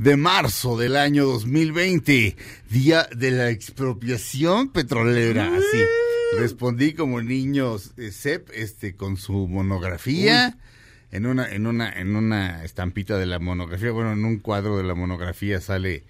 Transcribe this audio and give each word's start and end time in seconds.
de 0.00 0.16
marzo 0.16 0.78
del 0.78 0.96
año 0.96 1.26
2020, 1.26 2.34
día 2.70 3.06
de 3.14 3.30
la 3.32 3.50
expropiación 3.50 4.70
petrolera. 4.70 5.54
Así 5.54 5.84
respondí 6.38 6.94
como 6.94 7.20
niño 7.20 7.76
eh, 7.98 8.10
Sep, 8.10 8.48
este, 8.54 8.96
con 8.96 9.18
su 9.18 9.46
monografía. 9.46 10.56
En 11.12 11.26
una, 11.26 11.52
en 11.52 11.66
una, 11.66 11.92
en 11.92 12.16
una 12.16 12.64
estampita 12.64 13.18
de 13.18 13.26
la 13.26 13.40
monografía, 13.40 13.90
bueno, 13.90 14.12
en 14.12 14.24
un 14.24 14.38
cuadro 14.38 14.78
de 14.78 14.84
la 14.84 14.94
monografía 14.94 15.60
sale 15.60 16.04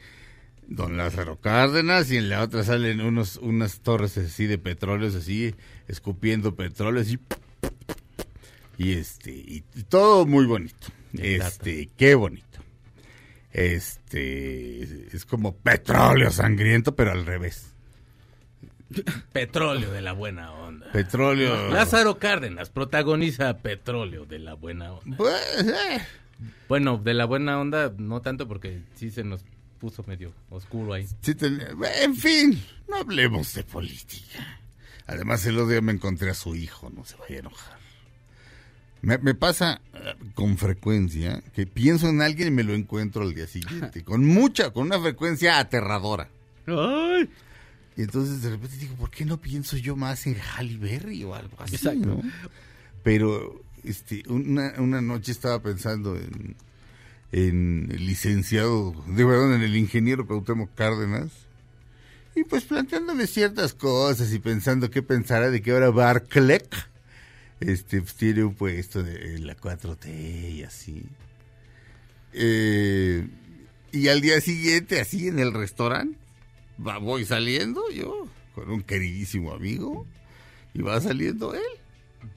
Don 0.69 0.97
Lázaro 0.97 1.41
Cárdenas 1.41 2.13
y 2.13 2.17
en 2.17 2.29
la 2.29 2.43
otra 2.43 2.63
salen 2.63 3.01
unos, 3.01 3.39
unas 3.39 3.81
torres 3.81 4.17
así 4.19 4.47
de 4.47 4.59
petróleos 4.59 5.17
así, 5.17 5.57
escupiendo 5.89 6.55
petróleo 6.55 7.03
así. 7.03 7.19
Y 8.79 8.93
este, 8.93 9.33
y 9.33 9.65
todo 9.89 10.27
muy 10.27 10.47
bonito. 10.47 10.87
Este, 11.13 11.89
qué 11.97 12.15
bonito. 12.15 12.50
Este, 13.53 15.15
es 15.17 15.25
como 15.25 15.57
petróleo 15.57 16.31
sangriento, 16.31 16.95
pero 16.95 17.13
al 17.13 17.27
revés. 17.27 17.67
Petróleo 19.33 19.91
de 19.93 20.01
la 20.03 20.13
buena 20.13 20.53
onda. 20.53 20.91
Petróleo. 20.93 21.71
Lázaro 21.71 22.19
Cárdenas 22.19 22.71
protagoniza 22.71 23.59
Petróleo 23.59 24.25
de 24.27 24.39
la 24.41 24.55
buena 24.55 24.93
onda. 24.93 25.17
Pues, 25.17 25.41
eh, 25.65 26.01
Bueno, 26.69 26.97
de 26.99 27.15
la 27.15 27.25
buena 27.27 27.61
onda 27.61 27.93
no 27.99 28.21
tanto 28.23 28.49
porque 28.49 28.83
sí 28.97 29.11
se 29.11 29.23
nos 29.25 29.45
puso 29.79 30.03
medio 30.07 30.33
oscuro 30.51 30.93
ahí. 30.95 31.07
sí 31.23 31.35
ten- 31.35 31.61
en 32.03 32.15
fin, 32.17 32.63
no 32.89 32.97
hablemos 32.97 33.55
de 33.55 33.65
política. 33.65 34.61
Además, 35.07 35.45
el 35.47 35.57
otro 35.57 35.69
día 35.69 35.81
me 35.81 35.93
encontré 35.93 36.31
a 36.31 36.35
su 36.35 36.55
hijo, 36.55 36.91
no 36.91 37.05
se 37.05 37.17
vaya 37.17 37.37
a 37.37 37.39
enojar. 37.41 37.80
Me, 39.03 39.19
me 39.19 39.35
pasa 39.35 39.81
eh, 39.95 40.15
con 40.35 40.59
frecuencia 40.59 41.43
que 41.55 41.67
pienso 41.67 42.09
en 42.09 42.23
alguien 42.23 42.49
y 42.49 42.51
me 42.51 42.65
lo 42.65 42.75
encuentro 42.75 43.23
al 43.23 43.35
día 43.35 43.47
siguiente, 43.47 44.05
con 44.05 44.25
mucha, 44.25 44.71
con 44.71 44.87
una 44.87 45.01
frecuencia 45.01 45.59
aterradora. 45.59 46.29
Y 47.97 48.03
entonces 48.03 48.43
de 48.43 48.51
repente 48.51 48.77
digo, 48.77 48.95
¿por 48.97 49.11
qué 49.11 49.25
no 49.25 49.39
pienso 49.39 49.77
yo 49.77 49.97
más 49.97 50.27
en 50.27 50.37
Halle 50.37 50.77
Berry 50.77 51.25
o 51.25 51.35
algo 51.35 51.57
así? 51.59 51.77
Exacto. 51.77 52.07
no? 52.07 52.23
Pero 53.03 53.63
este, 53.85 54.23
una, 54.29 54.75
una 54.79 55.01
noche 55.01 55.33
estaba 55.33 55.61
pensando 55.61 56.17
en, 56.17 56.57
en 57.33 57.89
el 57.91 58.07
licenciado, 58.07 58.95
de 59.07 59.25
verdad, 59.25 59.55
en 59.55 59.63
el 59.63 59.77
ingeniero 59.77 60.27
Cuauhtémoc 60.27 60.75
Cárdenas. 60.75 61.31
Y 62.37 62.45
pues 62.45 62.65
planteándome 62.65 63.27
ciertas 63.27 63.75
cosas 63.75 64.33
y 64.33 64.39
pensando 64.39 64.91
qué 64.91 65.03
pensará 65.03 65.51
de 65.51 65.61
que 65.61 65.73
ahora 65.73 65.91
Barclay 65.91 66.61
este, 67.61 68.01
pues, 68.01 68.15
tiene 68.15 68.45
un 68.45 68.55
puesto 68.55 69.03
de, 69.03 69.37
en 69.37 69.47
la 69.47 69.57
4T 69.57 70.53
y 70.53 70.63
así. 70.63 71.03
Eh, 72.33 73.27
y 73.93 74.09
al 74.09 74.21
día 74.21 74.41
siguiente, 74.41 75.01
así 75.01 75.29
en 75.29 75.39
el 75.39 75.53
restaurante, 75.53 76.17
va, 76.85 76.99
voy 76.99 77.25
saliendo 77.25 77.91
yo 77.91 78.27
con 78.55 78.71
un 78.71 78.83
queridísimo 78.83 79.53
amigo 79.53 80.07
y 80.75 80.83
va 80.83 81.01
saliendo 81.01 81.55
él. 81.55 81.61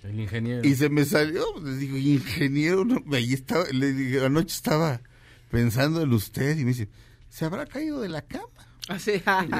El 0.04 0.20
ingeniero. 0.20 0.68
Y 0.68 0.76
se 0.76 0.90
me 0.90 1.06
salió, 1.06 1.46
le 1.62 1.76
digo, 1.78 1.98
ingeniero, 1.98 2.86
no, 2.86 3.04
ahí 3.14 3.34
estaba, 3.34 3.66
le 3.72 3.94
dije, 3.94 4.26
anoche 4.26 4.56
estaba 4.56 5.02
pensando 5.50 6.02
en 6.02 6.12
usted 6.14 6.58
y 6.58 6.64
me 6.64 6.72
dice, 6.72 6.90
¿se 7.30 7.46
habrá 7.46 7.66
caído 7.66 8.02
de 8.02 8.10
la 8.10 8.22
cama? 8.22 8.48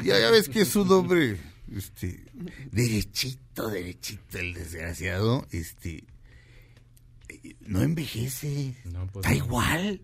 Y 0.02 0.08
ya, 0.08 0.20
ya 0.20 0.32
ves 0.32 0.50
que 0.50 0.62
es 0.62 0.76
un 0.76 0.92
hombre, 0.92 1.38
este, 1.72 2.24
derechito, 2.72 3.70
derechito, 3.70 4.38
el 4.40 4.54
desgraciado, 4.54 5.48
este, 5.52 6.04
no 7.68 7.82
envejece, 7.82 8.76
No, 8.92 9.08
pues 9.08 9.26
está 9.26 9.30
no. 9.38 9.46
igual, 9.46 10.02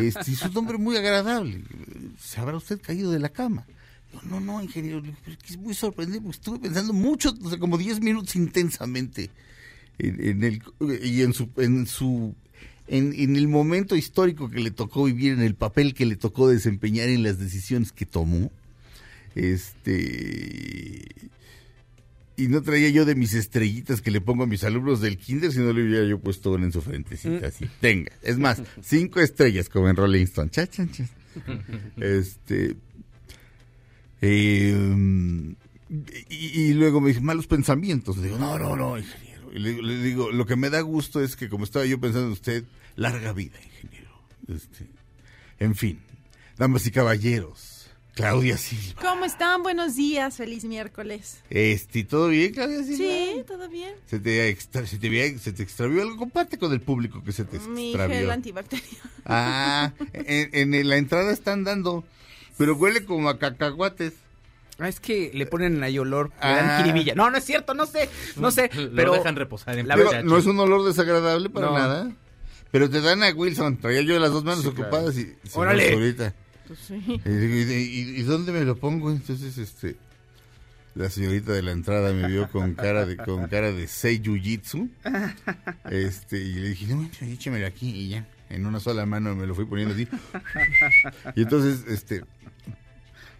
este, 0.00 0.32
es 0.32 0.42
un 0.42 0.56
hombre 0.56 0.78
muy 0.78 0.96
agradable, 0.96 1.62
¿se 2.18 2.40
habrá 2.40 2.56
usted 2.56 2.80
caído 2.80 3.10
de 3.10 3.18
la 3.18 3.28
cama? 3.28 3.66
No, 4.12 4.22
no, 4.22 4.40
no, 4.40 4.62
ingeniero, 4.62 5.02
es 5.48 5.56
muy 5.58 5.74
sorprendente, 5.74 6.22
porque 6.22 6.36
estuve 6.36 6.58
pensando 6.60 6.92
mucho, 6.92 7.34
o 7.42 7.48
sea, 7.50 7.58
como 7.58 7.76
10 7.76 8.00
minutos 8.00 8.36
intensamente 8.36 9.30
en, 9.98 10.24
en 10.24 10.44
el, 10.44 10.62
y 11.02 11.22
en 11.22 11.32
su, 11.34 11.50
en 11.56 11.86
su, 11.86 12.34
en, 12.86 13.12
en 13.12 13.34
el 13.36 13.48
momento 13.48 13.96
histórico 13.96 14.48
que 14.48 14.60
le 14.60 14.70
tocó 14.70 15.04
vivir, 15.04 15.32
en 15.32 15.42
el 15.42 15.56
papel 15.56 15.94
que 15.94 16.06
le 16.06 16.14
tocó 16.16 16.48
desempeñar 16.48 17.08
en 17.08 17.24
las 17.24 17.38
decisiones 17.38 17.90
que 17.90 18.06
tomó, 18.06 18.52
este, 19.34 21.04
y 22.36 22.48
no 22.48 22.62
traía 22.62 22.88
yo 22.90 23.04
de 23.04 23.14
mis 23.14 23.34
estrellitas 23.34 24.00
que 24.02 24.10
le 24.10 24.20
pongo 24.20 24.44
a 24.44 24.46
mis 24.46 24.64
alumnos 24.64 25.00
del 25.00 25.18
kinder, 25.18 25.52
sino 25.52 25.72
le 25.72 25.84
hubiera 25.84 26.04
yo 26.06 26.18
puesto 26.20 26.52
una 26.52 26.64
en 26.66 26.72
su 26.72 26.82
frentecita, 26.82 27.46
así, 27.48 27.66
tenga, 27.80 28.12
es 28.22 28.38
más, 28.38 28.62
cinco 28.82 29.20
estrellas 29.20 29.68
como 29.68 29.88
en 29.88 29.96
Rolling 29.96 30.24
Stone, 30.24 30.50
cha, 30.50 30.66
cha, 30.66 30.86
cha. 30.90 31.04
este, 31.98 32.76
eh, 34.20 35.54
y, 36.30 36.60
y 36.60 36.74
luego 36.74 37.00
me 37.00 37.08
dice, 37.08 37.20
malos 37.20 37.46
pensamientos. 37.46 38.16
Le 38.16 38.24
digo, 38.24 38.38
no, 38.38 38.58
no, 38.58 38.74
no, 38.76 38.98
ingeniero. 38.98 39.52
Y 39.52 39.58
le, 39.58 39.70
digo- 39.70 39.82
le 39.82 40.02
digo, 40.02 40.32
lo 40.32 40.46
que 40.46 40.56
me 40.56 40.70
da 40.70 40.80
gusto 40.80 41.22
es 41.22 41.36
que 41.36 41.48
como 41.48 41.64
estaba 41.64 41.84
yo 41.86 42.00
pensando 42.00 42.26
en 42.28 42.32
usted, 42.32 42.64
larga 42.96 43.32
vida, 43.32 43.56
ingeniero. 43.62 44.10
Este, 44.48 44.86
en 45.60 45.74
fin, 45.74 45.98
damas 46.58 46.86
y 46.86 46.90
caballeros, 46.90 47.73
Claudia 48.14 48.56
Silva. 48.56 49.00
¿Cómo 49.02 49.24
están? 49.24 49.64
Buenos 49.64 49.96
días, 49.96 50.36
feliz 50.36 50.64
miércoles. 50.64 51.40
Este, 51.50 52.04
¿todo 52.04 52.28
bien, 52.28 52.52
Claudia 52.54 52.84
Silva? 52.84 52.96
Sí, 52.98 53.42
todo 53.46 53.68
bien. 53.68 53.92
¿Se 54.06 54.20
te, 54.20 54.48
extra- 54.48 54.86
se, 54.86 54.98
te 54.98 55.08
había- 55.08 55.36
se 55.38 55.52
te 55.52 55.64
extravió 55.64 56.02
algo? 56.02 56.16
Comparte 56.16 56.56
con 56.56 56.72
el 56.72 56.80
público 56.80 57.24
que 57.24 57.32
se 57.32 57.44
te 57.44 57.58
Mi 57.58 57.88
extravió. 57.88 58.16
gel 58.16 58.30
antibacterial. 58.30 58.88
Ah, 59.24 59.92
en, 60.12 60.74
en 60.74 60.88
la 60.88 60.96
entrada 60.96 61.32
están 61.32 61.64
dando, 61.64 62.04
pero 62.56 62.76
huele 62.76 63.04
como 63.04 63.28
a 63.28 63.38
cacahuates. 63.38 64.12
Ah, 64.78 64.88
es 64.88 65.00
que 65.00 65.30
le 65.34 65.46
ponen 65.46 65.82
ahí 65.82 65.98
olor, 65.98 66.28
le 66.28 66.34
Ah. 66.40 66.56
dan 66.56 66.82
jiribilla. 66.84 67.14
No, 67.16 67.30
no 67.30 67.38
es 67.38 67.44
cierto, 67.44 67.74
no 67.74 67.86
sé, 67.86 68.08
no 68.36 68.52
sé, 68.52 68.70
Lo 68.74 68.94
pero 68.94 69.12
dejan 69.14 69.34
reposar 69.34 69.76
en 69.78 69.88
la 69.88 69.96
muchacho. 69.96 70.22
no 70.24 70.36
es 70.38 70.46
un 70.46 70.58
olor 70.60 70.84
desagradable 70.84 71.50
para 71.50 71.66
No. 71.66 71.72
nada. 71.78 72.12
Pero 72.70 72.90
te 72.90 73.00
dan 73.00 73.22
a 73.24 73.30
Wilson. 73.32 73.76
Traía 73.78 74.02
yo 74.02 74.18
las 74.20 74.30
dos 74.32 74.42
manos 74.44 74.62
Sí, 74.62 74.68
ocupadas 74.68 75.16
y 75.16 75.32
se 75.48 75.58
Órale. 75.58 75.92
ahorita. 75.92 76.34
Pues 76.66 76.78
sí. 76.78 76.94
Y, 77.24 77.28
digo, 77.28 77.54
¿y, 77.72 77.74
y- 77.74 78.20
y 78.20 78.22
dónde 78.22 78.52
me 78.52 78.60
lo 78.64 78.76
pongo? 78.76 79.10
Entonces, 79.10 79.58
este, 79.58 79.96
la 80.94 81.10
señorita 81.10 81.52
de 81.52 81.62
la 81.62 81.72
entrada 81.72 82.12
me 82.12 82.26
vio 82.28 82.48
con 82.50 82.74
cara 82.74 83.04
de 83.04 83.16
con 83.16 83.48
cara 83.48 83.70
de 83.72 83.86
seiyujitsu. 83.86 84.88
Este, 85.90 86.38
y 86.38 86.54
le 86.54 86.68
dije, 86.70 86.86
no, 86.94 87.08
échemelo 87.22 87.66
aquí 87.66 87.90
y 87.90 88.08
ya. 88.10 88.26
En 88.50 88.66
una 88.66 88.78
sola 88.80 89.04
mano 89.06 89.34
me 89.34 89.46
lo 89.46 89.54
fui 89.54 89.64
poniendo 89.64 89.94
así. 89.94 90.06
Y 91.36 91.42
entonces, 91.42 91.84
este, 91.88 92.24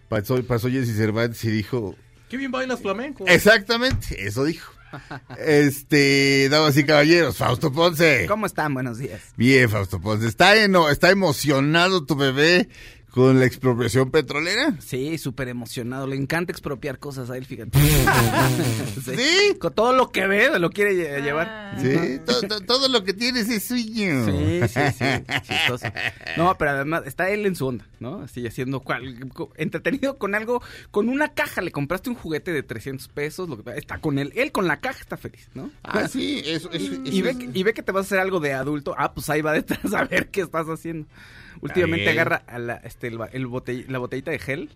pasó, 0.09 0.43
pasó 0.45 0.69
Jesse 0.69 0.95
Cervantes 0.95 1.43
y 1.45 1.49
dijo, 1.51 1.95
Qué 2.29 2.37
bien 2.37 2.51
bailas 2.51 2.81
flamenco. 2.81 3.23
exactamente, 3.27 4.25
eso 4.27 4.43
dijo. 4.43 4.71
Este, 5.45 6.47
damas 6.49 6.77
y 6.77 6.83
caballeros, 6.85 7.37
Fausto 7.37 7.71
Ponce. 7.71 8.25
¿cómo 8.27 8.45
están? 8.45 8.73
Buenos 8.73 8.97
días. 8.97 9.21
Bien, 9.35 9.69
Fausto 9.69 9.99
Ponce. 9.99 10.27
Está, 10.27 10.55
eno- 10.55 10.89
está 10.89 11.09
emocionado 11.11 12.05
tu 12.05 12.15
bebé 12.15 12.69
con 13.15 13.39
la 13.39 13.45
expropiación 13.45 14.11
petrolera. 14.11 14.75
Sí, 14.81 15.17
súper 15.17 15.47
emocionado. 15.47 16.05
Le 16.05 16.17
encanta 16.17 16.51
expropiar 16.51 16.99
cosas 16.99 17.29
a 17.29 17.37
él, 17.37 17.45
fíjate. 17.45 17.79
¿Sí? 19.05 19.55
Con 19.57 19.73
todo 19.73 19.93
lo 19.93 20.11
que 20.11 20.27
ve, 20.27 20.59
lo 20.59 20.69
quiere 20.69 20.93
lle- 20.93 21.23
llevar. 21.23 21.47
Ah. 21.49 21.77
Sí, 21.81 22.19
to- 22.25 22.41
to- 22.47 22.61
todo, 22.65 22.89
lo 22.89 23.03
que 23.05 23.13
tienes 23.13 23.49
es 23.49 23.63
suyo. 23.63 24.25
Sí, 24.25 24.61
sí, 24.67 24.79
sí. 24.97 25.05
chistoso. 25.47 25.87
No, 26.37 26.57
pero 26.57 26.71
además 26.71 27.03
está 27.05 27.29
él 27.29 27.45
en 27.45 27.55
su 27.55 27.65
onda, 27.67 27.85
¿no? 28.01 28.21
Así 28.21 28.45
haciendo 28.45 28.81
cual, 28.81 29.31
entretenido 29.55 30.17
con 30.17 30.35
algo, 30.35 30.61
con 30.91 31.07
una 31.09 31.29
caja. 31.29 31.61
Le 31.61 31.71
compraste 31.71 32.09
un 32.09 32.15
juguete 32.15 32.51
de 32.51 32.63
300 32.63 33.07
pesos. 33.07 33.47
Lo 33.47 33.63
que, 33.63 33.71
está 33.77 33.99
con 33.99 34.19
él. 34.19 34.33
Él 34.35 34.51
con 34.51 34.67
la 34.67 34.81
caja 34.81 34.99
está 34.99 35.15
feliz, 35.17 35.47
¿no? 35.53 35.71
Ah, 35.83 36.07
sí, 36.09 36.41
eso, 36.45 36.69
eso, 36.71 36.93
Y 37.05 37.19
eso 37.19 37.23
ve, 37.23 37.29
es- 37.31 37.37
que- 37.37 37.49
y 37.53 37.63
ve 37.63 37.73
que 37.73 37.81
te 37.81 37.91
vas 37.93 38.03
a 38.03 38.07
hacer 38.07 38.19
algo 38.19 38.39
de 38.41 38.53
adulto. 38.53 38.93
Ah, 38.97 39.13
pues 39.13 39.29
ahí 39.29 39.41
va 39.41 39.53
detrás 39.53 39.93
a 39.93 40.03
ver 40.03 40.27
qué 40.29 40.41
estás 40.41 40.67
haciendo. 40.67 41.07
Últimamente 41.61 42.09
agarra 42.09 42.43
a 42.47 42.59
la, 42.59 42.75
este, 42.77 43.07
el, 43.07 43.17
botell- 43.47 43.87
la 43.87 43.99
botellita 43.99 44.31
de 44.31 44.39
gel 44.39 44.69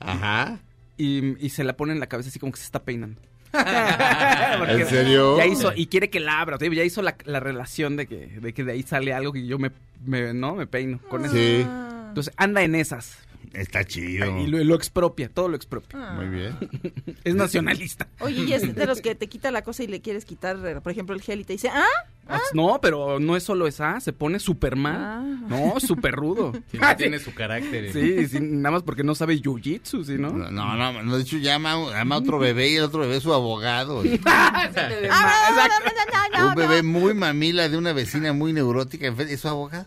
Ajá. 0.00 0.58
y, 0.96 1.44
y 1.44 1.50
se 1.50 1.64
la 1.64 1.76
pone 1.76 1.92
en 1.92 2.00
la 2.00 2.06
cabeza 2.06 2.28
así 2.30 2.38
como 2.38 2.52
que 2.52 2.58
se 2.58 2.64
está 2.64 2.82
peinando. 2.82 3.20
¿En 4.68 4.86
serio? 4.86 5.36
Ya 5.36 5.46
hizo, 5.46 5.72
y 5.74 5.86
quiere 5.86 6.10
que 6.10 6.20
la 6.20 6.40
abra, 6.40 6.58
ya 6.58 6.82
hizo 6.84 7.02
la, 7.02 7.16
la 7.24 7.40
relación 7.40 7.96
de 7.96 8.06
que, 8.06 8.26
de 8.40 8.52
que 8.52 8.64
de 8.64 8.72
ahí 8.72 8.82
sale 8.82 9.12
algo 9.14 9.32
que 9.32 9.46
yo 9.46 9.58
me, 9.58 9.70
me- 10.04 10.34
no, 10.34 10.54
me 10.56 10.66
peino 10.66 10.98
con 11.08 11.24
eso. 11.24 11.34
Sí. 11.34 11.64
Entonces 12.08 12.32
anda 12.36 12.62
en 12.62 12.74
esas. 12.74 13.18
Está 13.54 13.84
chido. 13.84 14.38
Y 14.40 14.46
lo, 14.46 14.62
lo 14.64 14.74
expropia, 14.74 15.28
todo 15.28 15.48
lo 15.48 15.56
expropia. 15.56 15.98
Ah. 16.10 16.14
Muy 16.14 16.28
bien. 16.28 16.56
Es 17.24 17.34
nacionalista. 17.34 18.06
Oye, 18.20 18.42
y 18.44 18.52
es 18.52 18.74
de 18.74 18.86
los 18.86 19.00
que 19.00 19.14
te 19.14 19.28
quita 19.28 19.50
la 19.50 19.62
cosa 19.62 19.82
y 19.82 19.86
le 19.86 20.00
quieres 20.02 20.24
quitar, 20.24 20.58
eh, 20.66 20.80
por 20.80 20.92
ejemplo, 20.92 21.14
el 21.14 21.22
gel 21.22 21.40
y 21.40 21.44
te 21.44 21.54
dice, 21.54 21.68
ah, 21.68 21.84
Ah, 22.26 22.40
No, 22.54 22.80
pero 22.80 23.20
no 23.20 23.36
es 23.36 23.42
solo 23.42 23.66
esa, 23.66 24.00
se 24.00 24.14
pone 24.14 24.38
Superman. 24.38 24.96
Ah. 24.98 25.46
No, 25.48 25.78
súper 25.80 26.14
rudo. 26.14 26.52
Sí, 26.70 26.78
Ah, 26.80 26.96
tiene 26.96 27.18
su 27.18 27.34
carácter. 27.34 27.84
eh. 27.86 27.92
Sí, 27.92 28.26
sí, 28.28 28.38
nada 28.40 28.72
más 28.72 28.82
porque 28.82 29.04
no 29.04 29.14
sabe 29.14 29.40
jiu-jitsu, 29.40 30.04
¿sí, 30.04 30.14
no? 30.18 30.30
No, 30.30 30.50
no, 30.50 30.74
no, 30.76 31.02
no, 31.02 31.16
de 31.16 31.22
hecho 31.22 31.36
llama, 31.38 31.72
ama 32.00 32.14
a 32.14 32.18
otro 32.18 32.38
bebé 32.38 32.70
y 32.70 32.76
el 32.76 32.84
otro 32.84 33.00
bebé 33.00 33.16
es 33.18 33.22
su 33.22 33.32
abogado. 33.34 34.02
ah, 34.24 34.70
no, 34.74 36.38
no, 36.38 36.38
no, 36.44 36.48
un 36.48 36.54
bebé 36.54 36.82
muy 36.82 37.14
mamila 37.14 37.68
de 37.68 37.76
una 37.76 37.92
vecina 37.92 38.32
muy 38.32 38.52
neurótica, 38.52 39.06
es 39.08 39.40
su 39.40 39.48
abogado. 39.48 39.86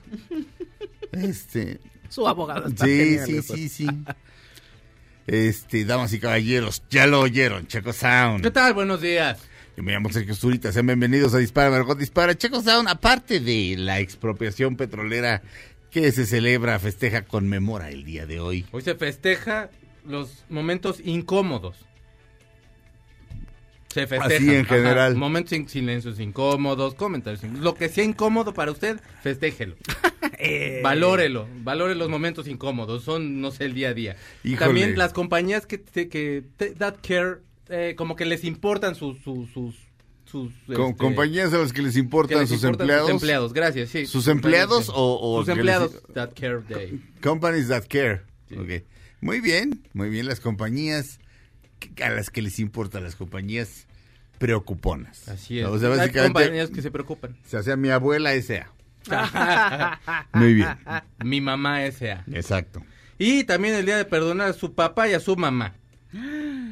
Este, 1.11 1.79
Su 2.09 2.27
abogado. 2.27 2.68
está 2.68 2.86
sí, 2.86 2.98
genial, 2.98 3.25
sí, 3.25 3.38
eso. 3.38 3.56
sí, 3.56 3.69
sí. 3.69 3.88
Este, 5.27 5.83
damas 5.83 6.13
y 6.13 6.19
caballeros, 6.19 6.83
ya 6.89 7.06
lo 7.06 7.19
oyeron, 7.19 7.68
Checo 7.68 7.92
Sound. 7.92 8.44
¿Qué 8.44 8.51
tal? 8.51 8.74
Buenos 8.74 9.01
días. 9.01 9.39
Yo 9.75 9.83
me 9.83 9.92
llamo 9.92 10.09
Sergio 10.09 10.33
Zurita, 10.33 10.71
sean 10.71 10.88
bienvenidos 10.88 11.33
a 11.33 11.38
Dispara 11.38 11.69
Margot 11.69 11.98
Dispara. 11.98 12.36
Checo 12.36 12.62
Sound, 12.62 12.88
aparte 12.88 13.39
de 13.39 13.75
la 13.77 14.00
expropiación 14.00 14.77
petrolera 14.77 15.42
que 15.92 16.12
se 16.12 16.25
celebra, 16.25 16.80
festeja, 16.80 17.24
conmemora 17.24 17.89
el 17.89 18.04
día 18.04 18.25
de 18.25 18.39
hoy. 18.39 18.65
Hoy 18.71 18.81
se 18.81 18.95
festeja 18.95 19.69
los 20.06 20.45
momentos 20.50 21.01
incómodos. 21.04 21.86
Se 24.01 24.07
festeja. 24.07 24.35
Así 24.35 24.55
en 24.55 24.65
general. 24.65 25.15
Momentos 25.15 25.53
en 25.53 25.67
silencios 25.67 26.19
incómodos, 26.19 26.94
comentarios. 26.94 27.41
Lo 27.59 27.73
que 27.73 27.89
sea 27.89 28.03
incómodo 28.03 28.53
para 28.53 28.71
usted, 28.71 28.99
festéjelo. 29.23 29.75
Eh, 30.39 30.81
Valórelo, 30.83 31.47
valore 31.63 31.95
los 31.95 32.09
momentos 32.09 32.47
incómodos, 32.47 33.03
son, 33.03 33.41
no 33.41 33.49
sé, 33.49 33.65
el 33.65 33.73
día 33.73 33.89
a 33.89 33.94
día. 33.95 34.15
Híjole. 34.44 34.65
También 34.65 34.97
las 34.97 35.11
compañías 35.11 35.65
que, 35.65 35.79
te- 35.79 36.09
que 36.09 36.44
te- 36.57 36.71
that 36.75 36.95
care, 37.01 37.38
eh, 37.69 37.95
como 37.97 38.15
que 38.15 38.25
les 38.25 38.44
importan 38.44 38.94
sus, 38.94 39.17
sus, 39.23 39.49
sus, 39.51 39.73
este, 40.67 40.73
compañías 40.95 41.53
a 41.53 41.57
las 41.57 41.73
que 41.73 41.81
les 41.81 41.94
que 41.94 41.99
importan 42.01 42.39
les 42.39 42.49
sus 42.49 42.57
importan 42.63 42.81
empleados. 42.81 43.07
Sus 43.09 43.13
empleados, 43.21 43.53
gracias, 43.53 43.89
sí. 43.89 44.05
¿Sus 44.05 44.27
empleados 44.27 44.89
o- 44.89 45.19
o 45.19 45.39
Sus 45.39 45.47
les- 45.47 45.57
empleados, 45.57 46.03
that 46.13 46.29
care 46.39 46.59
day. 46.69 47.01
Companies 47.21 47.69
that 47.69 47.85
care. 47.88 48.21
Sí. 48.47 48.55
Muy 49.21 49.39
bien, 49.39 49.88
muy 49.94 50.09
bien. 50.09 50.27
Las 50.27 50.39
compañías 50.39 51.19
a 52.03 52.09
las 52.11 52.29
que 52.29 52.44
les 52.44 52.59
importan, 52.59 53.03
las 53.03 53.15
compañías 53.15 53.86
preocuponas. 54.37 55.27
Así 55.29 55.59
es. 55.59 55.65
O 55.65 55.77
sea, 55.79 55.89
Hay 56.01 56.11
compañías 56.11 56.69
que 56.69 56.81
se 56.81 56.91
preocupan. 56.91 57.35
se 57.45 57.57
hace 57.57 57.75
mi 57.77 57.89
abuela 57.89 58.33
S.A. 58.33 58.71
Muy 60.33 60.53
bien, 60.53 60.67
Mi 61.23 61.39
mamá 61.41 61.83
S.A. 61.85 62.23
exacto. 62.31 62.83
Y 63.17 63.43
también 63.45 63.73
el 63.75 63.85
día 63.85 63.97
de 63.97 64.05
perdonar 64.05 64.49
a 64.49 64.53
su 64.53 64.73
papá 64.73 65.07
y 65.07 65.13
a 65.13 65.19
su 65.19 65.35
mamá. 65.35 65.73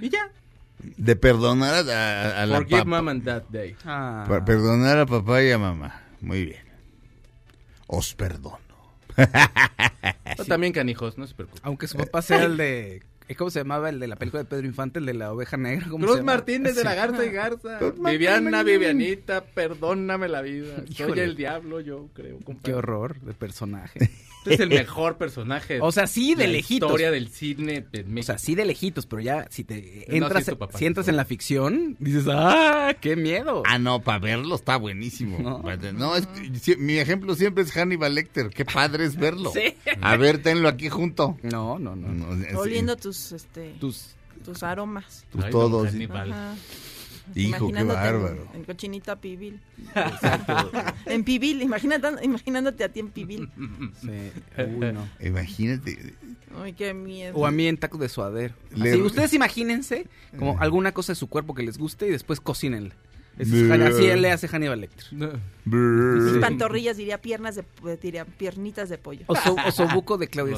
Y 0.01 0.09
ya. 0.09 0.29
De 0.97 1.15
perdonar 1.15 1.89
a, 1.89 2.43
a 2.43 2.45
la 2.45 2.57
Forgive 2.57 2.79
papa. 2.79 2.89
mom 2.89 3.07
and 3.09 3.23
that 3.23 3.43
day. 3.49 3.75
ah. 3.85 4.25
Perdonar 4.45 4.99
a 4.99 5.05
papá 5.05 5.41
y 5.41 5.51
a 5.51 5.57
mamá. 5.57 6.01
Muy 6.21 6.45
bien. 6.45 6.63
Os 7.87 8.13
perdono. 8.15 8.59
O 10.37 10.43
también 10.43 10.73
canijos, 10.73 11.17
no 11.17 11.25
se 11.27 11.33
preocupen. 11.33 11.61
Aunque 11.63 11.87
su 11.87 11.97
papá 11.97 12.21
sea 12.21 12.43
el 12.43 12.57
de... 12.57 13.01
¿Cómo 13.37 13.49
se 13.49 13.59
llamaba 13.59 13.89
el 13.89 13.99
de 13.99 14.07
la 14.07 14.15
película 14.17 14.43
de 14.43 14.49
Pedro 14.49 14.67
Infante? 14.67 14.99
El 14.99 15.05
de 15.07 15.13
la 15.15 15.33
oveja 15.33 15.57
negra. 15.57 15.87
¿cómo 15.89 16.05
se 16.05 16.11
Cruz? 16.13 16.23
Martínez 16.23 16.75
de 16.75 16.81
Sí. 16.81 16.85
la 16.87 16.93
Garza 16.95 17.25
y 17.25 17.29
Garza. 17.31 17.79
Viviana, 17.97 18.61
Vivianita, 18.63 19.43
perdóname 19.43 20.27
la 20.27 20.41
vida. 20.41 20.75
Soy 20.91 21.05
Híjole. 21.07 21.23
el 21.23 21.35
diablo, 21.35 21.79
yo 21.81 22.09
creo. 22.13 22.37
compadre. 22.39 22.61
Qué 22.63 22.73
horror 22.75 23.19
de 23.21 23.33
personaje. 23.33 23.99
Este 24.51 24.53
es 24.53 24.59
el 24.59 24.69
mejor 24.69 25.17
personaje. 25.17 25.79
O 25.81 25.91
sea, 25.91 26.07
sí, 26.07 26.35
de 26.35 26.45
la 26.47 26.53
lejitos. 26.53 26.87
historia 26.89 27.11
del 27.11 27.29
cine 27.29 27.85
de 27.91 28.03
México. 28.03 28.19
O 28.19 28.23
sea, 28.23 28.37
sí 28.37 28.55
de 28.55 28.65
lejitos, 28.65 29.05
pero 29.07 29.21
ya 29.21 29.47
si 29.49 29.63
te 29.63 30.05
No, 30.09 30.15
entras, 30.27 30.45
sí, 30.45 30.51
tu 30.51 30.57
papá. 30.57 30.77
si 30.77 30.85
entras 30.85 31.07
en 31.07 31.17
la 31.17 31.25
ficción, 31.25 31.95
dices, 31.99 32.25
¡ah, 32.29 32.95
qué 33.01 33.15
miedo! 33.15 33.63
Ah, 33.65 33.79
no, 33.79 34.01
para 34.01 34.19
verlo 34.19 34.55
está 34.55 34.77
buenísimo. 34.77 35.39
No. 35.39 35.63
No, 35.93 36.15
es, 36.15 36.27
sí, 36.61 36.75
mi 36.77 36.97
ejemplo 36.97 37.33
siempre 37.35 37.63
es 37.63 37.71
Hannibal 37.71 38.13
Lecter. 38.15 38.49
Qué 38.49 38.65
padre 38.65 39.05
es 39.05 39.15
verlo. 39.15 39.51
Sí. 39.53 39.75
A 40.01 40.15
ver, 40.17 40.41
tenlo 40.41 40.67
aquí 40.69 40.89
junto. 40.89 41.37
No, 41.43 41.79
no, 41.79 41.95
no. 41.95 42.07
No, 42.07 42.45
es- 42.45 42.55
oliendo 42.55 42.95
tus, 42.95 43.31
este, 43.31 43.71
Tus... 43.79 44.15
tus 44.43 44.61
aromas. 44.63 45.25
Pues 45.31 45.45
Ay, 45.45 45.51
todo, 45.51 45.69
don 45.69 45.87
sí. 45.87 45.93
Hannibal. 45.95 46.31
Ajá. 46.31 46.55
Hijo, 47.33 47.67
qué 47.67 47.71
Imaginándote 47.71 47.99
en- 47.99 48.05
bárbaro. 48.13 48.47
En, 48.53 48.63
cochinita 48.65 49.15
pibil. 49.15 49.59
en 51.05 51.23
pibil, 51.23 51.61
imagínate, 51.61 52.07
imaginándote 52.23 52.83
a 52.83 52.89
ti 52.89 52.99
en 52.99 53.09
pibil. 53.09 53.49
sí. 54.01 54.07
Uy, 54.61 54.91
no. 54.93 55.07
Imagínate. 55.19 56.13
Ay, 56.61 56.73
qué 56.73 56.93
miedo. 56.93 57.35
O 57.35 57.45
a 57.45 57.51
mí 57.51 57.67
en 57.67 57.77
taco 57.77 57.97
de 57.97 58.07
suadero. 58.09 58.53
Le- 58.75 58.91
Así, 58.91 59.01
ustedes 59.01 59.33
imagínense 59.33 60.07
como 60.37 60.59
alguna 60.59 60.91
cosa 60.93 61.11
de 61.13 61.15
su 61.17 61.27
cuerpo 61.27 61.53
que 61.53 61.63
les 61.63 61.77
guste 61.77 62.07
y 62.07 62.11
después 62.11 62.39
cocínenla. 62.39 62.93
Eso 63.37 63.55
es 63.55 63.71
así 63.81 64.03
le 64.19 64.31
hace 64.31 64.47
Hannibal 64.47 64.79
Lecter. 64.81 65.05
Pantorrillas 66.41 66.97
diría 66.97 67.21
piernas 67.21 67.55
de, 67.55 67.63
diría 68.01 68.25
piernitas 68.25 68.89
de 68.89 68.97
pollo. 68.97 69.25
Oso- 69.27 69.55
osobuco 69.67 70.17
de 70.17 70.27
Claudia. 70.27 70.57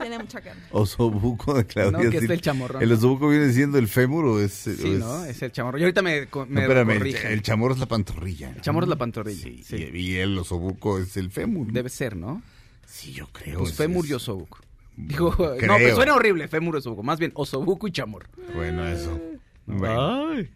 Tiene 0.00 0.18
mucha 0.18 0.40
carne. 0.40 0.62
Osobuco 0.70 1.54
de 1.54 1.66
Claudia. 1.66 1.98
No, 2.04 2.10
que 2.10 2.18
es 2.18 2.30
el 2.30 2.40
chamorrón. 2.40 2.82
¿El 2.82 2.92
osobuco 2.92 3.28
viene 3.28 3.52
siendo 3.52 3.78
el 3.78 3.88
fémur 3.88 4.24
o 4.26 4.40
es...? 4.40 4.52
Sí, 4.52 4.70
o 4.70 4.92
es- 4.92 4.98
¿no? 5.00 5.24
Es 5.24 5.42
el 5.42 5.50
chamorro. 5.52 5.78
Y 5.78 5.82
ahorita 5.82 6.02
me, 6.02 6.26
No, 6.32 6.46
me 6.46 6.60
espérame, 6.62 6.90
el, 6.90 6.98
corrige. 6.98 7.32
el 7.32 7.42
chamorro 7.42 7.74
es 7.74 7.80
la 7.80 7.86
pantorrilla. 7.86 8.50
El 8.50 8.60
chamorro 8.60 8.84
es 8.84 8.90
la 8.90 8.96
pantorrilla. 8.96 9.42
Sí, 9.42 9.62
Sí. 9.64 9.90
Y, 9.92 9.98
y 9.98 10.16
el 10.18 10.36
osobuco 10.38 10.98
es 10.98 11.16
el 11.16 11.30
fémur. 11.30 11.72
Debe 11.72 11.88
ser, 11.88 12.16
¿no? 12.16 12.42
Sí, 12.86 13.12
yo 13.12 13.28
creo. 13.32 13.58
Pues 13.60 13.70
es- 13.72 13.76
fémur 13.76 14.04
es- 14.04 14.10
y 14.12 14.14
osobuco. 14.14 14.58
Digo, 14.96 15.30
Creo. 15.32 15.66
no, 15.68 15.76
pero 15.78 15.94
suena 15.94 16.14
horrible, 16.14 16.48
fémur 16.48 16.74
y 16.74 16.78
osobuco. 16.78 17.02
Más 17.04 17.18
bien, 17.20 17.30
osobuco 17.34 17.86
y 17.86 17.92
chamorro. 17.92 18.28
Bueno, 18.54 18.86
eso. 18.88 19.20
Bueno. 19.66 20.32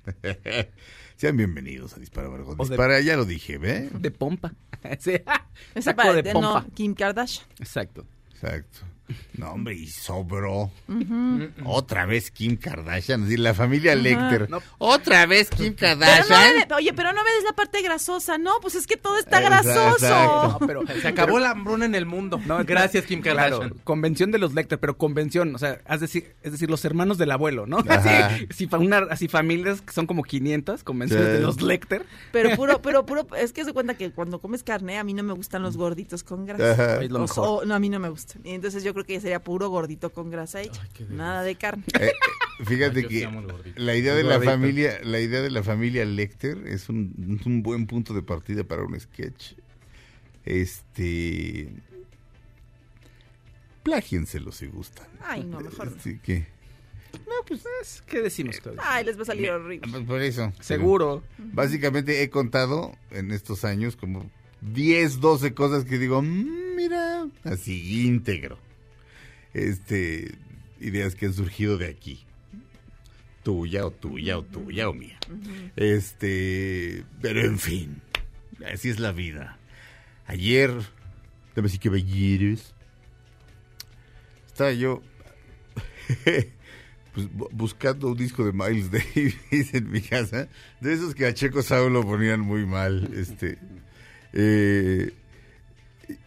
Sean 1.23 1.37
bienvenidos 1.37 1.97
a 1.97 2.01
Dispara 2.01 2.29
de- 2.67 2.75
Dispara, 2.75 3.01
ya 3.01 3.17
lo 3.17 3.25
dije, 3.25 3.57
¿ve? 3.57 3.89
De 3.97 4.11
pompa. 4.11 4.55
Sí. 4.99 5.13
Esa 5.73 5.95
de- 6.25 6.33
pompa. 6.33 6.65
no, 6.65 6.75
Kim 6.75 6.95
Kardashian. 6.95 7.47
Exacto. 7.61 8.05
Exacto. 8.33 8.81
No, 9.35 9.53
hombre, 9.53 9.75
y 9.75 9.87
sobró. 9.89 10.71
Otra 11.65 12.07
vez 12.07 12.31
Kim 12.31 12.57
Kardashian, 12.57 13.21
es 13.23 13.27
decir, 13.29 13.41
la 13.41 13.55
familia 13.55 13.95
Lecter. 13.95 14.49
No. 14.51 14.61
Otra 14.79 15.27
vez 15.27 15.51
Kim 15.51 15.75
Pero 15.79 15.95
no 15.97 16.01
Kardashian. 16.07 16.73
oye, 16.73 16.93
pero 16.93 17.13
no 17.13 17.23
me 17.25 17.31
des 17.33 17.45
la 17.45 17.53
parte 17.53 17.83
grasosa. 17.83 18.39
No, 18.39 18.53
pues 18.61 18.75
es 18.75 18.87
que 18.87 18.97
todo 18.97 19.19
está 19.19 19.41
Exacto. 19.43 19.69
grasoso. 19.99 20.59
No, 20.61 20.67
pero 20.67 20.83
Se 21.01 21.09
acabó 21.09 21.39
la 21.39 21.51
hambruna 21.51 21.85
en 21.85 21.95
el 21.95 22.07
mundo. 22.07 22.41
No, 22.47 22.63
Gracias, 22.65 23.05
Kim 23.05 23.21
Claro, 23.21 23.59
Kardashian. 23.59 23.81
convención 23.85 24.31
de 24.33 24.39
los 24.39 24.55
Lecter, 24.55 24.79
pero 24.79 24.97
convención, 24.97 25.55
o 25.55 25.59
sea, 25.59 25.81
es 25.89 26.01
decir, 26.01 26.35
es 26.43 26.53
decir, 26.53 26.71
los 26.71 26.85
hermanos 26.85 27.19
del 27.19 27.31
abuelo, 27.31 27.67
¿no? 27.67 27.79
Así, 27.89 28.47
si 28.51 28.69
una, 28.75 28.99
así 29.11 29.29
familias 29.29 29.83
que 29.83 29.93
son 29.93 30.07
como 30.07 30.23
500 30.23 30.83
convenciones 30.85 31.27
Sí. 31.27 31.33
de 31.35 31.41
los 31.41 31.61
Lecter. 31.63 32.07
Pero 32.33 32.57
puro, 32.57 32.81
pero 32.83 33.05
puro, 33.07 33.27
es 33.37 33.53
que 33.53 33.65
se 33.65 33.73
cuenta 33.73 33.95
que 33.95 34.11
cuando 34.13 34.41
comes 34.41 34.63
carne, 34.63 34.99
a 34.99 35.05
mí 35.05 35.15
no 35.15 35.23
me 35.23 35.33
gustan 35.35 35.63
los 35.63 35.77
gorditos 35.77 36.25
con 36.25 36.47
grasa. 36.47 36.73
Ajá. 36.73 37.03
Es 37.03 37.11
lo 37.11 37.19
O- 37.19 37.23
mejor. 37.23 37.49
o- 37.49 37.65
no, 37.65 37.75
a 37.75 37.79
mí 37.79 37.89
no 37.89 37.99
me 37.99 38.09
gustan. 38.09 38.43
Y 38.45 38.51
entonces 38.51 38.83
yo 38.85 38.93
creo 38.95 39.02
que 39.05 39.21
sería 39.21 39.43
puro 39.43 39.69
gordito 39.69 40.11
con 40.11 40.31
grasa 40.31 40.61
hecha. 40.63 40.83
Ay. 40.99 41.07
Nada 41.11 41.43
de 41.43 41.55
carne. 41.57 41.85
Eh, 42.01 42.07
eh, 42.61 42.65
fíjate 42.65 43.07
que 43.07 43.29
la 43.77 43.95
idea 43.97 44.15
de 44.15 44.23
la 44.25 44.37
gordito. 44.37 44.53
familia, 44.53 45.01
la 45.03 45.21
idea 45.21 45.41
de 45.43 45.51
la 45.51 45.63
familia 45.63 46.05
Lecter 46.05 46.67
es 46.67 46.89
un, 46.89 47.41
un 47.45 47.63
buen 47.63 47.87
punto 47.87 48.15
de 48.15 48.23
partida 48.23 48.65
para 48.65 48.83
un 48.85 48.99
sketch. 48.99 49.53
Este 50.45 51.69
plágienselo 53.83 54.53
si 54.53 54.67
gustan. 54.67 55.07
Ay, 55.21 55.45
no, 55.45 55.61
mejor 55.61 55.91
no. 55.91 55.97
Así 56.01 56.19
que 56.19 56.47
No, 57.27 57.35
pues, 57.47 57.65
es- 57.83 58.03
¿qué 58.07 58.21
decimos, 58.23 58.59
Claudia? 58.61 58.83
Ay, 58.85 59.05
les 59.05 59.19
va 59.19 59.23
a 59.23 59.27
salir 59.27 59.51
horrible. 59.51 59.89
pues, 59.91 60.05
por 60.05 60.21
eso. 60.23 60.53
Seguro. 60.61 61.23
Básicamente 61.39 62.23
he 62.23 62.31
contado 62.31 62.97
en 63.11 63.31
estos 63.33 63.65
años 63.65 63.97
como 63.97 64.31
10, 64.61 65.21
12 65.21 65.55
cosas 65.55 65.85
que 65.85 65.99
digo, 65.99 66.23
"Mm, 66.23 66.77
mira, 66.77 67.27
así 67.45 68.07
íntegro. 68.07 68.59
Este, 69.55 70.35
ideas 70.81 71.15
que 71.15 71.27
han 71.27 71.35
surgido 71.35 71.79
de 71.79 71.89
aquí. 71.89 72.25
Tuya 73.43 73.87
o 73.87 73.91
tuya 73.91 74.39
o 74.39 74.43
tuya 74.43 74.89
o 74.89 74.93
mía. 74.95 75.19
Este, 75.77 77.05
pero 77.21 77.41
en 77.41 77.59
fin, 77.59 78.01
así 78.73 78.89
es 78.89 79.01
la 79.01 79.11
vida. 79.13 79.59
Ayer, 80.27 80.71
dame 81.57 81.69
si 81.69 81.79
que 81.79 81.89
belleres, 81.89 82.73
estaba 84.47 84.73
yo 84.73 85.03
pues, 86.25 87.29
bu- 87.33 87.49
buscando 87.51 88.09
un 88.09 88.17
disco 88.17 88.45
de 88.45 88.53
Miles 88.53 88.91
Davis 88.91 89.75
en 89.75 89.91
mi 89.91 90.01
casa, 90.01 90.49
de 90.81 90.93
esos 90.93 91.15
que 91.15 91.27
a 91.27 91.35
Checo 91.35 91.63
Saulo 91.63 91.91
lo 92.01 92.03
ponían 92.07 92.41
muy 92.41 92.65
mal, 92.65 93.11
este, 93.15 93.59
eh, 94.33 95.13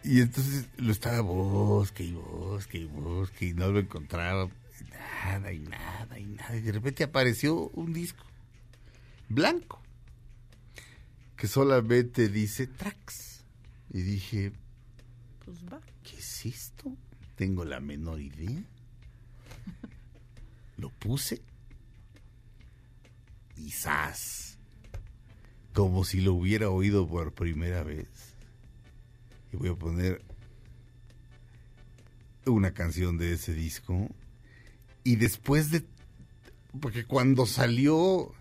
y 0.04 0.20
entonces 0.20 0.68
lo 0.76 0.92
estaba 0.92 1.20
busque 1.20 2.04
y 2.04 2.12
busque 2.12 2.78
y 2.78 2.84
busque 2.84 3.46
y 3.46 3.54
no 3.54 3.68
lo 3.70 3.78
encontraba, 3.78 4.48
y 4.80 4.90
nada 4.90 5.52
y 5.52 5.60
nada 5.60 6.18
y 6.18 6.24
nada, 6.24 6.56
y 6.56 6.60
de 6.60 6.72
repente 6.72 7.04
apareció 7.04 7.68
un 7.70 7.92
disco 7.92 8.24
blanco 9.28 9.82
que 11.36 11.48
solamente 11.48 12.28
dice 12.28 12.66
tracks, 12.66 13.44
y 13.90 14.02
dije, 14.02 14.52
Pues 15.44 15.64
va. 15.64 15.80
¿qué 16.02 16.16
es 16.16 16.46
esto? 16.46 16.96
Tengo 17.36 17.64
la 17.64 17.80
menor 17.80 18.20
idea. 18.20 18.62
Lo 20.78 20.90
puse 20.90 21.42
y 23.56 23.70
¡zas! 23.70 24.58
Como 25.72 26.04
si 26.04 26.20
lo 26.20 26.34
hubiera 26.34 26.70
oído 26.70 27.06
por 27.08 27.32
primera 27.32 27.82
vez. 27.82 28.35
Voy 29.58 29.68
a 29.70 29.74
poner 29.74 30.22
una 32.46 32.72
canción 32.72 33.18
de 33.18 33.32
ese 33.32 33.54
disco. 33.54 34.08
Y 35.04 35.16
después 35.16 35.70
de... 35.70 35.84
Porque 36.80 37.04
cuando 37.04 37.46
salió 37.46 38.34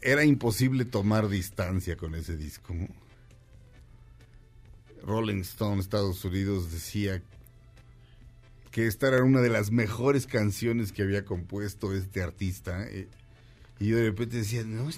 era 0.00 0.24
imposible 0.24 0.84
tomar 0.84 1.28
distancia 1.28 1.96
con 1.96 2.14
ese 2.14 2.36
disco. 2.36 2.74
Rolling 5.02 5.40
Stone, 5.40 5.80
Estados 5.80 6.24
Unidos, 6.24 6.70
decía 6.72 7.22
que 8.70 8.86
esta 8.86 9.08
era 9.08 9.22
una 9.22 9.40
de 9.40 9.48
las 9.48 9.70
mejores 9.70 10.26
canciones 10.26 10.92
que 10.92 11.02
había 11.02 11.24
compuesto 11.24 11.94
este 11.94 12.22
artista. 12.22 12.86
eh, 12.88 13.08
y 13.80 13.88
yo 13.88 13.96
de 13.96 14.04
repente 14.04 14.38
decía, 14.38 14.64
no, 14.64 14.84
no, 14.84 14.90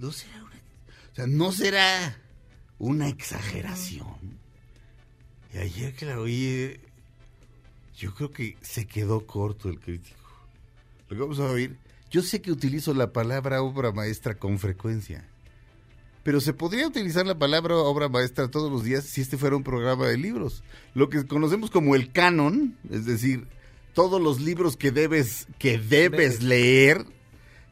no 0.00 0.12
será 0.12 0.44
una, 0.44 1.26
no 1.26 1.52
será 1.52 2.18
una 2.78 3.08
exageración. 3.08 4.45
Y 5.56 5.58
ayer 5.58 5.94
que 5.94 6.04
la 6.04 6.20
oí, 6.20 6.78
yo 7.96 8.14
creo 8.14 8.30
que 8.30 8.58
se 8.60 8.86
quedó 8.86 9.26
corto 9.26 9.70
el 9.70 9.80
crítico. 9.80 10.30
Lo 11.08 11.16
que 11.16 11.22
vamos 11.22 11.38
a 11.38 11.44
oír, 11.44 11.78
yo 12.10 12.20
sé 12.20 12.42
que 12.42 12.52
utilizo 12.52 12.92
la 12.92 13.10
palabra 13.10 13.62
obra 13.62 13.90
maestra 13.90 14.34
con 14.34 14.58
frecuencia. 14.58 15.26
Pero 16.22 16.42
se 16.42 16.52
podría 16.52 16.86
utilizar 16.86 17.26
la 17.26 17.38
palabra 17.38 17.74
obra 17.76 18.10
maestra 18.10 18.50
todos 18.50 18.70
los 18.70 18.84
días 18.84 19.04
si 19.04 19.22
este 19.22 19.38
fuera 19.38 19.56
un 19.56 19.62
programa 19.62 20.06
de 20.06 20.18
libros. 20.18 20.62
Lo 20.92 21.08
que 21.08 21.26
conocemos 21.26 21.70
como 21.70 21.94
el 21.94 22.12
canon, 22.12 22.76
es 22.90 23.06
decir, 23.06 23.46
todos 23.94 24.20
los 24.20 24.42
libros 24.42 24.76
que 24.76 24.90
debes, 24.90 25.46
que 25.58 25.78
debes 25.78 26.42
leer, 26.42 27.06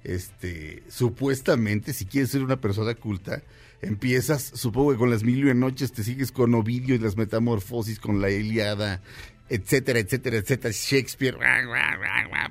este, 0.05 0.85
supuestamente, 0.89 1.93
si 1.93 2.07
quieres 2.07 2.31
ser 2.31 2.45
una 2.45 2.63
persona 2.63 2.95
culta, 2.95 3.43
empiezas, 3.87 4.43
supongo 4.55 4.93
que 4.93 4.99
con 4.99 5.11
las 5.11 5.23
mil 5.23 5.39
y 5.39 5.43
una 5.45 5.55
noches, 5.55 5.93
te 5.93 6.03
sigues 6.03 6.33
con 6.33 6.55
Ovidio 6.55 6.95
y 6.95 6.99
las 6.99 7.17
metamorfosis, 7.17 8.01
con 8.01 8.21
la 8.21 8.31
Iliada, 8.31 9.03
etcétera, 9.49 9.99
etcétera, 9.99 10.39
etcétera, 10.39 10.75
Shakespeare, 10.77 11.37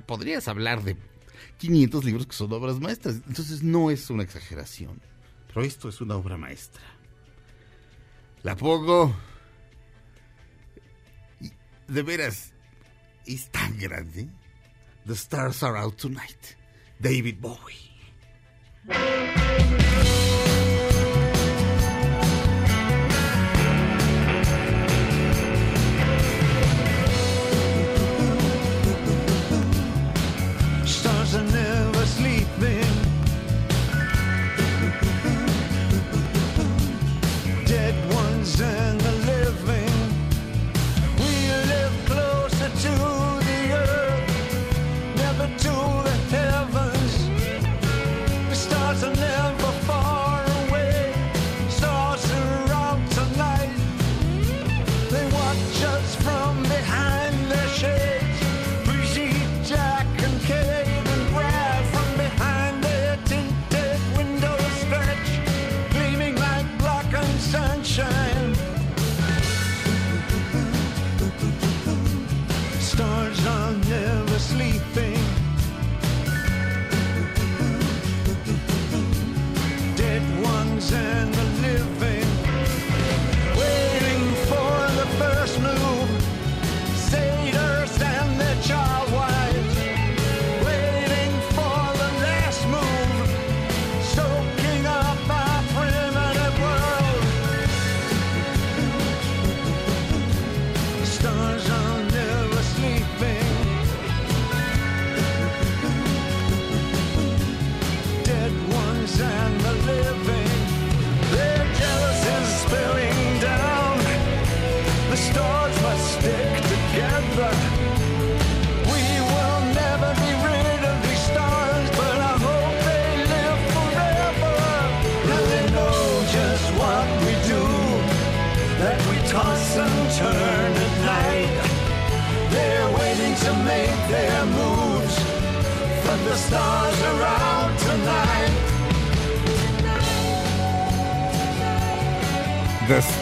podrías 0.06 0.48
hablar 0.48 0.82
de 0.82 0.96
500 1.58 2.04
libros 2.04 2.26
que 2.26 2.34
son 2.34 2.52
obras 2.52 2.80
maestras. 2.80 3.16
Entonces 3.26 3.62
no 3.62 3.90
es 3.90 4.10
una 4.10 4.22
exageración. 4.22 5.00
Pero 5.48 5.62
esto 5.62 5.88
es 5.88 6.00
una 6.00 6.16
obra 6.16 6.36
maestra. 6.36 6.82
La 8.42 8.56
pongo. 8.56 9.14
de 11.88 12.02
veras, 12.02 12.52
es 13.26 13.50
tan 13.50 13.78
grande. 13.78 14.28
The 15.06 15.14
stars 15.14 15.62
are 15.62 15.78
out 15.78 15.96
tonight. 15.96 16.56
David 16.98 17.40
Bowie. 17.40 17.90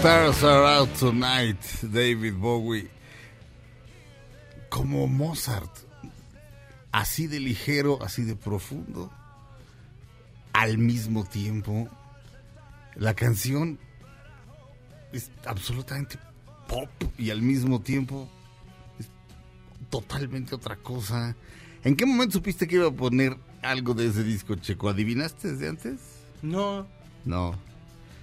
Stars 0.02 0.42
Are 0.42 0.66
Out 0.66 0.99
Tonight, 0.99 1.62
David 1.80 2.35
Bowie. 2.35 2.90
Como 4.68 5.06
Mozart. 5.06 5.71
Así 6.90 7.28
de 7.28 7.38
ligero, 7.38 8.02
así 8.02 8.25
de 8.25 8.35
profundo. 8.35 9.12
Al 10.52 10.76
mismo 10.76 11.23
tiempo, 11.25 11.88
la 12.97 13.14
canción 13.14 13.78
es 15.12 15.30
absolutamente 15.47 16.18
pop 16.66 16.90
y 17.16 17.30
al 17.30 17.40
mismo 17.40 17.80
tiempo 17.80 18.28
es 18.99 19.06
totalmente 19.88 20.56
otra 20.56 20.75
cosa. 20.75 21.37
¿En 21.85 21.94
qué 21.94 22.06
momento 22.06 22.32
supiste 22.32 22.66
que 22.66 22.75
iba 22.75 22.88
a 22.88 22.90
poner 22.90 23.37
algo 23.62 23.94
de 23.94 24.09
ese 24.09 24.25
disco, 24.25 24.56
Checo? 24.56 24.88
¿Adivinaste 24.88 25.52
desde 25.52 25.68
antes? 25.68 26.00
No, 26.42 26.88
No. 27.25 27.56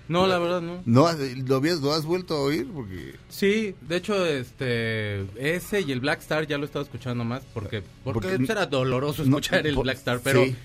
No, 0.10 0.28
la 0.28 0.38
verdad 0.40 0.60
no. 0.62 0.82
¿No 0.86 1.08
has- 1.08 1.18
lo, 1.20 1.56
habías, 1.56 1.80
lo 1.80 1.94
has 1.94 2.04
vuelto 2.04 2.36
a 2.36 2.42
oír? 2.42 2.68
Porque... 2.74 3.14
Sí, 3.30 3.76
de 3.82 3.96
hecho, 3.96 4.26
este, 4.26 5.22
ese 5.38 5.82
y 5.82 5.92
el 5.92 6.00
Black 6.02 6.20
Star 6.20 6.46
ya 6.48 6.58
lo 6.58 6.64
he 6.64 6.66
estado 6.66 6.84
escuchando 6.84 7.24
más 7.24 7.44
porque, 7.54 7.84
porque, 8.04 8.20
Porque- 8.28 8.38
pues, 8.38 8.50
era 8.50 8.66
doloroso 8.66 9.24
No, 9.24 9.38
escuchar 9.38 9.66
el 9.68 9.76
Black 9.78 9.98
Star, 9.98 10.20
pero 10.24 10.44
sí. 10.44 10.56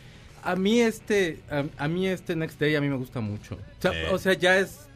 a 0.43 0.57
mí 0.57 0.81
este, 0.81 1.41
a, 1.51 1.65
a 1.77 1.89
mí 1.89 2.09
este 2.09 2.35
Next 2.35 2.59
Day 2.59 2.75
a 2.75 2.81
mí 2.81 2.89
me 2.89 2.97
gusta 2.97 3.21
mucho. 3.21 3.55
O 3.57 3.83
sea, 3.83 3.93
Eh. 3.93 4.09
o 4.11 4.19
sea, 4.19 4.33
ya 4.33 4.59
es, 4.59 4.89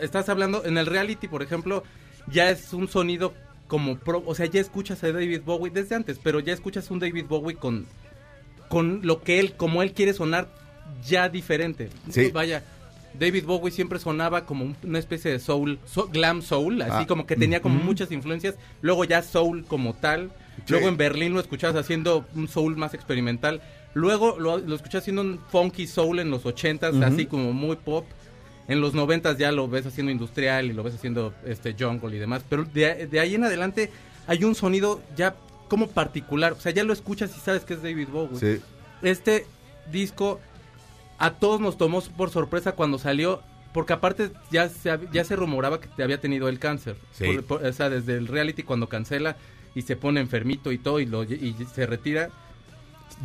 estás 0.00 0.28
hablando, 0.28 0.64
en 0.64 0.78
el 0.78 0.86
reality, 0.86 1.26
por 1.28 1.42
ejemplo, 1.42 1.82
ya 2.32 2.48
es 2.50 2.72
un 2.72 2.88
sonido 2.88 3.34
como 3.66 3.98
pro, 3.98 4.22
o 4.24 4.34
sea, 4.36 4.46
ya 4.46 4.60
escuchas 4.60 5.02
a 5.02 5.10
David 5.10 5.40
Bowie 5.44 5.72
desde 5.72 5.96
antes, 5.96 6.20
pero 6.22 6.38
ya 6.38 6.52
escuchas 6.52 6.88
un 6.92 7.00
David 7.00 7.24
Bowie 7.28 7.56
con, 7.56 7.86
con 8.68 9.00
lo 9.02 9.22
que 9.22 9.40
él, 9.40 9.54
como 9.56 9.82
él 9.82 9.92
quiere 9.92 10.12
sonar, 10.12 10.48
ya 11.04 11.28
diferente. 11.28 11.88
Sí. 12.10 12.30
Vaya, 12.32 12.62
David 13.18 13.44
Bowie 13.44 13.70
siempre 13.70 13.98
sonaba 13.98 14.44
como 14.46 14.64
un- 14.64 14.76
una 14.84 14.98
especie 14.98 15.30
de 15.30 15.38
soul, 15.38 15.78
so- 15.86 16.08
glam 16.08 16.42
soul, 16.42 16.82
así 16.82 16.92
Ah, 17.02 17.06
como 17.06 17.26
que 17.26 17.36
tenía 17.36 17.60
como 17.62 17.78
muchas 17.82 18.10
influencias. 18.12 18.54
Luego 18.82 19.04
ya 19.04 19.22
soul 19.22 19.64
como 19.64 19.94
tal. 19.94 20.30
Sí. 20.58 20.62
Luego 20.72 20.88
en 20.88 20.96
Berlín 20.96 21.34
lo 21.34 21.40
escuchabas 21.40 21.76
haciendo 21.76 22.24
un 22.34 22.48
soul 22.48 22.76
más 22.76 22.94
experimental. 22.94 23.60
Luego 23.94 24.38
lo, 24.38 24.58
lo 24.58 24.74
escuchas 24.76 25.02
haciendo 25.02 25.22
un 25.22 25.40
funky 25.50 25.86
soul 25.86 26.18
en 26.18 26.30
los 26.30 26.44
ochentas, 26.46 26.94
Ujú. 26.94 27.04
así 27.04 27.26
como 27.26 27.52
muy 27.52 27.76
pop. 27.76 28.04
En 28.68 28.80
los 28.80 28.94
noventas 28.94 29.38
ya 29.38 29.52
lo 29.52 29.68
ves 29.68 29.86
haciendo 29.86 30.10
industrial 30.10 30.66
y 30.66 30.72
lo 30.72 30.82
ves 30.82 30.94
haciendo 30.94 31.32
este 31.44 31.74
jungle 31.78 32.16
y 32.16 32.18
demás. 32.18 32.42
Pero 32.48 32.64
de, 32.64 33.06
de 33.06 33.20
ahí 33.20 33.34
en 33.36 33.44
adelante 33.44 33.90
hay 34.26 34.42
un 34.44 34.54
sonido 34.54 35.00
ya 35.16 35.36
como 35.68 35.88
particular. 35.88 36.52
O 36.52 36.60
sea, 36.60 36.72
ya 36.72 36.82
lo 36.84 36.92
escuchas 36.92 37.30
y 37.36 37.40
sabes 37.40 37.64
que 37.64 37.74
es 37.74 37.82
David 37.82 38.08
Bowie. 38.12 38.38
Sí. 38.38 38.60
Este 39.02 39.46
disco 39.92 40.40
a 41.18 41.34
todos 41.34 41.60
nos 41.60 41.76
tomó 41.78 42.00
por 42.02 42.30
sorpresa 42.30 42.72
cuando 42.72 42.98
salió, 42.98 43.42
porque 43.72 43.92
aparte 43.92 44.30
ya 44.50 44.68
se, 44.68 44.90
ya 45.12 45.24
se 45.24 45.36
rumoraba 45.36 45.80
que 45.80 45.88
te 45.88 46.02
había 46.02 46.20
tenido 46.20 46.48
el 46.48 46.58
cáncer. 46.58 46.96
Sí. 47.12 47.24
Por- 47.26 47.44
por- 47.44 47.64
o 47.66 47.72
sea, 47.72 47.90
desde 47.90 48.16
el 48.16 48.26
reality 48.26 48.62
cuando 48.62 48.88
cancela 48.88 49.36
y 49.74 49.82
se 49.82 49.96
pone 49.96 50.20
enfermito 50.20 50.72
y 50.72 50.78
todo 50.78 51.00
y, 51.00 51.06
lo, 51.06 51.22
y 51.24 51.54
se 51.74 51.86
retira. 51.86 52.30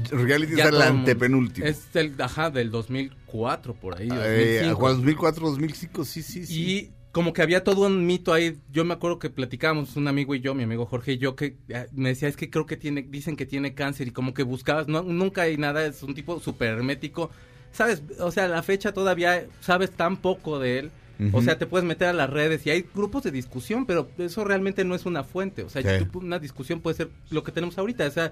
Reality 0.10 0.56
ya 0.56 0.66
es 0.66 0.70
el 0.70 0.82
antepenúltimo. 0.82 1.68
Es 1.68 1.88
el, 1.96 2.16
ajá, 2.22 2.50
del 2.50 2.72
2004 2.72 3.74
por 3.74 3.98
ahí. 3.98 4.08
Eh, 4.12 4.62
2005. 4.70 4.90
2004, 4.90 5.50
2005, 5.50 6.06
sí, 6.06 6.22
sí, 6.22 6.46
sí. 6.46 6.62
Y 6.62 6.92
como 7.12 7.34
que 7.34 7.42
había 7.42 7.64
todo 7.64 7.88
un 7.88 8.06
mito 8.06 8.32
ahí. 8.34 8.58
Yo 8.72 8.86
me 8.86 8.94
acuerdo 8.94 9.20
que 9.20 9.30
platicábamos 9.30 9.96
un 9.98 10.08
amigo 10.08 10.34
y 10.36 10.40
yo, 10.40 10.54
mi 10.56 10.64
amigo 10.64 10.86
Jorge 10.86 11.14
y 11.14 11.18
yo, 11.18 11.36
que 11.36 11.58
eh, 11.68 11.88
me 11.92 12.10
decía, 12.10 12.30
es 12.30 12.38
que 12.38 12.50
creo 12.50 12.66
que 12.66 12.78
tiene, 12.78 13.02
dicen 13.02 13.36
que 13.36 13.46
tiene 13.46 13.74
cáncer 13.74 14.08
y 14.08 14.12
como 14.12 14.34
que 14.34 14.44
buscabas, 14.44 14.88
no, 14.88 15.02
nunca 15.04 15.42
hay 15.44 15.58
nada, 15.58 15.86
es 15.86 16.04
un 16.04 16.14
tipo 16.14 16.40
súper 16.40 16.70
hermético. 16.70 17.32
¿Sabes? 17.72 18.04
O 18.20 18.32
sea, 18.32 18.48
la 18.48 18.64
fecha 18.64 18.94
todavía 18.94 19.46
sabes 19.62 19.92
tan 19.92 20.18
poco 20.18 20.60
de 20.60 20.80
él. 20.80 20.92
O 21.34 21.44
sea, 21.44 21.56
te 21.60 21.68
puedes 21.68 21.86
meter 21.88 22.08
a 22.08 22.14
las 22.14 22.32
redes 22.32 22.66
y 22.66 22.72
hay 22.72 22.84
grupos 22.96 23.22
de 23.22 23.30
discusión, 23.30 23.86
pero 23.86 24.10
eso 24.18 24.44
realmente 24.44 24.84
no 24.84 24.96
es 24.96 25.06
una 25.06 25.24
fuente. 25.24 25.62
O 25.64 25.70
sea, 25.70 25.84
Sí. 26.00 26.08
una 26.16 26.40
discusión 26.40 26.82
puede 26.82 26.98
ser 26.98 27.10
lo 27.30 27.44
que 27.44 27.52
tenemos 27.52 27.78
ahorita. 27.78 28.08
O 28.08 28.12
sea, 28.12 28.32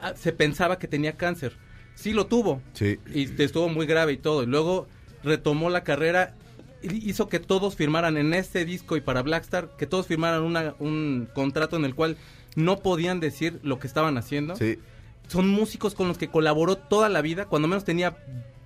ah, 0.00 0.12
se 0.14 0.32
pensaba 0.32 0.78
que 0.78 0.86
tenía 0.86 1.16
cáncer. 1.16 1.56
Sí 1.96 2.12
lo 2.12 2.26
tuvo, 2.26 2.62
Sí. 2.74 3.00
y 3.12 3.42
estuvo 3.42 3.68
muy 3.68 3.86
grave 3.86 4.12
y 4.12 4.18
todo. 4.18 4.44
Y 4.44 4.46
luego 4.46 4.86
retomó 5.24 5.68
la 5.68 5.82
carrera, 5.82 6.36
y 6.80 7.10
hizo 7.10 7.28
que 7.28 7.40
todos 7.40 7.74
firmaran 7.74 8.16
en 8.16 8.34
este 8.34 8.64
disco 8.64 8.96
y 8.96 9.00
para 9.00 9.22
Blackstar, 9.22 9.70
que 9.76 9.86
todos 9.88 10.06
firmaran 10.06 10.42
una- 10.42 10.76
un 10.78 11.28
contrato 11.34 11.74
en 11.76 11.84
el 11.84 11.96
cual 11.96 12.16
no 12.54 12.78
podían 12.78 13.18
decir 13.18 13.58
lo 13.64 13.80
que 13.80 13.88
estaban 13.88 14.16
haciendo. 14.16 14.54
Sí. 14.54 14.78
Son 15.26 15.48
músicos 15.48 15.94
con 15.96 16.06
los 16.06 16.18
que 16.18 16.28
colaboró 16.28 16.76
toda 16.76 17.08
la 17.08 17.20
vida, 17.20 17.46
cuando 17.46 17.66
menos 17.66 17.84
tenía 17.84 18.16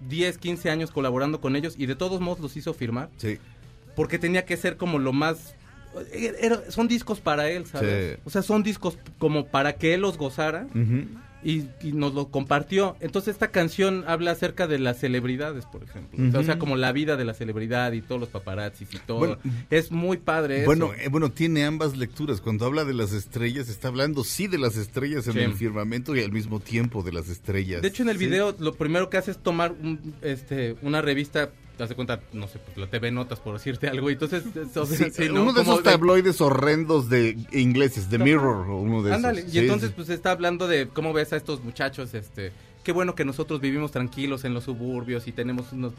10, 0.08 0.38
15 0.38 0.70
años 0.70 0.90
colaborando 0.90 1.40
con 1.40 1.56
ellos 1.56 1.75
y 1.78 1.86
de 1.86 1.96
todos 1.96 2.20
modos 2.20 2.40
los 2.40 2.56
hizo 2.56 2.72
firmar, 2.75 3.08
Sí. 3.16 3.38
porque 3.94 4.18
tenía 4.18 4.44
que 4.44 4.56
ser 4.56 4.76
como 4.76 4.98
lo 4.98 5.12
más... 5.12 5.54
era- 6.12 6.70
son 6.70 6.88
discos 6.88 7.20
para 7.20 7.48
él, 7.50 7.66
¿sabes? 7.66 8.16
Sí. 8.16 8.20
O 8.25 8.30
sea, 8.30 8.42
son 8.42 8.62
discos 8.62 8.98
como 9.18 9.46
para 9.46 9.76
que 9.76 9.94
él 9.94 10.00
los 10.02 10.18
gozara 10.18 10.66
Ujú. 10.75 11.06
Y, 11.44 11.64
y 11.82 11.92
nos 11.92 12.14
lo 12.14 12.28
compartió. 12.28 12.96
Entonces 13.00 13.34
esta 13.34 13.48
canción 13.52 14.04
habla 14.06 14.32
acerca 14.32 14.66
de 14.66 14.78
las 14.78 14.98
celebridades, 14.98 15.64
por 15.66 15.82
ejemplo. 15.84 16.18
O 16.28 16.30
sea, 16.30 16.40
O 16.40 16.42
sea, 16.42 16.54
Ujú. 16.54 16.60
como 16.60 16.76
la 16.76 16.92
vida 16.92 17.16
de 17.16 17.24
la 17.24 17.34
celebridad 17.34 17.92
y 17.92 18.02
todos 18.02 18.20
los 18.20 18.30
paparazzis 18.30 18.92
y 18.94 18.98
todo. 18.98 19.18
Bueno, 19.18 19.38
es 19.70 19.92
muy 19.92 20.16
padre 20.16 20.56
eso. 20.58 20.66
Bueno, 20.66 20.90
eh, 20.94 21.08
bueno, 21.08 21.30
tiene 21.30 21.64
ambas 21.64 21.96
lecturas. 21.96 22.40
Cuando 22.40 22.66
habla 22.66 22.84
de 22.84 22.94
las 22.94 23.12
estrellas, 23.12 23.68
está 23.68 23.88
hablando 23.88 24.24
sí 24.24 24.46
de 24.48 24.58
las 24.58 24.76
estrellas 24.76 25.26
en 25.28 25.34
Sí. 25.34 25.38
el 25.40 25.54
firmamento 25.54 26.16
y 26.16 26.20
al 26.20 26.32
mismo 26.32 26.60
tiempo 26.60 27.02
de 27.02 27.12
las 27.12 27.28
estrellas. 27.28 27.82
de 27.82 27.88
hecho, 27.88 28.02
en 28.02 28.08
el 28.08 28.18
Sí. 28.18 28.26
video 28.26 28.54
lo 28.58 28.74
primero 28.74 29.08
que 29.10 29.16
hace 29.18 29.30
es 29.30 29.38
tomar 29.38 29.72
un, 29.72 30.14
este, 30.22 30.76
una 30.82 31.00
revista, 31.02 31.50
das 31.78 31.92
cuenta, 31.95 32.21
no 32.33 32.49
sé, 32.49 32.59
pues 32.59 32.76
la 32.76 32.87
TV 32.87 33.11
Notas, 33.11 33.40
por 33.40 33.54
decirte 33.54 33.88
algo. 33.88 34.08
Y 34.10 34.15
entonces, 34.15 34.45
Sí, 34.89 35.10
sí, 35.12 35.28
¿no? 35.28 35.43
uno 35.43 35.52
de 35.52 35.62
esos 35.62 35.82
tabloides 35.82 36.41
horrendos 36.41 37.08
de 37.08 37.36
ingleses, 37.52 38.08
The. 38.08 38.19
Mirror, 38.19 38.69
uno 38.69 39.02
de 39.02 39.15
Ándale, 39.15 39.41
esos. 39.41 39.50
y 39.50 39.52
Sí, 39.52 39.58
entonces 39.60 39.93
pues 39.95 40.08
está 40.08 40.30
hablando 40.30 40.69
de 40.69 40.89
cómo 40.89 41.12
ves 41.12 41.32
a 41.32 41.36
estos 41.36 41.62
muchachos, 41.62 42.15
este, 42.15 42.52
qué 42.82 42.93
bueno 42.93 43.15
que 43.15 43.25
nosotros 43.25 43.60
vivimos 43.60 43.93
tranquilos 43.93 44.45
en 44.45 44.54
los 44.54 44.65
suburbios 44.65 45.26
y 45.28 45.32
tenemos 45.32 45.73
unos 45.73 45.93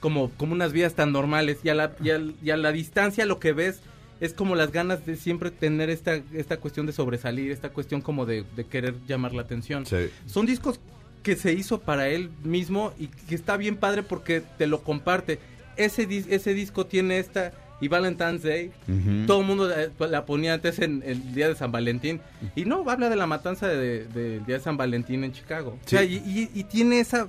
como 0.00 0.30
como 0.36 0.52
unas 0.52 0.72
vidas 0.72 0.94
tan 0.94 1.10
normales 1.10 1.58
y 1.64 1.70
a 1.70 1.74
la 1.74 1.92
y 2.00 2.50
a 2.50 2.56
la 2.56 2.70
distancia 2.70 3.26
lo 3.26 3.40
que 3.40 3.52
ves 3.52 3.80
es 4.20 4.32
como 4.32 4.54
las 4.54 4.70
ganas 4.72 5.04
de 5.06 5.16
siempre 5.16 5.50
tener 5.50 5.90
esta 5.90 6.20
esta 6.32 6.58
cuestión 6.58 6.86
de 6.86 6.92
sobresalir, 6.92 7.50
esta 7.50 7.70
cuestión 7.70 8.00
como 8.00 8.24
de, 8.26 8.44
de 8.56 8.64
querer 8.64 8.94
llamar 9.08 9.32
la 9.34 9.42
atención. 9.42 9.86
Sí. 9.86 10.10
Son 10.26 10.46
discos 10.46 10.78
que 11.22 11.36
se 11.36 11.52
hizo 11.52 11.80
para 11.80 12.08
él 12.08 12.30
mismo 12.44 12.92
y 12.98 13.06
que 13.08 13.34
está 13.34 13.56
bien 13.56 13.76
padre 13.76 14.02
porque 14.02 14.42
te 14.58 14.66
lo 14.66 14.82
comparte. 14.82 15.38
Ese 15.76 16.08
dis- 16.08 16.26
ese 16.30 16.54
disco 16.54 16.86
tiene 16.86 17.18
esta 17.18 17.52
y 17.80 17.86
Valentine's 17.88 18.42
Day 18.42 18.72
Ujú. 18.88 19.26
todo 19.26 19.40
el 19.42 19.46
mundo 19.46 19.70
eh, 19.70 19.90
la 20.10 20.26
ponía 20.26 20.54
antes 20.54 20.80
en 20.80 21.02
el 21.06 21.32
día 21.34 21.48
de 21.48 21.54
San 21.54 21.70
Valentín. 21.70 22.20
Y 22.56 22.64
no, 22.64 22.88
habla 22.90 23.08
de 23.08 23.16
la 23.16 23.26
matanza 23.26 23.68
de- 23.68 23.76
de- 24.06 24.30
del 24.30 24.44
día 24.46 24.56
de 24.58 24.62
San 24.64 24.76
Valentín 24.76 25.22
en 25.24 25.32
Chicago. 25.32 25.78
O 25.84 25.88
sea, 25.88 26.02
y, 26.02 26.14
y- 26.16 26.50
y 26.54 26.64
tiene 26.64 26.98
esa. 27.00 27.28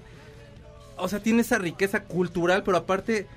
O 0.98 1.08
sea, 1.08 1.20
tiene 1.20 1.42
esa 1.42 1.58
riqueza 1.60 2.04
cultural, 2.04 2.64
pero 2.64 2.78
aparte. 2.78 3.28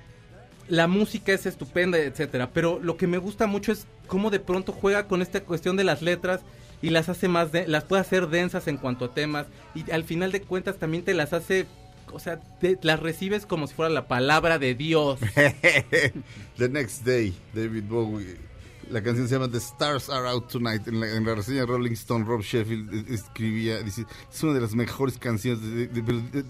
La 0.69 0.87
música 0.87 1.33
es 1.33 1.45
estupenda, 1.45 1.97
etcétera. 1.97 2.49
Pero 2.53 2.79
lo 2.81 2.95
que 2.95 3.05
me 3.05 3.17
gusta 3.17 3.47
mucho 3.47 3.73
es 3.73 3.85
cómo 4.07 4.29
de 4.29 4.39
pronto 4.39 4.71
juega 4.71 5.07
con 5.07 5.21
esta 5.21 5.41
cuestión 5.41 5.75
de 5.75 5.83
las 5.83 6.01
letras 6.01 6.39
y 6.83 6.91
las 6.91 7.09
hace 7.09 7.27
más, 7.27 7.51
de- 7.51 7.67
las 7.67 7.85
puede 7.85 8.01
hacer 8.01 8.27
densas 8.27 8.67
en 8.67 8.77
cuanto 8.77 9.05
a 9.05 9.13
temas. 9.15 9.47
Y 9.73 9.89
al 9.89 10.03
final 10.03 10.31
de 10.31 10.41
cuentas 10.41 10.77
también 10.77 11.03
te 11.03 11.15
las 11.15 11.33
hace, 11.33 11.65
o 12.11 12.19
sea, 12.19 12.39
te- 12.59 12.77
las 12.83 12.99
recibes 12.99 13.47
como 13.47 13.65
si 13.65 13.73
fuera 13.73 13.89
la 13.89 14.07
palabra 14.07 14.59
de 14.59 14.75
Dios. 14.75 15.19
The 16.57 16.69
Next 16.69 17.03
Day, 17.05 17.33
David 17.53 17.85
Bowie. 17.85 18.37
La 18.89 19.01
canción 19.01 19.27
se 19.27 19.35
llama 19.35 19.49
The 19.49 19.57
Stars 19.59 20.09
Are 20.09 20.27
Out 20.27 20.49
Tonight. 20.51 20.87
En 20.87 20.99
la, 20.99 21.07
en 21.15 21.25
reseña 21.25 21.65
Rolling 21.65 21.93
Stone, 21.93 22.25
Rob 22.25 22.41
Sheffield 22.41 22.93
eh, 22.93 23.13
escribía, 23.13 23.81
dice, 23.81 24.05
es 24.31 24.43
una 24.43 24.53
de 24.53 24.61
las 24.61 24.75
mejores 24.75 25.17
canciones. 25.17 25.61
De, 25.63 25.87
de- 25.87 26.01
de- 26.01 26.21
de- 26.21 26.43
de- 26.43 26.47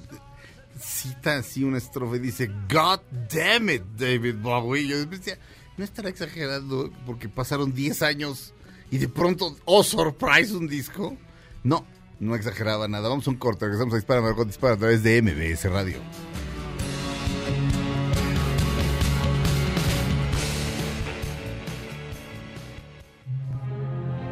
cita 0.79 1.37
así 1.37 1.63
una 1.63 1.77
estrofa 1.77 2.15
y 2.15 2.19
dice, 2.19 2.49
God 2.71 2.99
damn 3.31 3.69
it, 3.69 3.83
David 3.95 4.37
Bowie. 4.41 4.87
Yo 4.87 5.05
decía, 5.05 5.37
no 5.77 5.83
estará 5.83 6.09
exagerando 6.09 6.91
porque 7.05 7.29
pasaron 7.29 7.71
10 7.73 8.01
años 8.01 8.53
y 8.93 8.99
de 8.99 9.09
pronto, 9.09 9.55
oh, 9.65 9.83
surprise, 9.83 10.55
un 10.55 10.67
disco. 10.67 11.17
No, 11.63 11.83
no 12.19 12.35
exageraba 12.35 12.87
nada. 12.87 13.09
Vamos 13.09 13.25
a 13.25 13.31
un 13.31 13.37
corte, 13.37 13.65
regresamos 13.65 13.95
a 13.95 13.97
Dispara, 13.97 14.21
Margot 14.21 14.45
Dispara 14.45 14.75
a 14.75 14.77
través 14.77 15.01
de 15.01 15.19
MBS 15.19 15.63
Radio. 15.71 15.97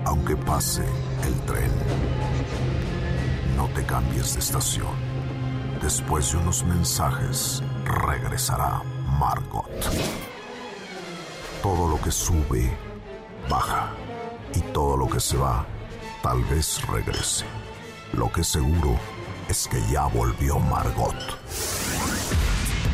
Aunque 0.06 0.36
pase 0.36 0.84
el 1.26 1.42
tren, 1.48 1.72
no 3.58 3.68
te 3.70 3.84
cambies 3.84 4.36
de 4.36 4.42
estación. 4.42 4.94
Después 5.82 6.34
de 6.34 6.38
unos 6.38 6.64
mensajes, 6.66 7.64
regresará 7.84 8.84
Margot. 9.20 9.72
Todo 11.64 11.90
lo 11.90 12.00
que 12.00 12.12
sube, 12.12 12.72
baja. 13.50 13.92
Y 14.56 14.62
todo 14.74 14.98
lo 14.98 15.08
que 15.08 15.20
se 15.20 15.38
va, 15.38 15.66
tal 16.22 16.44
vez 16.46 16.82
regrese. 16.88 17.46
Lo 18.14 18.32
que 18.32 18.44
seguro 18.44 18.98
es 19.50 19.68
que 19.68 19.80
ya 19.92 20.06
volvió 20.08 20.60
Margot. 20.60 21.16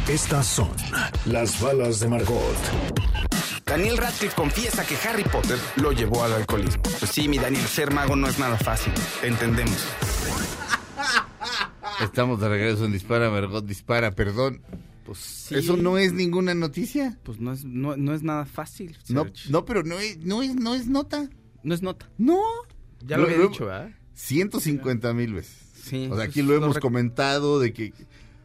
Estas 0.08 0.46
son 0.46 0.70
las 1.26 1.60
balas 1.62 2.00
de 2.00 2.08
Margot. 2.08 2.56
Daniel 3.66 3.98
Radcliffe 3.98 4.36
confiesa 4.36 4.86
que 4.86 4.96
Harry 5.08 5.24
Potter 5.24 5.60
lo 5.76 5.92
llevó 5.92 6.24
al 6.24 6.34
alcoholismo. 6.34 6.82
Pues 6.84 7.12
sí, 7.12 7.28
mi 7.28 7.38
Daniel, 7.38 7.66
ser 7.66 7.92
mago 7.92 8.16
no 8.16 8.28
es 8.28 8.40
nada 8.40 8.58
fácil. 8.58 8.94
Entendemos. 9.22 9.78
Estamos 12.02 12.40
de 12.40 12.48
regreso 12.48 12.86
en 12.86 12.94
Dispara, 12.94 13.30
Margot 13.30 13.66
Dispara, 13.66 14.12
perdón. 14.12 14.62
Pues 15.06 15.20
sí. 15.20 15.56
¿Eso 15.56 15.78
no 15.78 15.98
es 15.98 16.14
ninguna 16.14 16.54
noticia? 16.54 17.18
Pues 17.24 17.40
no 17.40 17.52
es, 17.52 17.66
no, 17.66 17.98
no 17.98 18.14
es 18.14 18.24
nada 18.24 18.46
fácil. 18.46 18.98
No, 19.10 19.26
no, 19.50 19.66
pero 19.66 19.84
no 19.84 20.00
es, 20.00 20.18
no 20.20 20.44
es, 20.44 20.56
no 20.56 20.76
es 20.76 20.88
nota. 20.88 21.30
No 21.68 21.74
es 21.76 21.82
nota. 21.82 22.10
No. 22.18 22.40
Ya 23.06 23.18
lo 23.18 23.26
había 23.26 23.38
Lo- 23.38 23.50
dicho, 23.50 23.66
¿verdad? 23.66 23.90
150 24.14 25.14
mil 25.14 25.34
veces. 25.34 25.56
Sí. 25.84 26.08
O 26.12 26.16
sea, 26.16 26.26
aquí 26.26 26.42
lo 26.42 26.56
hemos 26.56 26.80
comentado 26.80 27.60
de 27.60 27.74
que 27.74 27.94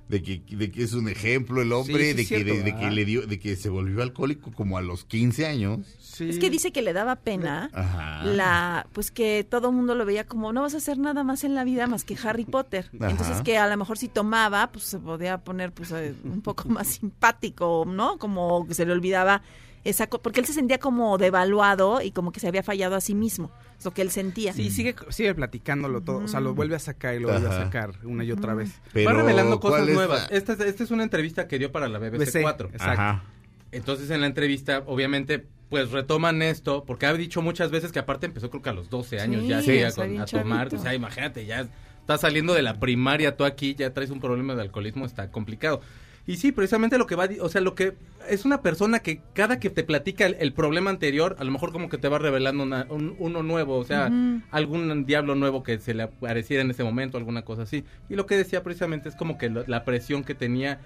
de 0.08 0.22
que, 0.22 0.42
de 0.56 0.70
que 0.70 0.82
es 0.82 0.92
un 0.92 1.08
ejemplo 1.08 1.62
el 1.62 1.72
hombre, 1.72 2.14
Sí, 2.14 2.24
sí 2.26 2.35
de, 2.35 2.44
que, 2.44 2.62
de, 2.62 2.76
que 2.76 2.90
le 2.90 3.04
dio, 3.06 3.26
de 3.26 3.38
que 3.38 3.56
se 3.56 3.70
volvió 3.70 4.02
alcohólico 4.02 4.52
como 4.52 4.76
a 4.76 4.82
los 4.82 5.04
15 5.06 5.46
años. 5.46 5.87
Sí. 6.00 6.28
Es 6.28 6.38
que 6.38 6.50
dice 6.50 6.70
que 6.72 6.82
le 6.82 6.92
daba 6.92 7.16
pena 7.16 7.70
Ajá. 7.72 8.22
la 8.24 8.87
pues 8.92 9.11
que 9.11 9.46
todo 9.48 9.70
el 9.70 9.74
mundo 9.76 9.94
lo 9.94 10.04
veía 10.04 10.26
como 10.26 10.52
no 10.52 10.61
vas 10.61 10.74
a 10.74 10.78
hacer 10.78 10.98
nada 10.98 11.24
más 11.24 11.44
en 11.44 11.54
la 11.54 11.64
vida 11.64 11.87
más 11.87 12.04
que 12.04 12.18
Harry 12.22 12.44
Potter. 12.44 12.90
Ajá. 13.00 13.11
Entonces 13.11 13.40
que 13.42 13.56
a 13.56 13.66
lo 13.68 13.76
mejor 13.78 13.96
si 13.96 14.08
tomaba, 14.08 14.70
pues 14.72 14.85
se 14.85 14.98
podía 14.98 15.38
poner 15.38 15.72
pues 15.72 15.92
eh, 15.92 16.12
un 16.24 16.42
poco 16.42 16.68
más 16.68 16.88
simpático, 16.88 17.85
¿no? 17.87 18.18
Como 18.18 18.66
que 18.66 18.74
se 18.74 18.85
le 18.85 18.92
olvidaba 18.92 19.42
esa 19.85 20.07
porque 20.09 20.40
él 20.40 20.47
se 20.47 20.53
sentía 20.53 20.79
como 20.79 21.18
devaluado 21.18 22.01
y 22.03 22.11
como 22.12 22.31
que 22.33 22.40
se 22.40 22.49
había 22.49 22.62
fallado 22.62 22.95
a 22.97 23.01
sí 23.01 23.14
mismo, 23.14 23.51
es 23.79 23.85
lo 23.85 23.92
que 23.92 24.03
él 24.03 24.11
sentía. 24.11 24.53
Sí, 24.53 24.71
sigue, 24.71 24.95
sigue 25.11 25.35
platicándolo 25.35 26.01
todo. 26.03 26.18
O 26.18 26.29
sea, 26.29 26.40
lo 26.40 26.55
vuelve 26.55 26.77
a 26.77 26.79
sacar 26.79 27.14
y 27.16 27.21
lo 27.21 27.29
vuelve 27.29 27.49
Ajá. 27.49 27.61
a 27.61 27.64
sacar 27.64 27.90
una 28.05 28.23
y 28.25 28.31
otra 28.33 28.55
vez. 28.55 28.81
Pero, 28.92 29.11
Va 29.11 29.16
revelando 29.16 29.59
¿cuál 29.61 29.73
cosas 29.75 29.88
es 29.88 29.95
nuevas. 29.95 30.31
la- 30.31 30.37
Esta, 30.37 30.53
es- 30.53 30.61
esta 30.61 30.85
es 30.85 30.90
una 30.90 31.03
entrevista 31.03 31.49
que 31.49 31.59
dio 31.59 31.73
para 31.73 31.88
la 31.88 31.99
BBC, 31.99 32.18
BBC, 32.18 32.42
4. 32.42 32.68
exacto. 32.73 32.90
Ajá. 33.03 33.25
Entonces 33.73 34.11
en 34.11 34.21
la 34.21 34.27
entrevista, 34.27 34.83
obviamente, 34.87 35.47
pues 35.71 35.90
retoman 35.90 36.42
esto, 36.42 36.85
porque 36.85 37.07
ha 37.07 37.14
dicho 37.14 37.40
muchas 37.42 37.71
veces 37.71 37.90
que 37.90 37.99
aparte 37.99 38.27
empezó 38.27 38.51
creo 38.51 38.62
que 38.62 38.68
a 38.68 38.75
los 38.75 38.90
12 38.90 39.18
años 39.21 39.42
Sí, 39.42 39.49
ya 39.49 39.62
sí, 39.62 39.79
con- 39.97 40.21
a 40.21 40.27
tomar. 40.27 40.68
chavito. 40.68 40.77
O 40.77 40.79
sea, 40.79 40.95
imagínate, 40.95 41.47
ya 41.47 41.66
estás 42.01 42.21
saliendo 42.21 42.53
de 42.53 42.61
la 42.62 42.79
primaria 42.79 43.37
tú 43.37 43.45
aquí, 43.45 43.75
ya 43.75 43.92
traes 43.95 44.11
un 44.11 44.21
problema 44.21 44.55
de 44.55 44.61
alcoholismo, 44.62 45.07
está 45.07 45.31
complicado. 45.31 45.81
Y 46.26 46.37
sí, 46.37 46.52
precisamente 46.52 46.98
lo 46.98 47.06
que 47.08 47.16
va, 47.16 47.28
o 47.40 47.48
sea, 47.48 47.61
lo 47.61 47.74
que 47.74 47.94
es 48.28 48.44
una 48.44 48.62
persona 48.62 49.00
que 49.00 49.20
cada 49.35 49.58
que 49.58 49.70
te 49.70 49.82
platica 49.82 50.24
el, 50.24 50.37
el 50.38 50.52
problema 50.52 50.88
anterior, 50.90 51.35
a 51.40 51.44
lo 51.44 51.50
mejor 51.50 51.72
como 51.72 51.88
que 51.88 51.98
te 51.98 52.08
va 52.08 52.18
revelando 52.20 52.62
una- 52.62 52.87
un- 52.90 53.16
uno 53.18 53.42
nuevo, 53.42 53.76
o 53.76 53.85
sea, 53.85 54.08
algún 54.52 55.04
diablo 55.04 55.35
nuevo 55.35 55.64
que 55.64 55.78
se 55.78 55.94
le 55.94 56.04
apareciera 56.04 56.62
en 56.62 56.70
ese 56.70 56.85
momento, 56.85 57.18
alguna 57.18 57.42
cosa 57.44 57.62
así. 57.62 57.85
Y 58.08 58.14
lo 58.14 58.26
que 58.26 58.37
decía 58.37 58.62
precisamente 58.62 59.08
es 59.08 59.16
como 59.16 59.37
que 59.37 59.50
lo- 59.50 59.64
la 59.66 59.85
presión 59.85 60.22
que 60.22 60.37
tenía 60.37 60.80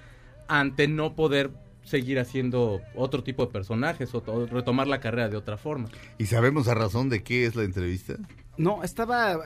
ante 0.48 0.88
no 0.88 1.14
poder 1.14 1.50
seguir 1.84 2.18
haciendo 2.18 2.80
otro 2.94 3.22
tipo 3.22 3.44
de 3.46 3.52
personajes 3.52 4.14
o, 4.14 4.22
o 4.26 4.46
retomar 4.46 4.86
la 4.88 5.00
carrera 5.00 5.28
de 5.28 5.36
otra 5.36 5.56
forma. 5.58 5.88
¿Y 6.18 6.26
sabemos 6.26 6.66
a 6.68 6.74
razón 6.74 7.10
de 7.10 7.22
qué 7.22 7.44
es 7.46 7.54
la 7.56 7.62
entrevista? 7.64 8.14
No, 8.56 8.82
estaba 8.82 9.38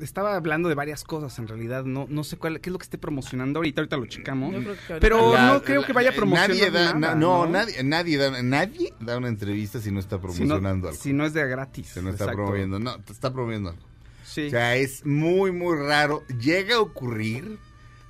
estaba 0.00 0.36
hablando 0.36 0.68
de 0.68 0.74
varias 0.74 1.04
cosas 1.04 1.38
en 1.38 1.48
realidad. 1.48 1.84
No 1.84 2.06
no 2.08 2.24
sé 2.24 2.36
cuál 2.36 2.60
qué 2.60 2.70
es 2.70 2.72
lo 2.72 2.78
que 2.78 2.84
esté 2.84 2.98
promocionando 2.98 3.58
ahorita. 3.58 3.80
Ahorita 3.80 3.96
lo 3.96 4.06
checamos. 4.06 4.52
Yo 4.54 4.60
creo 4.60 4.74
que 4.74 4.80
ahorita- 4.94 5.00
Pero 5.00 5.32
La- 5.34 5.52
no 5.52 5.62
creo 5.62 5.84
que 5.84 5.92
vaya 5.92 6.12
promocionar 6.12 6.50
nadie 6.50 6.70
da, 6.70 6.94
nada, 6.94 6.98
na- 6.98 7.14
no, 7.14 7.46
¿no? 7.46 7.52
nadie, 7.52 7.82
nadie 7.82 8.16
da, 8.18 8.42
nadie 8.42 8.94
da 9.00 9.16
una 9.18 9.28
entrevista 9.28 9.80
si 9.80 9.90
no 9.90 10.00
está 10.00 10.16
Si 10.16 10.22
no, 10.22 10.22
promocionando 10.22 10.88
algo. 10.88 11.00
si 11.00 11.12
no 11.12 11.24
es 11.26 11.32
de 11.34 11.46
gratis. 11.48 11.88
Se 11.88 12.02
no 12.02 12.10
está 12.10 12.24
exacto. 12.24 12.36
promoviendo, 12.42 12.78
no, 12.78 12.98
te 13.00 13.12
está 13.12 13.32
promoviendo 13.32 13.70
algo. 13.70 13.82
Sí. 14.24 14.46
O 14.46 14.50
sea, 14.50 14.76
es 14.76 15.04
muy, 15.06 15.52
muy 15.52 15.76
raro. 15.76 16.22
Llega 16.40 16.76
a 16.76 16.80
ocurrir, 16.80 17.58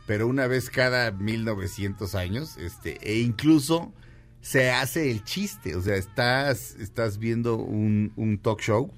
pero 0.07 0.27
una 0.27 0.46
vez 0.46 0.68
cada 0.68 1.11
1900 1.12 2.14
años, 2.14 2.57
este, 2.59 2.98
e 3.03 3.20
incluso 3.20 3.92
se 4.40 4.70
hace 4.70 5.11
el 5.11 5.22
chiste. 5.24 5.77
O 5.77 5.83
sea, 5.83 5.94
estás, 5.96 6.74
estás 6.81 7.18
viendo 7.18 7.57
un, 7.57 8.12
un 8.16 8.38
talk 8.38 8.61
show. 8.61 8.92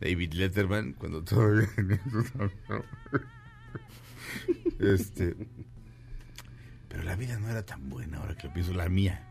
David 0.00 0.32
Letterman 0.34 0.92
cuando 0.94 1.22
todavía. 1.22 1.68
Este. 4.78 5.34
Pero 6.88 7.02
la 7.02 7.16
vida 7.16 7.38
no 7.38 7.48
era 7.48 7.64
tan 7.64 7.88
buena 7.88 8.18
ahora 8.18 8.36
que 8.36 8.46
lo 8.46 8.52
pienso, 8.52 8.72
la 8.72 8.88
mía. 8.88 9.24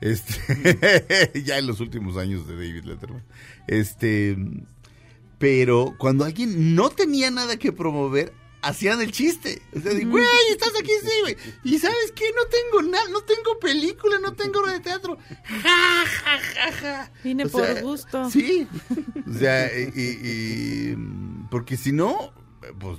Este, 0.00 1.42
ya 1.44 1.58
en 1.58 1.66
los 1.66 1.80
últimos 1.80 2.16
años 2.16 2.46
de 2.46 2.54
David 2.54 2.84
Letterman. 2.84 3.24
Este, 3.66 4.36
pero 5.38 5.94
cuando 5.98 6.24
alguien 6.24 6.74
no 6.74 6.90
tenía 6.90 7.30
nada 7.30 7.56
que 7.56 7.72
promover, 7.72 8.32
hacían 8.64 9.00
el 9.00 9.12
chiste. 9.12 9.62
O 9.76 9.80
sea, 9.80 9.92
de, 9.94 10.04
güey, 10.04 10.24
estás 10.50 10.72
aquí, 10.78 10.90
sí, 11.02 11.10
güey. 11.22 11.36
Y 11.64 11.78
sabes 11.78 12.12
qué, 12.14 12.24
no 12.36 12.42
tengo 12.48 12.90
nada, 12.90 13.08
no 13.10 13.20
tengo 13.22 13.58
película, 13.60 14.18
no 14.20 14.32
tengo 14.34 14.60
obra 14.60 14.72
de 14.72 14.80
teatro. 14.80 15.18
Ja, 15.62 16.04
ja, 16.06 16.38
ja, 16.38 16.72
ja. 16.72 17.12
Vine 17.22 17.44
O 17.44 17.48
por 17.50 17.64
sea, 17.64 17.82
gusto. 17.82 18.30
Sí. 18.30 18.66
O 19.28 19.32
sea, 19.38 19.66
y, 19.76 20.96
porque 21.50 21.76
si 21.76 21.92
no, 21.92 22.32
pues 22.78 22.98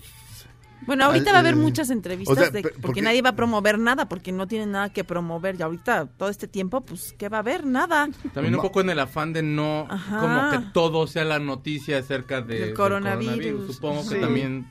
Bueno, 0.86 1.06
ahorita 1.06 1.32
va 1.32 1.38
a 1.38 1.40
haber 1.40 1.54
Eh, 1.54 1.58
muchas 1.58 1.90
entrevistas 1.90 2.38
o 2.38 2.40
sea, 2.40 2.50
de- 2.52 2.62
pe- 2.62 2.70
porque, 2.70 2.80
porque- 2.82 3.02
nadie 3.02 3.22
va 3.24 3.30
a 3.30 3.36
promover 3.36 3.80
nada, 3.80 4.08
porque 4.08 4.32
no 4.32 4.48
tienen 4.48 4.72
nada 4.72 4.94
que 4.94 5.04
promover. 5.04 5.56
Y 5.60 5.64
ahorita, 5.64 6.06
todo 6.18 6.30
este 6.30 6.48
tiempo, 6.48 6.82
pues, 6.82 7.16
¿qué 7.18 7.28
va 7.28 7.38
a 7.38 7.40
haber? 7.40 7.66
Nada. 7.66 8.08
También 8.34 8.54
un 8.56 8.62
poco 8.62 8.82
en 8.82 8.92
el 8.92 9.00
afán 9.00 9.34
de 9.34 9.42
no 9.42 9.88
Ajá. 9.90 10.20
como 10.20 10.52
que 10.52 10.72
todo 10.74 11.08
sea 11.08 11.24
la 11.26 11.40
noticia 11.40 11.98
acerca 11.98 12.42
de, 12.42 12.54
Del 12.56 12.64
del 12.68 12.74
coronavirus. 12.76 13.74
Supongo 13.76 14.08
que 14.08 14.16
también 14.18 14.68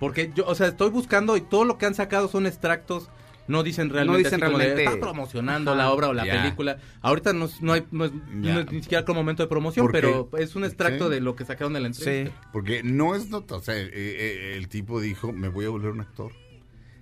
porque 0.00 0.32
yo, 0.34 0.46
o 0.46 0.54
sea, 0.54 0.68
estoy 0.68 0.90
buscando 0.90 1.36
y 1.36 1.40
todo 1.40 1.64
lo 1.64 1.78
que 1.78 1.86
han 1.86 1.94
sacado 1.94 2.28
son 2.28 2.46
extractos 2.46 3.08
no 3.48 3.64
dicen 3.64 3.90
realmente, 3.90 4.22
dicen 4.22 4.42
así 4.42 4.52
como 4.52 4.58
de, 4.58 4.66
realmente- 4.66 4.94
"Está 4.94 5.00
promocionando 5.00 5.72
Ajá. 5.72 5.78
la 5.78 5.90
obra 5.90 6.08
o 6.08 6.12
la 6.14 6.24
Ya. 6.24 6.40
película. 6.42 6.78
Ahorita 7.00 7.32
no, 7.32 7.46
es- 7.46 7.60
no 7.60 7.72
hay, 7.72 7.84
no 7.90 8.04
es, 8.04 8.12
no 8.30 8.62
ni 8.64 8.82
siquiera 8.82 9.04
como 9.04 9.20
momento 9.20 9.42
de 9.42 9.48
promoción, 9.48 9.88
pero 9.90 10.30
es 10.38 10.54
un 10.54 10.64
extracto 10.64 11.08
Sí. 11.08 11.14
de 11.14 11.20
lo 11.20 11.34
que 11.34 11.44
sacaron 11.44 11.72
de 11.72 11.80
la 11.80 11.88
entrevista. 11.88 12.30
Sí. 12.30 12.36
Porque 12.52 12.82
no 12.84 13.14
es 13.16 13.28
nota, 13.30 13.56
o 13.56 13.60
sea, 13.60 13.76
eh, 13.76 13.90
eh, 13.92 14.54
el 14.56 14.68
tipo 14.68 15.00
dijo, 15.00 15.32
me 15.32 15.48
voy 15.48 15.64
a 15.64 15.70
volver 15.70 15.90
un 15.90 16.00
actor. 16.00 16.32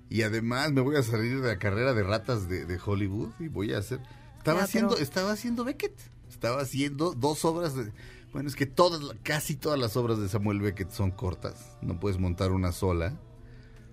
Y 0.09 0.23
además 0.23 0.73
me 0.73 0.81
voy 0.81 0.97
a 0.97 1.03
salir 1.03 1.41
de 1.41 1.47
la 1.47 1.59
carrera 1.59 1.93
de 1.95 2.03
ratas 2.03 2.49
de, 2.49 2.65
de 2.65 2.81
Hollywood 2.85 3.31
y 3.39 3.49
voy 3.49 3.75
a 3.75 3.79
hacer... 3.79 4.01
Estaba 4.39 4.63
haciendo, 4.63 4.97
estaba 4.97 5.33
haciendo 5.33 5.63
Beckett. 5.65 5.93
Estaba 6.29 6.63
haciendo 6.63 7.13
dos 7.13 7.45
obras 7.45 7.77
de... 7.77 7.93
Bueno, 8.33 8.49
es 8.49 8.57
que 8.57 8.67
todas, 8.67 9.01
casi 9.23 9.57
todas 9.57 9.79
las 9.79 9.97
obras 9.97 10.19
de 10.21 10.29
Samuel 10.29 10.61
Beckett 10.61 10.91
son 10.91 11.11
cortas. 11.11 11.77
No 11.83 11.99
puedes 11.99 12.19
montar 12.19 12.53
una 12.53 12.73
sola. 12.73 13.19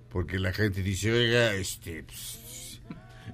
Porque 0.10 0.40
la 0.40 0.54
gente 0.54 0.84
dice, 0.84 1.12
oiga, 1.12 1.54
este... 1.54 2.04
Pues, 2.04 2.82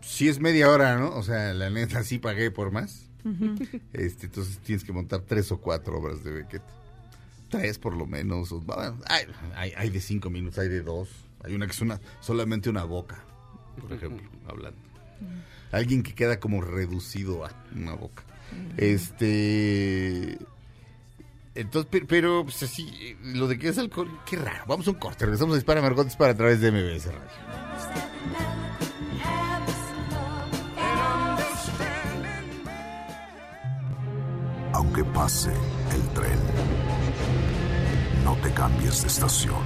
sí 0.01 0.27
es 0.27 0.39
media 0.39 0.69
hora, 0.69 0.97
¿no? 0.97 1.15
O 1.15 1.23
sea, 1.23 1.53
la 1.53 1.69
neta 1.69 2.03
sí 2.03 2.19
pagué 2.19 2.51
por 2.51 2.71
más. 2.71 3.09
este, 3.93 4.25
entonces 4.25 4.57
tienes 4.59 4.83
que 4.83 4.91
montar 4.91 5.21
tres 5.21 5.51
o 5.51 5.59
cuatro 5.59 5.97
obras 5.97 6.23
de 6.23 6.31
Beckett. 6.31 6.63
Tres 7.49 7.77
por 7.77 7.95
lo 7.95 8.05
menos. 8.05 8.49
bueno, 8.65 8.97
Hay, 9.05 9.25
hay, 9.55 9.73
hay 9.77 9.89
de 9.89 10.01
cinco 10.01 10.29
minutos, 10.29 10.59
hay 10.59 10.69
de 10.69 10.81
dos. 10.81 11.09
Hay 11.43 11.53
una 11.53 11.65
que 11.65 11.73
es 11.73 11.81
una, 11.81 11.99
solamente 12.21 12.69
una 12.69 12.85
boca, 12.85 13.23
por 13.79 13.91
ejemplo, 13.91 14.27
hablando. 14.47 14.79
Alguien 15.71 16.03
que 16.03 16.15
queda 16.15 16.39
como 16.39 16.61
reducido 16.61 17.45
a 17.45 17.51
una 17.75 17.93
boca. 17.93 18.23
Este. 18.77 20.37
Entonces, 21.55 21.89
pe- 21.91 22.05
pero, 22.07 22.43
pues 22.43 22.63
así, 22.63 22.89
eh, 23.01 23.17
lo 23.21 23.47
de 23.47 23.59
que 23.59 23.69
es 23.69 23.77
alcohol, 23.77 24.09
qué 24.25 24.37
raro. 24.37 24.63
Vamos 24.67 24.87
a 24.87 24.91
un 24.91 24.97
corte, 24.97 25.25
regresamos 25.25 25.53
a 25.53 25.57
Dispara 25.57 25.81
Margot 25.81 26.05
Dispara 26.05 26.31
a 26.33 26.35
través 26.37 26.59
de 26.61 26.71
MBS 26.71 27.05
Radio. 27.11 28.33
Aunque 34.73 35.03
pase 35.03 35.51
el 35.93 36.01
tren, 36.13 36.39
no 38.23 38.35
te 38.37 38.51
cambies 38.53 39.01
de 39.01 39.07
estación. 39.07 39.61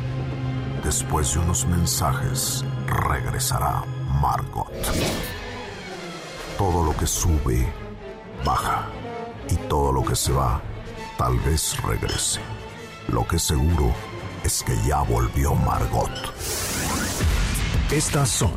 Después 0.84 1.34
de 1.34 1.40
unos 1.40 1.66
mensajes, 1.68 2.64
regresará 2.88 3.84
Margot. 4.22 4.72
Todo 6.58 6.84
lo 6.86 6.96
que 6.98 7.08
sube, 7.08 7.68
baja. 8.46 8.86
Y 9.50 9.56
todo 9.70 9.94
lo 9.94 10.04
que 10.04 10.16
se 10.16 10.34
va, 10.34 10.62
tal 11.18 11.38
vez 11.40 11.76
regrese. 11.84 12.40
Lo 13.08 13.28
que 13.28 13.40
seguro 13.40 13.94
es 14.44 14.64
que 14.64 14.74
ya 14.88 15.02
volvió 15.02 15.56
Margot. 15.56 16.12
Estas 17.92 18.30
son 18.30 18.54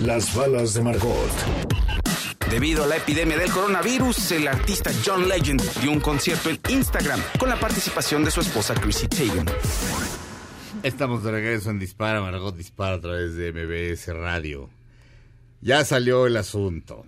las 0.00 0.34
balas 0.34 0.74
de 0.74 0.82
Margot. 0.82 1.30
Debido 2.50 2.84
a 2.84 2.86
la 2.86 2.96
epidemia 2.96 3.36
del 3.36 3.50
coronavirus, 3.50 4.32
el 4.32 4.48
artista 4.48 4.90
John 5.04 5.28
Legend 5.28 5.62
dio 5.80 5.92
un 5.92 6.00
concierto 6.00 6.48
en 6.48 6.58
Instagram 6.68 7.20
con 7.38 7.50
la 7.50 7.60
participación 7.60 8.24
de 8.24 8.30
su 8.30 8.40
esposa 8.40 8.74
Chrissy 8.74 9.08
Teigen. 9.08 9.46
Estamos 10.82 11.24
de 11.24 11.32
regreso 11.32 11.70
en 11.70 11.78
Dispara, 11.78 12.20
Margot 12.20 12.56
Dispara 12.56 12.94
a 12.94 13.00
través 13.00 13.34
de 13.34 13.52
MBS 13.52 14.08
Radio. 14.14 14.70
Ya 15.60 15.84
salió 15.84 16.26
el 16.26 16.36
asunto. 16.36 17.04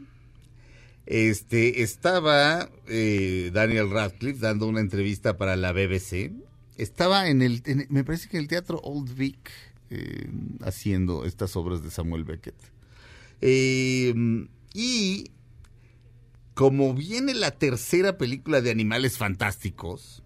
Este, 1.12 1.82
estaba 1.82 2.70
eh, 2.86 3.50
Daniel 3.52 3.90
Radcliffe 3.90 4.38
dando 4.38 4.68
una 4.68 4.78
entrevista 4.78 5.36
para 5.36 5.56
la 5.56 5.72
BBC. 5.72 6.30
Estaba 6.76 7.28
en 7.28 7.42
el, 7.42 7.62
en- 7.66 7.86
me 7.90 8.04
parece 8.04 8.28
que 8.28 8.36
en 8.36 8.42
el 8.44 8.48
Teatro 8.48 8.78
Old 8.84 9.16
Vic, 9.16 9.50
eh, 9.90 10.30
haciendo 10.62 11.24
estas 11.24 11.56
obras 11.56 11.82
de 11.82 11.90
Samuel 11.90 12.22
Beckett. 12.22 12.54
Eh, 13.40 14.14
y 14.72 15.32
como 16.54 16.94
viene 16.94 17.34
la 17.34 17.50
tercera 17.50 18.16
película 18.16 18.60
de 18.60 18.70
Animales 18.70 19.18
Fantásticos, 19.18 20.22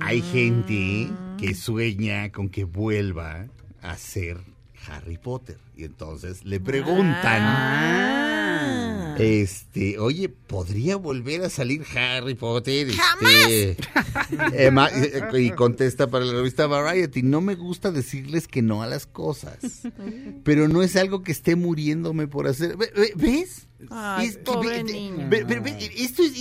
hay 0.00 0.22
gente 0.22 1.10
que 1.38 1.54
sueña 1.56 2.30
con 2.30 2.50
que 2.50 2.62
vuelva 2.62 3.48
a 3.82 3.96
ser 3.96 4.38
Harry 4.86 5.18
Potter. 5.18 5.58
Y 5.76 5.82
entonces 5.82 6.44
le 6.44 6.60
preguntan, 6.60 7.42
Ah. 7.42 9.05
Este, 9.18 9.98
oye, 9.98 10.28
¿podría 10.28 10.96
volver 10.96 11.42
a 11.42 11.50
salir 11.50 11.82
Harry 11.96 12.34
Potter? 12.34 12.88
Este, 12.88 13.76
ma- 14.72 14.88
eh, 14.92 15.22
y 15.40 15.50
contesta 15.50 16.06
para 16.08 16.24
la 16.24 16.32
revista 16.32 16.66
Variety, 16.66 17.22
no 17.22 17.40
me 17.40 17.54
gusta 17.54 17.90
decirles 17.90 18.48
que 18.48 18.62
no 18.62 18.82
a 18.82 18.86
las 18.86 19.06
cosas, 19.06 19.82
pero 20.44 20.68
no 20.68 20.82
es 20.82 20.96
algo 20.96 21.22
que 21.22 21.32
esté 21.32 21.56
muriéndome 21.56 22.26
por 22.28 22.46
hacer. 22.46 22.76
Ve- 22.76 22.92
ve- 22.94 23.12
¿Ves? 23.16 23.66
Ay, 23.90 24.28
Esto- 24.28 24.54
pobre 24.54 24.82
ve- 24.82 24.92
niño. 24.92 25.26
ve- 25.28 25.44
ve- 25.44 25.60
ve- 25.60 25.90
esto 25.98 26.22
es, 26.22 26.32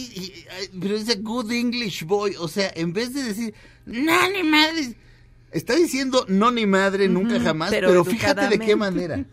pero 0.79 0.95
es 0.95 1.09
a 1.09 1.15
good 1.19 1.51
English 1.51 2.03
boy, 2.05 2.35
o 2.39 2.47
sea, 2.47 2.71
en 2.75 2.93
vez 2.93 3.13
de 3.13 3.23
decir, 3.23 3.53
no, 3.85 4.29
ni 4.31 4.43
madre, 4.43 4.95
está 5.51 5.75
diciendo 5.75 6.25
no, 6.29 6.51
ni 6.51 6.65
madre, 6.65 7.09
nunca 7.09 7.39
jamás, 7.41 7.69
pero 7.71 7.89
pero, 7.89 8.05
fíjate 8.05 8.47
de 8.47 8.59
qué 8.59 8.75
manera. 8.75 9.25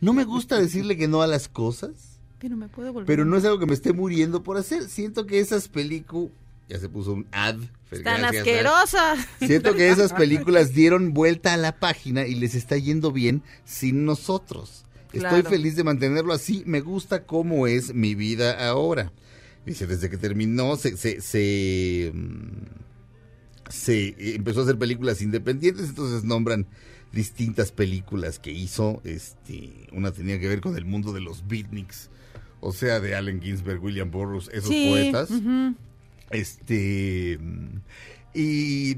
No 0.00 0.12
me 0.14 0.24
gusta 0.24 0.58
decirle 0.58 0.96
que 0.96 1.08
no 1.08 1.20
a 1.22 1.26
las 1.26 1.48
cosas, 1.48 2.11
Pero 2.42 2.56
me 2.56 2.68
puedo 2.68 2.92
volver. 2.92 3.06
pero 3.06 3.24
no 3.24 3.36
es 3.36 3.44
algo 3.44 3.60
que 3.60 3.66
me 3.66 3.72
esté 3.74 3.92
muriendo 3.92 4.42
por 4.42 4.56
hacer. 4.56 4.88
Siento 4.88 5.26
que 5.26 5.38
esas 5.38 5.68
películas, 5.68 6.32
ya 6.68 6.80
se 6.80 6.88
puso 6.88 7.12
un 7.12 7.24
ad. 7.30 7.56
Están 7.92 8.24
asquerosas. 8.24 9.20
Siento 9.38 9.76
que 9.76 9.90
esas 9.90 10.12
películas 10.12 10.74
dieron 10.74 11.14
vuelta 11.14 11.52
a 11.54 11.56
la 11.56 11.78
página 11.78 12.26
y 12.26 12.34
les 12.34 12.56
está 12.56 12.76
yendo 12.76 13.12
bien 13.12 13.42
sin 13.64 14.04
nosotros. 14.04 14.84
Estoy 15.12 15.20
Claro. 15.20 15.50
feliz 15.50 15.76
de 15.76 15.84
mantenerlo 15.84 16.32
así. 16.32 16.64
Me 16.66 16.80
gusta 16.80 17.24
cómo 17.26 17.68
es 17.68 17.94
mi 17.94 18.16
vida 18.16 18.66
ahora. 18.68 19.12
Dice, 19.64 19.86
desde 19.86 20.10
que 20.10 20.16
terminó, 20.16 20.74
se, 20.76 20.96
se, 20.96 21.20
se, 21.20 22.10
mm, 22.12 23.70
se, 23.70 24.34
empezó 24.34 24.60
a 24.60 24.62
hacer 24.64 24.78
películas 24.78 25.22
independientes, 25.22 25.90
entonces 25.90 26.24
nombran 26.24 26.66
distintas 27.12 27.70
películas 27.72 28.38
que 28.38 28.50
hizo. 28.50 29.00
Este, 29.04 29.86
una 29.92 30.10
tenía 30.12 30.40
que 30.40 30.48
ver 30.48 30.60
con 30.60 30.76
el 30.76 30.84
mundo 30.84 31.12
de 31.12 31.20
los 31.20 31.46
beatniks, 31.46 32.10
o 32.62 32.72
sea, 32.72 32.98
de 33.00 33.14
Allen 33.14 33.42
Ginsberg, 33.42 33.82
William 33.84 34.10
Burroughs, 34.10 34.48
esos 34.52 34.68
Sí, 34.70 34.88
poetas. 34.90 35.28
Este. 36.30 37.38
Y, 38.34 38.96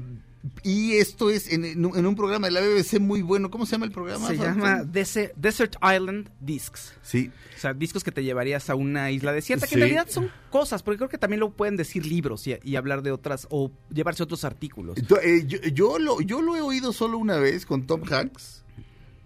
y 0.63 0.93
esto 0.93 1.29
es 1.29 1.51
en, 1.51 1.65
en 1.65 2.05
un 2.05 2.15
programa 2.15 2.47
de 2.47 2.51
la 2.53 2.61
BBC 2.61 2.99
muy 2.99 3.21
bueno. 3.21 3.49
¿Cómo 3.51 3.65
se 3.65 3.73
llama 3.73 3.85
el 3.85 3.91
programa? 3.91 4.27
Se 4.27 4.37
llama 4.37 4.83
Dese- 4.83 5.33
Desert 5.35 5.75
Island 5.81 6.29
Discs. 6.39 6.93
Sí. 7.01 7.31
O 7.57 7.59
sea, 7.59 7.73
discos 7.73 8.03
que 8.03 8.11
te 8.11 8.23
llevarías 8.23 8.69
a 8.69 8.75
una 8.75 9.11
isla 9.11 9.33
desierta, 9.33 9.65
que 9.65 9.71
Sí. 9.71 9.75
en 9.75 9.81
realidad 9.81 10.07
son 10.09 10.29
cosas, 10.51 10.83
porque 10.83 10.97
creo 10.97 11.09
que 11.09 11.17
también 11.17 11.39
lo 11.39 11.49
pueden 11.51 11.75
decir 11.75 12.05
libros 12.05 12.45
y, 12.47 12.55
y 12.63 12.75
hablar 12.75 13.01
de 13.01 13.11
otras, 13.11 13.47
o 13.49 13.71
llevarse 13.91 14.23
otros 14.23 14.45
artículos. 14.45 14.97
Eh, 15.23 15.43
yo, 15.47 15.59
yo 15.73 15.99
lo, 15.99 16.21
yo 16.21 16.41
lo 16.41 16.55
he 16.55 16.61
oído 16.61 16.93
solo 16.93 17.17
una 17.17 17.37
vez 17.37 17.65
con 17.65 17.87
Tom 17.87 18.03
Hanks. 18.09 18.63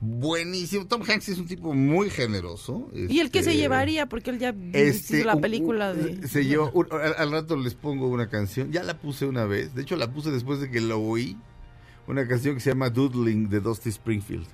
Buenísimo. 0.01 0.85
Tom 0.87 1.01
Hanks 1.07 1.29
es 1.29 1.37
un 1.39 1.45
tipo 1.47 1.73
muy 1.73 2.09
generoso. 2.09 2.89
¿Y 2.93 3.19
el 3.19 3.31
que 3.31 3.43
se 3.43 3.49
este, 3.51 3.61
llevaría? 3.61 4.05
Porque 4.07 4.29
él 4.29 4.39
ya 4.39 4.55
Este, 4.73 5.25
la 5.25 5.35
película 5.35 5.93
de... 5.93 6.25
Se 6.27 6.45
llevó, 6.45 6.71
un- 6.73 6.87
al, 6.91 7.15
al 7.17 7.31
rato 7.31 7.57
les 7.57 7.75
pongo 7.75 8.07
una 8.07 8.29
canción. 8.29 8.71
Ya 8.71 8.83
la 8.83 8.97
puse 8.97 9.25
una 9.25 9.45
vez. 9.45 9.75
De 9.75 9.81
hecho, 9.81 9.97
la 9.97 10.11
puse 10.11 10.31
después 10.31 10.61
de 10.61 10.71
que 10.71 10.79
la 10.79 10.95
oí. 10.95 11.37
Una 12.07 12.27
canción 12.27 12.55
que 12.55 12.61
se 12.61 12.69
llama 12.71 12.89
Doodling 12.89 13.49
de 13.49 13.59
Dusty 13.59 13.89
Springfield. 13.89 14.47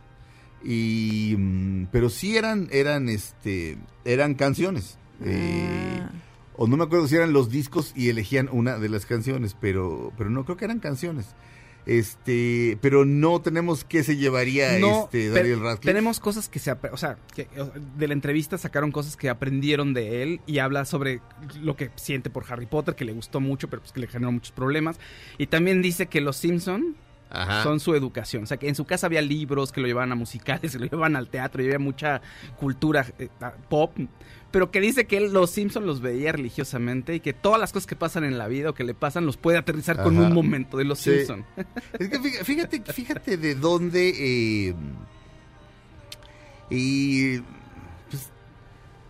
Y, 0.63 1.35
mm, 1.37 1.85
pero 1.91 2.09
sí 2.09 2.35
eran, 2.37 2.67
eran, 2.71 3.07
este, 3.07 3.77
eran 4.03 4.33
canciones. 4.33 4.97
Eh, 5.23 5.99
Ah. 6.01 6.09
o 6.57 6.67
no 6.67 6.75
me 6.75 6.83
acuerdo 6.85 7.07
si 7.07 7.15
eran 7.15 7.33
los 7.33 7.49
discos 7.49 7.93
y 7.95 8.09
elegían 8.09 8.49
una 8.51 8.77
de 8.79 8.89
las 8.89 9.05
canciones, 9.05 9.55
pero, 9.59 10.11
pero 10.17 10.29
no 10.29 10.43
creo 10.43 10.57
que 10.57 10.65
eran 10.65 10.79
canciones. 10.79 11.27
Este, 11.85 12.77
pero 12.81 13.05
no 13.05 13.41
tenemos 13.41 13.83
qué 13.83 14.03
se 14.03 14.17
llevaría 14.17 14.79
No, 14.79 15.03
este 15.03 15.29
Daniel 15.29 15.59
Radcliffe. 15.59 15.85
tenemos 15.85 16.19
cosas 16.19 16.49
que 16.49 16.57
se, 16.57 16.71
o 16.71 16.97
sea, 16.97 17.17
que, 17.35 17.47
de 17.97 18.07
la 18.07 18.13
entrevista 18.13 18.57
sacaron 18.57 18.91
cosas 18.91 19.15
que 19.15 19.29
aprendieron 19.29 19.93
de 19.93 20.23
él 20.23 20.41
y 20.47 20.59
habla 20.59 20.85
sobre 20.85 21.21
lo 21.61 21.75
que 21.75 21.91
siente 21.95 22.29
por 22.29 22.43
Harry 22.51 22.65
Potter, 22.65 22.95
que 22.95 23.05
le 23.05 23.13
gustó 23.13 23.39
mucho, 23.39 23.69
pero 23.69 23.81
pues 23.81 23.91
que 23.91 23.99
le 23.99 24.07
generó 24.07 24.31
muchos 24.31 24.51
problemas. 24.51 24.99
Y 25.37 25.47
también 25.47 25.81
dice 25.83 26.07
que 26.07 26.21
los 26.21 26.37
Simpson 26.37 26.95
Ajá. 27.29 27.63
son 27.63 27.79
su 27.79 27.93
educación, 27.93 28.43
o 28.43 28.45
sea, 28.45 28.57
que 28.57 28.67
en 28.67 28.75
su 28.75 28.85
casa 28.85 29.07
había 29.07 29.21
libros 29.21 29.71
que 29.71 29.81
lo 29.81 29.87
llevaban 29.87 30.11
a 30.11 30.15
musicales, 30.15 30.71
que 30.73 30.79
lo 30.79 30.85
llevaban 30.85 31.15
al 31.15 31.27
teatro, 31.29 31.61
y 31.61 31.65
había 31.65 31.79
mucha 31.79 32.21
cultura 32.57 33.05
eh, 33.19 33.29
pop, 33.69 33.95
pero 34.55 34.71
que 34.71 34.79
dice 34.79 35.05
que 35.05 35.17
él 35.17 35.33
los 35.33 35.49
Simpson 35.49 35.85
los 35.85 35.99
veía 35.99 36.31
religiosamente 36.31 37.13
y 37.13 37.19
que 37.19 37.33
todas 37.33 37.59
las 37.59 37.73
cosas 37.73 37.87
que 37.87 37.97
pasan 37.97 38.23
en 38.23 38.37
la 38.37 38.47
vida 38.47 38.69
o 38.69 38.73
que 38.73 38.85
le 38.85 38.93
pasan 38.93 39.25
los 39.25 39.35
puede 39.35 39.57
aterrizar 39.57 40.01
con 40.01 40.17
un 40.17 40.31
momento 40.33 40.77
de 40.77 40.85
los 40.85 40.97
Sí. 40.97 41.11
Simpson. 41.11 41.43
Es 41.99 42.07
que 42.07 42.19
fíjate, 42.21 42.79
fíjate, 42.79 42.93
fíjate 42.93 43.35
de 43.35 43.55
dónde. 43.55 44.13
eh, 44.17 44.73
y. 46.69 47.39
Pues, 48.09 48.29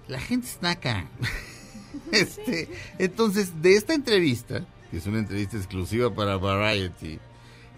la 0.08 0.20
gente 0.20 0.48
es 0.48 0.60
naca. 0.64 1.06
Este, 2.12 2.68
entonces, 2.98 3.62
de 3.62 3.76
esta 3.76 3.94
entrevista, 3.94 4.66
que 4.90 4.98
es 4.98 5.06
una 5.06 5.20
entrevista 5.20 5.58
exclusiva 5.58 6.12
para 6.12 6.38
Variety, 6.38 7.20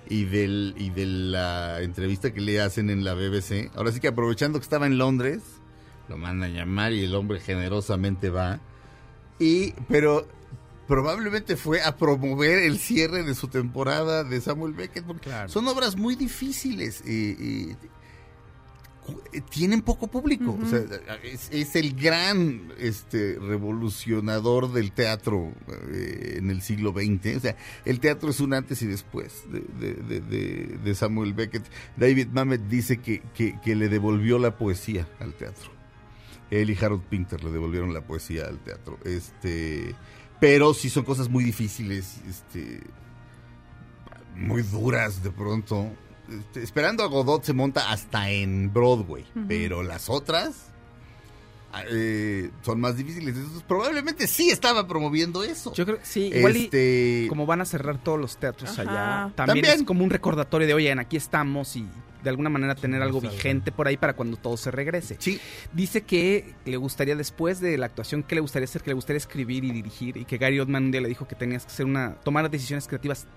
y, 0.10 0.23
del, 0.23 0.73
y 0.77 0.89
de 0.89 1.06
la 1.06 1.82
entrevista 1.82 2.34
que 2.34 2.39
le 2.39 2.62
hacen 2.62 2.89
en 2.89 3.03
la 3.03 3.13
BBC, 3.13 3.69
ahora 3.75 3.91
sí 3.91 3.99
que 3.99 4.08
aprovechando 4.08 4.58
que 4.58 4.63
estaba 4.63 4.88
en 4.88 4.97
Londres, 4.97 5.41
lo 6.10 6.17
mandan 6.17 6.52
a 6.52 6.54
llamar 6.54 6.93
y 6.93 7.04
el 7.04 7.15
hombre 7.15 7.39
generosamente 7.39 8.30
va. 8.30 8.60
Y, 9.39 9.74
pero 9.88 10.28
probablemente 10.88 11.58
fue 11.58 11.82
a 11.82 11.98
promover 11.98 12.60
el 12.60 12.78
cierre 12.80 13.24
de 13.24 13.36
su 13.36 13.50
temporada 13.50 14.24
de 14.24 14.39
Samuel 14.41 14.74
Beckett, 14.74 15.06
porque 15.06 15.30
son 15.50 15.67
obras 15.67 15.96
muy 15.98 16.15
difíciles. 16.15 17.02
eh, 17.06 17.36
eh, 17.39 17.76
tienen 19.50 19.82
poco 19.84 20.08
público. 20.08 20.58
O 20.62 20.65
sea, 20.65 20.80
es, 21.24 21.48
es 21.52 21.78
el 21.78 21.93
gran 21.96 22.74
este, 22.78 23.38
revolucionador 23.39 24.74
del 24.74 24.91
teatro 24.91 25.54
eh, 25.93 26.36
en 26.39 26.50
el 26.50 26.62
siglo 26.62 26.91
XX. 26.91 27.38
O 27.38 27.39
sea, 27.39 27.56
el 27.86 28.02
teatro 28.02 28.30
es 28.32 28.41
un 28.41 28.54
antes 28.54 28.82
y 28.82 28.86
después 28.86 29.43
de, 29.50 29.62
de- 29.62 29.93
de- 30.04 30.20
de- 30.20 30.78
de 30.84 30.96
Samuel 30.96 31.34
Beckett. 31.34 31.63
David 31.96 32.28
Mamet 32.34 32.67
dice 32.67 32.98
que, 32.98 33.22
que- 33.34 33.58
que 33.63 33.76
le 33.78 33.88
devolvió 33.88 34.39
la 34.39 34.58
poesía 34.58 35.08
al 35.22 35.34
teatro. 35.36 35.72
Él 36.52 36.70
y 36.70 36.78
Harold 36.84 37.04
Pinter 37.04 37.44
le 37.44 37.52
devolvieron 37.52 37.94
la 37.94 38.02
poesía 38.02 38.46
al 38.46 38.58
teatro. 38.60 38.98
Este, 39.04 39.94
pero 40.40 40.74
sí 40.74 40.90
son 40.90 41.04
cosas 41.04 41.30
muy 41.30 41.44
difíciles, 41.44 42.18
este, 42.28 42.82
muy 44.36 44.62
duras 44.62 45.24
de 45.24 45.32
pronto. 45.32 45.90
Este, 46.30 46.64
esperando 46.64 47.04
a 47.04 47.08
Godot 47.08 47.44
se 47.44 47.54
monta 47.54 47.92
hasta 47.92 48.30
en 48.30 48.72
Broadway, 48.74 49.26
pero 49.48 49.82
las 49.84 50.10
otras 50.10 50.68
eh, 51.90 52.50
son 52.64 52.80
más 52.82 52.98
difíciles. 52.98 53.36
Entonces, 53.36 53.64
probablemente 53.68 54.28
sí 54.28 54.50
estaba 54.50 54.88
promoviendo 54.88 55.44
eso. 55.44 55.74
Yo 55.74 55.86
creo 55.86 56.00
que 56.00 56.06
sí, 56.06 56.32
igual 56.34 56.58
y 56.58 56.64
Este, 56.66 57.26
como 57.30 57.46
van 57.46 57.62
a 57.62 57.66
cerrar 57.66 58.02
todos 58.02 58.20
los 58.20 58.38
teatros 58.38 58.72
Ajá. 58.72 58.82
allá, 58.82 59.34
también, 59.36 59.64
También. 59.64 59.80
es 59.82 59.84
como 59.84 60.04
un 60.04 60.10
recordatorio 60.10 60.68
de, 60.68 60.74
oye, 60.74 60.92
aquí 60.94 61.18
estamos 61.18 61.76
y 61.76 61.88
de 62.28 62.32
alguna 62.32 62.50
manera 62.50 62.76
tener 62.76 63.02
algo 63.02 63.22
vigente 63.22 63.72
por 63.72 63.88
ahí 63.88 63.96
para 63.96 64.13
cuando 64.13 64.36
todo 64.36 64.58
se 64.58 64.70
regrese. 64.70 65.16
sí, 65.20 65.40
Dice 65.74 66.02
que 66.02 66.56
le 66.66 66.76
gustaría 66.76 67.16
después 67.16 67.62
de 67.62 67.78
la 67.78 67.86
actuación, 67.86 68.24
que 68.24 68.36
le 68.36 68.42
gustaría 68.42 68.66
hacer? 68.66 68.82
Que 68.82 68.90
le 68.90 68.96
gustaría 68.96 69.18
escribir 69.18 69.63
y 69.63 69.72
dirigir 69.72 70.18
y 70.18 70.26
que 70.26 70.38
Gary 70.38 70.60
Oldman 70.60 70.86
un 70.86 70.92
día 70.92 71.02
le 71.02 71.08
dijo 71.08 71.28
que 71.28 71.36
tenías 71.36 71.66
que 71.66 71.72
hacer 71.72 71.86
una, 71.86 72.16
tomar 72.24 72.50
decisiones 72.50 72.88
creativas 72.88 73.28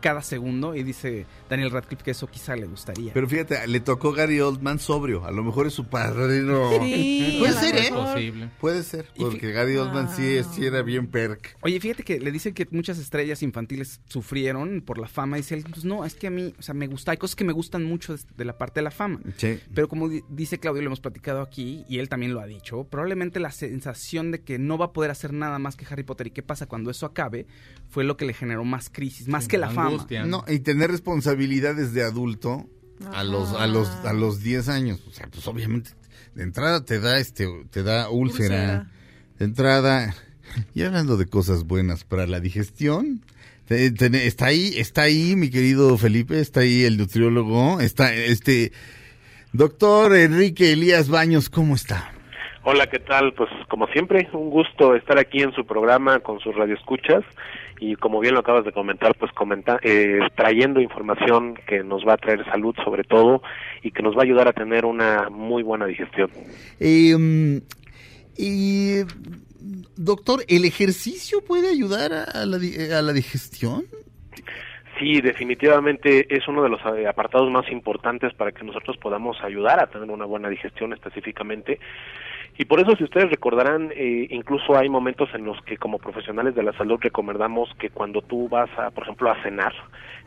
cada 0.00 0.22
segundo 0.22 0.74
y 0.74 0.82
dice 0.82 1.26
Daniel 1.48 1.70
Radcliffe 1.70 2.02
que 2.04 2.10
eso 2.12 2.26
quizá 2.26 2.54
le 2.56 2.66
gustaría. 2.66 3.12
pero 3.12 3.28
fíjate, 3.28 3.66
le 3.66 3.80
tocó 3.80 4.12
Gary 4.12 4.40
Oldman 4.40 4.78
sobrio. 4.78 5.24
A 5.24 5.30
lo 5.30 5.42
mejor 5.42 5.66
es 5.66 5.72
su 5.72 5.86
padrino. 5.86 6.70
Sí, 6.80 7.36
Puede 7.40 7.50
a 7.50 7.54
lo 7.54 7.60
ser, 7.60 7.76
¿eh? 7.76 7.88
posible. 7.90 8.50
Puede 8.60 8.82
ser, 8.82 9.08
porque 9.18 9.52
Gary 9.52 9.76
Oldman 9.76 10.08
sí, 10.14 10.38
Ah. 10.38 10.44
sí 10.44 10.64
era 10.66 10.82
bien 10.82 11.06
perk. 11.06 11.56
Oye, 11.62 11.80
fíjate 11.80 12.02
que 12.02 12.20
le 12.20 12.30
dicen 12.30 12.52
que 12.54 12.66
muchas 12.70 12.98
estrellas 12.98 13.42
infantiles 13.42 14.00
sufrieron 14.08 14.82
por 14.82 14.98
la 14.98 15.08
fama. 15.08 15.38
Y 15.38 15.40
dice 15.40 15.54
él, 15.54 15.64
pues 15.70 15.84
no, 15.84 16.04
es 16.04 16.14
que 16.14 16.26
a 16.26 16.30
mí, 16.30 16.54
o 16.58 16.62
sea, 16.62 16.74
me 16.74 16.86
gusta, 16.86 17.10
hay 17.12 17.16
cosas 17.16 17.36
que 17.36 17.44
me 17.44 17.52
gustan 17.52 17.84
mucho 17.84 18.14
de, 18.36 18.44
la 18.44 18.58
parte 18.58 18.80
de 18.80 18.84
la 18.84 18.90
fama. 18.90 19.20
Sí. 19.36 19.58
Pero 19.74 19.88
como 19.88 20.08
di- 20.08 20.22
dice 20.28 20.58
Claudio, 20.58 20.82
lo 20.82 20.88
hemos 20.88 21.00
platicado 21.00 21.40
aquí, 21.42 21.84
y 21.88 21.98
él 21.98 22.08
también 22.08 22.34
lo 22.34 22.40
ha 22.40 22.46
dicho, 22.46 22.84
probablemente 22.84 23.40
la 23.40 23.50
sensación 23.50 24.30
de 24.30 24.42
que 24.42 24.58
no 24.58 24.78
va 24.78 24.86
a 24.86 24.92
poder 24.92 25.10
hacer 25.10 25.32
nada 25.32 25.58
más 25.58 25.76
que 25.76 25.86
Harry 25.88 26.02
Potter 26.02 26.26
y 26.28 26.30
qué 26.30 26.42
pasa 26.42 26.66
cuando 26.66 26.90
eso 26.90 27.06
acabe, 27.06 27.46
fue 27.88 28.04
lo 28.04 28.16
que 28.16 28.24
le 28.24 28.34
generó 28.34 28.64
más 28.64 28.90
crisis, 28.90 29.28
más 29.28 29.48
que 29.48 29.58
la 29.58 29.70
fama. 29.70 29.85
Angustia. 29.86 30.24
No, 30.24 30.44
y 30.48 30.60
tener 30.60 30.90
responsabilidades 30.90 31.92
de 31.92 32.02
adulto 32.02 32.66
a 33.12 33.24
los 33.24 33.52
a 33.52 33.66
los 33.66 33.88
a 34.04 34.12
los 34.12 34.42
10 34.42 34.68
años, 34.68 35.04
o 35.06 35.10
sea, 35.10 35.26
pues 35.28 35.46
obviamente 35.46 35.90
de 36.34 36.42
entrada 36.42 36.84
te 36.84 37.00
da 37.00 37.18
este 37.18 37.46
te 37.70 37.82
da 37.82 38.08
úlcera, 38.10 38.54
Úlcera. 38.54 38.90
de 39.38 39.44
entrada 39.44 40.14
y 40.74 40.82
hablando 40.82 41.16
de 41.16 41.26
cosas 41.26 41.64
buenas 41.64 42.04
para 42.04 42.26
la 42.26 42.40
digestión, 42.40 43.22
está 43.68 44.46
ahí, 44.46 44.72
está 44.76 45.02
ahí 45.02 45.34
mi 45.36 45.50
querido 45.50 45.96
Felipe, 45.98 46.40
está 46.40 46.60
ahí 46.60 46.84
el 46.84 46.96
nutriólogo, 46.96 47.80
está 47.80 48.14
este 48.14 48.72
doctor 49.52 50.14
Enrique 50.16 50.72
Elías 50.72 51.08
Baños, 51.08 51.50
¿cómo 51.50 51.74
está? 51.74 52.12
Hola, 52.62 52.88
¿qué 52.88 52.98
tal? 52.98 53.32
Pues 53.34 53.48
como 53.68 53.86
siempre, 53.88 54.28
un 54.32 54.50
gusto 54.50 54.96
estar 54.96 55.18
aquí 55.18 55.40
en 55.40 55.52
su 55.52 55.64
programa 55.64 56.18
con 56.20 56.40
sus 56.40 56.54
radioescuchas 56.54 57.22
y 57.78 57.96
como 57.96 58.20
bien 58.20 58.34
lo 58.34 58.40
acabas 58.40 58.64
de 58.64 58.72
comentar, 58.72 59.14
pues 59.18 59.32
comenta, 59.32 59.78
eh, 59.82 60.18
trayendo 60.34 60.80
información 60.80 61.54
que 61.66 61.82
nos 61.82 62.06
va 62.06 62.14
a 62.14 62.16
traer 62.16 62.44
salud 62.46 62.74
sobre 62.84 63.04
todo 63.04 63.42
y 63.82 63.90
que 63.90 64.02
nos 64.02 64.14
va 64.16 64.20
a 64.20 64.24
ayudar 64.24 64.48
a 64.48 64.52
tener 64.52 64.84
una 64.84 65.28
muy 65.30 65.62
buena 65.62 65.86
digestión. 65.86 66.30
Eh, 66.80 67.60
y, 68.38 69.00
doctor, 69.96 70.40
¿el 70.48 70.64
ejercicio 70.64 71.38
puede 71.46 71.70
ayudar 71.70 72.12
a 72.12 72.44
la, 72.46 72.58
di- 72.58 72.90
a 72.92 73.02
la 73.02 73.12
digestión? 73.12 73.84
Sí, 74.98 75.20
definitivamente 75.20 76.26
es 76.34 76.48
uno 76.48 76.62
de 76.62 76.70
los 76.70 76.80
eh, 76.96 77.06
apartados 77.06 77.50
más 77.50 77.70
importantes 77.70 78.32
para 78.32 78.52
que 78.52 78.64
nosotros 78.64 78.96
podamos 78.96 79.36
ayudar 79.42 79.78
a 79.78 79.88
tener 79.88 80.10
una 80.10 80.24
buena 80.24 80.48
digestión 80.48 80.94
específicamente. 80.94 81.78
Y 82.58 82.64
por 82.64 82.80
eso, 82.80 82.96
si 82.96 83.04
ustedes 83.04 83.30
recordarán, 83.30 83.92
eh, 83.94 84.28
incluso 84.30 84.76
hay 84.76 84.88
momentos 84.88 85.28
en 85.34 85.44
los 85.44 85.60
que 85.62 85.76
como 85.76 85.98
profesionales 85.98 86.54
de 86.54 86.62
la 86.62 86.72
salud 86.72 86.98
recomendamos 87.00 87.68
que 87.78 87.90
cuando 87.90 88.22
tú 88.22 88.48
vas, 88.48 88.70
a, 88.78 88.90
por 88.90 89.04
ejemplo, 89.04 89.30
a 89.30 89.42
cenar, 89.42 89.74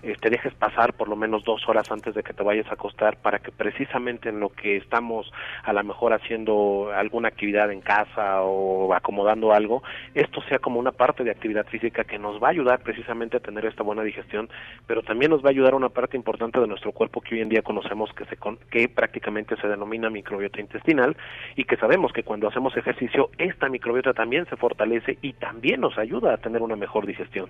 eh, 0.04 0.16
te 0.22 0.30
dejes 0.30 0.54
pasar 0.54 0.94
por 0.94 1.10
lo 1.10 1.16
menos 1.18 1.44
dos 1.44 1.68
horas 1.68 1.92
antes 1.92 2.14
de 2.16 2.24
que 2.24 2.32
te 2.34 2.44
vayas 2.44 2.68
a 2.68 2.76
acostar 2.76 3.18
para 3.18 3.40
que 3.40 3.52
precisamente 3.52 4.30
en 4.30 4.40
lo 4.40 4.50
que 4.50 4.78
estamos 4.78 5.30
a 5.64 5.74
lo 5.74 5.84
mejor 5.84 6.14
haciendo 6.14 6.92
alguna 6.96 7.28
actividad 7.28 7.70
en 7.72 7.82
casa 7.82 8.44
o 8.44 8.94
acomodando 8.94 9.52
algo, 9.52 9.84
esto 10.14 10.42
sea 10.44 10.60
como 10.60 10.80
una 10.80 10.92
parte 10.94 11.24
de 11.24 11.32
actividad 11.32 11.66
física 11.68 12.06
que 12.06 12.18
nos 12.20 12.42
va 12.42 12.48
a 12.48 12.52
ayudar 12.52 12.80
precisamente 12.80 13.38
a 13.38 13.42
tener 13.42 13.66
esta 13.66 13.84
buena 13.84 14.04
digestión, 14.04 14.50
pero 14.88 15.02
también 15.02 15.32
nos 15.32 15.44
va 15.44 15.48
a 15.48 15.52
ayudar 15.52 15.74
a 15.74 15.78
una 15.78 15.90
parte 15.90 16.16
importante 16.16 16.60
de 16.62 16.68
nuestro 16.68 16.92
cuerpo 16.94 17.20
que 17.22 17.36
hoy 17.36 17.42
en 17.42 17.50
día 17.50 17.62
conocemos 17.62 18.14
que 18.14 18.24
se 18.26 18.38
con- 18.38 18.58
que 18.72 18.88
prácticamente 18.88 19.58
se 19.58 19.68
denomina 19.68 20.10
microbiota 20.10 20.62
intestinal 20.62 21.18
y 21.56 21.66
que 21.66 21.76
sabemos 21.76 22.14
que 22.14 22.19
cuando 22.24 22.48
hacemos 22.48 22.76
ejercicio 22.76 23.30
esta 23.38 23.70
microbiota 23.70 24.14
también 24.14 24.46
se 24.50 24.56
fortalece 24.56 25.18
y 25.22 25.34
también 25.34 25.82
nos 25.82 25.98
ayuda 25.98 26.34
a 26.34 26.38
tener 26.38 26.62
una 26.62 26.76
mejor 26.76 27.06
digestión. 27.06 27.50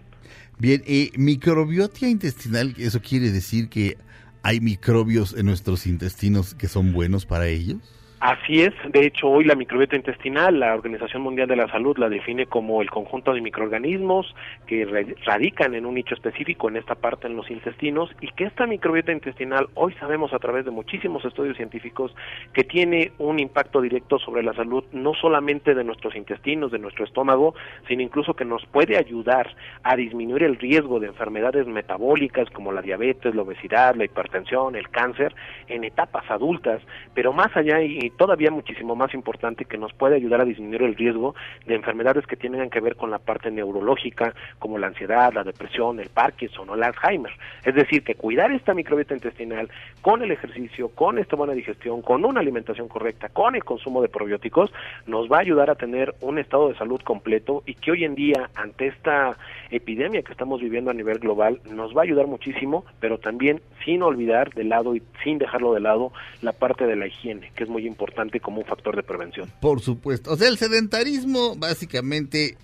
Bien, 0.57 0.81
eh, 0.85 1.11
microbiota 1.17 2.07
intestinal, 2.07 2.73
eso 2.77 3.01
quiere 3.01 3.31
decir 3.31 3.69
que 3.69 3.97
hay 4.43 4.59
microbios 4.59 5.37
en 5.37 5.45
nuestros 5.45 5.85
intestinos 5.85 6.55
que 6.55 6.67
son 6.67 6.93
buenos 6.93 7.25
para 7.25 7.47
ellos. 7.47 7.77
Así 8.21 8.63
es, 8.63 8.73
de 8.91 9.05
hecho 9.05 9.29
hoy 9.29 9.45
la 9.45 9.55
microbiota 9.55 9.95
intestinal, 9.95 10.59
la 10.59 10.73
Organización 10.75 11.21
Mundial 11.21 11.47
de 11.47 11.55
la 11.55 11.69
Salud 11.69 11.97
la 11.97 12.09
define 12.09 12.47
como 12.47 12.81
el 12.81 12.89
conjunto 12.89 13.33
de 13.33 13.39
microorganismos 13.39 14.35
que 14.67 14.83
ra- 14.83 15.05
radican 15.23 15.73
en 15.73 15.85
un 15.85 15.93
nicho 15.93 16.15
específico 16.15 16.67
en 16.67 16.75
esta 16.75 16.95
parte 16.95 17.27
en 17.27 17.37
los 17.37 17.49
intestinos 17.49 18.13
y 18.19 18.27
que 18.33 18.43
esta 18.43 18.67
microbiota 18.67 19.13
intestinal 19.13 19.67
hoy 19.75 19.93
sabemos 20.01 20.33
a 20.33 20.39
través 20.39 20.65
de 20.65 20.71
muchísimos 20.71 21.23
estudios 21.23 21.55
científicos 21.55 22.13
que 22.51 22.65
tiene 22.65 23.13
un 23.19 23.39
impacto 23.39 23.79
directo 23.79 24.19
sobre 24.19 24.43
la 24.43 24.53
salud 24.53 24.83
no 24.91 25.13
solamente 25.13 25.73
de 25.73 25.85
nuestros 25.85 26.13
intestinos, 26.13 26.73
de 26.73 26.79
nuestro 26.79 27.05
estómago, 27.05 27.55
sino 27.87 28.01
incluso 28.01 28.33
que 28.33 28.43
nos 28.43 28.65
puede 28.65 28.97
ayudar 28.97 29.55
a 29.83 29.95
disminuir 29.95 30.43
el 30.43 30.57
riesgo 30.57 30.99
de 30.99 31.07
enfermedades 31.07 31.67
metabólicas 31.67 32.49
como 32.49 32.73
la 32.73 32.81
diabetes, 32.81 33.33
la 33.33 33.43
obesidad, 33.43 33.95
la 33.95 34.03
hipertensión, 34.03 34.75
el 34.75 34.89
cáncer 34.89 35.33
en 35.69 35.85
etapas 35.85 36.29
adultas, 36.29 36.81
pero 37.13 37.31
más 37.31 37.55
allá 37.55 37.81
y 37.81 38.08
todavía 38.09 38.51
muchísimo 38.51 38.95
más 38.95 39.13
importante 39.13 39.65
que 39.65 39.77
nos 39.77 39.93
puede 39.93 40.15
ayudar 40.15 40.41
a 40.41 40.45
disminuir 40.45 40.83
el 40.83 40.95
riesgo 40.95 41.35
de 41.65 41.75
enfermedades 41.75 42.25
que 42.25 42.35
tienen 42.35 42.69
que 42.69 42.79
ver 42.79 42.95
con 42.95 43.11
la 43.11 43.19
parte 43.19 43.51
neurológica, 43.51 44.33
como 44.59 44.77
la 44.77 44.87
ansiedad, 44.87 45.33
la 45.33 45.43
depresión, 45.43 45.99
el 45.99 46.09
Parkinson 46.09 46.69
o 46.69 46.75
el 46.75 46.83
Alzheimer. 46.83 47.31
Es 47.63 47.75
decir, 47.75 48.03
que 48.03 48.15
cuidar 48.15 48.51
esta 48.51 48.73
microbiota 48.73 49.13
intestinal 49.13 49.69
con 50.01 50.21
el 50.21 50.31
ejercicio, 50.31 50.89
con 50.89 51.17
esta 51.19 51.35
buena 51.35 51.53
digestión, 51.53 52.01
con 52.01 52.25
una 52.25 52.39
alimentación 52.39 52.87
correcta, 52.87 53.29
con 53.29 53.55
el 53.55 53.63
consumo 53.63 54.01
de 54.01 54.09
probióticos, 54.09 54.71
nos 55.07 55.31
va 55.31 55.37
a 55.37 55.41
ayudar 55.41 55.69
a 55.69 55.75
tener 55.75 56.15
un 56.21 56.39
estado 56.39 56.69
de 56.69 56.75
salud 56.75 57.01
completo 57.01 57.63
y 57.65 57.75
que 57.75 57.91
hoy 57.91 58.03
en 58.03 58.15
día, 58.15 58.49
ante 58.55 58.87
esta 58.87 59.37
epidemia 59.71 60.23
que 60.23 60.31
estamos 60.31 60.61
viviendo 60.61 60.91
a 60.91 60.93
nivel 60.93 61.19
global, 61.19 61.59
nos 61.69 61.95
va 61.95 62.01
a 62.01 62.03
ayudar 62.03 62.27
muchísimo, 62.27 62.85
pero 62.99 63.17
también 63.17 63.61
sin 63.85 64.01
olvidar 64.01 64.53
de 64.53 64.63
lado 64.63 64.95
y 64.95 65.03
sin 65.23 65.37
dejarlo 65.37 65.73
de 65.73 65.79
lado 65.79 66.11
la 66.41 66.53
parte 66.53 66.85
de 66.85 66.95
la 66.95 67.07
higiene, 67.07 67.51
que 67.55 67.63
es 67.63 67.69
muy 67.69 67.85
importante 67.85 67.98
como 68.39 68.61
un 68.61 68.65
factor 68.65 68.95
de 68.95 69.03
prevención. 69.03 69.51
Por 69.61 69.81
supuesto. 69.81 70.31
O 70.31 70.35
sea, 70.35 70.47
el 70.47 70.57
sedentarismo 70.57 71.55
básicamente 71.55 72.57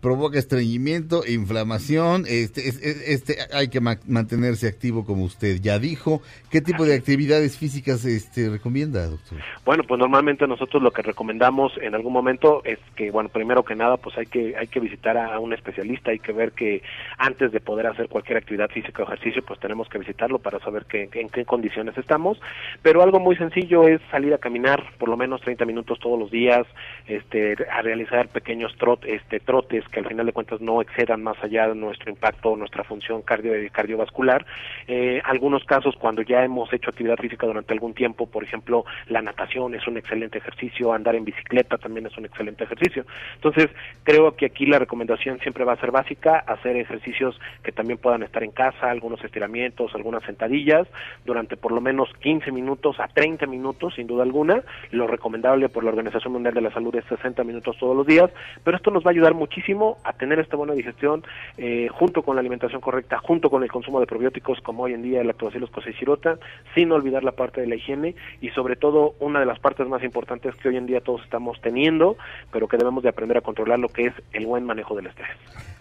provoca 0.00 0.38
estreñimiento, 0.38 1.22
inflamación. 1.26 2.24
Este, 2.26 2.68
es- 2.68 2.82
es- 2.82 3.08
este, 3.08 3.36
hay 3.52 3.68
que 3.68 3.80
ma- 3.80 3.98
mantenerse 4.06 4.66
activo, 4.68 5.04
como 5.04 5.24
usted 5.24 5.60
ya 5.60 5.78
dijo. 5.78 6.22
¿Qué 6.50 6.60
tipo 6.60 6.84
de 6.84 6.94
actividades 6.94 7.58
físicas 7.58 8.04
este, 8.04 8.48
recomienda, 8.48 9.06
doctor? 9.06 9.38
Bueno, 9.64 9.82
pues 9.86 9.98
normalmente 9.98 10.46
nosotros 10.46 10.82
lo 10.82 10.90
que 10.90 11.02
recomendamos 11.02 11.72
en 11.82 11.94
algún 11.94 12.12
momento 12.12 12.62
es 12.64 12.78
que, 12.96 13.10
bueno, 13.10 13.28
primero 13.28 13.64
que 13.64 13.74
nada, 13.74 13.96
pues 13.98 14.16
hay 14.18 14.26
que 14.26 14.54
hay 14.56 14.66
que 14.68 14.80
visitar 14.80 15.16
a, 15.16 15.34
a 15.34 15.38
un 15.38 15.52
especialista, 15.52 16.10
hay 16.10 16.18
que 16.18 16.32
ver 16.32 16.52
que 16.52 16.82
antes 17.18 17.52
de 17.52 17.60
poder 17.60 17.86
hacer 17.86 18.08
cualquier 18.08 18.38
actividad 18.38 18.70
física 18.70 19.02
o 19.02 19.06
ejercicio, 19.06 19.42
pues 19.46 19.60
tenemos 19.60 19.88
que 19.88 19.98
visitarlo 19.98 20.38
para 20.38 20.58
saber 20.60 20.86
que, 20.86 21.08
en 21.12 21.28
qué 21.28 21.44
condiciones 21.44 21.96
estamos. 21.98 22.40
Pero 22.82 23.02
algo 23.02 23.20
muy 23.20 23.36
sencillo 23.36 23.86
es 23.86 24.00
salir 24.10 24.32
a 24.34 24.38
caminar 24.38 24.82
por 24.98 25.08
lo 25.08 25.16
menos 25.16 25.40
30 25.42 25.64
minutos 25.66 25.98
todos 26.00 26.18
los 26.18 26.30
días, 26.30 26.66
este, 27.06 27.54
a 27.70 27.82
realizar 27.82 28.28
pequeños 28.28 28.74
trot, 28.78 29.04
este, 29.04 29.40
trotes 29.40 29.84
que 29.90 30.00
al 30.00 30.06
final 30.06 30.26
de 30.26 30.32
cuentas 30.32 30.60
no 30.60 30.80
excedan 30.80 31.22
más 31.22 31.36
allá 31.42 31.68
de 31.68 31.74
nuestro 31.74 32.10
impacto, 32.10 32.56
nuestra 32.56 32.84
función 32.84 33.22
cardio, 33.22 33.52
cardiovascular. 33.72 34.46
Eh, 34.86 35.20
algunos 35.24 35.64
casos 35.64 35.94
cuando 35.96 36.22
ya 36.22 36.44
hemos 36.44 36.72
hecho 36.72 36.90
actividad 36.90 37.16
física 37.16 37.46
durante 37.46 37.72
algún 37.72 37.94
tiempo, 37.94 38.26
por 38.26 38.44
ejemplo, 38.44 38.84
la 39.08 39.22
natación 39.22 39.74
es 39.74 39.86
un 39.86 39.96
excelente 39.96 40.38
ejercicio, 40.38 40.92
andar 40.92 41.14
en 41.16 41.24
bicicleta 41.24 41.78
también 41.78 42.06
es 42.06 42.16
un 42.16 42.24
excelente 42.24 42.64
ejercicio. 42.64 43.04
Entonces, 43.34 43.68
creo 44.04 44.36
que 44.36 44.46
aquí 44.46 44.66
la 44.66 44.78
recomendación 44.78 45.38
siempre 45.40 45.64
va 45.64 45.74
a 45.74 45.80
ser 45.80 45.90
básica, 45.90 46.38
hacer 46.46 46.76
ejercicios 46.76 47.38
que 47.62 47.72
también 47.72 47.98
puedan 47.98 48.22
estar 48.22 48.42
en 48.42 48.52
casa, 48.52 48.90
algunos 48.90 49.22
estiramientos, 49.24 49.94
algunas 49.94 50.22
sentadillas, 50.24 50.86
durante 51.24 51.56
por 51.56 51.72
lo 51.72 51.80
menos 51.80 52.08
15 52.20 52.52
minutos 52.52 52.98
a 53.00 53.08
30 53.08 53.46
minutos, 53.46 53.94
sin 53.94 54.06
duda 54.06 54.22
alguna. 54.22 54.62
Lo 54.90 55.06
recomendable 55.06 55.68
por 55.68 55.84
la 55.84 55.90
Organización 55.90 56.32
Mundial 56.32 56.54
de 56.54 56.60
la 56.60 56.72
Salud 56.72 56.94
es 56.94 57.04
60 57.06 57.42
minutos 57.44 57.76
todos 57.78 57.96
los 57.96 58.06
días, 58.06 58.30
pero 58.64 58.76
esto 58.76 58.90
nos 58.90 59.04
va 59.04 59.10
a 59.10 59.12
ayudar 59.12 59.34
muchísimo 59.34 59.79
a 60.04 60.12
tener 60.12 60.38
esta 60.38 60.56
buena 60.56 60.74
digestión 60.74 61.24
eh, 61.56 61.88
junto 61.90 62.22
con 62.22 62.36
la 62.36 62.40
alimentación 62.40 62.80
correcta, 62.80 63.18
junto 63.18 63.50
con 63.50 63.62
el 63.62 63.70
consumo 63.70 64.00
de 64.00 64.06
probióticos 64.06 64.60
como 64.60 64.84
hoy 64.84 64.94
en 64.94 65.02
día 65.02 65.20
el 65.20 65.26
lactobacillus 65.26 65.70
coccicirota, 65.70 66.38
sin 66.74 66.92
olvidar 66.92 67.24
la 67.24 67.32
parte 67.32 67.60
de 67.60 67.66
la 67.66 67.76
higiene 67.76 68.14
y 68.40 68.50
sobre 68.50 68.76
todo 68.76 69.14
una 69.20 69.40
de 69.40 69.46
las 69.46 69.58
partes 69.58 69.88
más 69.88 70.02
importantes 70.02 70.54
que 70.56 70.68
hoy 70.68 70.76
en 70.76 70.86
día 70.86 71.00
todos 71.00 71.22
estamos 71.22 71.60
teniendo, 71.60 72.16
pero 72.52 72.68
que 72.68 72.76
debemos 72.76 73.02
de 73.02 73.08
aprender 73.08 73.38
a 73.38 73.40
controlar 73.40 73.78
lo 73.78 73.88
que 73.88 74.06
es 74.06 74.14
el 74.32 74.46
buen 74.46 74.64
manejo 74.64 74.94
del 74.94 75.06
estrés. 75.06 75.30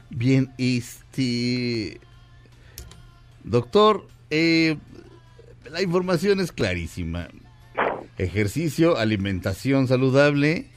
Bien, 0.09 0.49
este... 0.57 1.99
Doctor, 3.43 4.05
eh, 4.29 4.77
la 5.71 5.81
información 5.81 6.39
es 6.39 6.51
clarísima. 6.51 7.27
Ejercicio, 8.17 8.97
alimentación 8.97 9.88
saludable 9.88 10.67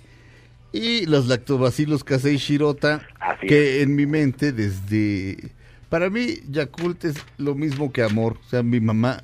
y 0.73 1.07
los 1.07 1.27
lactobacilos 1.29 2.05
casei 2.05 2.37
shirota, 2.37 3.03
Así 3.21 3.47
que 3.47 3.83
en 3.83 3.95
mi 3.95 4.07
mente 4.07 4.53
desde... 4.53 5.51
Para 5.89 6.09
mí, 6.09 6.37
Yakult 6.49 7.05
es 7.05 7.17
lo 7.37 7.55
mismo 7.55 7.93
que 7.93 8.03
amor. 8.03 8.39
O 8.41 8.49
sea, 8.49 8.63
mi 8.63 8.81
mamá 8.81 9.23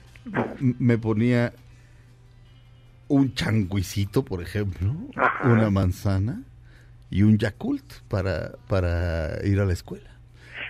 me 0.60 0.98
ponía 0.98 1.54
un 3.08 3.32
changuicito, 3.32 4.22
por 4.22 4.42
ejemplo, 4.42 4.94
Ajá. 5.16 5.48
una 5.48 5.70
manzana 5.70 6.42
y 7.10 7.22
un 7.22 7.38
Yakult 7.38 8.02
para, 8.08 8.52
para 8.68 9.44
ir 9.46 9.60
a 9.60 9.64
la 9.64 9.72
escuela. 9.72 10.10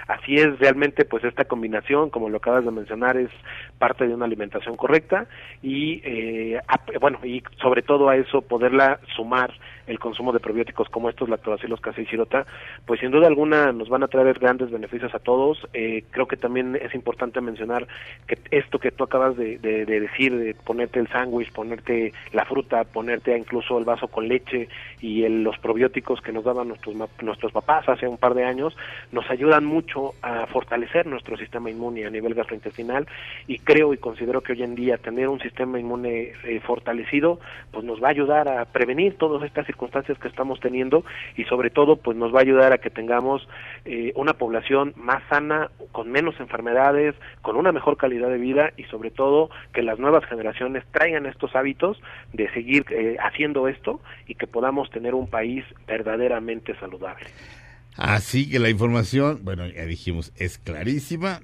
Así 0.06 0.36
es, 0.36 0.58
realmente 0.58 1.04
pues 1.04 1.22
esta 1.24 1.44
combinación, 1.44 2.08
como 2.10 2.30
lo 2.30 2.38
acabas 2.38 2.64
de 2.64 2.70
mencionar, 2.70 3.16
es 3.16 3.30
parte 3.78 4.06
de 4.06 4.14
una 4.14 4.24
alimentación 4.26 4.76
correcta 4.76 5.26
y 5.62 6.00
eh, 6.04 6.60
bueno, 7.00 7.18
y 7.24 7.42
sobre 7.60 7.82
todo 7.82 8.08
a 8.08 8.16
eso 8.16 8.42
poderla 8.42 8.98
sumar 9.16 9.52
el 9.86 9.98
consumo 9.98 10.32
de 10.34 10.40
probióticos 10.40 10.88
como 10.90 11.08
estos 11.08 11.30
lactobacilos 11.30 11.80
casei 11.80 12.04
shirota, 12.04 12.44
pues 12.84 13.00
sin 13.00 13.10
duda 13.10 13.26
alguna 13.26 13.72
nos 13.72 13.88
van 13.88 14.02
a 14.02 14.08
traer 14.08 14.38
grandes 14.38 14.70
beneficios 14.70 15.14
a 15.14 15.18
todos. 15.18 15.66
Eh, 15.72 16.04
creo 16.10 16.28
que 16.28 16.36
también 16.36 16.76
es 16.76 16.94
importante 16.94 17.40
mencionar 17.40 17.86
que 18.26 18.36
esto 18.50 18.78
que 18.78 18.90
tú 18.90 19.04
acabas 19.04 19.36
de, 19.38 19.56
de- 19.58 19.86
de 19.86 20.00
decir, 20.00 20.36
de 20.36 20.54
ponerte 20.54 21.00
el 21.00 21.08
sándwich, 21.08 21.50
ponerte 21.52 22.12
la 22.34 22.44
fruta, 22.44 22.84
ponerte 22.84 23.34
incluso 23.38 23.78
el 23.78 23.86
vaso 23.86 24.08
con 24.08 24.28
leche 24.28 24.68
y 25.00 25.22
el- 25.22 25.42
los 25.42 25.56
probióticos 25.58 26.20
que 26.20 26.32
nos 26.32 26.44
daban 26.44 26.68
nuestros, 26.68 26.94
nuestros 27.22 27.52
papás 27.52 27.88
hace 27.88 28.06
un 28.06 28.18
par 28.18 28.34
de 28.34 28.44
años, 28.44 28.76
nos 29.10 29.30
ayudan 29.30 29.64
mucho 29.64 30.12
a 30.20 30.46
fortalecer 30.48 31.06
nuestro 31.06 31.38
sistema 31.38 31.70
inmune 31.70 32.04
a 32.04 32.10
nivel 32.10 32.34
gastrointestinal 32.34 33.06
y 33.46 33.58
creo 33.68 33.92
y 33.92 33.98
considero 33.98 34.40
que 34.40 34.52
hoy 34.52 34.62
en 34.62 34.74
día 34.74 34.96
tener 34.96 35.28
un 35.28 35.40
sistema 35.40 35.78
inmune 35.78 36.32
eh, 36.42 36.58
fortalecido 36.66 37.38
pues 37.70 37.84
nos 37.84 38.02
va 38.02 38.08
a 38.08 38.12
ayudar 38.12 38.48
a 38.48 38.64
prevenir 38.64 39.18
todas 39.18 39.42
estas 39.42 39.66
circunstancias 39.66 40.18
que 40.18 40.28
estamos 40.28 40.58
teniendo 40.58 41.04
y 41.36 41.44
sobre 41.44 41.68
todo 41.68 41.96
pues 41.96 42.16
nos 42.16 42.34
va 42.34 42.38
a 42.38 42.42
ayudar 42.44 42.72
a 42.72 42.78
que 42.78 42.88
tengamos 42.88 43.46
eh, 43.84 44.14
una 44.16 44.32
población 44.32 44.94
más 44.96 45.22
sana, 45.28 45.70
con 45.92 46.10
menos 46.10 46.40
enfermedades, 46.40 47.14
con 47.42 47.56
una 47.56 47.70
mejor 47.70 47.98
calidad 47.98 48.30
de 48.30 48.38
vida 48.38 48.72
y 48.78 48.84
sobre 48.84 49.10
todo 49.10 49.50
que 49.74 49.82
las 49.82 49.98
nuevas 49.98 50.24
generaciones 50.24 50.82
traigan 50.90 51.26
estos 51.26 51.54
hábitos 51.54 52.00
de 52.32 52.50
seguir 52.54 52.86
eh, 52.88 53.18
haciendo 53.20 53.68
esto 53.68 54.00
y 54.26 54.36
que 54.36 54.46
podamos 54.46 54.88
tener 54.90 55.14
un 55.14 55.28
país 55.28 55.62
verdaderamente 55.86 56.74
saludable. 56.80 57.26
Así 57.96 58.48
que 58.48 58.60
la 58.60 58.70
información, 58.70 59.40
bueno, 59.42 59.66
ya 59.66 59.84
dijimos, 59.84 60.32
es 60.38 60.56
clarísima. 60.56 61.40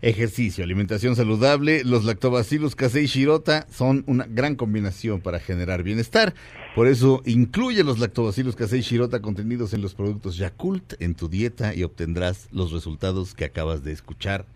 Ejercicio, 0.00 0.62
alimentación 0.62 1.16
saludable, 1.16 1.82
los 1.82 2.04
lactobacillus 2.04 2.76
casei 2.76 3.06
shirota 3.06 3.66
son 3.68 4.04
una 4.06 4.26
gran 4.28 4.54
combinación 4.54 5.20
para 5.20 5.40
generar 5.40 5.82
bienestar. 5.82 6.34
Por 6.76 6.86
eso 6.86 7.20
incluye 7.26 7.82
los 7.82 7.98
lactobacillus 7.98 8.54
casei 8.54 8.80
shirota 8.80 9.20
contenidos 9.20 9.74
en 9.74 9.82
los 9.82 9.94
productos 9.94 10.36
Yakult 10.36 10.94
en 11.00 11.16
tu 11.16 11.28
dieta 11.28 11.74
y 11.74 11.82
obtendrás 11.82 12.46
los 12.52 12.70
resultados 12.70 13.34
que 13.34 13.44
acabas 13.44 13.82
de 13.82 13.90
escuchar. 13.90 14.46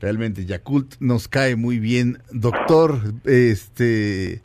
Realmente 0.00 0.46
Yakult 0.46 0.94
nos 1.00 1.28
cae 1.28 1.54
muy 1.54 1.78
bien, 1.78 2.22
doctor. 2.32 3.12
Este 3.24 4.40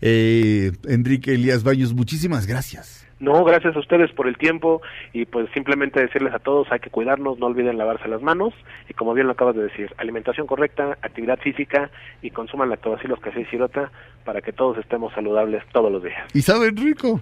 eh, 0.00 0.72
Enrique 0.88 1.34
Elías 1.34 1.64
Baños, 1.64 1.92
muchísimas 1.92 2.46
gracias. 2.46 3.05
No, 3.18 3.44
gracias 3.44 3.74
a 3.74 3.78
ustedes 3.78 4.12
por 4.12 4.26
el 4.28 4.36
tiempo 4.36 4.82
y 5.14 5.24
pues 5.24 5.48
simplemente 5.54 6.00
decirles 6.00 6.34
a 6.34 6.38
todos 6.38 6.66
hay 6.70 6.80
que 6.80 6.90
cuidarnos, 6.90 7.38
no 7.38 7.46
olviden 7.46 7.78
lavarse 7.78 8.08
las 8.08 8.20
manos 8.20 8.52
y 8.90 8.92
como 8.94 9.14
bien 9.14 9.26
lo 9.26 9.32
acabas 9.32 9.56
de 9.56 9.62
decir, 9.62 9.90
alimentación 9.96 10.46
correcta, 10.46 10.98
actividad 11.00 11.38
física 11.38 11.90
y 12.20 12.30
consuman 12.30 12.68
lactobacilos 12.68 13.18
casei 13.20 13.44
shirota 13.50 13.90
para 14.24 14.42
que 14.42 14.52
todos 14.52 14.76
estemos 14.78 15.14
saludables 15.14 15.62
todos 15.72 15.90
los 15.90 16.02
días. 16.02 16.22
Y 16.34 16.42
saben 16.42 16.76
rico. 16.76 17.20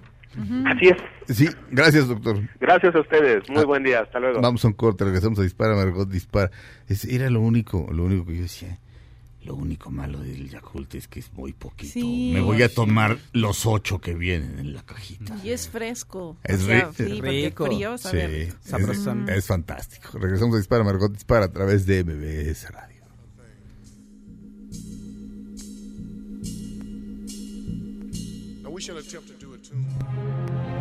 Así 0.67 0.89
es. 0.89 0.97
Sí, 1.37 1.47
gracias 1.71 2.09
doctor. 2.09 2.39
Gracias 2.59 2.93
a 2.97 2.99
ustedes. 2.99 3.49
Muy 3.49 3.63
Ah, 3.63 3.67
buen 3.67 3.85
día. 3.85 4.01
Hasta 4.01 4.19
luego. 4.19 4.41
Vamos 4.41 4.65
a 4.65 4.69
un 4.69 4.75
corte, 4.75 5.05
regresamos 5.05 5.39
a 5.39 5.43
Dispara, 5.43 5.77
Margot 5.77 6.09
Dispara. 6.09 6.51
Es- 6.89 7.05
era 7.05 7.31
lo 7.31 7.39
único, 7.41 7.87
lo 7.93 8.03
único 8.03 8.27
que 8.27 8.35
yo 8.35 8.43
decía. 8.43 8.79
Lo 9.45 9.55
único 9.55 9.91
malo 9.91 10.21
del 10.21 10.49
Yakult 10.49 10.95
es 10.95 11.07
que 11.07 11.21
es 11.21 11.31
muy 11.35 11.53
poquito. 11.53 11.93
Sí. 11.93 12.31
Me 12.33 12.41
voy 12.41 12.63
a 12.63 12.73
tomar 12.73 13.19
los 13.33 13.67
ocho 13.67 14.01
que 14.01 14.15
vienen 14.15 14.59
en 14.59 14.73
la 14.73 14.83
cajita. 14.83 15.37
Y 15.45 15.51
es 15.51 15.69
fresco. 15.69 16.37
Es 16.43 16.63
o 16.63 16.67
sea, 16.67 16.91
ri- 16.91 16.95
sí, 16.97 17.21
rico. 17.21 17.67
frío, 17.67 17.99
Sí, 17.99 18.09
rico. 18.17 18.57
es, 18.65 19.37
es 19.37 19.47
fantástico. 19.47 20.19
Regresamos 20.19 20.55
a 20.55 20.59
Dispara, 20.59 20.83
Margot 20.83 21.13
Dispara 21.13 21.45
a 21.45 21.53
través 21.53 21.85
de 21.85 22.03
MBS 22.05 22.71
Radio. 22.71 23.05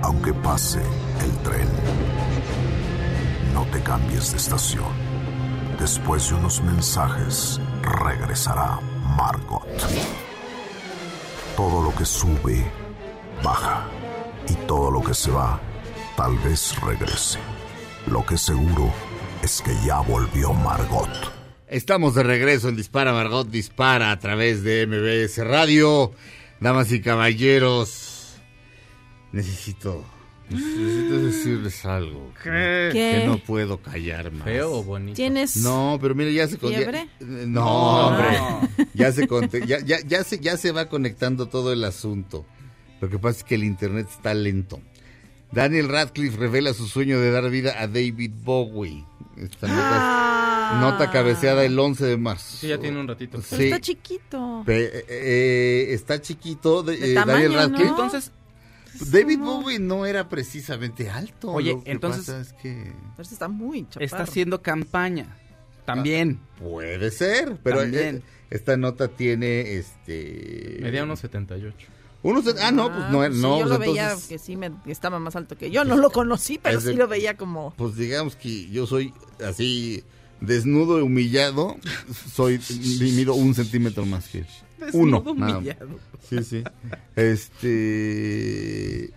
Aunque 0.01 0.33
pase 0.33 0.79
el 1.23 1.31
tren, 1.43 1.67
no 3.53 3.65
te 3.67 3.81
cambies 3.81 4.31
de 4.31 4.37
estación. 4.37 5.12
Después 5.83 6.29
de 6.29 6.35
unos 6.35 6.63
mensajes, 6.63 7.59
regresará 7.81 8.79
Margot. 9.17 9.67
Todo 11.57 11.83
lo 11.83 11.93
que 11.93 12.05
sube, 12.05 12.63
baja. 13.43 13.85
Y 14.47 14.53
todo 14.65 14.89
lo 14.91 15.03
que 15.03 15.13
se 15.13 15.29
va, 15.29 15.59
tal 16.15 16.37
vez 16.37 16.79
regrese. 16.79 17.37
Lo 18.07 18.25
que 18.25 18.37
seguro 18.37 18.93
es 19.41 19.61
que 19.61 19.75
ya 19.85 19.99
volvió 19.99 20.53
Margot. 20.53 21.09
Estamos 21.67 22.15
de 22.15 22.23
regreso 22.23 22.69
en 22.69 22.77
Dispara, 22.77 23.11
Margot 23.11 23.49
Dispara 23.49 24.11
a 24.11 24.19
través 24.19 24.63
de 24.63 24.87
MBS 24.87 25.45
Radio. 25.45 26.13
Damas 26.61 26.93
y 26.93 27.01
caballeros, 27.01 28.37
necesito, 29.33 30.05
necesito 30.49 31.19
decirles 31.25 31.85
algo. 31.85 32.33
Que, 32.43 32.89
¿Qué? 32.91 33.19
que 33.21 33.23
no 33.27 33.37
puedo 33.39 33.77
callar 33.81 34.31
más. 34.31 34.43
¿Feo 34.45 34.71
o 34.73 34.83
bonito? 34.83 35.15
¿Tienes? 35.15 35.57
No, 35.57 35.97
pero 36.01 36.15
mire, 36.15 36.33
ya 36.33 36.47
se 36.47 36.57
con- 36.57 36.73
No, 37.51 38.07
hombre. 38.07 38.37
Ya 38.93 39.11
se 39.11 39.27
conte- 39.27 39.65
ya, 39.65 39.79
ya, 39.79 39.99
ya 40.05 40.23
se 40.23 40.39
ya 40.39 40.57
se 40.57 40.71
va 40.71 40.85
conectando 40.89 41.47
todo 41.47 41.71
el 41.73 41.83
asunto. 41.83 42.45
Lo 43.01 43.09
que 43.09 43.19
pasa 43.19 43.39
es 43.39 43.43
que 43.43 43.55
el 43.55 43.63
internet 43.63 44.07
está 44.09 44.33
lento. 44.33 44.79
Daniel 45.51 45.87
Radcliffe 45.89 46.37
revela 46.37 46.73
su 46.73 46.87
sueño 46.87 47.19
de 47.19 47.29
dar 47.31 47.49
vida 47.49 47.75
a 47.79 47.87
David 47.87 48.31
Bowie. 48.43 49.05
Esta 49.37 49.67
nota, 49.67 49.89
Ah. 49.95 50.77
nota 50.79 51.11
cabeceada 51.11 51.63
el 51.65 51.77
11 51.77 52.05
de 52.05 52.17
marzo. 52.17 52.57
Sí, 52.57 52.67
ya 52.67 52.77
tiene 52.77 52.99
un 52.99 53.07
ratito. 53.07 53.39
Pero 53.49 53.59
Sí. 53.61 53.65
está 53.65 53.79
chiquito. 53.81 54.63
Pe- 54.65 54.85
eh, 54.99 55.05
eh, 55.09 55.87
está 55.93 56.21
chiquito 56.21 56.83
de, 56.83 56.97
De 56.97 57.11
eh, 57.11 57.13
tamaño, 57.15 57.33
Daniel 57.33 57.51
¿no? 57.53 57.57
Radcliffe. 57.59 57.89
Entonces, 57.89 58.31
David 59.11 59.39
Bowie 59.39 59.79
no 59.79 60.05
era 60.05 60.29
precisamente 60.29 61.09
alto. 61.09 61.51
Oye, 61.51 61.71
Lo 61.73 61.83
que 61.83 61.91
entonces- 61.91 62.25
pasa 62.25 62.41
es 62.41 62.53
que 62.53 62.91
Pero 63.15 63.29
está 63.29 63.47
muy 63.47 63.83
chaparro. 63.85 64.05
está 64.05 64.23
haciendo 64.23 64.61
campaña. 64.61 65.37
También. 65.85 66.39
puede 66.59 67.11
ser, 67.11 67.57
pero 67.61 67.79
También. 67.79 68.17
eh, 68.17 68.21
esta 68.51 68.77
nota 68.77 69.09
tiene 69.09 69.73
este 69.75 70.77
Medía 70.81 71.03
unos 71.03 71.19
78. 71.19 71.87
Unos 72.21 72.45
de- 72.45 72.61
ah, 72.61 72.71
no, 72.71 72.87
pues 72.87 73.09
no, 73.11 73.21
Ah, 73.21 73.29
sí, 73.29 73.37
no, 73.41 73.57
yo 73.59 73.63
pues 73.63 73.69
lo 73.71 73.79
veía 73.79 74.03
entonces, 74.05 74.29
que 74.29 74.39
sí 74.39 74.55
me, 74.55 74.71
estaba 74.85 75.19
más 75.19 75.35
alto 75.35 75.57
que 75.57 75.69
yo. 75.71 75.83
No 75.83 75.97
lo 75.97 76.09
conocí, 76.09 76.57
pero 76.57 76.79
sí 76.79 76.93
lo 76.93 77.09
veía 77.09 77.35
como... 77.35 77.73
pues 77.75 77.97
digamos 77.97 78.37
que 78.37 78.69
yo 78.69 78.87
soy 78.87 79.13
así 79.45 80.05
desnudo 80.45 80.99
y 80.99 81.01
humillado, 81.01 81.77
soy 82.33 82.59
mido 82.99 83.33
un 83.35 83.53
centímetro 83.55 84.05
más 84.05 84.27
que 84.29 84.39
él. 84.39 84.47
uno. 84.93 85.19
Desnudo, 85.19 85.35
nada 85.35 85.51
más. 85.53 85.57
humillado. 85.59 85.99
Sí, 86.29 86.43
sí. 86.43 86.63
Este. 87.15 89.09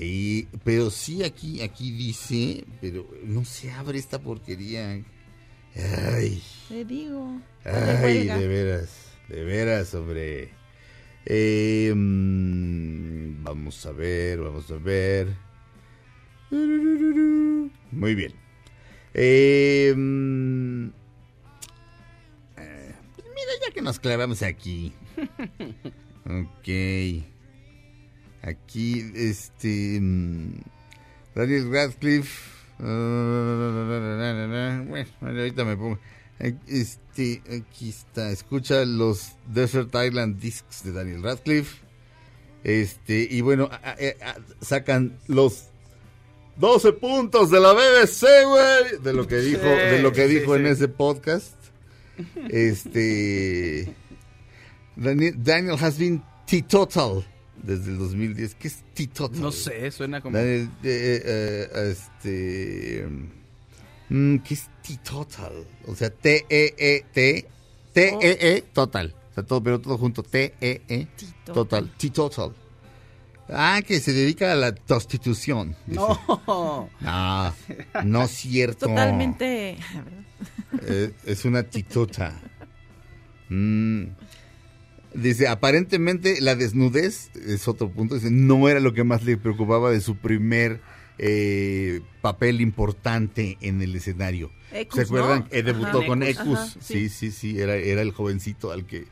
y- 0.00 0.44
pero 0.64 0.90
sí, 0.90 1.22
aquí, 1.24 1.60
aquí 1.62 1.90
dice. 1.92 2.64
Pero 2.80 3.08
no 3.24 3.44
se 3.44 3.70
abre 3.70 3.98
esta 3.98 4.18
porquería. 4.20 5.02
Ay, 6.14 6.42
Te 6.68 6.84
digo. 6.84 7.40
ay, 7.64 8.26
de 8.26 8.48
veras. 8.48 8.90
De 9.28 9.44
veras, 9.44 9.94
hombre. 9.94 10.50
Eh, 11.26 11.92
vamos 11.94 13.84
a 13.86 13.92
ver, 13.92 14.38
vamos 14.40 14.70
a 14.70 14.76
ver. 14.76 15.34
Muy 16.50 18.14
bien. 18.14 18.32
Eh, 19.18 19.94
mm, 19.96 20.88
eh, 22.58 22.94
mira, 23.18 23.52
ya 23.66 23.72
que 23.72 23.80
nos 23.82 23.98
clavamos 23.98 24.42
aquí. 24.42 24.92
Ok. 26.28 26.68
Aquí, 28.42 29.12
este. 29.14 30.00
mm, 30.00 30.54
Daniel 31.36 31.70
Radcliffe. 31.72 32.50
ah, 32.80 34.82
Bueno, 34.88 35.08
ahorita 35.22 35.64
me 35.64 35.76
pongo. 35.76 36.00
Este, 36.66 37.42
aquí 37.56 37.90
está. 37.90 38.32
Escucha 38.32 38.84
los 38.84 39.36
Desert 39.46 39.94
Island 39.94 40.40
Discs 40.40 40.82
de 40.82 40.90
Daniel 40.92 41.22
Radcliffe. 41.22 41.76
Este, 42.64 43.28
y 43.30 43.40
bueno, 43.40 43.68
a- 43.70 43.90
a- 43.92 44.30
a- 44.30 44.36
sacan 44.60 45.16
los 45.28 45.68
12 46.58 46.92
puntos 46.94 47.50
de 47.50 47.60
la 47.60 47.72
BBC, 47.72 48.22
güey. 48.46 48.98
De 49.02 49.12
lo 49.12 49.26
que 49.26 49.36
dijo, 49.36 49.62
de 49.62 50.00
lo 50.02 50.12
que 50.12 50.26
Sí, 50.28 50.34
dijo 50.38 50.54
sí, 50.54 50.60
en 50.60 50.66
ese 50.66 50.88
podcast. 50.88 51.54
Este. 52.48 53.92
Daniel, 54.96 55.34
Daniel 55.36 55.76
has 55.80 55.98
been 55.98 56.22
teetotal 56.46 57.24
desde 57.62 57.90
el 57.90 57.98
2010. 57.98 58.54
¿Qué 58.54 58.68
es 58.68 58.84
teetotal? 58.94 59.40
No 59.40 59.52
sé, 59.52 59.90
suena 59.90 60.20
como. 60.20 60.36
Daniel, 60.36 60.70
eh, 60.82 61.22
eh, 61.24 61.90
este. 61.90 63.06
mm, 64.08 64.36
¿Qué 64.38 64.54
es 64.54 64.68
teetotal? 64.86 65.52
O 65.86 65.94
sea, 65.94 66.10
T-E-E-T. 66.10 67.46
T-E-E, 67.92 68.62
total. 68.72 69.14
O 69.30 69.34
sea, 69.34 69.44
todo, 69.44 69.62
pero 69.62 69.80
todo 69.80 69.98
junto. 69.98 70.22
T-E-E, 70.22 71.06
Teetotal. 71.16 71.54
total. 71.54 71.92
Teetotal. 71.98 72.52
Ah, 73.48 73.80
que 73.86 74.00
se 74.00 74.12
dedica 74.12 74.52
a 74.52 74.56
la 74.56 74.74
prostitución. 74.74 75.76
No. 75.86 76.18
No, 77.00 77.54
no 78.04 78.22
es 78.22 78.30
cierto. 78.30 78.86
Totalmente... 78.86 79.76
Eh, 80.82 81.12
es 81.24 81.44
una 81.44 81.62
titota. 81.62 82.34
Mm. 83.48 84.06
Dice, 85.14 85.48
aparentemente 85.48 86.40
la 86.42 86.54
desnudez, 86.54 87.30
es 87.34 87.66
otro 87.68 87.90
punto, 87.90 88.16
dice, 88.16 88.30
no 88.30 88.68
era 88.68 88.80
lo 88.80 88.92
que 88.92 89.02
más 89.02 89.24
le 89.24 89.38
preocupaba 89.38 89.90
de 89.90 90.02
su 90.02 90.16
primer 90.16 90.82
eh, 91.18 92.02
papel 92.20 92.60
importante 92.60 93.56
en 93.62 93.80
el 93.80 93.96
escenario. 93.96 94.50
Ecus, 94.72 94.96
¿Se 94.96 95.02
acuerdan? 95.06 95.40
¿no? 95.40 95.46
Eh, 95.50 95.62
debutó 95.62 95.98
Ajá. 95.98 96.06
con 96.06 96.22
Ecus. 96.22 96.42
Ecus. 96.42 96.58
Ajá, 96.58 96.80
sí, 96.80 97.08
sí, 97.08 97.30
sí, 97.30 97.58
era, 97.58 97.76
era 97.76 98.02
el 98.02 98.10
jovencito 98.10 98.72
al 98.72 98.84
que 98.84 99.06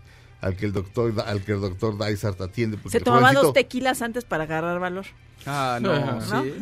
al 0.44 0.56
que 0.56 0.66
el 0.66 0.72
doctor 0.72 1.12
al 1.26 1.42
que 1.42 1.52
el 1.52 1.60
doctor 1.60 1.96
Dysart 1.98 2.40
atiende. 2.40 2.78
Se 2.88 3.00
tomaba 3.00 3.28
jovencito- 3.32 3.42
dos 3.42 3.52
tequilas 3.54 4.02
antes 4.02 4.24
para 4.24 4.44
agarrar 4.44 4.78
valor. 4.80 5.06
Ah, 5.46 5.78
no. 5.80 6.20
¿No? 6.20 6.42
sí. 6.42 6.52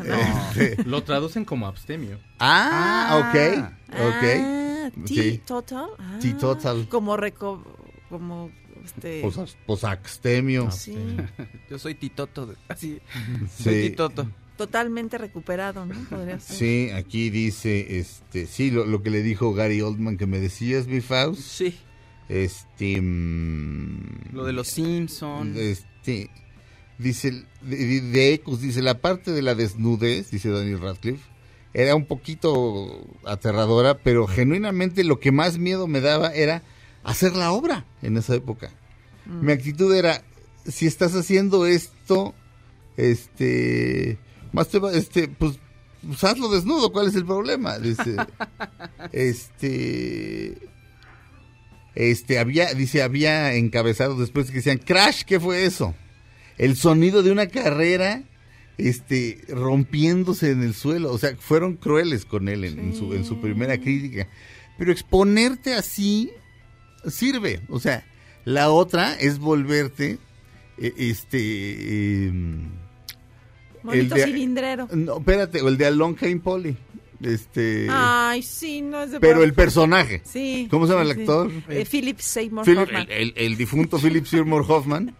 Este, 0.58 0.84
Lo 0.86 1.02
traducen 1.04 1.44
como 1.44 1.66
abstemio. 1.66 2.18
ah, 2.40 3.28
ok, 3.30 3.64
ok. 3.90 4.24
Ah, 4.40 4.90
Sí. 5.06 5.14
teetotal. 5.14 5.86
Ah, 5.98 6.18
Teetotal. 6.20 6.88
Como 6.88 7.16
reco... 7.16 7.62
Como... 8.08 8.50
Este... 8.84 9.22
Pos- 9.22 9.56
Posaxtemio. 9.64 10.70
sí. 10.72 10.96
Yo 11.70 11.78
soy 11.78 11.94
Titoto. 11.94 12.52
Así. 12.68 13.00
Sí. 13.56 13.62
Soy 13.64 13.82
Titoto. 13.90 14.28
Totalmente 14.56 15.18
recuperado, 15.18 15.86
¿no? 15.86 15.94
Podría 16.10 16.38
ser. 16.40 16.56
Sí, 16.56 16.90
aquí 16.90 17.30
dice, 17.30 17.98
este, 18.00 18.46
sí, 18.46 18.70
lo, 18.72 18.84
lo 18.84 19.02
que 19.02 19.10
le 19.10 19.22
dijo 19.22 19.54
Gary 19.54 19.80
Oldman 19.80 20.16
que 20.18 20.26
me 20.26 20.40
decías, 20.40 20.86
mi 20.88 21.00
Faust. 21.00 21.40
Sí. 21.40 21.78
Este, 22.32 22.98
mm, 23.00 24.32
Lo 24.32 24.44
de 24.44 24.54
los 24.54 24.68
Simpsons. 24.68 25.54
este, 25.56 26.30
dice, 26.98 27.44
de, 27.60 28.00
de 28.00 28.32
Ecus, 28.32 28.62
dice, 28.62 28.80
la 28.80 29.00
parte 29.00 29.32
de 29.32 29.42
la 29.42 29.54
desnudez, 29.54 30.30
dice 30.30 30.48
Daniel 30.48 30.80
Radcliffe, 30.80 31.22
era 31.74 31.94
un 31.94 32.06
poquito 32.06 33.04
aterradora, 33.26 33.98
pero 33.98 34.26
genuinamente 34.26 35.04
lo 35.04 35.20
que 35.20 35.30
más 35.30 35.58
miedo 35.58 35.86
me 35.86 36.00
daba 36.00 36.32
era 36.32 36.62
hacer 37.04 37.34
la 37.34 37.52
obra 37.52 37.84
en 38.00 38.16
esa 38.16 38.34
época. 38.34 38.70
Mm. 39.26 39.46
Mi 39.46 39.52
actitud 39.52 39.94
era, 39.94 40.22
si 40.66 40.86
estás 40.86 41.14
haciendo 41.14 41.66
esto, 41.66 42.34
este, 42.96 44.18
más 44.52 44.68
te 44.68 44.78
va, 44.78 44.92
este, 44.92 45.28
pues, 45.28 45.58
pues 46.06 46.24
hazlo 46.24 46.48
desnudo, 46.48 46.92
¿cuál 46.92 47.08
es 47.08 47.14
el 47.14 47.26
problema? 47.26 47.78
Dice, 47.78 48.16
este, 49.12 50.71
este, 51.94 52.38
había, 52.38 52.72
dice, 52.74 53.02
había 53.02 53.54
encabezados 53.54 54.18
después 54.18 54.48
que 54.48 54.56
decían, 54.56 54.78
Crash, 54.78 55.22
¿qué 55.24 55.38
fue 55.40 55.64
eso? 55.64 55.94
El 56.58 56.76
sonido 56.76 57.22
de 57.22 57.30
una 57.32 57.46
carrera, 57.48 58.22
este, 58.78 59.40
rompiéndose 59.48 60.50
en 60.50 60.62
el 60.62 60.74
suelo, 60.74 61.12
o 61.12 61.18
sea, 61.18 61.36
fueron 61.38 61.76
crueles 61.76 62.24
con 62.24 62.48
él 62.48 62.64
en, 62.64 62.78
en 62.78 62.94
su, 62.94 63.12
en 63.14 63.24
su 63.24 63.40
primera 63.40 63.78
crítica. 63.78 64.28
Pero 64.78 64.90
exponerte 64.92 65.74
así 65.74 66.30
sirve, 67.08 67.60
o 67.68 67.78
sea, 67.80 68.06
la 68.44 68.70
otra 68.70 69.14
es 69.14 69.38
volverte, 69.38 70.18
eh, 70.78 70.92
este, 70.96 72.50
Bonito 73.82 74.14
de- 74.14 74.24
cilindrero. 74.24 74.88
no, 74.92 75.18
espérate, 75.18 75.60
o 75.60 75.68
el 75.68 75.76
de 75.76 75.86
Alon 75.86 76.14
Kane 76.14 76.38
Polly, 76.38 76.76
este, 77.22 77.86
Ay, 77.90 78.42
sí, 78.42 78.82
no 78.82 79.02
es 79.02 79.12
de 79.12 79.20
pero 79.20 79.42
el 79.42 79.54
personaje. 79.54 80.22
Sí. 80.24 80.66
¿Cómo 80.70 80.86
se 80.86 80.92
llama 80.92 81.04
el 81.08 81.14
sí. 81.14 81.20
actor? 81.20 81.50
Eh, 81.68 81.86
Philip 81.90 82.18
Seymour 82.18 82.64
Philip- 82.64 82.82
Hoffman. 82.82 83.06
el, 83.10 83.10
el- 83.10 83.34
el 83.36 83.56
difunto 83.56 83.98
Philip 83.98 84.24
Seymour 84.26 84.64
Hoffman 84.68 85.14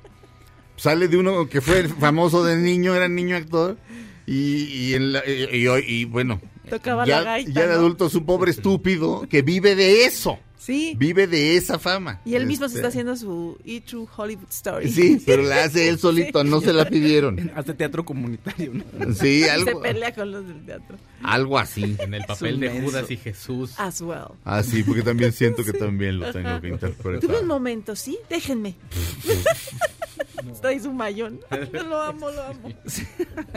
sale 0.77 1.09
de 1.09 1.17
uno 1.17 1.49
que 1.49 1.61
fue 1.61 1.89
famoso 1.89 2.45
de 2.45 2.57
niño, 2.57 2.95
era 2.95 3.09
niño 3.09 3.37
actor 3.37 3.77
y, 4.27 4.65
y, 4.65 4.95
en 4.95 5.13
la- 5.13 5.23
y- 5.27 5.57
y 5.87 6.05
bueno, 6.05 6.41
Tocaba 6.69 7.05
ya, 7.07 7.19
la 7.19 7.25
gaita, 7.25 7.51
ya 7.53 7.61
de 7.63 7.67
¿no? 7.69 7.75
adulto 7.75 8.07
es 8.07 8.15
un 8.15 8.25
pobre 8.25 8.51
estúpido 8.53 9.27
que 9.29 9.43
vive 9.43 9.75
de 9.75 10.05
eso, 10.07 10.39
Sí. 10.65 10.95
vive 10.97 11.27
de 11.27 11.57
esa 11.57 11.77
fama. 11.77 12.21
Y 12.25 12.37
él 12.37 12.47
mismo 12.47 12.69
se 12.69 12.77
Este, 12.77 12.79
está 12.79 12.89
haciendo 12.91 13.17
su 13.17 13.59
E 13.65 13.81
True 13.81 14.07
Hollywood 14.17 14.49
Story. 14.49 14.89
Sí, 14.93 15.21
pero 15.27 15.43
la 15.43 15.65
hace 15.65 15.89
él 15.89 15.99
solito, 15.99 16.45
no 16.45 16.61
se 16.61 16.73
la 16.73 16.89
pidieron. 16.89 17.51
Hace 17.57 17.75
teatro 17.75 18.05
comunitario, 18.05 18.73
¿no? 18.73 18.85
Sí, 19.13 19.43
Se 19.43 19.51
algo, 19.51 19.83
pelea 19.83 20.15
con 20.15 20.31
los 20.31 20.47
del 20.47 20.65
teatro. 20.65 20.97
algo 21.25 21.59
así. 21.59 21.97
En 21.99 22.15
el 22.15 22.23
papel 22.25 22.61
de. 22.61 22.81
Judas 22.81 23.11
y 23.11 23.17
Jesús. 23.17 23.75
As 23.77 24.01
well. 24.03 24.29
Ah, 24.45 24.63
sí, 24.63 24.85
porque 24.85 25.03
también 25.03 25.33
siento 25.33 25.65
que 25.65 25.73
también 25.73 26.21
lo 26.21 26.31
tengo 26.33 26.61
que 26.61 26.69
interpretar. 26.69 27.21
Tuve 27.29 27.41
un 27.41 27.49
momento, 27.49 27.97
¿sí? 27.97 28.17
Déjenme. 28.31 28.77
Estoy 30.53 30.79
su 30.79 30.93
mayón. 30.93 31.41
Lo 31.73 32.01
amo, 32.01 32.31
lo 32.31 32.43
amo. 32.43 32.69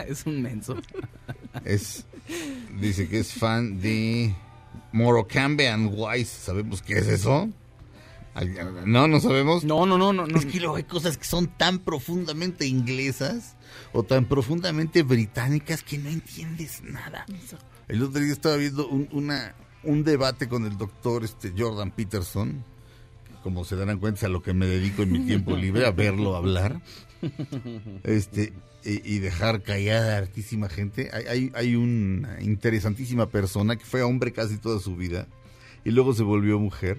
es 0.08 0.26
un 0.26 0.42
menso. 0.42 0.76
Es, 1.64 2.04
dice 2.80 3.08
que 3.08 3.20
es 3.20 3.32
fan 3.32 3.80
de 3.80 4.34
Morocambe 4.96 5.68
and 5.68 5.92
Wise. 5.94 6.30
¿Sabemos 6.44 6.80
qué 6.80 6.94
es 6.94 7.06
eso? 7.06 7.50
No, 8.86 9.06
no 9.06 9.20
sabemos. 9.20 9.62
No, 9.62 9.84
no, 9.84 9.98
no, 9.98 10.12
no. 10.12 10.26
no. 10.26 10.38
Es 10.38 10.46
que 10.46 10.58
luego 10.58 10.76
hay 10.76 10.84
cosas 10.84 11.18
que 11.18 11.24
son 11.24 11.48
tan 11.48 11.80
profundamente 11.80 12.66
inglesas 12.66 13.56
o 13.92 14.02
tan 14.02 14.24
profundamente 14.24 15.02
británicas 15.02 15.82
que 15.82 15.98
no 15.98 16.08
entiendes 16.08 16.82
nada. 16.82 17.26
El 17.88 18.02
otro 18.02 18.22
día 18.22 18.32
estaba 18.32 18.56
viendo 18.56 18.88
un, 18.88 19.08
una, 19.12 19.54
un 19.84 20.02
debate 20.02 20.48
con 20.48 20.64
el 20.64 20.78
doctor 20.78 21.24
este, 21.24 21.52
Jordan 21.56 21.90
Peterson. 21.90 22.64
Como 23.42 23.64
se 23.64 23.76
darán 23.76 23.98
cuenta, 23.98 24.20
es 24.20 24.24
a 24.24 24.28
lo 24.28 24.42
que 24.42 24.54
me 24.54 24.66
dedico 24.66 25.02
en 25.02 25.12
mi 25.12 25.20
tiempo 25.20 25.56
libre, 25.56 25.86
a 25.86 25.90
verlo 25.90 26.36
hablar. 26.36 26.80
Este, 28.02 28.52
y, 28.86 29.18
dejar 29.18 29.62
callada 29.62 30.14
a 30.14 30.18
hartísima 30.18 30.68
gente. 30.68 31.10
Hay, 31.12 31.24
hay, 31.26 31.52
hay 31.54 31.76
una 31.76 32.40
interesantísima 32.40 33.28
persona 33.28 33.76
que 33.76 33.84
fue 33.84 34.02
hombre 34.02 34.32
casi 34.32 34.58
toda 34.58 34.78
su 34.80 34.96
vida 34.96 35.26
y 35.84 35.90
luego 35.90 36.14
se 36.14 36.22
volvió 36.22 36.58
mujer. 36.58 36.98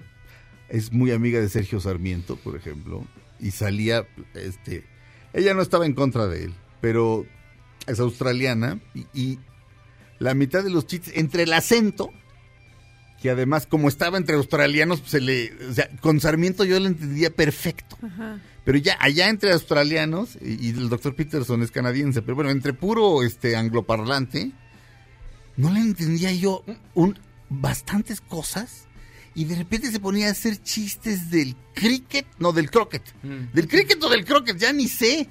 Es 0.68 0.92
muy 0.92 1.12
amiga 1.12 1.40
de 1.40 1.48
Sergio 1.48 1.80
Sarmiento, 1.80 2.36
por 2.36 2.56
ejemplo, 2.56 3.06
y 3.40 3.52
salía, 3.52 4.06
este, 4.34 4.84
ella 5.32 5.54
no 5.54 5.62
estaba 5.62 5.86
en 5.86 5.94
contra 5.94 6.26
de 6.26 6.44
él, 6.44 6.54
pero 6.82 7.24
es 7.86 8.00
australiana 8.00 8.78
y, 8.94 9.06
y 9.14 9.38
la 10.18 10.34
mitad 10.34 10.62
de 10.62 10.70
los 10.70 10.86
chistes, 10.86 11.14
entre 11.16 11.44
el 11.44 11.52
acento, 11.54 12.10
que 13.22 13.30
además 13.30 13.66
como 13.66 13.88
estaba 13.88 14.18
entre 14.18 14.36
australianos, 14.36 15.00
pues, 15.00 15.12
se 15.12 15.20
le, 15.20 15.52
o 15.70 15.72
sea, 15.72 15.88
con 16.00 16.20
Sarmiento 16.20 16.64
yo 16.64 16.78
lo 16.78 16.86
entendía 16.86 17.30
perfecto. 17.30 17.96
Ajá. 18.02 18.40
Pero 18.68 18.80
ya 18.80 18.98
allá 19.00 19.30
entre 19.30 19.50
australianos, 19.50 20.36
y, 20.42 20.66
y 20.66 20.70
el 20.72 20.90
doctor 20.90 21.14
Peterson 21.14 21.62
es 21.62 21.70
canadiense, 21.70 22.20
pero 22.20 22.34
bueno, 22.34 22.50
entre 22.50 22.74
puro 22.74 23.22
este 23.22 23.56
angloparlante, 23.56 24.52
no 25.56 25.72
le 25.72 25.80
entendía 25.80 26.34
yo 26.34 26.62
un, 26.92 27.18
bastantes 27.48 28.20
cosas. 28.20 28.86
Y 29.34 29.46
de 29.46 29.56
repente 29.56 29.90
se 29.90 30.00
ponía 30.00 30.28
a 30.28 30.32
hacer 30.32 30.62
chistes 30.62 31.30
del 31.30 31.56
cricket, 31.72 32.26
no, 32.38 32.52
del 32.52 32.70
croquet. 32.70 33.04
Del 33.22 33.68
cricket 33.68 34.04
o 34.04 34.10
del 34.10 34.26
croquet, 34.26 34.58
ya 34.58 34.70
ni 34.70 34.86
sé. 34.86 35.30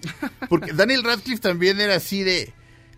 Porque 0.50 0.74
Daniel 0.74 1.04
Radcliffe 1.04 1.40
también 1.40 1.80
era 1.80 1.98
así 1.98 2.24
de, 2.24 2.52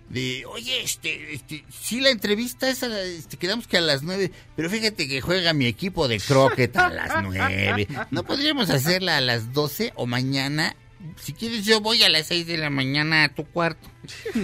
de 0.09 0.43
oye, 0.45 0.81
este, 0.81 1.33
este, 1.33 1.63
sí 1.69 2.01
la 2.01 2.09
entrevista 2.09 2.69
es 2.69 2.81
a 2.83 2.87
la- 2.87 3.01
este, 3.03 3.37
quedamos 3.37 3.67
que 3.67 3.77
a 3.77 3.81
las 3.81 4.01
nueve, 4.03 4.31
pero 4.55 4.69
fíjate 4.69 5.07
que 5.07 5.21
juega 5.21 5.53
mi 5.53 5.65
equipo 5.67 6.07
de 6.07 6.19
croquet 6.19 6.75
a 6.77 6.89
las 6.89 7.23
nueve. 7.23 7.87
¿No 8.11 8.23
podríamos 8.23 8.69
hacerla 8.69 9.17
a 9.17 9.21
las 9.21 9.53
doce 9.53 9.93
o 9.95 10.05
mañana? 10.07 10.75
Si 11.15 11.33
quieres 11.33 11.63
yo 11.65 11.79
voy 11.79 12.03
a 12.03 12.09
las 12.09 12.27
seis 12.27 12.45
de 12.47 12.57
la 12.57 12.69
mañana 12.69 13.23
a 13.23 13.29
tu 13.29 13.45
cuarto. 13.45 13.87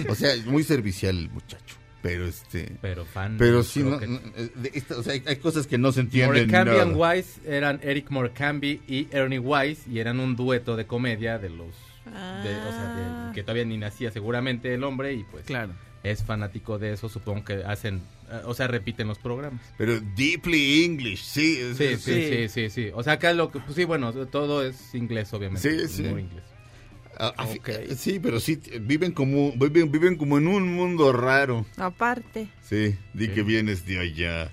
O 0.08 0.14
sea, 0.14 0.30
muy 0.46 0.62
servicial 0.64 1.18
el 1.18 1.30
muchacho. 1.30 1.76
Pero 2.02 2.26
este... 2.28 2.70
Pero 2.80 3.04
fan. 3.04 3.36
Pero 3.36 3.64
sí, 3.64 3.80
no, 3.80 3.98
croquet. 3.98 4.08
no, 4.08 4.20
eh, 4.36 4.70
esta- 4.74 4.96
o 4.96 5.02
sea, 5.02 5.14
hay, 5.14 5.22
hay 5.26 5.36
cosas 5.36 5.66
que 5.66 5.76
no 5.76 5.90
se 5.90 6.00
entienden. 6.00 6.46
Morecambe 6.48 6.80
and 6.80 6.92
nada. 6.96 7.14
Wise 7.14 7.40
eran 7.46 7.80
Eric 7.82 8.10
Morecambe 8.10 8.80
y 8.86 9.08
Ernie 9.10 9.40
Wise 9.40 9.82
y 9.90 9.98
eran 9.98 10.20
un 10.20 10.36
dueto 10.36 10.76
de 10.76 10.86
comedia 10.86 11.38
de 11.38 11.50
los 11.50 11.74
de- 12.06 12.56
o 12.56 12.70
sea, 12.70 12.94
Ah. 12.96 13.26
de- 13.28 13.34
que 13.34 13.42
todavía 13.42 13.64
ni 13.64 13.76
nacía 13.78 14.10
seguramente 14.10 14.72
el 14.74 14.84
hombre 14.84 15.12
y 15.14 15.24
pues 15.24 15.44
Claro. 15.46 15.72
es 16.02 16.22
fanático 16.22 16.78
de 16.78 16.92
eso, 16.92 17.08
supongo 17.08 17.44
que 17.44 17.64
hacen, 17.64 18.00
eh, 18.30 18.40
o 18.44 18.54
sea, 18.54 18.68
repiten 18.68 19.08
los 19.08 19.18
programas. 19.18 19.60
Pero 19.76 20.00
deeply 20.00 20.84
English, 20.84 21.22
sí. 21.22 21.58
es- 21.60 21.76
Sí, 21.76 21.84
es- 21.84 22.02
sí, 22.02 22.28
sí, 22.28 22.48
sí, 22.48 22.70
sí. 22.70 22.90
O 22.94 23.02
sea, 23.02 23.14
acá 23.14 23.32
lo 23.32 23.50
que, 23.50 23.58
pues 23.60 23.74
sí, 23.74 23.84
bueno, 23.84 24.12
todo 24.26 24.64
es 24.64 24.94
inglés, 24.94 25.32
obviamente. 25.34 25.86
Sí, 25.88 25.88
sí. 25.88 26.02
muy 26.04 26.22
inglés. 26.22 26.44
a- 27.18 27.28
a- 27.28 27.46
Sí, 27.96 28.20
pero 28.20 28.38
sí, 28.40 28.60
viven 28.82 29.12
como, 29.12 29.50
viven, 29.52 29.90
viven 29.90 30.16
como 30.16 30.36
en 30.36 30.46
un 30.48 30.74
mundo 30.74 31.14
raro. 31.14 31.64
Aparte. 31.78 32.48
Sí, 32.62 32.94
di 33.14 33.28
que 33.28 33.42
vienes 33.42 33.86
de 33.86 33.98
allá, 34.00 34.52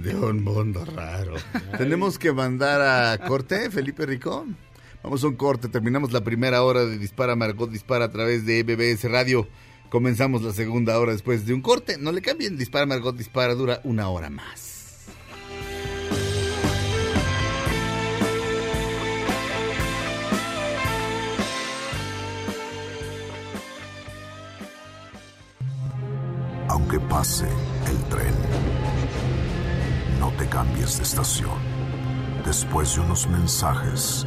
de 0.00 0.16
un 0.16 0.42
mundo 0.42 0.84
raro. 0.84 1.34
Tenemos 1.78 2.18
que 2.18 2.32
mandar 2.32 2.80
a 2.80 3.18
corte, 3.24 3.70
Felipe 3.70 4.04
Ricón. 4.04 4.56
Vamos 5.02 5.24
a 5.24 5.26
un 5.26 5.34
corte, 5.34 5.68
terminamos 5.68 6.12
la 6.12 6.22
primera 6.22 6.62
hora 6.62 6.84
de 6.84 6.96
Dispara 6.96 7.34
Margot 7.34 7.68
Dispara 7.68 8.04
a 8.04 8.10
través 8.12 8.46
de 8.46 8.62
MBS 8.62 9.10
Radio. 9.10 9.48
Comenzamos 9.90 10.42
la 10.42 10.52
segunda 10.52 10.96
hora 10.98 11.10
después 11.10 11.44
de 11.44 11.52
un 11.52 11.60
corte. 11.60 11.98
No 11.98 12.12
le 12.12 12.22
cambien, 12.22 12.56
Dispara 12.56 12.86
Margot 12.86 13.16
Dispara 13.16 13.56
dura 13.56 13.80
una 13.82 14.08
hora 14.08 14.30
más. 14.30 15.08
Aunque 26.68 27.00
pase 27.00 27.48
el 27.88 28.04
tren, 28.08 28.34
no 30.20 30.30
te 30.38 30.46
cambies 30.48 30.98
de 30.98 31.02
estación. 31.02 31.58
Después 32.46 32.94
de 32.94 33.00
unos 33.02 33.28
mensajes, 33.28 34.26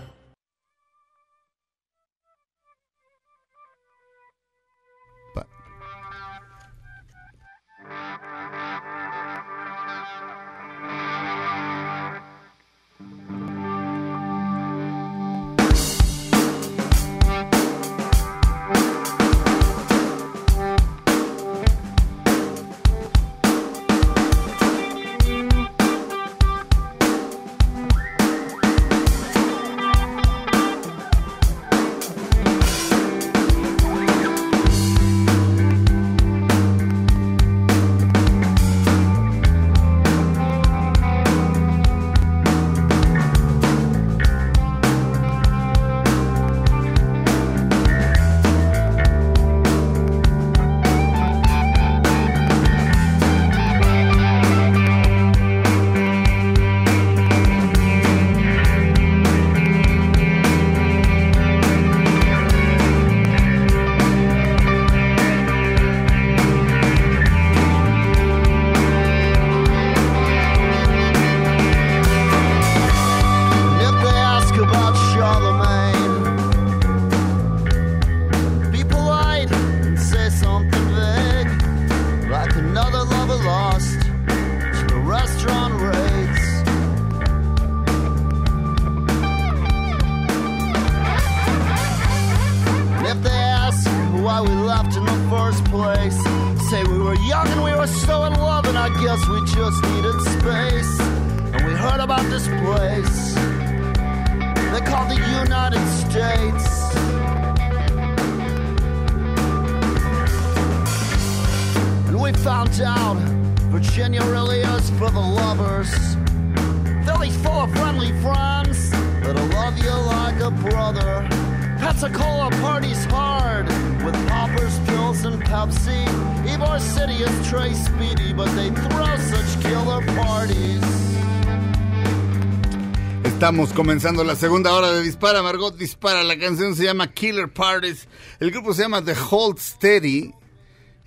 Estamos 133.41 133.73
comenzando 133.73 134.23
la 134.23 134.35
segunda 134.35 134.71
hora 134.71 134.91
de 134.91 135.01
Dispara, 135.01 135.41
Margot 135.41 135.75
Dispara. 135.75 136.23
La 136.23 136.37
canción 136.37 136.75
se 136.75 136.83
llama 136.83 137.11
Killer 137.11 137.51
Parties. 137.51 138.07
El 138.39 138.51
grupo 138.51 138.71
se 138.71 138.83
llama 138.83 139.03
The 139.03 139.15
Hold 139.31 139.57
Steady. 139.57 140.31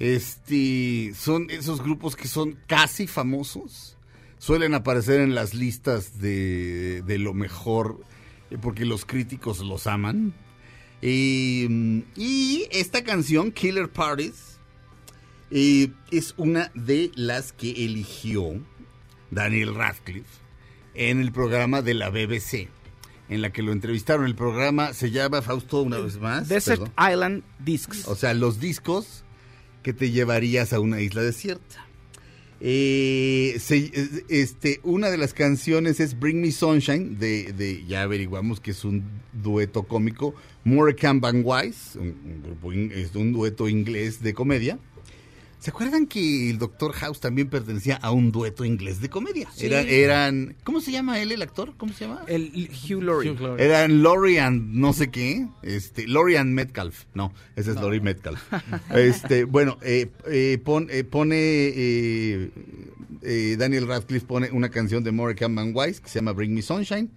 Este, 0.00 1.14
son 1.14 1.48
esos 1.48 1.80
grupos 1.80 2.16
que 2.16 2.26
son 2.26 2.58
casi 2.66 3.06
famosos. 3.06 3.96
Suelen 4.38 4.74
aparecer 4.74 5.20
en 5.20 5.36
las 5.36 5.54
listas 5.54 6.18
de, 6.18 7.04
lo 7.20 7.34
mejor 7.34 8.00
eh, 8.50 8.58
porque 8.60 8.84
los 8.84 9.04
críticos 9.04 9.60
los 9.60 9.86
aman. 9.86 10.34
Eh, 11.02 12.02
y 12.16 12.66
esta 12.72 13.04
canción, 13.04 13.52
Killer 13.52 13.88
Parties, 13.88 14.58
eh, 15.52 15.92
es 16.10 16.34
una 16.36 16.72
de 16.74 17.12
las 17.14 17.52
que 17.52 17.70
eligió 17.84 18.60
Daniel 19.30 19.76
Radcliffe 19.76 20.43
en 20.94 21.20
el 21.20 21.32
programa 21.32 21.82
de 21.82 21.94
la 21.94 22.10
BBC, 22.10 22.68
en 23.28 23.42
la 23.42 23.52
que 23.52 23.62
lo 23.62 23.72
entrevistaron. 23.72 24.26
El 24.26 24.34
programa 24.34 24.92
se 24.92 25.10
llama 25.10 25.42
Fausto 25.42 25.82
una 25.82 25.98
vez 25.98 26.18
más. 26.18 26.48
Desert 26.48 26.80
perdón. 26.82 27.12
Island 27.12 27.42
Discs. 27.64 28.06
O 28.08 28.14
sea, 28.16 28.34
los 28.34 28.60
discos 28.60 29.24
que 29.82 29.92
te 29.92 30.10
llevarías 30.10 30.72
a 30.72 30.80
una 30.80 31.00
isla 31.00 31.22
desierta. 31.22 31.84
Eh, 32.66 33.56
se- 33.58 33.92
este, 34.28 34.80
una 34.84 35.10
de 35.10 35.18
las 35.18 35.34
canciones 35.34 36.00
es 36.00 36.18
Bring 36.18 36.40
Me 36.40 36.50
Sunshine, 36.52 37.18
de, 37.18 37.52
de- 37.52 37.84
ya 37.86 38.02
averiguamos 38.02 38.60
que 38.60 38.70
es 38.70 38.84
un 38.84 39.04
dueto 39.34 39.82
cómico, 39.82 40.34
Morecambe 40.62 41.20
Van 41.30 41.42
Wise, 41.44 41.98
un, 41.98 42.16
un 42.24 42.42
grupo 42.42 42.72
es 42.72 43.14
un 43.16 43.32
dueto 43.34 43.68
inglés 43.68 44.22
de 44.22 44.32
comedia. 44.32 44.78
¿Se 45.64 45.70
acuerdan 45.70 46.04
que 46.06 46.50
el 46.50 46.58
Dr. 46.58 46.92
House 46.92 47.20
también 47.20 47.48
pertenecía 47.48 47.96
a 47.96 48.10
un 48.10 48.30
dueto 48.32 48.66
inglés 48.66 49.00
de 49.00 49.08
comedia? 49.08 49.48
Sí. 49.54 49.64
Era- 49.64 49.80
eran, 49.80 50.56
¿cómo 50.62 50.82
se 50.82 50.92
llama 50.92 51.22
él, 51.22 51.32
el 51.32 51.40
actor? 51.40 51.72
¿Cómo 51.78 51.94
se 51.94 52.04
llama? 52.06 52.22
El 52.26 52.68
Hugh 52.70 53.02
Laurie. 53.02 53.34
Eran 53.58 54.02
Laurie 54.02 54.40
and 54.40 54.74
no 54.74 54.92
sé 54.92 55.08
qué, 55.10 55.48
este, 55.62 56.06
Laurie 56.06 56.36
and 56.36 56.52
Metcalf, 56.52 57.04
no, 57.14 57.32
ese 57.56 57.70
es 57.70 57.76
Laurie 57.76 58.02
Metcalf. 58.02 58.38
Este, 58.94 59.44
bueno, 59.44 59.78
eh, 59.80 60.10
eh, 60.26 60.58
pon- 60.62 60.88
eh, 60.90 61.02
pone, 61.02 61.36
eh, 61.38 62.50
eh, 63.22 63.56
Daniel 63.58 63.86
Radcliffe 63.86 64.26
pone 64.26 64.50
una 64.52 64.68
canción 64.68 65.02
de 65.02 65.12
Morecambe 65.12 65.62
and 65.62 65.74
Wise 65.74 66.02
que 66.02 66.10
se 66.10 66.18
llama 66.18 66.32
Bring 66.32 66.52
Me 66.52 66.60
Sunshine, 66.60 67.08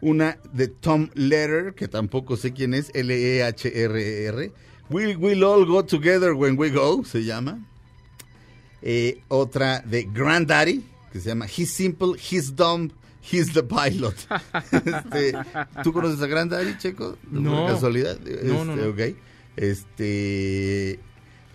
una 0.00 0.38
de 0.54 0.68
Tom 0.68 1.10
Lehrer, 1.12 1.74
que 1.74 1.86
tampoco 1.86 2.38
sé 2.38 2.54
quién 2.54 2.72
es, 2.72 2.90
E 2.94 3.00
L-E-H-R-E-R, 3.00 4.52
We'll, 4.88 5.16
we'll 5.18 5.44
All 5.44 5.66
Go 5.66 5.84
Together 5.84 6.32
When 6.32 6.58
We 6.58 6.70
Go, 6.70 7.04
se 7.04 7.24
llama. 7.24 7.66
Eh, 8.82 9.22
otra 9.28 9.80
de 9.80 10.04
Granddaddy, 10.04 10.84
que 11.12 11.20
se 11.20 11.28
llama 11.28 11.46
He's 11.46 11.70
Simple, 11.72 12.12
He's 12.18 12.54
Dumb, 12.56 12.90
He's 13.30 13.52
the 13.52 13.62
Pilot. 13.62 14.14
Este, 14.72 15.34
¿Tú 15.82 15.92
conoces 15.92 16.22
a 16.22 16.26
Granddaddy, 16.26 16.78
Checo? 16.78 17.18
No. 17.30 17.62
¿Por 17.66 17.72
casualidad? 17.74 18.18
No, 18.20 18.64
no, 18.64 18.72
Este, 18.74 18.84
no. 18.84 18.90
ok. 18.90 19.16
Este, 19.56 21.00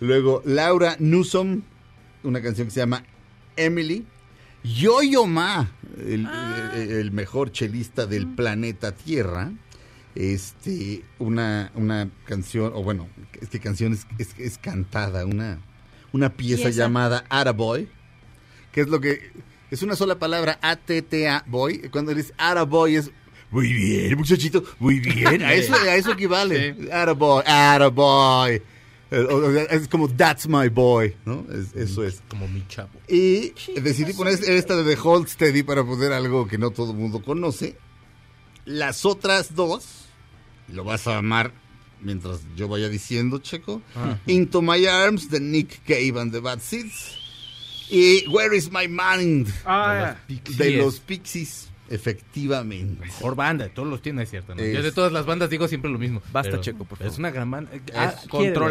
luego, 0.00 0.42
Laura 0.44 0.96
Newsom, 0.98 1.62
una 2.22 2.40
canción 2.42 2.68
que 2.68 2.72
se 2.72 2.80
llama 2.80 3.02
Emily. 3.56 4.06
Yo-Yo 4.62 5.26
Ma, 5.26 5.70
el, 5.98 6.26
el 6.74 7.12
mejor 7.12 7.52
chelista 7.52 8.06
del 8.06 8.26
planeta 8.26 8.92
Tierra. 8.92 9.52
Este, 10.14 11.04
una, 11.18 11.70
una 11.74 12.08
canción, 12.24 12.72
o 12.74 12.82
bueno, 12.82 13.08
es 13.40 13.48
que 13.50 13.60
canción 13.60 13.92
es, 13.92 14.06
es, 14.18 14.34
es 14.38 14.56
cantada, 14.58 15.26
una, 15.26 15.58
una 16.16 16.30
pieza, 16.34 16.64
Pieza. 16.64 16.78
llamada 16.82 17.24
Attaboy, 17.28 17.88
que 18.72 18.80
es 18.80 18.88
lo 18.88 19.00
que, 19.00 19.30
es 19.70 19.82
una 19.82 19.94
sola 19.96 20.18
palabra, 20.18 20.58
A-T-T-A, 20.62 21.44
boy, 21.46 21.88
cuando 21.90 22.12
dices 22.14 22.32
Attaboy 22.38 22.96
es, 22.96 23.10
muy 23.50 23.72
bien, 23.72 24.16
muchachito, 24.18 24.64
muy 24.80 24.98
bien, 25.00 25.42
a 25.42 25.52
eso, 25.54 25.74
a 25.74 25.94
eso 25.94 26.12
equivale, 26.12 26.76
Attaboy, 26.92 27.42
Attaboy, 27.46 28.62
Eh, 29.08 29.20
o- 29.20 29.36
o 29.36 29.52
sea, 29.52 29.62
es 29.66 29.86
como 29.86 30.08
That's 30.08 30.48
my 30.48 30.68
boy, 30.68 31.14
¿no? 31.24 31.46
Es- 31.52 31.76
eso 31.76 32.02
es. 32.04 32.20
Como 32.28 32.48
mi 32.48 32.66
chavo. 32.66 32.90
Y 33.06 33.52
decidí 33.80 34.12
poner 34.14 34.34
esta 34.34 34.74
de 34.74 34.82
The 34.96 35.00
Hold 35.00 35.28
Steady 35.28 35.62
para 35.62 35.84
poner 35.84 36.12
algo 36.12 36.48
que 36.48 36.58
no 36.58 36.70
todo 36.72 36.90
el 36.90 36.96
mundo 36.98 37.22
conoce. 37.22 37.76
Las 38.64 39.04
otras 39.04 39.54
dos, 39.54 40.06
lo 40.72 40.82
vas 40.82 41.06
a 41.06 41.18
amar 41.18 41.52
mientras 42.06 42.40
yo 42.56 42.68
vaya 42.68 42.88
diciendo, 42.88 43.38
Checo. 43.38 43.82
Ah. 43.94 44.16
Into 44.26 44.62
My 44.62 44.86
Arms 44.86 45.28
de 45.30 45.40
Nick 45.40 45.82
Cave 45.84 46.18
and 46.20 46.32
the 46.32 46.40
Bad 46.40 46.60
Seeds. 46.60 47.18
Y 47.90 48.26
Where 48.28 48.56
is 48.56 48.70
My 48.72 48.88
Mind 48.88 49.48
Ah, 49.64 50.16
de 50.56 50.70
los 50.72 50.98
Pixies, 51.00 51.68
efectivamente. 51.88 53.00
Mejor 53.04 53.36
banda, 53.36 53.68
todos 53.68 53.88
los 53.88 54.02
tienen, 54.02 54.22
es 54.22 54.30
cierto. 54.30 54.54
¿no? 54.54 54.62
Es- 54.62 54.74
Yo 54.74 54.82
de 54.82 54.90
todas 54.92 55.12
las 55.12 55.24
bandas 55.26 55.50
digo 55.50 55.68
siempre 55.68 55.90
lo 55.90 55.98
mismo. 55.98 56.20
Basta, 56.32 56.50
pero 56.50 56.62
Checo, 56.62 56.84
por 56.84 56.98
Es 56.98 57.04
favor. 57.04 57.18
una 57.20 57.30
gran 57.30 57.50
banda. 57.50 57.70
Ah. 57.94 58.14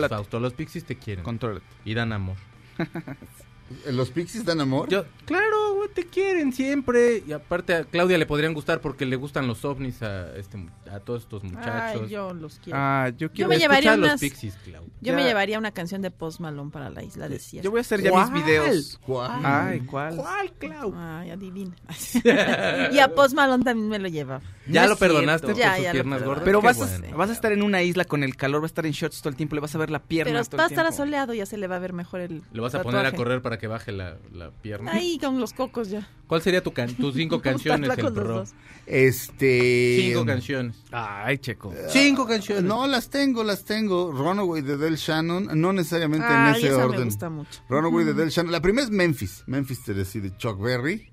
Fausto, 0.10 0.40
los 0.40 0.54
Pixies 0.54 0.84
te 0.86 0.96
quieren. 0.98 1.24
contrólate. 1.24 1.66
y 1.86 1.94
dan 1.94 2.12
amor. 2.14 2.36
¿Los 3.92 4.12
Pixies 4.12 4.46
dan 4.46 4.62
amor? 4.62 4.90
Yo, 4.90 5.06
claro, 5.26 5.74
güey, 5.76 5.90
te 5.90 6.06
quieren 6.06 6.54
siempre. 6.54 7.24
Y 7.28 7.32
aparte 7.32 7.74
a 7.74 7.84
Claudia 7.84 8.18
le 8.20 8.28
podrían 8.28 8.54
gustar 8.54 8.80
porque 8.80 9.06
le 9.08 9.16
gustan 9.16 9.48
los 9.48 9.66
ovnis 9.66 10.04
a, 10.04 10.36
este, 10.38 10.64
a 10.92 11.00
todos 11.00 11.24
estos 11.24 11.44
muchachos. 11.44 12.02
Ay, 12.04 12.10
yo 12.10 12.34
los 12.34 12.60
quiero. 12.60 12.78
Ah, 12.80 13.10
yo 13.10 13.18
Yo 13.28 13.32
quiero... 13.32 13.50
me 13.50 13.56
Escucha 13.56 13.76
llevaría 13.82 13.98
los 13.98 14.20
Pixies, 14.22 14.56
Clau. 14.64 14.84
Yo 14.84 14.90
ya- 15.02 15.16
me 15.16 15.24
llevaría 15.24 15.58
una 15.58 15.72
canción 15.72 16.04
de 16.04 16.12
Post 16.12 16.42
Malone 16.42 16.70
para 16.70 16.92
la 16.92 17.02
isla 17.04 17.28
desierta. 17.28 17.64
Yo 17.64 17.72
voy 17.72 17.80
a 17.80 17.82
hacer 17.82 18.02
ya 18.04 18.12
¿Cuál? 18.12 18.32
mis 18.32 18.46
videos. 18.46 19.00
¿Cuál? 19.04 19.42
Ay, 19.44 19.80
¿cuál? 19.82 20.16
¿Cuál, 20.16 20.54
Clau? 20.54 20.94
Ay, 20.96 21.32
adivina. 21.32 21.76
y 22.92 23.00
a 23.00 23.08
Post 23.16 23.34
Malone 23.36 23.64
también 23.64 23.90
me 23.90 24.00
lo 24.00 24.08
lleva. 24.08 24.42
¿Ya 24.68 24.84
No 24.84 24.90
lo 24.90 24.98
perdonaste 24.98 25.48
por 25.48 25.56
Ya, 25.56 25.76
sus 25.76 25.84
ya 25.84 25.90
lo 25.90 25.94
piernas 25.94 26.24
gordas? 26.24 26.44
Pero 26.44 26.62
vas 26.62 26.82
a, 26.82 27.16
vas 27.16 27.30
estar 27.30 27.52
en 27.52 27.62
una 27.62 27.84
isla 27.84 28.06
con 28.06 28.24
el 28.24 28.36
calor, 28.36 28.62
va 28.62 28.66
a 28.66 28.68
estar 28.68 28.86
en 28.86 28.92
shorts 28.94 29.20
todo 29.22 29.30
el 29.30 29.36
tiempo, 29.36 29.56
le 29.56 29.62
vas 29.62 29.76
a 29.76 29.78
ver 29.78 29.90
la 29.92 30.00
pierna 30.00 30.34
Pero 30.34 30.46
todo 30.46 30.58
va 30.58 30.64
a 30.66 30.68
estar 30.68 30.86
asoleado, 30.88 31.34
ya 31.34 31.46
se 31.46 31.58
le 31.58 31.68
va 31.68 31.76
a 31.76 31.80
ver 31.80 31.94
mejor 31.94 32.22
el 32.22 32.42
Le 32.52 32.62
vas 32.62 32.74
a 32.76 32.82
poner 32.82 33.06
a 33.06 33.12
correr 33.12 33.42
para 33.42 33.55
que 33.58 33.68
baje 33.68 33.92
la, 33.92 34.18
la 34.34 34.52
pierna. 34.52 34.92
Ahí 34.92 35.18
con 35.20 35.40
los 35.40 35.54
cocos 35.54 35.90
ya. 35.90 36.08
¿Cuál 36.28 36.42
sería 36.42 36.62
tu 36.64 36.72
can 36.74 36.94
tus 36.96 37.14
cinco 37.16 37.42
canciones 37.44 37.88
los 37.98 38.12
pro? 38.14 38.44
Este... 38.86 39.98
Cinco 40.02 40.26
canciones. 40.26 40.76
Ay, 40.92 41.38
Checo. 41.40 41.74
Cinco 41.90 42.28
canciones. 42.28 42.64
No, 42.64 42.86
las 42.88 43.10
tengo, 43.10 43.44
las 43.44 43.64
tengo. 43.66 44.12
Runaway 44.12 44.62
de 44.62 44.78
Del 44.78 44.96
Shannon, 44.98 45.50
no 45.60 45.74
necesariamente 45.74 46.28
en 46.28 46.46
ese 46.56 46.68
esa 46.68 46.78
me 46.78 46.84
orden. 46.84 47.06
gusta 47.06 47.30
mucho. 47.30 47.62
Runaway 47.70 48.06
de 48.06 48.14
Del 48.14 48.30
Shannon. 48.30 48.52
La 48.52 48.62
primera 48.62 48.86
es 48.86 48.92
Memphis. 48.92 49.44
Memphis 49.48 49.84
Tennessee 49.84 50.20
de 50.22 50.36
Chuck 50.38 50.60
Berry. 50.62 51.12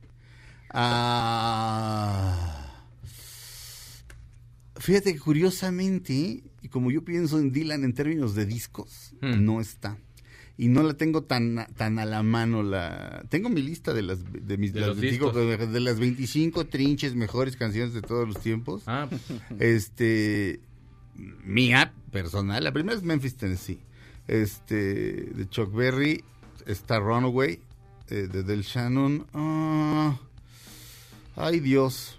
Ah, 1.24 2.66
fíjate 4.76 5.12
que 5.14 5.20
curiosamente, 5.20 6.42
y 6.62 6.68
como 6.68 6.90
yo 6.90 7.04
pienso 7.04 7.38
en 7.38 7.52
Dylan 7.52 7.84
en 7.84 7.94
términos 7.94 8.34
de 8.34 8.46
discos, 8.46 9.14
Hmm. 9.20 9.44
no 9.44 9.60
está. 9.60 9.98
Y 10.62 10.68
no 10.68 10.84
la 10.84 10.94
tengo 10.94 11.24
tan, 11.24 11.66
tan 11.76 11.98
a 11.98 12.04
la 12.04 12.22
mano. 12.22 12.62
la 12.62 13.24
Tengo 13.28 13.48
mi 13.48 13.62
lista 13.62 13.92
de 13.92 14.02
las, 14.02 14.20
de 14.32 14.56
mis, 14.58 14.72
De 14.72 14.78
las 14.80 14.90
los 14.90 15.00
25 15.00 15.32
discos. 15.42 15.72
de 15.72 15.80
las 15.80 15.98
25 15.98 16.66
trinches 16.66 17.16
mejores 17.16 17.56
canciones 17.56 17.92
de 17.94 18.00
todos 18.00 18.28
los 18.28 18.38
tiempos. 18.40 18.84
Ah, 18.86 19.08
Este, 19.58 20.60
mía 21.44 21.92
personal, 22.12 22.62
la 22.62 22.70
primera 22.72 22.96
es 22.96 23.02
Memphis, 23.02 23.34
Tennessee. 23.36 23.80
Este, 24.28 24.74
de 25.34 25.48
Chuck 25.48 25.74
Berry, 25.74 26.22
está 26.64 27.00
Runaway, 27.00 27.58
eh, 28.08 28.28
de 28.30 28.44
Del 28.44 28.62
Shannon. 28.62 29.26
Ah, 29.34 30.16
ay 31.34 31.58
Dios. 31.58 32.18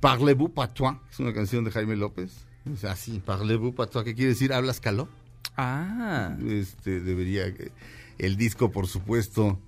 Parlez-vous 0.00 0.50
patois, 0.50 0.96
es 1.10 1.20
una 1.20 1.32
canción 1.32 1.64
de 1.64 1.70
Jaime 1.70 1.94
López. 1.94 2.32
Es 2.72 2.84
así, 2.84 3.22
Parlez-vous 3.24 3.74
patois, 3.76 4.04
¿qué 4.04 4.14
quiere 4.16 4.30
decir? 4.30 4.52
¿Hablas 4.52 4.80
caló? 4.80 5.08
Ah. 5.56 6.36
Este, 6.48 7.00
debería, 7.00 7.52
el 8.18 8.36
disco, 8.36 8.70
por 8.70 8.86
supuesto, 8.86 9.58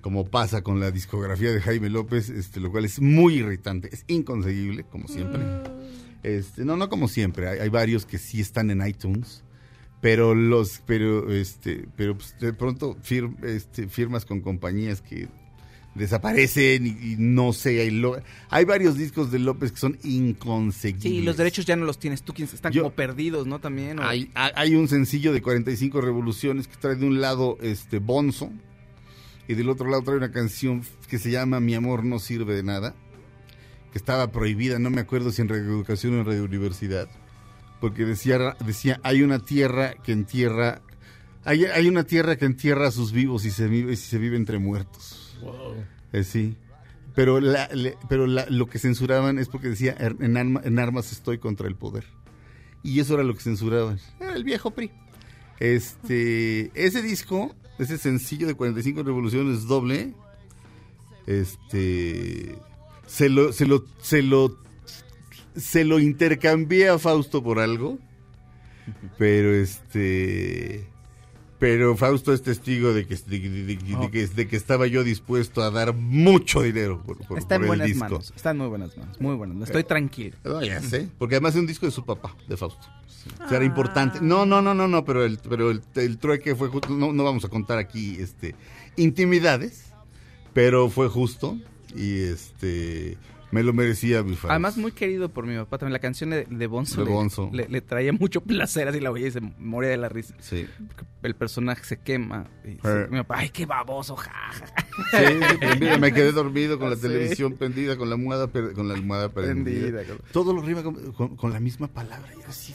como 0.00 0.26
pasa 0.26 0.62
con 0.62 0.80
la 0.80 0.90
discografía 0.90 1.50
de 1.52 1.60
Jaime 1.60 1.90
López, 1.90 2.30
este, 2.30 2.60
lo 2.60 2.70
cual 2.70 2.84
es 2.84 3.00
muy 3.00 3.34
irritante, 3.34 3.88
es 3.92 4.04
inconseguible, 4.08 4.84
como 4.84 5.08
siempre. 5.08 5.40
Este, 6.22 6.64
no, 6.64 6.76
no 6.76 6.88
como 6.88 7.08
siempre, 7.08 7.48
hay, 7.48 7.58
hay 7.60 7.68
varios 7.68 8.04
que 8.06 8.18
sí 8.18 8.40
están 8.40 8.70
en 8.70 8.86
iTunes, 8.86 9.44
pero 10.00 10.34
los 10.34 10.80
pero 10.86 11.32
este 11.32 11.88
pero 11.96 12.16
pues, 12.16 12.34
de 12.40 12.52
pronto 12.52 12.96
fir- 13.02 13.36
este, 13.44 13.88
firmas 13.88 14.24
con 14.24 14.40
compañías 14.40 15.00
que 15.00 15.28
desaparecen 15.94 16.86
y, 16.86 16.90
y 16.90 17.16
no 17.18 17.52
sé 17.52 17.80
hay, 17.80 17.90
lo- 17.90 18.20
hay 18.50 18.64
varios 18.64 18.96
discos 18.96 19.30
de 19.32 19.38
López 19.40 19.72
que 19.72 19.78
son 19.78 19.98
inconseguibles 20.04 21.02
Sí, 21.12 21.22
los 21.22 21.36
derechos 21.36 21.66
ya 21.66 21.76
no 21.76 21.84
los 21.84 21.98
tienes 21.98 22.22
tú, 22.22 22.32
quienes 22.34 22.54
están 22.54 22.72
Yo- 22.72 22.82
como 22.84 22.94
perdidos, 22.94 23.46
¿no? 23.46 23.58
También. 23.60 23.98
o- 23.98 24.02
hay, 24.06 24.30
hay- 24.34 24.74
un 24.74 24.86
sencillo 24.88 25.32
de 25.32 25.42
45 25.42 26.00
revoluciones 26.00 26.68
que 26.68 26.76
trae 26.76 26.94
de 26.96 27.06
un 27.06 27.20
lado 27.20 27.58
este 27.60 27.98
Bonzo 27.98 28.50
y 29.48 29.54
del 29.54 29.68
otro 29.70 29.88
lado 29.90 30.02
trae 30.02 30.16
una 30.16 30.30
canción 30.30 30.82
que 31.08 31.18
se 31.18 31.30
llama 31.30 31.58
Mi 31.60 31.74
amor 31.74 32.04
no 32.04 32.18
sirve 32.18 32.54
de 32.54 32.62
nada, 32.62 32.94
que 33.92 33.98
estaba 33.98 34.30
prohibida, 34.30 34.78
no 34.78 34.90
me 34.90 35.00
acuerdo 35.00 35.32
si 35.32 35.40
en 35.42 35.48
Radio 35.48 35.64
Educación 35.64 36.14
o 36.14 36.20
en 36.20 36.26
Radio 36.26 36.44
Universidad, 36.44 37.08
porque 37.80 38.04
decía 38.04 38.56
decía 38.64 39.00
hay 39.02 39.22
una 39.22 39.38
tierra 39.38 39.94
que 40.04 40.12
entierra 40.12 40.82
hay, 41.44 41.64
hay 41.64 41.88
una 41.88 42.04
tierra 42.04 42.36
que 42.36 42.44
entierra 42.44 42.88
a 42.88 42.90
sus 42.90 43.10
vivos 43.12 43.46
y 43.46 43.50
se 43.50 43.66
vive 43.68 43.94
y 43.94 43.96
se 43.96 44.18
vive 44.18 44.36
entre 44.36 44.58
muertos. 44.58 45.27
Eh, 46.12 46.24
sí. 46.24 46.56
Pero, 47.14 47.40
pero 48.08 48.26
lo 48.26 48.66
que 48.66 48.78
censuraban 48.78 49.38
es 49.38 49.48
porque 49.48 49.68
decía, 49.68 49.96
"Er- 49.98 50.16
en, 50.20 50.36
en 50.36 50.78
armas 50.78 51.10
estoy 51.12 51.38
contra 51.38 51.66
el 51.66 51.74
poder. 51.74 52.04
Y 52.82 53.00
eso 53.00 53.14
era 53.14 53.24
lo 53.24 53.34
que 53.34 53.40
censuraban. 53.40 53.98
Era 54.20 54.34
el 54.34 54.44
viejo 54.44 54.70
PRI. 54.70 54.90
Este, 55.58 56.70
ese 56.74 57.02
disco, 57.02 57.54
ese 57.78 57.98
sencillo 57.98 58.46
de 58.46 58.54
45 58.54 59.02
revoluciones 59.02 59.66
doble, 59.66 60.14
este, 61.26 62.56
se 63.06 63.28
lo, 63.28 63.52
se 63.52 63.66
lo, 63.66 63.84
se 64.00 64.22
lo, 64.22 64.56
se 65.56 65.84
lo 65.84 65.98
intercambié 65.98 66.88
a 66.88 66.98
Fausto 66.98 67.42
por 67.42 67.58
algo. 67.58 67.98
Pero 69.18 69.52
este, 69.54 70.86
pero 71.58 71.96
Fausto 71.96 72.32
es 72.32 72.42
testigo 72.42 72.92
de 72.92 73.06
que, 73.06 73.16
de, 73.16 73.38
de- 73.40 73.48
de- 73.48 73.76
de 73.76 74.10
que, 74.10 74.26
de 74.28 74.46
que 74.48 74.56
estaba 74.56 74.86
yo 74.86 75.02
dispuesto 75.04 75.62
a 75.62 75.70
dar 75.70 75.92
mucho 75.94 76.62
dinero 76.62 77.02
por, 77.04 77.18
por- 77.26 77.38
Está 77.38 77.56
en 77.56 77.60
por 77.62 77.64
el 77.64 77.68
buenas 77.68 77.86
disco. 77.88 78.00
manos. 78.04 78.32
Está 78.36 78.50
en 78.50 78.58
muy 78.58 78.68
buenas 78.68 78.96
manos. 78.96 79.20
Muy 79.20 79.34
buenas. 79.34 79.68
Estoy 79.68 79.84
tranquilo. 79.84 80.36
No, 80.44 80.62
ya 80.62 80.80
sé, 80.80 81.08
porque 81.18 81.34
además 81.36 81.54
es 81.54 81.60
un 81.60 81.66
disco 81.66 81.86
de 81.86 81.92
su 81.92 82.04
papá, 82.04 82.34
de 82.48 82.56
Fausto. 82.56 82.86
O 83.44 83.48
sea, 83.48 83.56
era 83.56 83.64
importante. 83.66 84.20
No, 84.22 84.46
no, 84.46 84.62
no, 84.62 84.72
no, 84.74 84.86
no, 84.88 85.04
pero 85.04 85.24
el, 85.24 85.38
pero 85.38 85.70
el, 85.70 85.82
el 85.96 86.18
trueque 86.18 86.54
fue 86.54 86.68
justo. 86.68 86.88
No, 86.90 87.12
no 87.12 87.24
vamos 87.24 87.44
a 87.44 87.48
contar 87.48 87.78
aquí 87.78 88.16
este 88.20 88.54
intimidades, 88.96 89.92
pero 90.52 90.88
fue 90.90 91.08
justo 91.08 91.58
y 91.94 92.20
este 92.20 93.16
me 93.50 93.62
lo 93.62 93.72
merecía 93.72 94.22
mi 94.22 94.32
Fausto. 94.34 94.50
Además, 94.50 94.76
muy 94.76 94.92
querido 94.92 95.28
por 95.30 95.46
mi 95.46 95.56
papá 95.56 95.78
también. 95.78 95.92
La 95.94 95.98
canción 96.00 96.30
de, 96.30 96.44
de 96.44 96.66
Bonzo, 96.66 97.00
De 97.00 97.06
le- 97.06 97.12
Bonzo. 97.12 97.50
Le, 97.52 97.68
le 97.68 97.80
traía 97.80 98.12
mucho 98.12 98.40
placer 98.42 98.88
así 98.88 99.00
la 99.00 99.10
oía 99.10 99.28
y 99.28 99.30
se 99.30 99.40
moría 99.40 99.90
de 99.90 99.96
la 99.96 100.08
risa. 100.08 100.34
Sí. 100.40 100.66
Porque 100.88 101.04
El 101.22 101.34
personaje 101.34 101.82
se 101.84 101.98
quema. 102.00 102.46
Y 102.64 102.76
se- 102.86 103.08
mi 103.08 103.18
papá, 103.18 103.38
ay, 103.38 103.50
qué 103.50 103.64
baboso, 103.66 104.16
ja, 104.16 104.30
ja, 104.52 104.66
ja". 104.66 105.18
Sí, 105.18 105.34
sí, 105.34 105.56
pues 105.60 105.80
mira, 105.80 105.96
me 105.98 106.12
quedé 106.12 106.32
dormido 106.32 106.78
con 106.78 106.90
la 106.90 106.96
Sí. 106.96 107.02
televisión 107.02 107.54
prendida, 107.54 107.96
con 107.96 108.08
la 108.10 108.16
almohada, 108.16 108.48
per- 108.48 108.72
con 108.74 108.88
la 108.88 108.94
almohada 108.94 109.28
prendida. 109.30 109.90
Prendida, 109.92 110.16
Todo 110.32 110.52
lo 110.52 110.60
rima 110.62 110.82
con, 110.82 111.12
con- 111.12 111.36
con 111.36 111.52
la 111.52 111.60
misma 111.60 111.86
palabra. 111.88 112.28
y 112.38 112.42
así, 112.48 112.74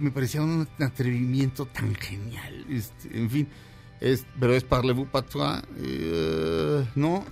me 0.00 0.10
parecía 0.10 0.42
un 0.42 0.66
atrevimiento 0.80 1.66
tan 1.66 1.94
genial. 1.94 2.64
este, 2.70 3.16
en 3.18 3.28
fin, 3.30 3.48
es, 4.00 4.24
pero 4.38 4.54
es 4.54 4.62
Parlez-vous 4.64 5.08
patois. 5.08 5.62
eh, 5.78 6.84
no. 6.94 7.24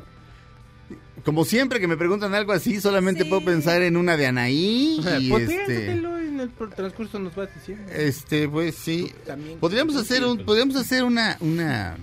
Como 1.25 1.45
siempre 1.45 1.81
que 1.81 1.89
me 1.89 1.97
preguntan 1.97 2.35
algo 2.35 2.53
así, 2.53 2.81
solamente 2.81 3.25
Sí. 3.25 3.29
puedo 3.29 3.45
pensar 3.45 3.83
en 3.83 3.97
una 3.97 4.17
de 4.17 4.27
Anaí. 4.27 5.01
y 5.21 5.29
Pues 5.29 5.49
este, 5.51 5.91
en 5.93 6.41
el 6.41 6.51
transcurso 6.75 7.19
nos 7.19 7.35
vas 7.35 7.49
diciendo. 7.55 7.91
este, 7.93 8.49
pues 8.49 8.75
sí. 8.77 9.13
También- 9.27 9.59
Podríamos 9.59 9.97
hacer 9.97 10.25
un, 10.25 10.45
podríamos 10.45 10.77
hacer 10.77 11.03
una, 11.03 11.37
una, 11.41 11.97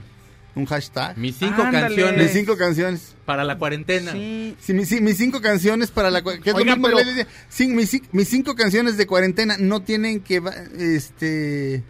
un 0.55 0.65
hashtag. 0.65 1.17
Mis 1.17 1.37
cinco 1.37 1.61
Ándale. 1.61 1.87
canciones 1.87 2.21
Mis 2.23 2.31
cinco 2.33 2.57
canciones. 2.57 3.15
para 3.25 3.43
la 3.45 3.57
cuarentena. 3.57 4.11
Sí. 4.11 4.55
Sí, 4.59 4.73
mis, 4.73 4.89
sí, 4.89 4.99
mis 4.99 5.15
cinco 5.17 5.39
canciones 5.39 5.89
para 5.91 6.11
la 6.11 6.21
cua- 6.21 6.41
que 6.41 6.49
es 6.49 6.53
lo 6.55 6.61
Oigan, 6.61 6.81
mismo 6.81 6.97
que 6.97 7.03
pero-. 7.05 7.29
Sí, 7.47 7.67
mis, 7.67 8.01
mis 8.11 8.27
cinco 8.27 8.55
canciones 8.55 8.97
de 8.97 9.07
cuarentena 9.07 9.55
no 9.57 9.81
tienen 9.83 10.19
que 10.19 10.41
este 10.79 11.83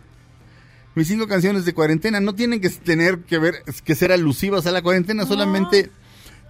mis 0.95 1.07
cinco 1.07 1.27
canciones 1.27 1.65
de 1.65 1.73
cuarentena 1.73 2.19
no 2.19 2.35
tienen 2.35 2.61
que 2.61 2.69
tener 2.69 3.19
que 3.21 3.39
ver 3.39 3.63
que 3.83 3.95
ser 3.95 4.11
alusivas 4.11 4.67
a 4.67 4.71
la 4.71 4.83
cuarentena, 4.83 5.25
solamente 5.25 5.89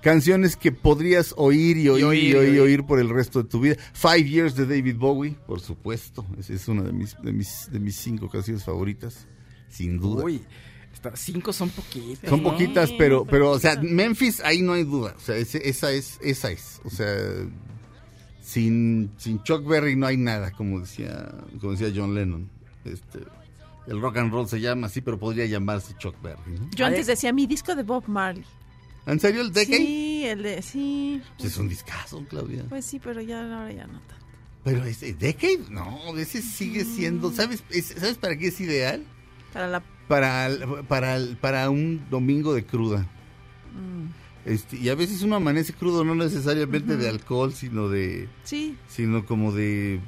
canciones 0.03 0.55
que 0.55 0.71
podrías 0.71 1.33
oír 1.37 1.77
y 1.77 1.89
oír 1.89 2.01
y 2.01 2.05
oír, 2.05 2.23
Y 2.23 2.35
oír, 2.35 2.53
y 2.53 2.55
y 2.57 2.59
oír 2.59 2.83
por 2.83 2.99
el 2.99 3.09
resto 3.09 3.41
de 3.41 3.49
tu 3.49 3.59
vida. 3.59 3.75
Five 3.93 4.25
Years 4.29 4.55
de 4.55 4.65
David 4.67 4.97
Bowie, 4.97 5.35
por 5.47 5.59
supuesto, 5.61 6.25
esa 6.37 6.53
es 6.53 6.67
una 6.67 6.83
de 6.83 6.91
mis 6.93 7.15
de 7.23 7.31
mis 7.33 7.69
de 7.71 7.79
mis 7.79 7.95
cinco 7.95 8.29
canciones 8.29 8.63
favoritas, 8.63 9.25
sin 9.69 9.97
duda. 9.99 10.23
Uy, 10.25 10.41
está- 10.93 11.15
cinco 11.15 11.51
son 11.53 11.69
poquitas. 11.69 12.29
Son 12.29 12.43
¿no? 12.43 12.51
poquitas, 12.51 12.91
pero, 12.97 13.25
pero, 13.25 13.51
o 13.51 13.59
sea, 13.59 13.77
Memphis, 13.81 14.41
ahí 14.41 14.61
no 14.61 14.73
hay 14.73 14.83
duda. 14.83 15.15
O 15.17 15.19
sea, 15.19 15.35
ese- 15.37 15.67
esa 15.67 15.91
es, 15.91 16.19
esa 16.21 16.51
es. 16.51 16.79
O 16.83 16.89
sea, 16.89 17.07
sin, 18.41 19.11
sin 19.17 19.41
Chuck 19.43 19.65
Berry 19.65 19.95
no 19.95 20.05
hay 20.07 20.17
nada, 20.17 20.51
como 20.51 20.79
decía, 20.81 21.33
como 21.59 21.73
decía 21.73 21.91
John 21.95 22.13
Lennon. 22.13 22.49
Este, 22.85 23.19
el 23.87 24.01
rock 24.01 24.17
and 24.17 24.31
roll 24.31 24.47
se 24.47 24.59
llama 24.59 24.87
así, 24.87 25.01
pero 25.01 25.17
podría 25.17 25.45
llamarse 25.45 25.93
Chuck 25.97 26.15
Berry, 26.21 26.59
¿no? 26.59 26.69
Yo 26.75 26.85
antes 26.85 27.07
decía 27.07 27.31
mi 27.33 27.47
disco 27.47 27.75
de 27.75 27.83
Bob 27.83 28.03
Marley. 28.07 28.43
¿En 29.05 29.19
serio 29.19 29.41
el 29.41 29.51
Decade? 29.51 29.77
Sí, 29.77 30.23
el 30.25 30.43
de, 30.43 30.61
sí. 30.61 31.21
Pues 31.37 31.51
es 31.51 31.57
un 31.57 31.67
discazo, 31.69 32.23
Claudia. 32.29 32.63
Pues 32.69 32.85
sí, 32.85 32.99
pero 33.03 33.21
ya 33.21 33.41
ahora 33.41 33.71
ya 33.71 33.85
no 33.87 33.99
tanto. 33.99 34.15
Pero 34.63 34.85
ese 34.85 35.13
Decade, 35.13 35.59
no, 35.69 36.17
ese 36.17 36.41
sigue 36.41 36.85
siendo, 36.85 37.31
¿sabes, 37.33 37.63
es- 37.69 37.95
¿sabes 37.97 38.17
para 38.17 38.37
qué 38.37 38.47
es 38.47 38.59
ideal? 38.61 39.03
Para 39.51 39.67
la 39.67 39.83
Para, 40.07 40.49
para, 40.87 41.17
para 41.41 41.69
un 41.69 42.05
domingo 42.09 42.53
de 42.53 42.65
cruda. 42.65 43.01
mm, 43.73 44.49
Este, 44.49 44.77
y 44.77 44.87
a 44.89 44.95
veces 44.95 45.21
uno 45.21 45.35
amanece 45.35 45.73
crudo, 45.73 46.03
no 46.05 46.15
necesariamente 46.15 46.95
de 46.97 47.09
alcohol, 47.09 47.53
sino 47.53 47.89
de, 47.89 48.29
sí, 48.43 48.77
sino 48.87 49.25
como 49.25 49.51
de... 49.51 49.99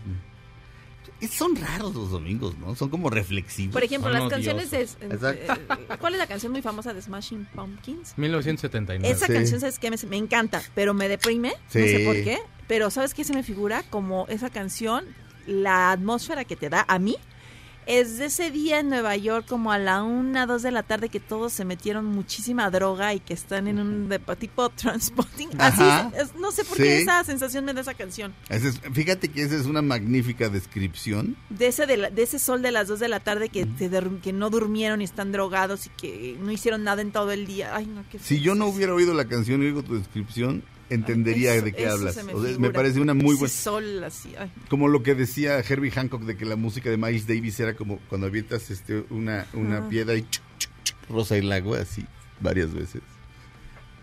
Son 1.28 1.56
raros 1.56 1.94
los 1.96 2.12
domingos, 2.12 2.58
¿no? 2.58 2.76
Son 2.76 2.90
como 2.90 3.10
reflexivos. 3.10 3.74
por 3.74 3.84
ejemplo, 3.84 4.12
Son 4.12 4.20
las 4.20 4.30
canciones 4.30 4.72
de 4.72 4.82
Exacto. 4.82 5.54
eh, 5.54 5.98
¿Cuál 6.00 6.14
es 6.14 6.20
la 6.20 6.28
canción 6.28 6.52
muy 6.52 6.62
famosa 6.62 6.94
de 6.94 7.02
Smashing 7.02 7.46
Pumpkins? 7.54 8.18
1979. 8.18 9.10
Esa 9.16 9.28
Sí. 9.28 9.34
canción, 9.34 9.60
¿sabes 9.60 9.80
qué? 9.80 9.90
Me, 9.92 9.98
me 10.10 10.18
encanta, 10.18 10.62
pero 10.74 10.94
me 10.94 11.08
deprime, 11.08 11.54
Sí. 11.70 11.80
no 11.80 11.86
sé 11.86 12.04
por 12.06 12.16
qué. 12.16 12.40
Pero 12.68 12.90
¿sabes 12.90 13.14
qué 13.14 13.24
se 13.24 13.34
me 13.34 13.44
figura? 13.44 13.84
Como 13.90 14.26
esa 14.28 14.50
canción, 14.50 15.06
la 15.48 15.92
atmósfera 15.92 16.46
que 16.46 16.56
te 16.56 16.70
da 16.70 16.84
a 16.88 16.98
mí, 17.00 17.16
es 17.86 18.18
de 18.18 18.26
ese 18.26 18.52
día 18.52 18.80
en 18.80 18.90
Nueva 18.90 19.16
York, 19.16 19.46
como 19.48 19.72
a 19.72 19.78
la 19.78 20.04
una, 20.04 20.46
dos 20.46 20.62
de 20.64 20.72
la 20.72 20.84
tarde, 20.84 21.10
que 21.10 21.20
todos 21.20 21.54
se 21.54 21.66
metieron 21.66 22.06
muchísima 22.06 22.70
droga 22.70 23.14
y 23.14 23.20
que 23.20 23.34
están 23.34 23.68
en 23.68 23.80
un 23.80 24.10
de- 24.10 24.20
tipo 24.38 24.70
transporting. 24.76 25.48
Así, 25.58 25.84
es- 26.18 26.36
no 26.36 26.52
sé 26.52 26.64
por 26.66 26.78
Sí. 26.78 26.84
qué 26.84 27.02
esa 27.02 27.24
sensación 27.24 27.66
me 27.66 27.74
da 27.74 27.82
esa 27.82 27.94
canción. 27.94 28.34
Es- 28.50 28.80
fíjate 28.94 29.30
que 29.30 29.44
esa 29.44 29.56
es 29.56 29.66
una 29.66 29.82
magnífica 29.82 30.50
descripción. 30.50 31.36
De 31.50 31.68
ese, 31.68 31.86
de, 31.86 31.98
la- 31.98 32.10
de 32.10 32.24
ese 32.24 32.40
sol 32.40 32.62
de 32.62 32.72
las 32.72 32.88
dos 32.88 33.00
de 33.00 33.08
la 33.08 33.20
tarde 33.20 33.50
que, 33.50 33.66
te 33.66 33.90
que 34.22 34.34
no 34.34 34.50
durmieron 34.50 35.02
y 35.02 35.04
están 35.04 35.32
drogados 35.32 35.86
y 35.86 35.90
que 35.90 36.38
no 36.42 36.52
hicieron 36.52 36.84
nada 36.84 37.02
en 37.02 37.12
todo 37.12 37.32
el 37.32 37.46
día. 37.46 37.76
Ay, 37.76 37.86
no, 37.86 38.04
qué 38.12 38.20
Si 38.20 38.42
yo 38.42 38.56
no 38.56 38.68
hubiera 38.68 38.94
oído 38.94 39.14
la 39.14 39.26
canción 39.26 39.62
y 39.62 39.68
oigo 39.68 39.84
tu 39.84 39.96
descripción, 39.96 40.64
entendería 40.90 41.56
Eso- 41.56 41.66
de 41.66 41.74
qué 41.74 41.88
hablas. 41.88 42.16
me 42.24 42.34
O 42.34 42.42
sea, 42.42 42.50
me 42.52 42.54
figura. 42.56 42.74
parece 42.74 43.00
una 43.00 43.14
muy 43.14 43.36
buena... 43.36 43.50
sol 43.54 44.04
así. 44.04 44.34
Como 44.70 44.88
lo 44.88 45.02
que 45.04 45.16
decía 45.16 45.60
Herbie 45.60 45.92
Hancock 45.92 46.24
de 46.24 46.38
que 46.38 46.46
la 46.46 46.56
música 46.56 46.90
de 46.90 46.98
Miles 46.98 47.28
Davis 47.28 47.60
era 47.60 47.76
como 47.76 48.00
cuando 48.10 48.28
avientas 48.28 48.70
este, 48.72 49.04
una, 49.10 49.48
una 49.54 49.88
piedra 49.90 50.16
y 50.16 50.22
chuc, 50.22 50.44
chuc, 50.60 50.72
chuc, 50.84 50.98
rosa 51.10 51.38
el 51.38 51.52
agua, 51.52 51.80
así, 51.80 52.06
varias 52.40 52.74
veces. 52.74 53.02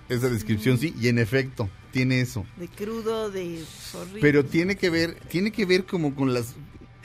Esa 0.08 0.28
descripción 0.28 0.78
sí, 0.78 0.94
y 1.00 1.08
en 1.08 1.18
efecto, 1.18 1.70
tiene 1.90 2.20
eso. 2.20 2.44
de 2.58 2.68
crudo, 2.68 3.30
de 3.30 3.62
horrible. 3.94 4.20
Pero 4.20 4.44
tiene 4.44 4.76
que 4.76 4.90
ver, 4.90 5.14
tiene 5.28 5.52
que 5.52 5.64
ver 5.64 5.84
como 5.84 6.14
con 6.14 6.34
las 6.34 6.54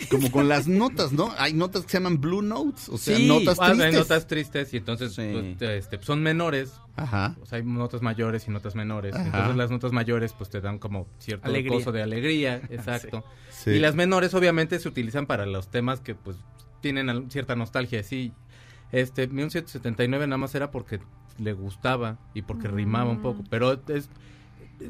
como 0.10 0.30
con 0.32 0.48
las 0.48 0.68
notas, 0.68 1.12
¿no? 1.12 1.34
Hay 1.38 1.54
notas 1.54 1.84
que 1.84 1.90
se 1.92 1.98
llaman 1.98 2.20
blue 2.22 2.42
notes, 2.42 2.88
o 2.90 2.98
sea, 2.98 3.18
Sí, 3.18 3.28
notas 3.28 3.58
tristes. 3.58 3.86
hay 3.86 3.92
notas 3.94 4.28
tristes 4.28 4.74
y 4.74 4.78
entonces 4.78 5.14
Sí. 5.14 5.56
pues, 5.58 5.70
este, 5.72 6.02
son 6.04 6.22
menores. 6.22 6.72
Ajá. 6.96 7.36
O 7.42 7.46
sea, 7.46 7.58
hay 7.58 7.64
notas 7.64 8.02
mayores 8.02 8.48
y 8.48 8.52
notas 8.52 8.76
menores. 8.76 9.16
Ajá. 9.16 9.26
Entonces 9.26 9.56
las 9.56 9.72
notas 9.72 9.92
mayores 9.92 10.34
pues 10.34 10.50
te 10.50 10.62
dan 10.62 10.80
como 10.80 11.08
cierto 11.20 11.48
Alegría. 11.48 11.78
gozo 11.78 11.92
de 11.92 12.02
alegría, 12.04 12.62
exacto. 12.70 13.24
Sí. 13.50 13.72
Y 13.72 13.80
las 13.80 13.96
menores 13.96 14.34
obviamente 14.34 14.80
se 14.80 14.88
utilizan 14.88 15.26
para 15.26 15.46
los 15.46 15.70
temas 15.70 16.00
que 16.00 16.16
pues 16.16 16.38
tienen 16.82 17.30
cierta 17.32 17.56
nostalgia, 17.56 18.04
sí. 18.04 18.34
Este 18.92 19.28
1979 19.28 20.28
nada 20.28 20.38
más 20.38 20.56
era 20.56 20.72
porque 20.72 21.00
le 21.40 21.54
gustaba 21.54 22.18
y 22.34 22.42
porque 22.44 22.68
rimaba 22.68 23.10
un 23.12 23.22
poco, 23.22 23.44
pero 23.50 23.74
es 23.90 24.10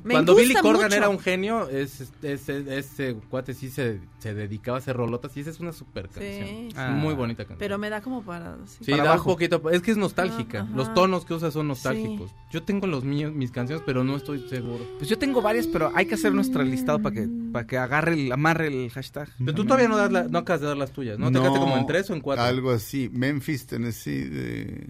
Me 0.03 0.11
cuando 0.15 0.35
Billy 0.35 0.53
Corgan 0.55 0.83
mucho. 0.85 0.95
era 0.97 1.07
un 1.09 1.17
genio, 1.19 1.69
ese 1.69 2.05
ese 2.21 2.77
ese 2.77 3.15
cuate 3.29 3.53
sí 3.53 3.69
se, 3.69 3.99
se 4.19 4.33
dedicaba 4.33 4.77
a 4.77 4.79
hacer 4.79 4.97
rolotas 4.97 5.35
y 5.37 5.39
esa 5.39 5.49
es 5.49 5.59
una 5.61 5.71
super 5.71 6.09
canción. 6.09 6.47
Sí, 6.47 6.69
Ah. 6.75 6.91
Muy 6.91 7.13
bonita 7.13 7.43
canción. 7.43 7.59
Pero 7.59 7.77
me 7.77 7.89
da 7.89 8.01
como 8.01 8.21
para... 8.23 8.57
sí. 8.65 8.83
Sí, 8.85 8.91
Para 8.91 9.03
da 9.03 9.09
abajo. 9.11 9.29
un 9.29 9.35
poquito. 9.35 9.69
Es 9.69 9.81
que 9.81 9.91
es 9.91 9.97
nostálgica. 9.97 10.59
Ah, 10.59 10.63
ajá. 10.63 10.75
Los 10.75 10.93
tonos 10.93 11.23
que 11.25 11.33
usa 11.33 11.51
son 11.51 11.67
nostálgicos. 11.69 12.31
Yo 12.51 12.63
tengo 12.63 12.85
los 12.87 13.03
míos, 13.05 13.33
mis 13.33 13.51
canciones, 13.51 13.83
pero 13.85 14.03
no 14.03 14.17
estoy 14.17 14.47
seguro. 14.49 14.85
Pues 14.97 15.09
yo 15.09 15.17
tengo 15.17 15.41
varias, 15.41 15.67
pero 15.67 15.91
hay 15.95 16.05
que 16.05 16.15
hacer 16.15 16.33
nuestro 16.33 16.63
listado 16.63 16.99
para 17.01 17.15
que, 17.15 17.27
para 17.53 17.65
que 17.65 17.77
agarre 17.77 18.13
el, 18.13 18.31
amarre 18.31 18.67
el 18.67 18.89
hashtag. 18.91 19.29
Pero 19.39 19.53
tú 19.55 19.63
todavía 19.63 19.87
no, 19.87 19.95
das 19.97 20.11
la- 20.11 20.23
no 20.23 20.39
acabas 20.39 20.61
de 20.61 20.67
dar 20.67 20.77
las 20.77 20.91
tuyas, 20.91 21.17
¿no? 21.17 21.31
Te 21.31 21.39
quedaste 21.39 21.59
como 21.59 21.77
en 21.77 21.87
tres 21.87 22.09
o 22.09 22.13
en 22.13 22.21
cuatro. 22.21 22.43
Algo 22.43 22.71
así. 22.71 23.09
Memphis, 23.13 23.65
Tennessee, 23.67 24.25
de, 24.25 24.87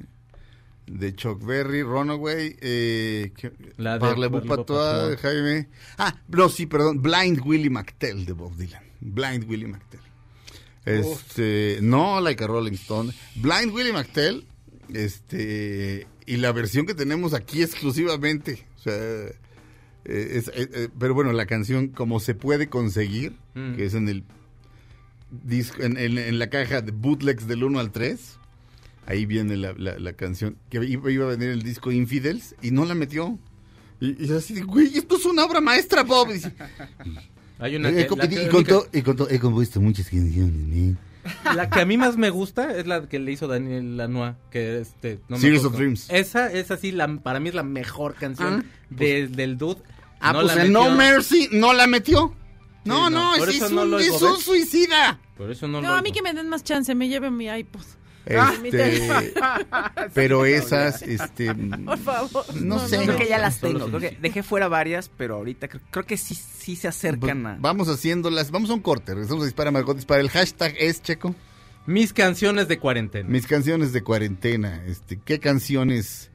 de 0.87 1.13
Chuck 1.15 1.43
Berry, 1.45 1.83
Runaway, 1.83 2.55
eh, 2.61 3.31
La 3.77 3.99
de 3.99 3.99
Patois, 4.47 5.09
de 5.09 5.17
Jaime. 5.17 5.67
Ah, 5.97 6.15
no, 6.29 6.49
sí, 6.49 6.65
perdón. 6.65 7.01
Blind 7.01 7.41
Willie 7.45 7.69
McTell 7.69 8.25
de 8.25 8.33
Bob 8.33 8.55
Dylan. 8.55 8.83
Blind 9.01 9.49
Willie 9.49 9.67
McTell. 9.67 9.99
Este, 10.85 11.79
no, 11.81 12.21
like 12.21 12.41
a 12.43 12.47
Rolling 12.47 12.73
Stone. 12.75 13.11
Blind 13.35 13.73
Willie 13.73 13.91
McTell, 13.91 14.45
este, 14.93 16.07
y 16.25 16.37
la 16.37 16.51
versión 16.53 16.85
que 16.85 16.93
tenemos 16.93 17.33
aquí 17.33 17.61
exclusivamente. 17.61 18.65
O 18.77 18.79
sea, 18.79 18.93
eh, 18.93 19.33
es- 20.05 20.47
eh, 20.49 20.69
eh, 20.73 20.89
pero 20.97 21.13
bueno, 21.13 21.33
la 21.33 21.45
canción 21.45 21.89
como 21.89 22.19
se 22.21 22.33
puede 22.35 22.69
conseguir, 22.69 23.33
Mm. 23.55 23.75
que 23.75 23.85
es 23.85 23.93
en 23.93 24.07
el 24.07 24.23
disco, 25.43 25.83
en, 25.83 25.97
en- 25.97 26.17
en 26.17 26.39
la 26.39 26.49
caja 26.49 26.81
de 26.81 26.91
bootlegs 26.91 27.47
del 27.47 27.63
1 27.65 27.79
al 27.79 27.91
3. 27.91 28.37
Ahí 29.07 29.25
viene 29.25 29.57
la, 29.57 29.73
la- 29.73 29.97
la 29.97 30.13
canción 30.13 30.57
que 30.69 30.83
iba, 30.85 31.09
iba 31.11 31.25
a 31.25 31.29
venir 31.29 31.49
el 31.49 31.63
disco 31.63 31.91
Infidels 31.91 32.55
y 32.61 32.69
no 32.71 32.85
la 32.85 32.93
metió. 32.93 33.39
Y, 33.99 34.23
y 34.25 34.31
así, 34.33 34.53
de, 34.53 34.61
güey, 34.61 34.95
esto 34.97 35.15
es 35.17 35.25
una 35.25 35.43
obra 35.45 35.59
maestra, 35.61 36.03
Bob. 36.03 36.29
Y, 36.35 36.41
Hay 37.59 37.75
una 37.75 37.89
"Eh, 37.89 38.05
que, 38.07 38.13
y- 38.13 38.29
que, 38.29 38.43
y 38.43 38.47
contó- 38.49 38.87
y 38.93 39.01
contó, 39.01 39.27
he 39.29 39.39
compuesto 39.39 39.81
muchas 39.81 40.09
canciones, 40.09 40.67
man. 40.67 40.97
la 41.55 41.69
que 41.69 41.81
a 41.81 41.85
mí 41.85 41.97
más 41.97 42.15
me 42.15 42.29
gusta 42.29 42.77
es 42.77 42.85
la 42.87 43.07
que 43.09 43.19
le 43.19 43.31
hizo 43.31 43.47
Daniel 43.47 43.97
Lanois, 43.97 44.35
que 44.51 44.79
este 44.79 45.19
no 45.27 45.35
me 45.37 45.41
Series 45.41 45.65
of 45.65 45.75
Dreams. 45.75 46.07
Esa 46.09 46.51
es 46.53 46.69
así 46.71 46.91
la 46.91 47.07
para 47.17 47.39
mí 47.39 47.49
es 47.49 47.55
la 47.55 47.63
mejor 47.63 48.13
canción 48.15 48.65
de- 48.89 49.27
del 49.27 49.57
dude. 49.57 49.81
Ah, 50.19 50.31
No 50.33 50.41
pues 50.41 50.55
la 50.55 50.63
el 50.63 50.71
No 50.71 50.83
metió. 50.83 50.95
Mercy 50.97 51.49
no 51.51 51.73
la 51.73 51.87
metió. 51.87 52.33
No, 52.85 53.07
Sí, 53.07 53.13
no, 53.13 53.35
no, 53.35 53.35
es, 53.35 53.61
es 53.61 53.71
no 53.71 53.81
un, 53.83 53.93
es 53.99 54.21
un 54.21 54.39
suicida. 54.39 55.19
Por 55.35 55.51
eso 55.51 55.67
no, 55.67 55.81
No, 55.81 55.89
lo 55.89 55.93
a 55.95 56.01
mí 56.01 56.11
que 56.13 56.21
me 56.21 56.33
den 56.33 56.47
más 56.47 56.63
chance, 56.63 56.93
me 56.95 57.09
lleven 57.09 57.35
mi 57.35 57.47
iPod. 57.47 57.81
Este, 58.27 59.33
pero 60.13 60.45
esas, 60.45 61.01
este, 61.01 61.53
Por 61.53 61.97
favor. 61.97 62.45
no 62.61 62.79
sé. 62.79 63.03
Creo 63.03 63.17
que 63.17 63.27
ya 63.27 63.37
las 63.37 63.59
tengo. 63.59 63.87
Creo 63.87 63.99
que 63.99 64.17
dejé 64.21 64.43
fuera 64.43 64.67
varias, 64.67 65.09
pero 65.09 65.35
ahorita 65.35 65.67
creo, 65.67 65.81
creo 65.91 66.05
que 66.05 66.17
sí, 66.17 66.35
sí 66.35 66.75
se 66.75 66.87
acercan 66.87 67.45
a. 67.47 67.57
Vamos 67.59 67.87
haciéndolas, 67.87 68.51
vamos 68.51 68.69
a 68.69 68.73
un 68.73 68.81
corte, 68.81 69.13
regresamos 69.13 69.43
a 69.43 69.45
Dispara 69.45 69.71
Margot 69.71 69.95
Dispara. 69.95 70.21
El 70.21 70.29
hashtag 70.29 70.75
es, 70.77 71.01
Checo, 71.01 71.33
Mis 71.85 72.11
canciones 72.13 72.67
de 72.67 72.79
cuarentena. 72.79 73.29
mis 73.29 73.47
canciones 73.47 73.93
de 73.93 74.03
cuarentena. 74.03 74.83
Este, 74.85 75.17
¿Qué 75.23 75.39
canciones, 75.39 76.29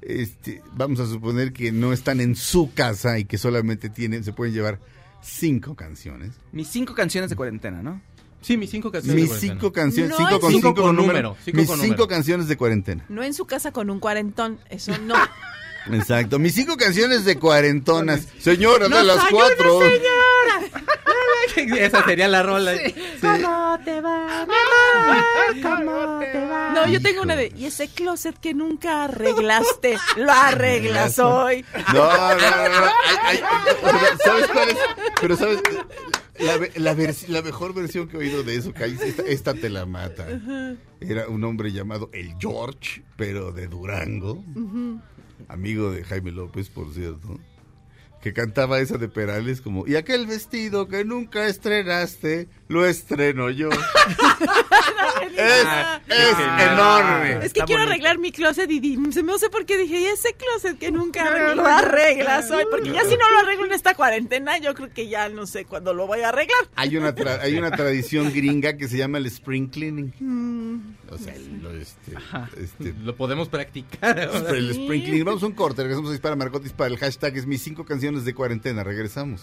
este, 0.00 0.62
vamos 0.74 0.98
a 1.00 1.06
suponer 1.06 1.52
que 1.52 1.72
no 1.72 1.92
están 1.92 2.20
en 2.20 2.36
su 2.36 2.72
casa 2.72 3.18
y 3.18 3.24
que 3.26 3.36
solamente 3.36 3.90
tienen, 3.90 4.24
se 4.24 4.32
pueden 4.32 4.54
llevar 4.54 4.78
cinco 5.20 5.74
canciones? 5.74 6.32
Mis 6.52 6.68
cinco 6.68 6.94
canciones 6.94 7.28
de 7.28 7.36
cuarentena, 7.36 7.82
¿no? 7.82 8.00
Sí, 8.40 8.56
mis 8.56 8.70
cinco 8.70 8.90
canciones. 8.92 9.22
Mis 9.22 9.32
de 9.32 9.38
cinco 9.40 9.72
canciones, 9.72 10.10
No, 10.10 10.16
cinco 10.16 10.40
con 10.40 10.50
cinco 10.52 10.68
cinco 10.68 10.82
con 10.82 10.96
número, 10.96 11.12
número, 11.12 11.36
cinco 11.44 11.56
mis 11.58 11.66
con 11.66 11.76
cinco 11.78 11.92
número. 11.94 12.08
canciones 12.08 12.48
de 12.48 12.56
cuarentena. 12.56 13.04
No 13.08 13.22
en 13.22 13.34
su 13.34 13.46
casa 13.46 13.72
con 13.72 13.90
un 13.90 13.98
cuarentón, 14.00 14.58
eso 14.70 14.96
no. 14.98 15.14
Exacto, 15.92 16.38
mis 16.38 16.54
cinco 16.54 16.76
canciones 16.76 17.24
de 17.24 17.38
cuarentonas. 17.38 18.26
Señora, 18.38 18.84
de 18.84 18.90
¡Nos 18.90 19.04
las 19.06 19.24
cuatro. 19.30 19.80
Esa 21.56 22.04
sería 22.04 22.28
la 22.28 22.42
rola. 22.42 22.72
¿Cómo 23.20 23.78
te 23.84 24.00
va, 24.00 24.46
mi 24.46 24.54
amor? 24.54 25.62
¿Cómo 25.62 26.20
te 26.20 26.46
va? 26.46 26.70
No, 26.74 26.86
yo 26.86 27.00
tengo 27.02 27.22
una 27.22 27.34
de. 27.36 27.52
Y 27.56 27.64
ese 27.66 27.88
closet 27.88 28.38
que 28.38 28.54
nunca 28.54 29.04
arreglaste, 29.04 29.96
lo 30.16 30.30
arreglas 30.30 31.18
hoy. 31.18 31.64
No, 31.92 32.04
no, 32.04 32.36
no, 32.36 32.68
no. 32.80 32.86
Ay, 33.24 33.40
ay, 33.42 33.74
pero 33.82 33.98
¿Sabes 34.24 34.46
cuál 34.52 34.68
es? 34.68 34.76
Pero 35.20 35.36
sabes, 35.36 35.60
la, 36.40 36.94
la, 36.94 37.14
la 37.28 37.42
mejor 37.42 37.74
versión 37.74 38.08
que 38.08 38.16
he 38.16 38.20
oído 38.20 38.42
de 38.42 38.56
eso, 38.56 38.72
Kai, 38.72 38.96
esta, 39.02 39.22
esta 39.22 39.54
te 39.54 39.68
la 39.70 39.86
mata. 39.86 40.26
Era 41.00 41.28
un 41.28 41.44
hombre 41.44 41.72
llamado 41.72 42.10
el 42.12 42.34
George, 42.38 43.02
pero 43.16 43.52
de 43.52 43.66
Durango. 43.68 44.44
Amigo 45.48 45.90
de 45.90 46.04
Jaime 46.04 46.32
López, 46.32 46.68
por 46.68 46.92
cierto. 46.92 47.38
Que 48.22 48.32
cantaba 48.32 48.80
esa 48.80 48.98
de 48.98 49.08
Perales 49.08 49.60
como, 49.60 49.86
y 49.86 49.94
aquel 49.94 50.26
vestido 50.26 50.88
que 50.88 51.04
nunca 51.04 51.46
estrenaste, 51.46 52.48
lo 52.66 52.84
estreno 52.84 53.48
yo. 53.50 53.68
es 55.36 55.66
es 56.08 56.36
genial. 56.36 56.72
enorme. 56.72 57.32
Es 57.32 57.38
que 57.38 57.46
Está 57.46 57.64
quiero 57.64 57.82
bonito. 57.82 57.92
arreglar 57.92 58.18
mi 58.18 58.32
closet 58.32 58.70
y 58.70 58.80
di- 58.80 58.98
se 59.12 59.22
me 59.22 59.28
no 59.32 59.38
sé 59.38 59.50
por 59.50 59.64
qué 59.66 59.76
dije, 59.78 60.00
y 60.00 60.06
ese 60.06 60.34
closet 60.34 60.78
que 60.78 60.90
nunca 60.90 61.24
arreglo, 61.26 61.54
lo 61.62 61.66
arreglas 61.66 62.50
hoy. 62.50 62.64
Porque 62.70 62.90
ya 62.90 63.02
si 63.04 63.16
no 63.16 63.30
lo 63.30 63.38
arreglo 63.40 63.66
en 63.66 63.72
esta 63.72 63.94
cuarentena, 63.94 64.58
yo 64.58 64.74
creo 64.74 64.90
que 64.92 65.08
ya 65.08 65.28
no 65.28 65.46
sé 65.46 65.64
cuándo 65.64 65.94
lo 65.94 66.06
voy 66.06 66.20
a 66.22 66.30
arreglar. 66.30 66.58
Hay 66.74 66.96
una, 66.96 67.14
tra- 67.14 67.40
hay 67.40 67.56
una 67.56 67.70
tradición 67.70 68.32
gringa 68.32 68.76
que 68.76 68.88
se 68.88 68.96
llama 68.96 69.18
el 69.18 69.26
spring 69.26 69.68
cleaning. 69.68 70.12
Mm. 70.18 70.96
O 71.10 71.18
sea, 71.18 71.34
lo, 71.62 71.70
este, 71.72 72.12
este, 72.60 72.94
Lo 73.02 73.14
podemos 73.16 73.48
practicar. 73.48 74.18
ahora. 74.20 74.50
el 74.50 74.70
spring 74.70 75.02
cleaning. 75.02 75.24
Vamos 75.24 75.42
a 75.42 75.46
un 75.46 75.52
corte, 75.52 75.82
regresamos 75.82 76.10
a 76.10 76.12
Dispara 76.12 76.36
Margot 76.36 76.62
Dispara. 76.62 76.90
El 76.90 76.98
hashtag 76.98 77.36
es 77.36 77.46
mis 77.46 77.62
cinco 77.62 77.84
canciones 77.84 78.07
de 78.08 78.34
cuarentena. 78.34 78.82
Regresamos. 78.82 79.42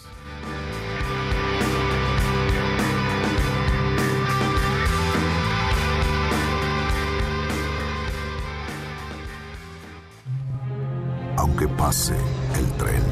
Aunque 11.36 11.68
pase 11.68 12.16
el 12.56 12.66
tren, 12.72 13.02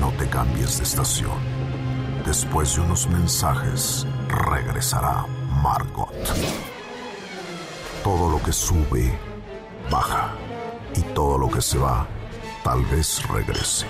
no 0.00 0.10
te 0.18 0.28
cambies 0.28 0.78
de 0.78 0.84
estación. 0.84 1.38
Después 2.26 2.74
de 2.74 2.80
unos 2.82 3.08
mensajes, 3.08 4.06
regresará 4.28 5.24
Margot. 5.62 6.12
Todo 8.02 8.28
lo 8.28 8.42
que 8.42 8.52
sube, 8.52 9.16
baja. 9.88 10.32
Y 10.96 11.02
todo 11.14 11.38
lo 11.38 11.48
que 11.48 11.60
se 11.60 11.78
va, 11.78 12.08
tal 12.68 12.84
vez 12.84 13.26
regrese. 13.28 13.86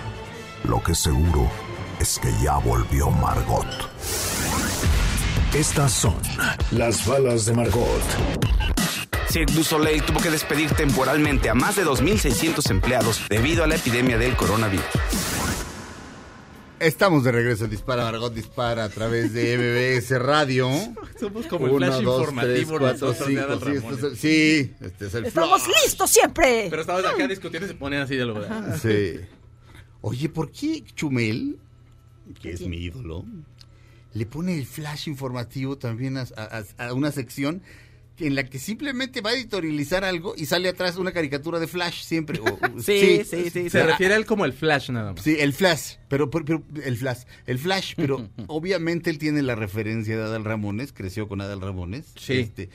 Lo 0.63 0.81
que 0.81 0.95
seguro 0.95 1.51
es 1.99 2.17
que 2.21 2.31
ya 2.41 2.59
volvió 2.59 3.11
Margot. 3.11 3.67
Estas 5.53 5.91
son 5.91 6.15
las 6.71 7.05
balas 7.05 7.45
de 7.47 7.55
Margot. 7.55 8.03
Cirque 9.29 9.53
du 9.53 9.65
Soleil 9.65 10.01
tuvo 10.03 10.21
que 10.21 10.31
despedir 10.31 10.71
temporalmente 10.75 11.51
a 11.51 11.55
más 11.55 11.75
de 11.75 11.85
2.600 11.85 12.71
empleados 12.71 13.21
debido 13.29 13.65
a 13.65 13.67
la 13.67 13.75
epidemia 13.75 14.17
del 14.17 14.37
coronavirus. 14.37 14.85
Estamos 16.81 17.25
de 17.25 17.33
regreso 17.33 17.65
en 17.65 17.71
Dispara 17.71 18.05
Margot 18.05 18.33
Dispara 18.33 18.85
a 18.85 18.89
través 18.89 19.33
de 19.33 19.59
MBS 19.59 20.17
Radio. 20.21 20.69
Somos 21.19 21.47
como 21.49 21.67
el 21.67 21.73
Uno, 21.73 21.87
flash 21.87 22.03
dos, 22.05 22.21
informativo 22.21 22.55
tres, 22.55 22.67
cuatro, 22.69 23.07
nosotros 23.09 23.19
de 23.19 23.35
cinco, 23.35 23.43
Adal 23.43 23.61
sí, 23.61 23.75
este 23.75 23.95
es 23.97 24.03
el- 24.05 24.17
sí, 24.17 24.75
este 24.81 25.07
es 25.07 25.15
el 25.15 25.25
Estamos 25.27 25.63
flash. 25.63 25.77
listos 25.85 26.11
siempre. 26.11 26.67
Pero 26.71 26.83
estabas 26.83 27.05
acá 27.05 27.27
discutiendo 27.27 27.67
y 27.67 27.71
se 27.71 27.75
ponían 27.75 28.03
así 28.03 28.15
de 28.17 28.25
lo 28.27 28.41
Sí. 28.79 29.21
Oye, 30.03 30.29
¿por 30.29 30.53
qué 30.53 30.85
Chumel, 30.95 31.59
que 32.41 32.53
es 32.53 32.61
mi 32.61 32.77
ídolo, 32.77 33.25
le 34.15 34.27
pone 34.27 34.57
el 34.57 34.65
flash 34.65 35.09
informativo 35.09 35.77
también 35.79 36.17
a, 36.17 36.27
a- 36.37 36.87
a 36.87 36.93
una 36.95 37.11
sección 37.11 37.61
en 38.21 38.35
la 38.35 38.45
que 38.45 38.59
simplemente 38.59 39.21
va 39.21 39.31
a 39.31 39.35
editorializar 39.35 40.05
algo 40.05 40.35
y 40.37 40.47
sale 40.47 40.69
atrás 40.69 40.97
una 40.97 41.13
caricatura 41.13 41.59
de 41.61 41.67
Flash 41.67 42.03
siempre? 42.03 42.41
O- 42.41 42.59
Sí, 42.81 43.23
sí, 43.25 43.51
sí. 43.51 43.71
Se 43.71 43.85
refiere 43.85 44.15
a 44.15 44.17
él 44.17 44.27
como 44.27 44.45
el 44.45 44.53
flash 44.53 44.91
nada 44.91 45.13
más. 45.13 45.23
Sí, 45.23 45.37
el 45.39 45.53
Flash, 45.53 45.95
pero, 46.09 46.31
pero- 46.31 46.45
pero- 46.45 46.65
el 46.85 46.97
Flash, 46.97 47.23
el 47.47 47.59
Flash, 47.59 47.95
pero 47.97 48.29
obviamente 48.49 49.11
él 49.11 49.19
tiene 49.19 49.43
la 49.43 49.55
referencia 49.55 50.17
de 50.17 50.23
Adal 50.25 50.45
Ramones, 50.45 50.93
creció 50.93 51.29
con 51.29 51.41
Adal 51.41 51.61
Ramones. 51.61 52.13
Sí. 52.19 52.35
Este, 52.35 52.69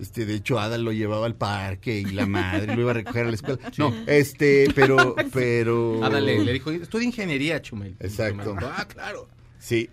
este, 0.00 0.26
de 0.26 0.34
hecho, 0.36 0.60
Adal 0.60 0.84
lo 0.84 0.92
llevaba 0.92 1.26
al 1.26 1.34
parque 1.34 1.98
y 2.00 2.04
la 2.04 2.26
madre 2.26 2.74
lo 2.74 2.80
iba 2.82 2.92
a 2.92 2.94
recoger 2.94 3.26
a 3.26 3.28
la 3.30 3.34
escuela. 3.34 3.58
No, 3.78 3.92
este, 4.06 4.68
pero, 4.74 5.16
pero. 5.32 5.98
Dale, 6.00 6.38
le 6.44 6.52
dijo, 6.52 6.70
estudia 6.70 7.06
ingeniería, 7.06 7.60
Chumel. 7.62 7.96
Exacto. 8.00 8.44
Chumel, 8.44 8.64
Ah, 8.76 8.86
claro. 8.86 9.28
Sí. 9.58 9.90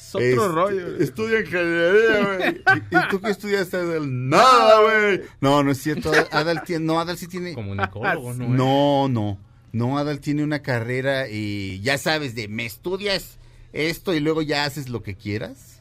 Es 0.00 0.14
otro 0.14 0.26
Este, 0.26 0.48
rollo. 0.48 0.96
Estudia 0.96 1.40
ingeniería, 1.40 2.36
güey. 2.36 2.62
¿Y, 2.90 2.96
y 2.96 3.08
tú 3.10 3.20
qué 3.20 3.30
estudiaste, 3.30 3.76
Adal? 3.76 4.06
Nada, 4.28 4.80
güey. 4.82 5.20
No, 5.40 5.62
no 5.62 5.70
es 5.70 5.78
cierto. 5.82 6.10
Adal, 6.10 6.28
Adal 6.32 6.62
tiene, 6.64 6.84
no, 6.84 6.98
Adal 7.00 7.16
sí 7.18 7.26
tiene. 7.28 7.54
Comunicólogo, 7.54 8.34
¿no? 8.34 8.48
No, 8.48 9.08
no. 9.08 9.38
No, 9.72 9.98
Adal 9.98 10.20
tiene 10.20 10.42
una 10.42 10.62
carrera 10.62 11.28
y 11.28 11.80
ya 11.80 11.96
sabes, 11.98 12.34
de 12.34 12.48
me 12.48 12.66
estudias 12.66 13.38
esto 13.72 14.12
y 14.14 14.20
luego 14.20 14.42
ya 14.42 14.64
haces 14.64 14.88
lo 14.88 15.02
que 15.02 15.14
quieras. 15.14 15.80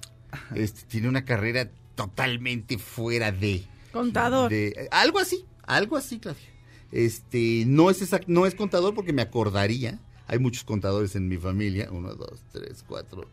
Este, 0.53 0.83
tiene 0.87 1.07
una 1.09 1.25
carrera 1.25 1.69
totalmente 1.95 2.77
fuera 2.77 3.31
de. 3.31 3.63
Contador. 3.91 4.51
de- 4.51 4.87
algo 4.91 5.17
así, 5.17 5.43
algo 5.63 5.97
así, 5.97 6.19
Claudia. 6.19 6.43
Este, 6.91 7.63
no 7.65 7.89
es 7.89 8.01
exact- 8.01 8.25
no 8.27 8.45
es 8.45 8.53
contador 8.55 8.93
porque 8.93 9.13
me 9.13 9.21
acordaría. 9.23 9.99
hay 10.27 10.37
muchos 10.37 10.63
contadores 10.63 11.15
en 11.15 11.27
mi 11.27 11.37
familia. 11.37 11.89
Uno, 11.91 12.13
dos, 12.13 12.43
tres, 12.51 12.83
cuatro. 12.87 13.27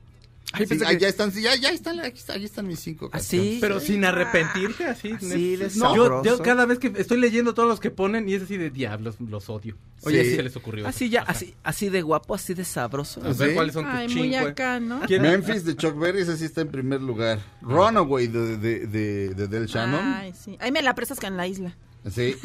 Ay, 0.57 0.65
Sí, 0.65 0.69
pensé 0.71 0.85
ah, 0.87 0.91
que- 0.91 0.99
ya 0.99 1.09
están, 1.09 1.33
sí, 1.33 1.43
ya, 1.43 1.55
ya 1.57 1.69
están, 1.71 2.01
aquí, 2.01 2.19
está- 2.19 2.33
aquí 2.35 2.45
están 2.45 2.67
mis 2.67 2.81
cinco 2.81 3.07
¿Ah, 3.07 3.19
canciones. 3.19 3.51
sí? 3.55 3.59
Pero 3.61 3.79
sin 3.81 4.05
arrepentirte, 4.05 4.85
así. 4.87 5.13
Así 5.13 5.57
de 5.57 5.71
no, 5.77 5.95
yo, 5.95 6.23
yo 6.25 6.39
cada 6.43 6.65
vez 6.67 6.79
que 6.79 6.93
estoy 6.97 7.19
leyendo 7.21 7.55
todos 7.55 7.69
los 7.69 7.79
que 7.81 7.91
ponen 7.91 8.29
y 8.29 8.35
es 8.35 8.43
así 8.43 8.57
de 8.57 8.71
diablos, 8.71 9.17
los 9.21 9.49
odio. 9.51 9.77
Oye, 10.03 10.25
Sí. 10.25 10.31
sí 10.31 10.37
se 10.37 10.43
les 10.43 10.57
ocurrió. 10.57 10.87
Así 10.89 11.09
ya, 11.11 11.23
así, 11.23 11.55
así 11.63 11.89
de 11.89 12.03
guapo, 12.03 12.35
así 12.35 12.55
de 12.55 12.65
sabroso. 12.65 13.21
A 13.25 13.33
ver 13.33 13.49
¿Sí? 13.51 13.55
cuáles 13.55 13.75
son 13.75 13.85
tus 13.85 13.95
Ay, 13.95 14.09
muy 14.09 14.15
chingüe. 14.23 14.39
acá, 14.39 14.81
¿no? 14.81 15.01
¿Quién- 15.07 15.23
Memphis 15.23 15.65
de 15.65 15.77
Chuck 15.77 15.99
Berry, 15.99 16.21
ese 16.23 16.37
sí 16.37 16.45
está 16.47 16.61
en 16.63 16.69
primer 16.69 17.01
lugar. 17.03 17.41
Runaway 17.63 18.27
de, 18.29 18.57
de, 18.59 18.87
de, 18.87 19.29
de 19.35 19.49
Del 19.49 19.67
Shannon. 19.67 20.01
Ay, 20.05 20.33
sí. 20.39 20.57
Ahí 20.61 20.73
me 20.73 20.83
la 20.83 20.95
prestas 20.95 21.19
que 21.21 21.27
en 21.27 21.37
la 21.37 21.47
isla. 21.47 21.77
Sí. 22.11 22.37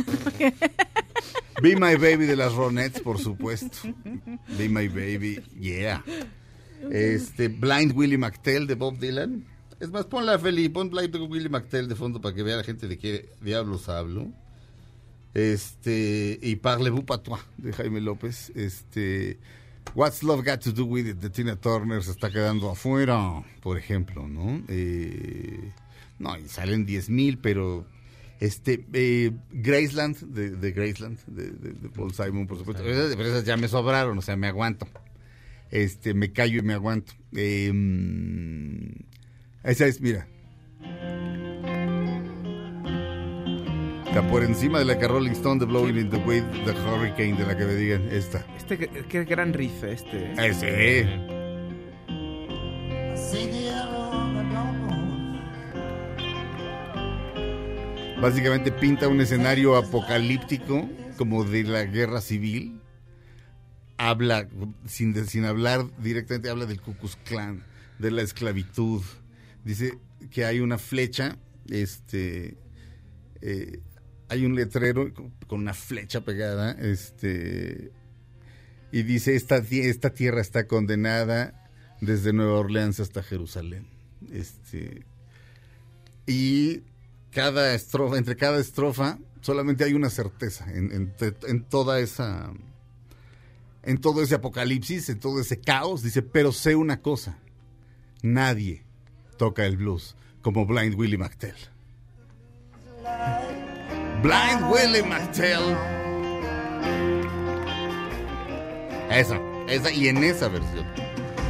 Be 1.62 1.76
My 1.76 1.96
Baby 1.96 2.26
de 2.26 2.36
las 2.36 2.54
Ronettes, 2.54 3.02
por 3.02 3.20
supuesto. 3.20 3.78
Be 4.58 4.68
My 4.70 4.88
Baby, 4.88 5.42
yeah. 5.60 6.04
Este, 6.90 7.48
Blind 7.50 7.94
Willie 7.96 8.18
McTell 8.18 8.66
de 8.68 8.76
Bob 8.76 8.98
Dylan. 8.98 9.46
Es 9.80 9.90
más, 9.92 10.06
ponla, 10.06 10.38
Feli, 10.40 10.70
pon 10.70 10.90
Blind 10.90 11.16
Willie 11.16 11.50
McTell 11.50 11.88
de 11.88 11.96
fondo 11.96 12.22
para 12.22 12.36
que 12.36 12.44
vea 12.44 12.58
la 12.58 12.64
gente 12.64 12.88
de 12.88 12.98
qué 12.98 13.30
diablos 13.42 13.90
hablo. 13.90 14.28
Este, 15.34 16.40
y 16.42 16.56
Parlez-vous 16.58 17.04
patois 17.06 17.42
de 17.58 17.72
Jaime 17.74 18.02
López. 18.02 18.52
Este, 18.56 19.40
What's 19.96 20.24
Love 20.24 20.44
Got 20.46 20.60
to 20.62 20.72
Do 20.72 20.86
With 20.86 21.08
It 21.08 21.18
de 21.18 21.30
Tina 21.30 21.56
Turner 21.56 22.04
se 22.04 22.12
está 22.12 22.30
quedando 22.32 22.70
afuera, 22.70 23.44
por 23.62 23.78
ejemplo, 23.78 24.28
¿no? 24.28 24.62
Eh, 24.68 25.72
no, 26.20 26.38
y 26.38 26.48
salen 26.48 26.86
10 26.86 27.10
mil, 27.10 27.38
pero 27.40 27.86
este, 28.40 28.86
eh, 28.94 29.32
Graceland, 29.52 30.18
de, 30.20 30.52
de 30.52 30.72
Graceland, 30.72 31.18
de, 31.28 31.50
de- 31.52 31.74
de 31.74 31.90
Paul 31.90 32.14
Simon, 32.14 32.46
por 32.46 32.58
supuesto. 32.58 32.84
Pero 32.84 33.24
esas 33.26 33.46
ya 33.46 33.56
me 33.58 33.68
sobraron, 33.68 34.18
o 34.18 34.22
sea, 34.22 34.36
me 34.36 34.48
aguanto. 34.48 34.88
Este, 35.72 36.14
me 36.14 36.32
callo 36.32 36.60
y 36.60 36.62
me 36.62 36.74
aguanto. 36.74 37.14
Eh, 37.36 37.72
esa 39.64 39.88
es, 39.88 40.02
mira. 40.02 40.28
Está 44.06 44.28
por 44.30 44.44
encima 44.44 44.80
de 44.80 44.86
la 44.86 45.00
que 45.00 45.08
Rolling 45.08 45.32
Stone 45.32 45.62
de 45.62 45.66
Blowing 45.66 45.98
in 45.98 46.10
the 46.10 46.18
Wind, 46.18 46.66
the 46.66 46.72
Hurricane, 46.72 47.38
de 47.38 47.46
la 47.46 47.58
que 47.58 47.64
me 47.64 47.76
digan 47.76 48.10
esta. 48.12 48.46
Este, 48.58 48.78
qué 49.08 49.24
gran 49.24 49.54
riff 49.54 49.84
este. 49.86 50.34
¿eh? 50.34 50.36
Ese. 50.38 51.42
Básicamente 58.22 58.72
pinta 58.72 59.08
un 59.08 59.22
escenario 59.22 59.78
apocalíptico, 59.78 60.90
como 61.18 61.46
de 61.46 61.64
la 61.64 61.86
guerra 61.86 62.20
civil. 62.20 62.82
Habla, 64.10 64.48
sin, 64.88 65.28
sin 65.28 65.46
hablar 65.46 65.86
directamente, 66.02 66.50
habla 66.50 66.66
del 66.66 66.82
Ku 66.82 66.96
Klux 66.96 67.18
de 68.00 68.10
la 68.10 68.24
esclavitud. 68.24 69.04
Dice 69.64 70.00
que 70.32 70.44
hay 70.46 70.60
una 70.60 70.80
flecha, 70.80 71.38
este, 71.70 72.58
eh, 73.42 73.80
hay 74.28 74.46
un 74.46 74.56
letrero 74.56 75.14
con- 75.14 75.32
una 75.52 75.76
flecha 75.76 76.22
pegada, 76.22 76.72
este, 76.72 77.92
y 78.92 79.04
dice 79.04 79.36
esta, 79.36 79.58
esta 79.58 80.10
tierra 80.16 80.42
está 80.42 80.66
condenada 80.66 81.70
desde 82.02 82.34
Nueva 82.34 82.54
Orleans 82.54 83.00
hasta 83.00 83.22
Jerusalén. 83.22 83.86
Este, 84.32 85.06
y 86.26 86.82
cada 87.32 87.76
estrofa, 87.76 88.18
entre 88.18 88.36
cada 88.36 88.60
estrofa, 88.60 89.20
solamente 89.42 89.84
hay 89.84 89.94
una 89.94 90.10
certeza 90.10 90.72
en, 90.74 91.14
en 91.48 91.64
toda 91.66 92.00
esa, 92.00 92.52
en 93.84 94.00
todo 94.00 94.22
ese 94.22 94.36
apocalipsis, 94.36 95.10
en 95.10 95.20
todo 95.20 95.40
ese 95.40 95.60
caos. 95.60 96.04
Dice, 96.04 96.22
pero 96.22 96.52
sé 96.52 96.76
una 96.76 97.02
cosa, 97.02 97.38
nadie 98.22 98.84
toca 99.38 99.66
el 99.66 99.78
blues 99.78 100.16
como 100.42 100.66
Blind 100.66 100.96
Willie 100.96 101.18
McTell. 101.18 101.56
Blind 104.22 104.70
Willie 104.70 105.04
McTell. 105.04 105.76
Esa, 109.10 109.40
esa 109.68 109.92
y 109.92 110.08
en 110.08 110.24
esa 110.24 110.48
versión. 110.48 110.86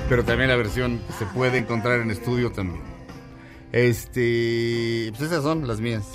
Pero 0.10 0.24
también 0.26 0.50
la 0.50 0.56
versión 0.56 1.00
que 1.08 1.14
se 1.14 1.26
puede 1.26 1.58
encontrar 1.58 2.02
en 2.02 2.12
estudio 2.12 2.52
también. 2.52 2.82
Este, 3.72 5.12
pues 5.12 5.22
esas 5.22 5.44
son 5.44 5.68
las 5.68 5.80
mías. 5.80 6.06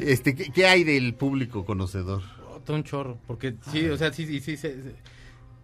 Este, 0.00 0.34
¿qué, 0.34 0.50
qué 0.50 0.66
hay 0.66 0.84
del 0.84 1.14
público 1.14 1.64
conocedor? 1.64 2.22
Un 2.72 2.84
chorro, 2.84 3.18
porque 3.26 3.54
sí, 3.70 3.86
o 3.88 3.96
sea, 3.96 4.12
sí, 4.12 4.26
sí, 4.26 4.40
sí. 4.40 4.56
sí, 4.56 4.68
sí. 4.82 4.90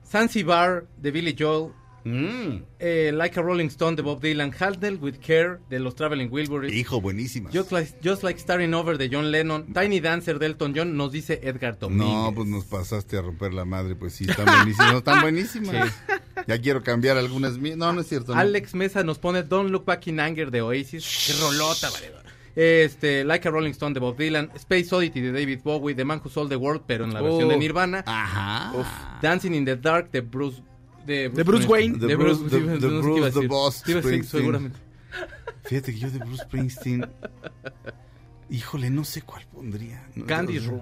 Zanzibar 0.07 0.86
de 0.96 1.11
Billy 1.11 1.34
Joel, 1.38 1.72
Mm, 2.03 2.62
eh, 2.78 3.12
Like 3.14 3.38
a 3.38 3.42
Rolling 3.42 3.66
Stone 3.66 3.94
de 3.94 4.01
Bob 4.03 4.22
Dylan, 4.22 4.55
Handle 4.59 4.96
with 4.96 5.16
Care 5.18 5.59
de 5.68 5.78
los 5.78 5.94
Traveling 5.94 6.28
Wilburys, 6.30 6.72
hijo, 6.72 6.98
buenísimas. 7.01 7.53
Just 7.53 7.72
like, 7.72 7.92
Just 8.03 8.22
Like 8.22 8.40
Starting 8.40 8.72
Over 8.72 8.96
de 8.96 9.11
John 9.12 9.30
Lennon, 9.30 9.72
Tiny 9.74 10.01
Dancer 10.01 10.38
de 10.38 10.46
Elton 10.46 10.72
John, 10.74 10.96
nos 10.96 11.12
dice 11.12 11.40
Edgar 11.42 11.78
Domínguez. 11.78 12.09
No, 12.09 12.32
pues 12.34 12.48
nos 12.48 12.64
pasaste 12.64 13.18
a 13.18 13.20
romper 13.22 13.53
la 13.53 13.66
madre, 13.66 13.96
pues 13.96 14.14
sí, 14.14 14.24
están 14.26 14.46
buenísimas, 14.46 14.94
están 14.94 15.20
buenísimas. 15.22 15.92
Ya 16.46 16.59
quiero 16.59 16.82
cambiar 16.82 17.18
algunas 17.18 17.59
mías. 17.59 17.76
No, 17.76 17.92
no 17.92 18.01
es 18.01 18.07
cierto. 18.09 18.34
no. 18.34 18.40
Alex 18.40 18.74
Mesa 18.74 19.05
nos 19.05 19.18
pone 19.18 19.42
Don't 19.42 19.70
Look 19.70 19.84
Back 19.84 20.07
in 20.07 20.20
Anger 20.20 20.51
de 20.51 20.62
Oasis. 20.62 21.26
Qué 21.26 21.34
rolota, 21.34 21.90
valedor. 21.90 22.22
Este, 22.62 23.24
Like 23.24 23.48
a 23.48 23.50
Rolling 23.50 23.70
Stone 23.70 23.94
de 23.94 24.00
Bob 24.00 24.18
Dylan, 24.18 24.50
Space 24.54 24.94
Oddity 24.94 25.20
de 25.22 25.32
David 25.32 25.61
Bowie, 25.64 25.94
The 25.94 26.04
Man 26.04 26.20
Who 26.22 26.28
Sold 26.28 26.50
the 26.50 26.56
World, 26.56 26.82
pero 26.86 27.04
en 27.04 27.14
la 27.14 27.22
versión 27.22 27.44
Oh. 27.44 27.48
de 27.52 27.56
Nirvana, 27.58 28.04
Ajá. 28.06 29.18
Dancing 29.22 29.52
in 29.54 29.64
the 29.64 29.76
Dark 29.76 30.11
de 30.11 30.20
Bruce 30.20 30.62
de 31.06 31.30
De 31.30 31.42
Bruce 31.42 31.66
Wayne. 31.66 31.96
De 31.98 32.06
The 32.08 32.16
Bruce, 32.16 32.40
Bruce- 32.42 32.50
qué 32.50 32.86
Bruce, 32.86 33.18
iba 33.18 33.26
a 33.28 33.30
the. 33.30 33.46
Boss 33.46 33.82
Iba 33.86 33.98
a 33.98 34.02
decir, 34.02 34.02
Springsteen. 34.02 34.40
seguramente. 34.42 34.78
Fíjate 35.64 35.92
que 35.94 35.98
yo 36.00 36.11
de 36.11 36.18
Bruce 36.18 36.42
Springsteen. 36.44 37.06
Híjole, 38.50 38.90
no 38.90 39.04
sé 39.04 39.22
cuál 39.22 39.46
pondría. 39.52 40.06
No, 40.14 40.26
Candy 40.26 40.58
Room. 40.58 40.80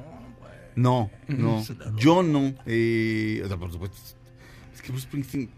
No, 0.75 1.11
no. 1.29 1.65
Yo 1.97 2.23
no. 2.23 2.55
Eh, 2.67 3.43
o 3.45 3.49
sea, 3.49 3.57
por 3.57 3.71
supuesto. 3.71 3.97
Es 4.75 4.81
que 4.83 4.89
Bruce 4.91 5.07
Springsteen. 5.07 5.51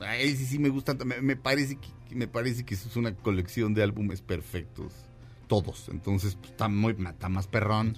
A 0.00 0.16
él 0.16 0.36
sí, 0.36 0.44
sí 0.46 0.58
me 0.58 0.68
gusta. 0.68 0.94
Me, 1.04 1.20
me 1.22 1.36
parece 1.36 1.76
que, 1.78 2.14
me 2.14 2.26
parece 2.28 2.64
que 2.64 2.74
es 2.74 2.96
una 2.96 3.14
colección 3.14 3.72
de 3.74 3.82
álbumes 3.82 4.20
perfectos. 4.20 4.92
Todos. 5.48 5.88
Entonces, 5.88 6.36
pues, 6.36 6.52
está 6.52 6.68
muy 6.68 6.94
está 7.08 7.28
más 7.28 7.48
perrón. 7.48 7.96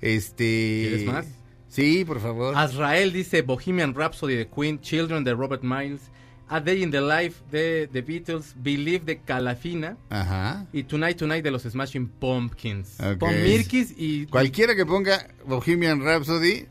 Este. 0.00 0.86
¿Quieres 0.88 1.06
más? 1.06 1.26
Sí, 1.68 2.04
por 2.04 2.20
favor. 2.20 2.56
Azrael 2.56 3.12
dice 3.12 3.42
Bohemian 3.42 3.94
Rhapsody 3.94 4.34
de 4.34 4.48
Queen, 4.48 4.80
Children 4.80 5.22
de 5.22 5.34
Robert 5.34 5.62
Miles, 5.62 6.00
A 6.48 6.58
Day 6.58 6.82
in 6.82 6.90
the 6.90 7.00
Life 7.00 7.42
de 7.52 7.88
The 7.92 8.02
Beatles, 8.02 8.54
Believe 8.56 9.04
de 9.04 9.20
Calafina 9.20 9.96
Ajá. 10.08 10.66
y 10.72 10.82
Tonight 10.82 11.16
Tonight 11.16 11.44
de 11.44 11.52
los 11.52 11.62
Smashing 11.62 12.08
Pumpkins. 12.08 12.98
Ok. 12.98 13.18
Pon 13.18 13.42
Mirkis 13.42 13.94
y 13.96 14.26
Cualquiera 14.26 14.74
que 14.74 14.84
ponga 14.84 15.28
Bohemian 15.46 16.00
Rhapsody. 16.02 16.66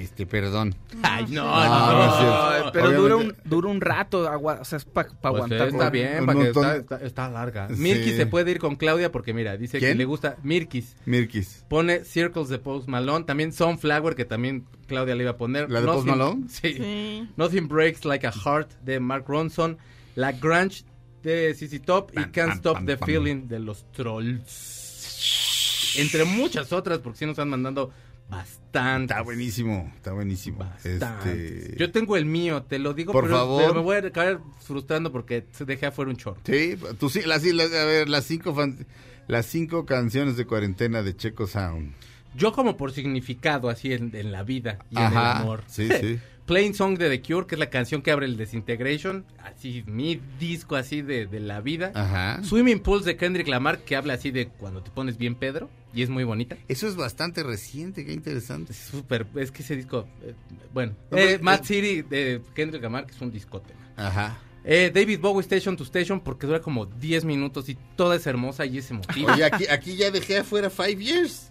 Este, 0.00 0.26
perdón. 0.26 0.74
Ay, 1.02 1.26
no, 1.30 1.44
No, 1.44 1.68
no, 1.68 1.92
no 1.92 2.02
es 2.02 2.08
no, 2.08 2.50
cierto. 2.52 2.72
Pero 2.72 2.92
dura 2.92 3.16
un, 3.16 3.34
dura 3.44 3.68
un 3.68 3.80
rato, 3.80 4.28
agua, 4.28 4.58
o 4.60 4.64
sea, 4.64 4.78
es 4.78 4.84
para 4.84 5.08
Pues, 5.08 5.18
aguantar. 5.22 5.68
está 5.68 5.90
bien, 5.90 6.20
un 6.20 6.26
para 6.26 6.40
que 6.40 6.48
está, 6.48 6.76
está- 6.76 7.00
está 7.02 7.28
larga. 7.30 7.68
Sí. 7.68 7.74
Mirkis 7.76 8.16
se 8.16 8.26
puede 8.26 8.50
ir 8.50 8.58
con 8.58 8.76
Claudia 8.76 9.12
porque 9.12 9.34
mira, 9.34 9.56
dice 9.56 9.78
que 9.78 9.86
¿Quién? 9.86 9.98
le 9.98 10.04
gusta 10.04 10.36
Mirkis. 10.42 10.96
Mirkis. 11.06 11.64
Pone 11.68 12.04
Circles 12.04 12.48
de 12.48 12.58
Post 12.58 12.88
Malone, 12.88 13.24
también 13.24 13.52
Sunflower 13.52 14.14
que 14.14 14.24
también 14.24 14.66
Claudia 14.86 15.14
le 15.14 15.22
iba 15.24 15.32
a 15.32 15.36
poner. 15.36 15.70
¿La 15.70 15.80
de 15.80 15.86
Post 15.86 16.06
Nothing- 16.06 16.10
Malone? 16.10 16.42
Sí. 16.48 16.74
Sí. 16.74 17.28
Nothing 17.36 17.68
Breaks 17.68 18.04
Like 18.04 18.26
a 18.26 18.32
Heart 18.32 18.72
de 18.82 19.00
Mark 19.00 19.24
Ronson, 19.28 19.78
La 20.16 20.32
Grunge 20.32 20.84
de 21.22 21.54
CC 21.54 21.78
Top 21.80 22.10
y 22.12 22.24
Can't 22.30 22.54
Stop 22.54 22.84
the. 22.86 22.96
Feeling 22.96 23.46
de 23.48 23.58
los 23.60 23.84
Trolls. 23.92 25.96
Entre 25.98 26.24
muchas 26.24 26.72
otras, 26.72 27.00
porque 27.00 27.18
sí 27.18 27.24
nos 27.26 27.32
están 27.32 27.50
mandando 27.50 27.90
bastante. 28.30 29.12
Está 29.12 29.22
buenísimo, 29.22 29.92
está 29.96 30.12
buenísimo. 30.12 30.58
Bastante. 30.58 31.58
Este, 31.58 31.76
Yo 31.78 31.90
tengo 31.90 32.16
el 32.16 32.24
mío, 32.24 32.62
te 32.62 32.78
lo 32.78 32.94
digo, 32.94 33.12
Por 33.12 33.24
pero, 33.24 33.36
favor. 33.36 33.62
pero 33.62 33.74
me 33.74 33.80
voy 33.80 33.96
a 33.96 33.98
acabar 34.00 34.40
frustrando 34.60 35.10
porque 35.12 35.44
se 35.52 35.64
dejé 35.64 35.86
afuera 35.86 36.10
un 36.10 36.16
chorro. 36.16 36.38
Sí, 36.44 36.76
tú 36.98 37.10
sí, 37.10 37.22
las, 37.22 37.42
sí, 37.42 37.52
las- 37.52 37.72
a 37.72 37.84
ver, 37.84 38.08
las 38.08 38.24
cinco, 38.24 38.54
fan- 38.54 38.86
las 39.28 39.46
cinco 39.46 39.84
canciones 39.86 40.36
de 40.36 40.46
cuarentena 40.46 41.02
de 41.02 41.16
Checo 41.16 41.46
Sound. 41.46 41.94
Yo 42.36 42.52
como 42.52 42.76
por 42.76 42.92
significado 42.92 43.68
así 43.68 43.92
en, 43.92 44.14
en 44.14 44.30
la 44.30 44.44
vida 44.44 44.78
y 44.90 44.96
en 44.98 45.02
el 45.12 45.16
amor. 45.18 45.62
sí, 45.66 45.88
sí. 46.00 46.18
Plain 46.46 46.74
Song 46.74 46.98
de 46.98 47.08
The 47.08 47.22
Cure, 47.22 47.46
que 47.46 47.54
es 47.54 47.58
la 47.60 47.70
canción 47.70 48.02
que 48.02 48.10
abre 48.10 48.26
el 48.26 48.36
Desintegration, 48.36 49.24
así 49.44 49.84
mi 49.86 50.20
disco 50.40 50.74
así 50.74 51.00
de, 51.00 51.26
de 51.26 51.38
la 51.38 51.60
vida. 51.60 51.92
Ajá. 51.94 52.42
Swimming 52.42 52.80
Pools 52.80 53.04
de 53.04 53.16
Kendrick 53.16 53.46
Lamar, 53.46 53.78
que 53.80 53.94
habla 53.94 54.14
así 54.14 54.32
de 54.32 54.48
cuando 54.48 54.82
te 54.82 54.90
pones 54.90 55.16
bien 55.16 55.36
Pedro, 55.36 55.70
y 55.92 56.02
es 56.02 56.08
muy 56.10 56.24
bonita. 56.24 56.56
Eso 56.68 56.86
es 56.88 56.96
bastante 56.96 57.42
reciente, 57.42 58.04
qué 58.04 58.12
interesante. 58.12 58.72
Es 58.72 58.78
súper, 58.78 59.26
es 59.36 59.50
que 59.50 59.62
ese 59.62 59.76
disco, 59.76 60.06
eh, 60.22 60.34
bueno, 60.72 60.92
No, 61.10 61.18
eh, 61.18 61.26
pero- 61.32 61.42
Mad 61.44 61.64
City 61.64 62.02
de 62.02 62.40
Kendrick 62.54 62.82
Lamar, 62.82 63.06
que 63.06 63.12
es 63.14 63.20
un 63.20 63.30
discote. 63.30 63.72
Ajá. 63.96 64.38
Eh, 64.64 64.90
David 64.94 65.20
Bowie 65.20 65.40
Station 65.40 65.76
to 65.76 65.84
Station, 65.84 66.20
porque 66.20 66.46
dura 66.46 66.60
como 66.60 66.84
10 66.86 67.24
minutos 67.24 67.68
y 67.68 67.78
toda 67.96 68.16
es 68.16 68.26
hermosa 68.26 68.66
y 68.66 68.78
es 68.78 68.90
emotiva. 68.90 69.32
Oye, 69.34 69.44
aquí, 69.44 69.66
aquí 69.68 69.96
ya 69.96 70.10
dejé 70.10 70.38
afuera 70.38 70.68
Five 70.70 70.96
Years. 71.02 71.46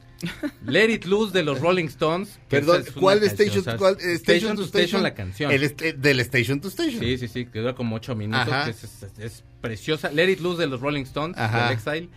Let 0.66 0.90
It 0.92 1.06
Loose 1.06 1.32
de 1.32 1.44
los 1.44 1.60
Rolling 1.62 1.86
Stones. 1.86 2.40
Perdón, 2.50 2.84
es 2.86 2.92
¿cuál 2.92 3.24
Station, 3.24 3.64
eh, 4.02 4.14
Station 4.16 4.56
to 4.58 4.64
Station, 4.66 5.02
la 5.02 5.14
canción. 5.14 5.50
El 5.52 5.64
est- 5.64 5.80
del 5.82 6.20
Station 6.20 6.60
to 6.60 6.68
Station. 6.68 7.00
Sí, 7.00 7.18
sí, 7.18 7.28
sí, 7.30 7.46
que 7.46 7.60
dura 7.60 7.74
como 7.74 7.96
ocho 7.96 8.16
minutos, 8.16 8.48
Ajá. 8.50 8.66
que 8.66 8.72
es, 8.72 8.84
es- 8.84 9.04
es 9.20 9.44
preciosa. 9.62 10.12
Let 10.12 10.30
It 10.30 10.40
Loose 10.42 10.60
de 10.62 10.68
los 10.68 10.82
Rolling 10.82 11.04
Stones, 11.04 11.38
Ajá. 11.38 11.70
del 11.70 11.74
Exile. 11.78 12.10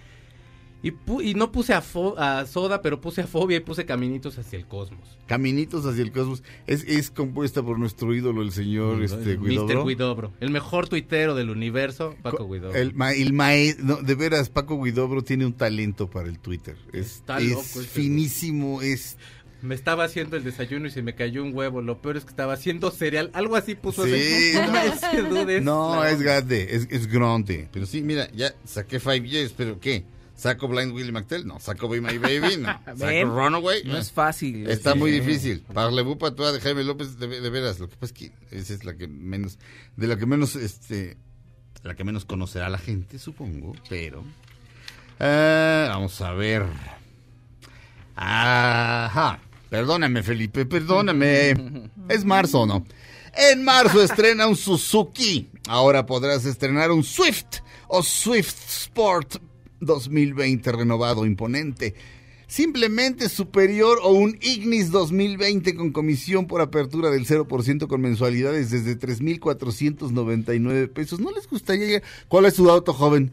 Y, 0.84 0.90
pu- 0.90 1.24
y 1.24 1.34
no 1.34 1.52
puse 1.52 1.74
a, 1.74 1.80
Fo- 1.80 2.16
a 2.18 2.44
Soda, 2.46 2.82
pero 2.82 3.00
puse 3.00 3.20
a 3.20 3.26
Fobia 3.28 3.56
y 3.56 3.60
puse 3.60 3.86
Caminitos 3.86 4.36
hacia 4.38 4.58
el 4.58 4.66
Cosmos. 4.66 5.16
Caminitos 5.26 5.86
hacia 5.86 6.02
el 6.02 6.10
cosmos. 6.10 6.42
Es, 6.66 6.82
es 6.84 7.10
compuesta 7.10 7.62
por 7.62 7.78
nuestro 7.78 8.12
ídolo, 8.14 8.42
el 8.42 8.50
señor 8.50 9.00
este, 9.02 9.38
Mr. 9.38 9.44
Guidobro. 9.48 9.84
Guidobro. 9.86 10.32
El 10.40 10.50
mejor 10.50 10.88
tuitero 10.88 11.34
del 11.36 11.50
universo, 11.50 12.16
Paco 12.22 12.38
Co- 12.38 12.48
Guidobro. 12.52 12.76
El, 12.76 12.94
ma- 12.94 13.12
el 13.12 13.32
no, 13.82 13.96
de 14.02 14.14
veras, 14.16 14.50
Paco 14.50 14.82
Guidobro 14.82 15.22
tiene 15.22 15.46
un 15.46 15.52
talento 15.52 16.10
para 16.10 16.28
el 16.28 16.40
Twitter. 16.40 16.76
Es, 16.92 17.06
Está 17.16 17.38
es 17.38 17.50
loco 17.50 17.62
ese 17.62 17.82
finísimo, 17.84 18.82
es... 18.82 19.16
Me 19.62 19.76
estaba 19.76 20.02
haciendo 20.02 20.36
el 20.36 20.42
desayuno 20.42 20.88
y 20.88 20.90
se 20.90 21.02
me 21.02 21.14
cayó 21.14 21.40
un 21.44 21.54
huevo. 21.54 21.82
Lo 21.82 22.02
peor 22.02 22.16
es 22.16 22.24
que 22.24 22.30
estaba 22.30 22.54
haciendo 22.54 22.90
cereal. 22.90 23.30
Algo 23.32 23.54
así 23.54 23.76
puso. 23.76 24.04
Sí, 24.04 24.54
no. 25.62 25.94
No, 25.94 26.04
es 26.04 26.20
grande, 26.20 26.66
es, 26.74 26.88
es 26.90 27.06
grande. 27.06 27.68
Pero 27.72 27.86
sí, 27.86 28.02
mira, 28.02 28.28
ya 28.32 28.52
saqué 28.64 28.98
Five 28.98 29.28
Years, 29.28 29.54
pero 29.56 29.78
¿qué? 29.78 30.04
¿Saco 30.34 30.66
Blind 30.68 30.92
Willie 30.92 31.12
McTell? 31.12 31.46
No. 31.46 31.60
¿Saco 31.60 31.88
Be 31.88 32.00
My 32.00 32.18
Baby? 32.18 32.56
No. 32.58 32.80
¿Saco. 32.96 33.24
Runaway? 33.30 33.84
No 33.84 33.96
es 33.98 34.10
fácil. 34.10 34.68
Está 34.68 34.92
Sí. 34.92 34.98
muy 34.98 35.10
difícil. 35.12 35.62
Parlez-vous 35.72 36.16
Patois 36.16 36.52
de 36.52 36.60
Jaime 36.60 36.82
López, 36.84 37.18
de, 37.18 37.28
de 37.40 37.50
veras. 37.50 37.78
Lo 37.78 37.88
que 37.88 37.96
pasa 37.96 38.12
es 38.12 38.18
que 38.18 38.32
esa 38.50 38.72
es 38.74 38.84
la 38.84 38.96
que 38.96 39.06
menos, 39.08 39.58
de 39.96 40.06
la 40.08 40.16
que 40.16 40.26
menos, 40.26 40.56
este, 40.56 41.16
la 41.84 41.94
que 41.94 42.04
menos 42.04 42.24
conocerá 42.24 42.68
la 42.68 42.78
gente, 42.78 43.18
supongo, 43.18 43.74
pero... 43.88 44.24
Ah, 45.20 45.86
vamos 45.90 46.20
a 46.20 46.32
ver. 46.32 46.64
Ajá. 48.16 49.38
Perdóname, 49.70 50.22
Felipe, 50.22 50.66
perdóname. 50.66 51.54
¿Es 52.08 52.24
marzo 52.24 52.66
no? 52.66 52.84
En 53.34 53.64
marzo 53.64 54.02
estrena 54.02 54.46
un 54.46 54.56
Suzuki. 54.56 55.48
Ahora 55.68 56.04
podrás 56.04 56.44
estrenar 56.44 56.90
un 56.90 57.02
Swift 57.04 57.60
o 57.88 58.02
Swift 58.02 58.56
Sport 58.68 59.36
2020 59.82 60.72
renovado, 60.72 61.26
imponente. 61.26 61.94
Simplemente 62.46 63.28
superior 63.30 63.98
o 64.02 64.12
un 64.12 64.36
Ignis 64.42 64.90
2020 64.90 65.74
con 65.74 65.90
comisión 65.92 66.46
por 66.46 66.60
apertura 66.60 67.10
del 67.10 67.26
0% 67.26 67.86
con 67.86 68.00
mensualidades 68.02 68.70
desde 68.70 68.94
3,499 68.96 70.88
pesos. 70.88 71.18
¿No 71.20 71.30
les 71.30 71.48
gustaría? 71.48 72.02
¿Cuál 72.28 72.44
es 72.46 72.54
su 72.54 72.68
auto, 72.70 72.92
joven? 72.92 73.32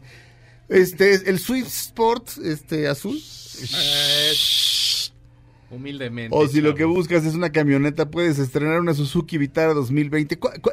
Este, 0.70 1.28
el 1.28 1.38
Swift 1.38 1.66
Sport, 1.68 2.28
este, 2.44 2.88
azul. 2.88 3.20
Humildemente. 5.70 6.36
O 6.36 6.48
si 6.48 6.60
lo 6.60 6.74
que 6.74 6.84
buscas 6.84 7.24
es 7.24 7.34
una 7.34 7.52
camioneta, 7.52 8.10
puedes 8.10 8.38
estrenar 8.38 8.80
una 8.80 8.94
Suzuki 8.94 9.38
Vitara 9.38 9.72
2020. 9.74 10.38
¿Cu- 10.38 10.48
cu- 10.60 10.70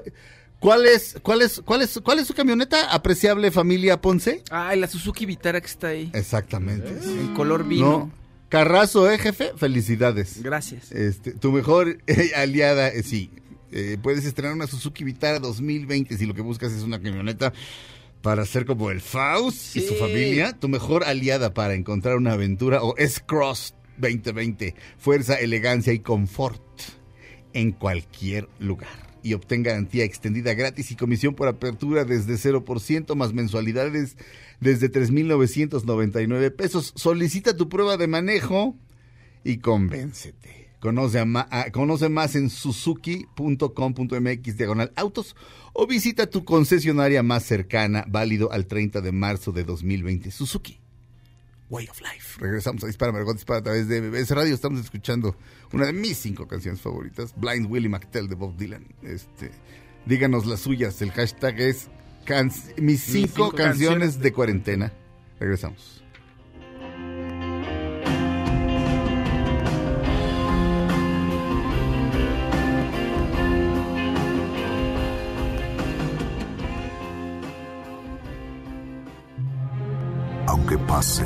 ¿Cuál 0.60 0.86
es, 0.88 1.18
cuál 1.22 1.42
es, 1.44 1.62
cuál 1.64 1.82
es, 1.82 2.00
cuál 2.04 2.20
es 2.20 2.28
su 2.28 2.34
camioneta? 2.34 2.92
Apreciable 2.92 3.52
familia 3.52 4.02
Ponce. 4.02 4.44
Ay, 4.50 4.80
la 4.80 4.88
Suzuki 4.88 5.26
Vitara 5.26 5.62
que 5.62 5.68
está 5.68 5.88
ahí. 5.88 6.10
Exactamente. 6.14 6.90
En 6.90 7.34
color 7.36 7.64
vino. 7.68 7.86
No. 7.86 8.12
Carrazo, 8.50 9.12
¿eh, 9.12 9.18
jefe? 9.20 9.52
Felicidades. 9.56 10.42
Gracias. 10.42 10.92
Este, 10.92 11.34
tu 11.34 11.52
mejor 11.52 12.00
eh, 12.08 12.32
aliada, 12.36 12.88
eh, 12.88 13.04
sí. 13.04 13.30
Eh, 13.72 13.98
puedes 14.02 14.26
estrenar 14.26 14.54
una 14.54 14.66
Suzuki 14.66 15.04
Vitara 15.04 15.40
2020 15.40 16.18
si 16.18 16.26
lo 16.26 16.34
que 16.34 16.42
buscas 16.42 16.72
es 16.72 16.84
una 16.84 17.02
camioneta 17.02 17.52
para 18.22 18.46
ser 18.46 18.66
como 18.66 18.90
el 18.90 19.02
Faust 19.02 19.76
y 19.76 19.82
su 19.82 19.94
familia. 19.96 20.54
Tu 20.54 20.70
mejor 20.70 21.04
aliada 21.04 21.54
para 21.54 21.76
encontrar 21.76 22.16
una 22.16 22.34
aventura 22.34 22.82
o 22.82 22.96
S-Cross 22.98 23.76
2020. 23.98 24.74
Fuerza, 24.98 25.36
elegancia 25.36 25.94
y 25.94 26.00
confort 26.00 26.64
en 27.54 27.74
cualquier 27.74 28.48
lugar. 28.60 29.07
Y 29.28 29.34
obtén 29.34 29.62
garantía 29.62 30.06
extendida 30.06 30.54
gratis 30.54 30.90
y 30.92 30.96
comisión 30.96 31.36
por 31.36 31.50
apertura 31.50 32.06
desde 32.06 32.36
0% 32.36 33.14
más 33.16 33.34
mensualidades 33.34 34.16
desde 34.62 34.88
3,999 34.88 36.50
pesos. 36.52 36.94
Solicita 36.96 37.54
tu 37.54 37.68
prueba 37.68 37.98
de 37.98 38.08
manejo 38.08 38.78
y 39.44 39.58
convéncete. 39.58 40.70
Conoce, 40.80 41.22
conoce 41.74 42.08
más 42.08 42.36
en 42.36 42.50
suzuki.com.mx 42.50 44.58
diagonal 44.58 44.94
autos 44.96 45.36
o 45.74 45.88
visita 45.88 46.30
tu 46.30 46.46
concesionaria 46.46 47.22
más 47.22 47.44
cercana, 47.44 48.06
válido 48.08 48.54
al 48.54 48.66
30 48.66 49.02
de 49.02 49.12
marzo 49.12 49.52
de 49.52 49.66
2020. 49.66 50.32
Suzuki. 50.32 50.80
Way 51.70 51.88
of 51.90 52.00
Life. 52.02 52.40
Regresamos 52.40 52.84
a 52.84 52.88
Dispara 52.88 53.12
Margot 53.12 53.34
Dispara 53.34 53.60
a 53.60 53.64
través 53.64 53.88
de 53.88 54.02
BBS 54.02 54.32
Radio. 54.34 54.54
Estamos 54.54 54.80
escuchando 54.80 55.36
una 55.74 55.86
de 55.88 55.94
mis 55.94 56.18
cinco 56.18 56.48
canciones 56.48 56.80
favoritas, 56.82 57.34
Blind 57.36 57.70
Willie 57.70 57.90
McTell 57.90 58.28
de 58.28 58.36
Bob 58.36 58.56
Dylan. 58.56 58.86
Este, 59.04 59.52
díganos 60.06 60.46
las 60.46 60.62
suyas. 60.62 61.02
El 61.02 61.12
hashtag 61.12 61.60
es 61.60 61.88
can- 62.26 62.52
mis 62.78 63.02
cinco, 63.04 63.28
cinco 63.28 63.52
canciones, 63.52 63.58
canciones 64.00 64.20
de 64.20 64.34
cuarentena. 64.34 64.94
Regresamos. 65.40 66.04
Aunque 80.48 80.78
pase 80.78 81.26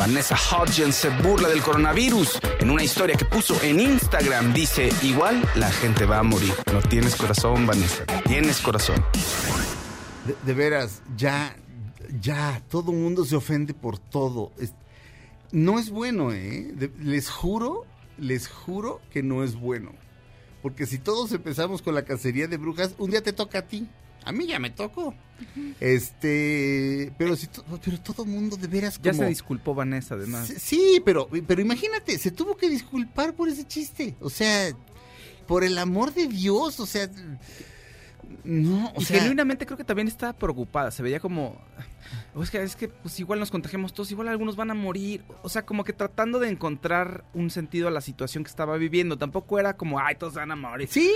Vanessa 0.00 0.34
Hudgens 0.34 0.96
se 0.96 1.10
burla 1.10 1.50
del 1.50 1.60
coronavirus. 1.60 2.40
En 2.58 2.70
una 2.70 2.82
historia 2.82 3.18
que 3.18 3.26
puso 3.26 3.60
en 3.62 3.78
Instagram 3.78 4.54
dice, 4.54 4.88
igual 5.02 5.46
la 5.56 5.70
gente 5.70 6.06
va 6.06 6.20
a 6.20 6.22
morir. 6.22 6.54
No 6.72 6.80
tienes 6.80 7.14
corazón, 7.14 7.66
Vanessa. 7.66 8.06
Tienes 8.24 8.62
corazón. 8.62 9.04
De, 10.46 10.54
veras, 10.54 11.02
ya, 11.18 11.54
ya, 12.18 12.62
todo 12.70 12.92
mundo 12.92 13.26
se 13.26 13.36
ofende 13.36 13.74
por 13.74 13.98
todo. 13.98 14.52
No 15.52 15.78
es 15.78 15.90
bueno, 15.90 16.32
¿eh? 16.32 16.74
Les 16.98 17.28
juro, 17.28 17.84
les 18.16 18.48
juro 18.48 19.02
que 19.10 19.22
no 19.22 19.44
es 19.44 19.54
bueno. 19.54 19.92
Porque 20.62 20.86
si 20.86 20.96
todos 20.96 21.30
empezamos 21.32 21.82
con 21.82 21.94
la 21.94 22.06
cacería 22.06 22.48
de 22.48 22.56
brujas, 22.56 22.94
un 22.96 23.10
día 23.10 23.22
te 23.22 23.34
toca 23.34 23.58
a 23.58 23.66
ti. 23.66 23.86
A 24.24 24.32
mí 24.32 24.46
ya 24.46 24.58
me 24.58 24.70
tocó. 24.70 25.14
Este, 25.80 27.12
pero 27.18 27.34
si 27.36 27.46
to- 27.46 27.64
pero 27.84 27.98
todo 28.00 28.24
el 28.24 28.28
mundo 28.30 28.56
de 28.56 28.66
veras 28.68 29.00
Ya 29.02 29.10
como 29.12 29.22
se 29.24 29.28
disculpó 29.30 29.74
Vanessa, 29.74 30.14
además. 30.14 30.48
Sí, 30.48 30.54
Sí, 30.58 31.02
pero 31.04 31.28
pero 31.46 31.60
imagínate, 31.60 32.18
se 32.18 32.30
tuvo 32.30 32.56
que 32.56 32.68
disculpar 32.68 33.34
por 33.34 33.48
ese 33.48 33.66
chiste. 33.66 34.14
O 34.20 34.30
sea, 34.30 34.70
por 35.46 35.64
el 35.64 35.78
amor 35.78 36.12
de 36.14 36.26
Dios, 36.28 36.78
o 36.80 36.86
sea, 36.86 37.10
no, 38.44 38.92
o 38.94 39.00
y 39.00 39.04
sea, 39.04 39.20
genuinamente 39.20 39.66
creo 39.66 39.76
que 39.78 39.84
también 39.84 40.08
estaba 40.08 40.32
preocupada. 40.32 40.90
Se 40.90 41.02
veía 41.02 41.20
como. 41.20 41.60
"O 42.34 42.42
Es 42.42 42.50
que, 42.50 42.62
es 42.62 42.74
que 42.76 42.88
pues 42.88 43.18
igual 43.20 43.38
nos 43.38 43.50
contagiamos 43.50 43.92
todos, 43.92 44.10
igual 44.10 44.28
algunos 44.28 44.56
van 44.56 44.70
a 44.70 44.74
morir. 44.74 45.22
O 45.42 45.48
sea, 45.48 45.64
como 45.66 45.84
que 45.84 45.92
tratando 45.92 46.38
de 46.40 46.48
encontrar 46.48 47.24
un 47.34 47.50
sentido 47.50 47.88
a 47.88 47.90
la 47.90 48.00
situación 48.00 48.42
que 48.44 48.50
estaba 48.50 48.76
viviendo. 48.76 49.16
Tampoco 49.18 49.58
era 49.58 49.76
como, 49.76 49.98
ay, 50.00 50.14
todos 50.16 50.34
van 50.34 50.50
a 50.50 50.56
morir. 50.56 50.88
Sí, 50.90 51.10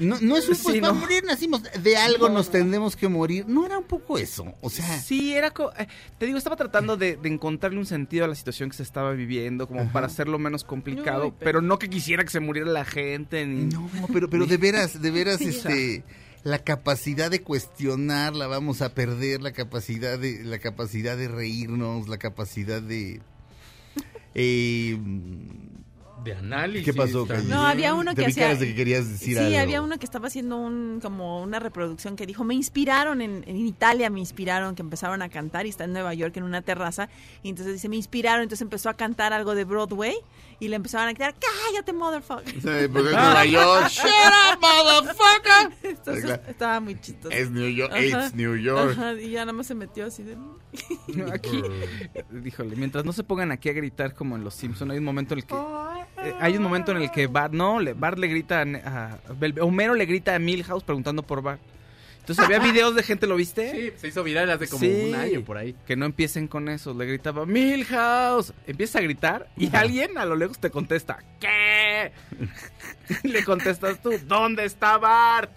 no, 0.00 0.16
no 0.20 0.36
es 0.36 0.48
un 0.48 0.54
Sí, 0.54 0.62
pues, 0.64 0.82
no. 0.82 0.94
morir 0.94 1.24
nacimos, 1.24 1.62
de 1.82 1.96
algo 1.96 2.28
No, 2.28 2.34
nos 2.34 2.46
no. 2.46 2.52
tendremos 2.52 2.94
que 2.96 3.08
morir. 3.08 3.44
No 3.48 3.64
era 3.66 3.78
un 3.78 3.84
poco 3.84 4.18
eso, 4.18 4.54
o 4.60 4.70
sea, 4.70 4.98
Sí, 5.00 5.34
era 5.34 5.50
co- 5.50 5.72
eh, 5.78 5.86
te 6.18 6.26
digo, 6.26 6.38
estaba 6.38 6.56
tratando 6.56 6.96
de, 6.96 7.16
de 7.16 7.28
encontrarle 7.28 7.78
un 7.78 7.86
sentido 7.86 8.24
a 8.24 8.28
la 8.28 8.34
situación 8.34 8.68
que 8.70 8.76
se 8.76 8.82
estaba 8.82 9.12
viviendo, 9.12 9.66
como 9.66 9.90
para 9.92 10.06
hacerlo 10.06 10.38
menos 10.38 10.64
complicado, 10.64 11.24
Ay, 11.24 11.30
pero... 11.38 11.44
pero- 11.52 11.62
no 11.62 11.78
que 11.78 11.88
quisiera 11.88 12.22
que 12.24 12.30
se 12.30 12.40
muriera 12.40 12.70
la 12.70 12.84
gente, 12.84 13.44
ni... 13.46 13.64
no, 13.66 13.88
pero 14.12 14.28
pero 14.30 14.46
de 14.46 14.56
veras, 14.56 15.00
de 15.00 15.10
veras 15.10 15.38
Sí, 15.38 15.48
este 15.48 16.04
la 16.46 16.60
capacidad 16.60 17.28
de 17.28 17.42
cuestionar 17.42 18.36
la 18.36 18.46
vamos 18.46 18.80
a 18.80 18.94
perder, 18.94 19.42
la 19.42 19.50
capacidad 19.52 20.16
de 20.16 20.44
la 20.44 20.60
capacidad 20.60 21.16
de 21.16 21.26
reírnos, 21.26 22.06
la 22.06 22.18
capacidad 22.18 22.80
de 22.80 23.20
eh, 24.32 24.96
De 26.22 26.34
análisis. 26.34 26.84
¿Qué 26.84 26.94
pasó. 26.94 27.26
Calle? 27.26 27.48
No, 27.48 27.66
había 27.66 27.94
uno 27.94 28.14
que 28.14 28.26
hacía... 28.26 28.54
de 28.54 28.64
que 28.64 28.76
querías 28.76 29.10
decir 29.10 29.36
sí, 29.36 29.44
algo. 29.44 29.58
había 29.58 29.82
uno 29.82 29.98
que 29.98 30.04
estaba 30.04 30.28
haciendo 30.28 30.56
un 30.56 31.00
como 31.02 31.42
una 31.42 31.58
reproducción 31.58 32.14
que 32.14 32.26
dijo, 32.26 32.44
me 32.44 32.54
inspiraron 32.54 33.22
en, 33.22 33.42
en 33.44 33.66
Italia, 33.66 34.08
me 34.08 34.20
inspiraron, 34.20 34.76
que 34.76 34.82
empezaron 34.82 35.22
a 35.22 35.28
cantar 35.28 35.66
y 35.66 35.70
está 35.70 35.82
en 35.82 35.94
Nueva 35.94 36.14
York 36.14 36.36
en 36.36 36.44
una 36.44 36.62
terraza 36.62 37.08
y 37.42 37.48
entonces 37.48 37.74
dice, 37.74 37.88
me 37.88 37.96
inspiraron, 37.96 38.44
entonces 38.44 38.62
empezó 38.62 38.88
a 38.88 38.94
cantar 38.94 39.32
algo 39.32 39.56
de 39.56 39.64
Broadway 39.64 40.14
y 40.58 40.68
le 40.68 40.76
empezaron 40.76 41.08
a 41.08 41.10
gritar, 41.12 41.34
cállate, 41.34 41.92
motherfucker. 41.92 42.52
Sí, 42.54 42.88
porque 42.92 43.08
es 43.10 43.14
Nueva 43.16 43.44
York. 43.44 43.88
Shut 43.90 44.06
up, 44.06 44.60
motherfucker. 44.60 45.72
Entonces, 45.90 46.24
Claro. 46.24 46.42
estaba 46.48 46.80
muy 46.80 47.00
chistoso. 47.00 47.30
Es 47.34 47.50
New 47.50 47.68
York, 47.68 47.92
Ajá, 47.92 48.26
it's 48.26 48.34
New 48.34 48.56
York. 48.56 48.92
ajá, 48.92 49.14
y 49.14 49.30
ya 49.30 49.40
nada 49.40 49.52
más 49.52 49.66
se 49.66 49.74
metió 49.74 50.06
así 50.06 50.22
de... 50.22 50.36
Aquí, 51.32 51.62
híjole, 52.44 52.76
mientras 52.76 53.04
no 53.04 53.12
se 53.12 53.22
pongan 53.24 53.50
aquí 53.52 53.68
a 53.68 53.72
gritar 53.72 54.14
como 54.14 54.36
en 54.36 54.44
Los 54.44 54.54
Simpson, 54.54 54.90
hay 54.90 54.98
un 54.98 55.04
momento 55.04 55.34
en 55.34 55.38
el 55.40 55.46
que 55.46 55.54
eh, 55.54 56.34
hay 56.40 56.56
un 56.56 56.62
momento 56.62 56.92
en 56.92 56.98
el 56.98 57.10
que 57.10 57.26
Bart 57.28 57.52
no, 57.54 57.80
le, 57.80 57.94
Bart 57.94 58.18
le 58.18 58.26
grita 58.28 58.60
a, 58.62 58.64
a- 58.64 59.18
Homero 59.62 59.94
le 59.94 60.04
grita 60.06 60.34
a 60.34 60.38
Milhouse 60.38 60.82
preguntando 60.84 61.22
por 61.22 61.40
Bart. 61.42 61.60
Entonces 62.26 62.44
había 62.44 62.58
videos 62.58 62.96
de 62.96 63.04
gente, 63.04 63.28
¿lo 63.28 63.36
viste? 63.36 63.70
Sí, 63.70 63.92
se 64.00 64.08
hizo 64.08 64.24
viral 64.24 64.50
hace 64.50 64.66
como 64.66 64.80
Sí. 64.80 65.04
un 65.10 65.14
año 65.14 65.44
por 65.44 65.56
ahí. 65.58 65.76
Que 65.86 65.94
no 65.94 66.06
empiecen 66.06 66.48
con 66.48 66.68
eso. 66.68 66.92
Le 66.92 67.06
gritaba, 67.06 67.46
Milhouse. 67.46 68.52
Empieza 68.66 68.98
a 68.98 69.02
gritar 69.02 69.48
y 69.56 69.72
alguien 69.76 70.18
a 70.18 70.24
lo 70.24 70.34
lejos 70.34 70.58
te 70.58 70.68
contesta, 70.70 71.22
¿qué? 71.38 72.10
Le 73.22 73.44
contestas 73.44 74.02
tú, 74.02 74.10
¿dónde 74.26 74.64
está 74.64 74.98
Bart? 74.98 75.52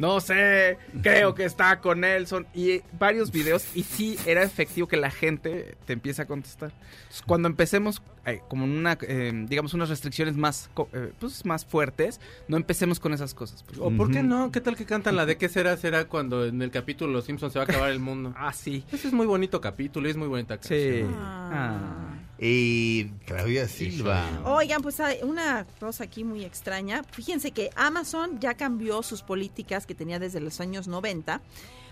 No 0.00 0.18
sé, 0.20 0.78
creo 1.02 1.34
que 1.34 1.44
está 1.44 1.78
con 1.80 2.00
Nelson. 2.00 2.46
Y 2.54 2.80
varios 2.98 3.30
videos. 3.30 3.66
Y 3.76 3.82
sí, 3.82 4.16
era 4.24 4.42
efectivo 4.42 4.88
que 4.88 4.96
la 4.96 5.10
gente 5.10 5.76
te 5.84 5.92
empiece 5.92 6.22
a 6.22 6.26
contestar. 6.26 6.72
Entonces, 6.72 7.22
cuando 7.26 7.48
empecemos, 7.48 8.00
eh, 8.24 8.40
como 8.48 8.64
en 8.64 8.70
una, 8.70 8.96
eh, 9.02 9.30
digamos, 9.46 9.74
unas 9.74 9.90
restricciones 9.90 10.38
más, 10.38 10.70
eh, 10.94 11.12
pues, 11.20 11.44
más 11.44 11.66
fuertes, 11.66 12.18
no 12.48 12.56
empecemos 12.56 12.98
con 12.98 13.12
esas 13.12 13.34
cosas. 13.34 13.62
pues. 13.62 13.78
¿O 13.78 13.90
por 13.90 14.10
qué 14.10 14.22
no? 14.22 14.50
¿Qué 14.50 14.62
tal 14.62 14.74
que 14.74 14.86
cantan 14.86 15.16
la 15.16 15.26
de 15.26 15.36
qué 15.36 15.50
será? 15.50 15.76
Será 15.76 16.06
cuando 16.06 16.46
en 16.46 16.62
el 16.62 16.70
capítulo 16.70 17.12
Los 17.12 17.26
Simpsons 17.26 17.52
se 17.52 17.58
va 17.58 17.66
a 17.66 17.68
acabar 17.68 17.90
el 17.90 18.00
mundo. 18.00 18.32
ah, 18.38 18.54
sí. 18.54 18.82
Ese 18.90 19.08
es 19.08 19.12
muy 19.12 19.26
bonito 19.26 19.60
capítulo 19.60 20.08
y 20.08 20.12
es 20.12 20.16
muy 20.16 20.28
bonita 20.28 20.54
Sí. 20.62 20.68
canción. 21.02 21.14
Ah. 21.18 22.14
Y 22.42 23.10
Claudia 23.26 23.68
Silva. 23.68 24.26
Oigan, 24.46 24.80
pues 24.80 24.98
hay 24.98 25.18
una 25.22 25.66
cosa 25.78 26.04
aquí 26.04 26.24
muy 26.24 26.42
extraña. 26.44 27.04
Fíjense 27.12 27.50
que 27.50 27.68
Amazon 27.76 28.40
ya 28.40 28.54
cambió 28.54 29.02
sus 29.02 29.22
políticas 29.22 29.84
que 29.84 29.94
tenía 29.94 30.18
desde 30.18 30.40
los 30.40 30.58
años 30.60 30.88
90 30.88 31.42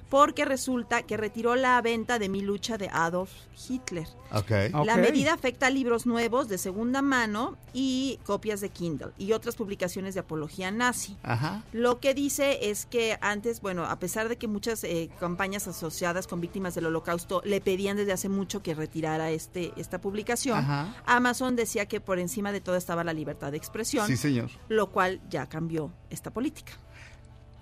porque 0.09 0.45
resulta 0.45 1.03
que 1.03 1.17
retiró 1.17 1.55
la 1.55 1.81
venta 1.83 2.19
de 2.19 2.29
Mi 2.29 2.41
lucha 2.41 2.79
de 2.79 2.89
Adolf 2.91 3.31
Hitler. 3.69 4.07
Ok. 4.33 4.51
La 4.85 4.97
medida 4.97 5.35
afecta 5.35 5.67
a 5.67 5.71
libros 5.71 6.07
nuevos 6.07 6.49
de 6.49 6.57
segunda 6.59 7.03
mano 7.03 7.57
y 7.75 8.19
copias 8.25 8.61
de 8.61 8.71
Kindle 8.71 9.09
y 9.19 9.33
otras 9.33 9.57
publicaciones 9.57 10.15
de 10.15 10.21
apología 10.21 10.71
nazi. 10.71 11.17
Ajá. 11.23 11.63
Lo 11.73 12.01
que 12.01 12.15
dice 12.15 12.71
es 12.71 12.87
que 12.87 13.19
antes, 13.21 13.61
bueno, 13.61 13.85
a 13.85 13.99
pesar 13.99 14.29
de 14.29 14.37
que 14.37 14.49
muchas 14.49 14.83
eh, 14.85 15.11
campañas 15.21 15.69
asociadas 15.69 16.27
con 16.27 16.41
víctimas 16.41 16.75
del 16.75 16.87
holocausto 16.87 17.43
le 17.45 17.61
pedían 17.61 17.97
desde 17.97 18.13
hace 18.13 18.29
mucho 18.29 18.63
que 18.63 18.75
retirara 18.75 19.31
este 19.31 19.73
esta 19.77 20.01
publicación, 20.01 20.59
Ajá. 20.59 20.95
Amazon 21.07 21.57
decía 21.57 21.87
que 21.87 22.01
por 22.01 22.19
encima 22.19 22.53
de 22.53 22.61
todo 22.61 22.77
estaba 22.77 23.05
la 23.05 23.13
libertad 23.13 23.51
de 23.53 23.59
expresión, 23.59 24.07
Sí, 24.07 24.17
señor. 24.17 24.51
lo 24.69 24.91
cual 24.91 25.21
ya 25.29 25.49
cambió 25.49 25.91
esta 26.11 26.31
política. 26.31 26.73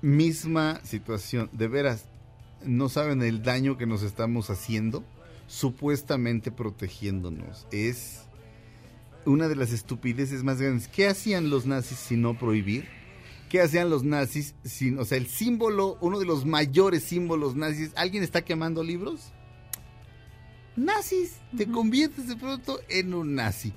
Misma 0.03 0.81
situación. 0.85 1.49
De 1.53 1.69
veras, 1.69 2.05
no 2.65 2.89
saben 2.89 3.23
el 3.23 3.43
daño 3.43 3.77
que 3.77 3.87
nos 3.87 4.03
estamos 4.03 4.51
haciendo 4.51 5.05
supuestamente 5.47 6.51
protegiéndonos. 6.51 7.67
Es 7.71 8.23
una 9.25 9.49
de 9.49 9.57
las 9.57 9.73
estupideces 9.73 10.43
más 10.43 10.61
grandes. 10.61 10.89
¿Qué 10.89 11.07
hacían 11.07 11.51
los 11.51 11.67
nazis 11.67 11.99
sin 11.99 12.23
no 12.23 12.39
prohibir? 12.39 12.89
¿Qué 13.49 13.61
hacían 13.61 13.91
los 13.91 14.03
nazis 14.03 14.55
sin, 14.65 14.99
o 14.99 15.05
sea, 15.05 15.19
el 15.19 15.29
símbolo, 15.29 15.99
uno 16.01 16.19
de 16.19 16.27
los 16.27 16.45
mayores 16.45 17.05
símbolos 17.05 17.55
nazis, 17.55 17.93
¿alguien 17.95 18.23
está 18.23 18.43
quemando 18.43 18.83
libros? 18.83 19.33
Nazis, 20.75 21.37
te 21.57 21.67
conviertes 21.67 22.29
de 22.29 22.37
pronto 22.37 22.81
en 22.89 23.15
un 23.15 23.35
nazi. 23.35 23.73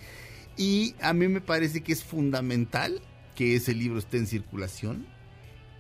Y 0.58 0.96
a 1.02 1.14
mí 1.14 1.28
me 1.28 1.40
parece 1.40 1.82
que 1.82 1.94
es 1.94 2.04
fundamental 2.04 3.02
que 3.36 3.56
ese 3.56 3.74
libro 3.74 4.00
esté 4.00 4.18
en 4.18 4.28
circulación, 4.28 5.06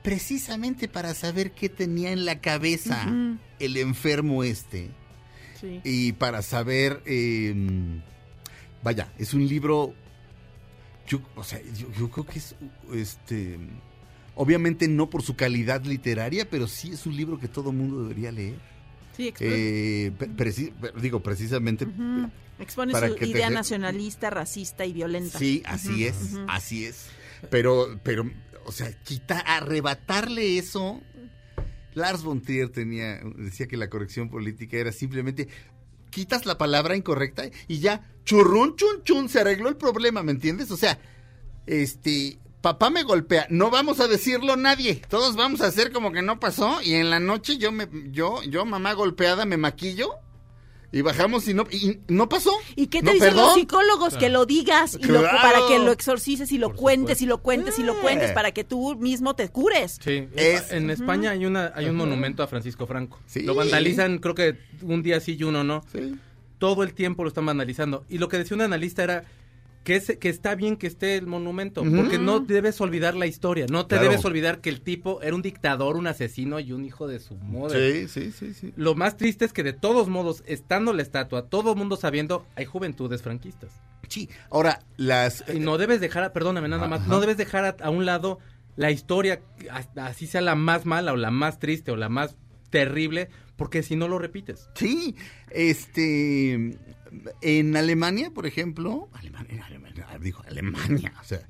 precisamente 0.10 0.88
para 0.88 1.14
saber 1.14 1.52
qué 1.52 1.70
tenía 1.70 2.12
en 2.12 2.26
la 2.26 2.42
cabeza 2.42 3.06
el 3.60 3.78
enfermo 3.78 4.44
este 4.44 4.90
Sí. 5.62 5.82
y 5.84 6.14
para 6.14 6.42
saber, 6.42 7.04
eh, 7.06 7.54
vaya, 8.82 9.12
es 9.20 9.34
un 9.36 9.46
libro, 9.48 9.94
yo, 11.08 11.22
o 11.36 11.44
sea, 11.44 11.60
yo, 11.78 11.92
yo 12.00 12.10
creo 12.10 12.26
que 12.26 12.40
es, 12.40 12.56
este, 12.94 13.60
obviamente 14.36 14.88
no 14.88 15.10
por 15.12 15.22
su 15.22 15.36
calidad 15.36 15.84
literaria, 15.86 16.50
pero 16.50 16.66
sí 16.68 16.90
es 16.92 17.06
un 17.06 17.16
libro 17.16 17.40
que 17.40 17.48
todo 17.50 17.72
mundo 17.72 18.02
debería 18.04 18.32
leer. 18.32 18.56
Sí, 19.16 19.28
expone, 19.28 19.52
Eh, 19.54 20.12
preci- 20.18 20.74
digo, 21.02 21.20
precisamente. 21.22 21.86
Expone 22.58 22.94
para 22.94 23.10
su 23.10 23.16
que 23.16 23.28
idea 23.28 23.50
nacionalista, 23.52 24.30
racista 24.32 24.86
y 24.86 24.94
violenta. 24.94 25.38
sí, 25.38 25.62
así 25.66 26.06
es, 26.06 26.16
así 26.48 26.86
es. 26.86 27.08
Pero, 27.52 28.00
pero, 28.02 28.30
o 28.70 28.72
sea, 28.72 28.92
quita, 29.04 29.40
arrebatarle 29.40 30.60
eso. 30.60 31.02
Lars 31.96 32.22
von 32.22 32.40
Trier 32.42 32.70
tenía, 32.70 33.20
decía 33.36 33.68
que 33.68 33.78
la 33.78 33.90
corrección 33.90 34.30
política 34.30 34.78
era 34.78 34.92
simplemente 34.92 35.48
quitas 36.12 36.46
la 36.46 36.60
palabra 36.60 36.96
incorrecta 36.96 37.50
y 37.68 37.80
ya, 37.80 38.08
churrún, 38.26 38.76
chun, 38.76 39.04
chun, 39.04 39.28
se 39.28 39.42
arregló 39.42 39.70
el 39.70 39.76
problema, 39.76 40.22
¿me 40.22 40.32
entiendes? 40.32 40.70
O 40.70 40.78
sea, 40.78 41.00
este, 41.66 42.38
papá 42.62 42.92
me 42.92 43.02
golpea, 43.02 43.48
no 43.50 43.72
vamos 43.72 44.00
a 44.00 44.08
decirlo 44.08 44.56
nadie, 44.56 45.02
todos 45.10 45.36
vamos 45.36 45.62
a 45.62 45.68
hacer 45.68 45.92
como 45.92 46.12
que 46.12 46.22
no 46.22 46.40
pasó 46.40 46.80
y 46.84 46.94
en 46.94 47.10
la 47.10 47.20
noche 47.20 47.58
yo 47.58 47.72
me, 47.72 47.90
yo, 48.12 48.44
yo 48.44 48.66
mamá 48.66 48.94
golpeada 48.94 49.46
me 49.46 49.58
maquillo 49.58 50.12
y 50.92 51.02
bajamos 51.02 51.48
y 51.48 51.54
no, 51.54 51.66
y 51.72 52.00
no 52.08 52.28
pasó. 52.30 52.52
¿Y 52.76 52.88
qué 52.88 53.00
te 53.00 53.06
No, 53.06 53.12
dicen 53.14 53.36
los 53.36 53.54
psicólogos? 53.54 54.16
Que 54.18 54.30
lo 54.30 54.46
digas 54.46 54.98
y 55.00 55.06
lo- 55.06 55.22
para 55.22 55.60
que 55.68 55.78
lo 55.80 55.92
exorcices 55.92 56.52
y 56.52 56.58
lo 56.58 56.70
Por 56.70 56.78
cuentes 56.78 57.22
y 57.22 57.26
lo 57.26 57.40
cuentes 57.44 57.78
y 57.80 57.84
lo 57.84 58.00
cuentes 58.02 58.32
para 58.32 58.52
que 58.52 58.64
tú 58.64 58.96
mismo 58.96 59.36
te 59.36 59.50
cures. 59.50 60.00
Sí, 60.04 60.28
Es- 60.36 60.72
en 60.72 60.90
España 60.90 61.32
hay 61.32 61.46
una 61.46 61.72
hay 61.76 61.86
un 61.86 61.96
monumento 61.96 62.42
a 62.44 62.48
Francisco 62.48 62.88
Franco. 62.88 63.20
Sí. 63.28 63.42
Lo 63.44 63.54
vandalizan, 63.56 64.18
creo 64.20 64.36
que 64.36 64.58
un 64.82 65.04
día 65.04 65.20
sí 65.20 65.38
y 65.40 65.44
uno 65.44 65.64
no. 65.64 65.84
Sí. 65.94 66.16
Todo 66.58 66.84
el 66.84 66.94
tiempo 66.94 67.24
lo 67.24 67.30
están 67.30 67.46
vandalizando. 67.46 68.04
Y 68.10 68.18
lo 68.18 68.28
que 68.28 68.38
decía 68.38 68.56
un 68.56 68.62
analista 68.62 69.04
era 69.04 69.24
que, 69.84 69.96
es, 69.96 70.18
que 70.20 70.30
está 70.30 70.56
bien 70.56 70.76
que 70.78 70.88
esté 70.88 71.16
el 71.16 71.26
monumento, 71.26 71.84
porque 71.84 72.20
no 72.20 72.40
debes 72.42 72.80
olvidar 72.82 73.16
la 73.16 73.26
historia, 73.26 73.66
no 73.70 73.86
te 73.88 73.96
Claro. 73.96 74.10
debes 74.12 74.26
olvidar 74.26 74.60
que 74.62 74.70
el 74.70 74.82
tipo 74.82 75.22
era 75.22 75.34
un 75.36 75.42
dictador, 75.42 75.96
un 75.96 76.06
asesino 76.08 76.60
y 76.60 76.72
un 76.74 76.86
hijo 76.86 77.08
de 77.08 77.20
su 77.20 77.36
madre. 77.36 78.08
Sí, 78.08 78.32
sí, 78.32 78.32
sí, 78.32 78.54
sí. 78.54 78.74
Lo 78.76 78.94
más 78.96 79.18
triste 79.18 79.46
es 79.46 79.54
que 79.54 79.64
de 79.64 79.74
todos 79.74 80.08
modos, 80.10 80.44
estando 80.46 80.94
la 80.94 81.02
estatua, 81.02 81.48
todo 81.48 81.72
el 81.74 81.78
mundo 81.78 81.96
sabiendo, 81.96 82.46
hay 82.56 82.66
juventudes 82.66 83.22
franquistas. 83.24 83.72
Sí. 84.08 84.30
Ahora, 84.52 84.82
las... 84.98 85.44
Y 85.54 85.60
no 85.60 85.78
debes 85.78 86.02
dejar, 86.02 86.24
a- 86.24 86.34
perdóname 86.34 86.68
nada 86.68 86.88
más, 86.88 87.02
Ajá. 87.02 87.10
no 87.10 87.20
debes 87.22 87.38
dejar 87.38 87.66
a, 87.66 87.76
a 87.84 87.90
un 87.90 88.06
lado 88.06 88.40
la 88.76 88.92
historia, 88.92 89.42
así 89.96 90.28
sea 90.28 90.42
la 90.42 90.56
más 90.56 90.86
mala 90.86 91.14
o 91.14 91.16
la 91.18 91.32
más 91.32 91.60
triste 91.60 91.92
o 91.92 91.96
la 91.96 92.10
más 92.10 92.38
terrible, 92.70 93.30
porque 93.56 93.82
si 93.84 93.96
no 93.96 94.08
lo 94.08 94.20
repites. 94.20 94.70
Sí, 94.76 95.16
este, 95.84 96.78
en 97.42 97.76
Alemania, 97.78 98.32
por 98.32 98.46
ejemplo, 98.46 99.10
Alemania, 99.14 99.66
Alemania, 99.66 100.06
dijo 100.22 100.44
Alemania, 100.48 101.14
o 101.22 101.24
sea, 101.24 101.48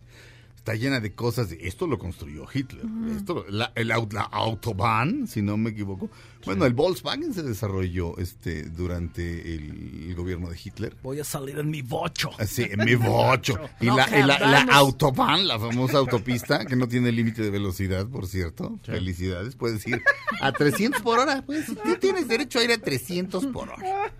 está 0.55 0.75
llena 0.75 0.99
de 0.99 1.13
cosas 1.13 1.49
de 1.49 1.67
esto 1.67 1.87
lo 1.87 1.97
construyó 1.97 2.45
Hitler, 2.53 2.85
esto 3.15 3.33
lo- 3.33 3.49
la, 3.49 3.71
el 3.75 3.87
la 3.87 4.21
autobahn, 4.31 5.25
si 5.27 5.41
no 5.41 5.57
me 5.57 5.69
equivoco, 5.71 6.09
bueno, 6.45 6.65
el 6.65 6.73
Volkswagen 6.73 7.33
se 7.33 7.43
desarrolló 7.43 8.17
este 8.17 8.63
durante 8.63 9.55
el, 9.55 10.05
el 10.09 10.15
gobierno 10.15 10.49
de 10.49 10.57
Hitler. 10.63 10.95
Voy 11.03 11.19
a 11.19 11.23
salir 11.25 11.59
en 11.59 11.69
mi 11.69 11.81
bocho. 11.81 12.29
Así, 12.39 12.63
en 12.63 12.85
mi 12.85 12.95
bocho. 12.95 13.59
Y 13.81 13.87
No, 13.87 13.97
la, 13.97 14.07
la- 14.07 14.39
la 14.39 14.61
autobahn, 14.71 15.47
la 15.47 15.59
famosa 15.59 15.97
autopista, 15.97 16.65
que 16.65 16.75
no 16.77 16.87
tiene 16.87 17.11
límite 17.11 17.41
de 17.41 17.49
velocidad, 17.49 18.07
por 18.07 18.25
cierto. 18.27 18.79
Felicidades. 18.83 19.55
Puedes 19.55 19.85
ir 19.87 20.01
a 20.41 20.51
300 20.53 21.01
por 21.01 21.19
hora. 21.19 21.41
Pues, 21.45 21.65
tú 21.67 21.95
tienes 21.99 22.27
derecho 22.29 22.59
a 22.59 22.63
ir 22.63 22.71
a 22.71 22.77
300 22.77 23.47
por 23.47 23.67
hora. 23.69 24.13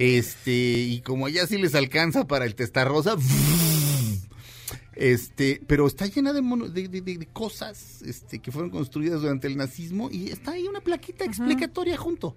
Este, 0.00 0.50
y 0.52 1.02
como 1.02 1.26
allá 1.26 1.46
sí 1.46 1.58
les 1.58 1.74
alcanza 1.74 2.26
para 2.26 2.46
el 2.46 2.54
testarrosa. 2.54 3.16
Este, 4.94 5.60
pero 5.66 5.86
está 5.86 6.06
llena 6.06 6.32
de, 6.32 6.40
mono- 6.42 6.68
de, 6.68 6.88
de- 6.88 7.00
de- 7.02 7.18
de 7.18 7.26
cosas 7.26 8.00
este, 8.02 8.38
que 8.38 8.50
fueron 8.50 8.70
construidas 8.70 9.20
durante 9.20 9.46
el 9.46 9.56
nazismo 9.58 10.08
y 10.10 10.28
está 10.30 10.52
ahí 10.52 10.66
una 10.66 10.80
plaquita 10.80 11.24
explicatoria 11.26 11.96
junto. 11.98 12.34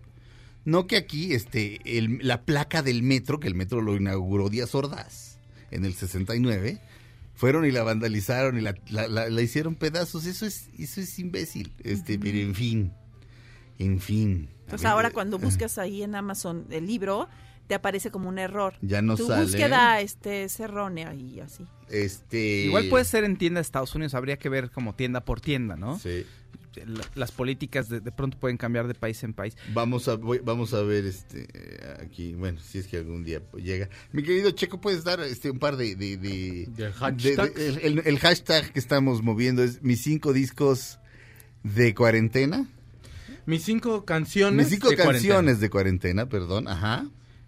No 0.66 0.86
que 0.88 0.98
aquí 0.98 1.34
este, 1.34 1.80
el- 1.98 2.20
la 2.22 2.44
placa 2.44 2.82
del 2.82 3.02
metro, 3.02 3.40
que 3.40 3.48
el 3.48 3.56
metro 3.56 3.82
lo 3.82 3.96
inauguró 3.96 4.50
Díaz 4.50 4.76
Ordaz 4.76 5.38
en 5.72 5.86
el 5.86 5.94
69, 5.94 6.80
fueron 7.34 7.66
y 7.66 7.72
la 7.72 7.84
vandalizaron 7.84 8.58
y 8.58 8.62
la, 8.62 8.76
la- 8.90 9.08
la- 9.08 9.30
la 9.30 9.42
hicieron 9.42 9.76
pedazos. 9.76 10.26
Eso 10.26 10.46
es, 10.46 10.68
eso 10.78 11.00
es 11.00 11.18
imbécil. 11.18 11.72
Este, 11.84 12.20
pero 12.20 12.38
en 12.40 12.56
fin, 12.56 12.92
en 13.80 14.00
fin. 14.02 14.50
Ver, 14.70 14.88
ahora 14.88 15.10
eh, 15.10 15.12
cuando 15.12 15.40
buscas 15.40 15.78
ahí 15.78 16.04
en 16.04 16.16
Amazon 16.16 16.66
el 16.70 16.88
libro, 16.88 17.28
te 17.68 17.76
aparece 17.76 18.12
como 18.12 18.30
un 18.30 18.40
error. 18.40 18.74
Ya 18.82 19.02
no 19.02 19.16
tu 19.16 19.28
sale. 19.28 19.44
búsqueda 19.44 20.02
este, 20.02 20.44
es 20.44 20.60
errónea 20.60 21.14
y 21.14 21.40
así. 21.40 21.66
Este. 21.90 22.66
Igual 22.66 22.90
puede 22.90 23.06
ser 23.06 23.24
en 23.24 23.38
tienda 23.38 23.60
de 23.60 23.64
Estados 23.64 23.94
Unidos, 23.96 24.14
habría 24.14 24.38
que 24.38 24.50
ver 24.50 24.70
como 24.72 24.96
tienda 24.96 25.22
por 25.26 25.40
tienda, 25.42 25.76
¿no? 25.76 25.98
Sí. 26.00 26.26
La- 26.88 27.04
Las 27.14 27.32
políticas 27.32 27.88
de, 27.88 28.00
de 28.00 28.12
pronto 28.12 28.40
pueden 28.40 28.58
cambiar 28.58 28.88
de 28.88 28.96
país 28.96 29.24
en 29.24 29.34
país. 29.34 29.56
Vamos 29.76 30.08
a 30.08 30.16
voy- 30.16 30.42
vamos 30.44 30.74
a 30.74 30.82
ver 30.82 31.06
este 31.06 31.48
eh, 31.54 31.98
aquí, 32.04 32.34
bueno, 32.34 32.60
si 32.60 32.80
es 32.80 32.88
que 32.88 32.98
algún 32.98 33.24
día 33.24 33.42
llega. 33.56 33.90
Mi 34.12 34.24
querido 34.24 34.50
Checo, 34.52 34.82
puedes 34.82 35.04
dar 35.04 35.20
este 35.20 35.52
un 35.52 35.60
par 35.60 35.78
de 35.78 35.96
de, 35.96 36.18
de- 36.18 36.66
¿Del 36.70 36.74
de- 36.76 36.92
hashtag? 36.94 37.52
el, 37.58 37.78
el- 37.80 38.02
el 38.06 38.20
hashtag 38.20 38.72
que 38.72 38.80
estamos 38.80 39.22
moviendo 39.22 39.62
es 39.64 39.84
mis 39.84 40.02
cinco 40.02 40.34
discos 40.34 41.00
de 41.64 41.94
cuarentena. 41.94 42.68
Mis 43.46 43.64
cinco 43.64 44.04
canciones. 44.04 44.58
Mis 44.66 44.70
cinco 44.70 44.90
de 44.90 44.96
canciones 44.96 45.28
cuarentena. 45.28 45.60
de 45.60 45.70
cuarentena, 45.70 46.26
perdón, 46.30 46.68
ajá. 46.68 47.06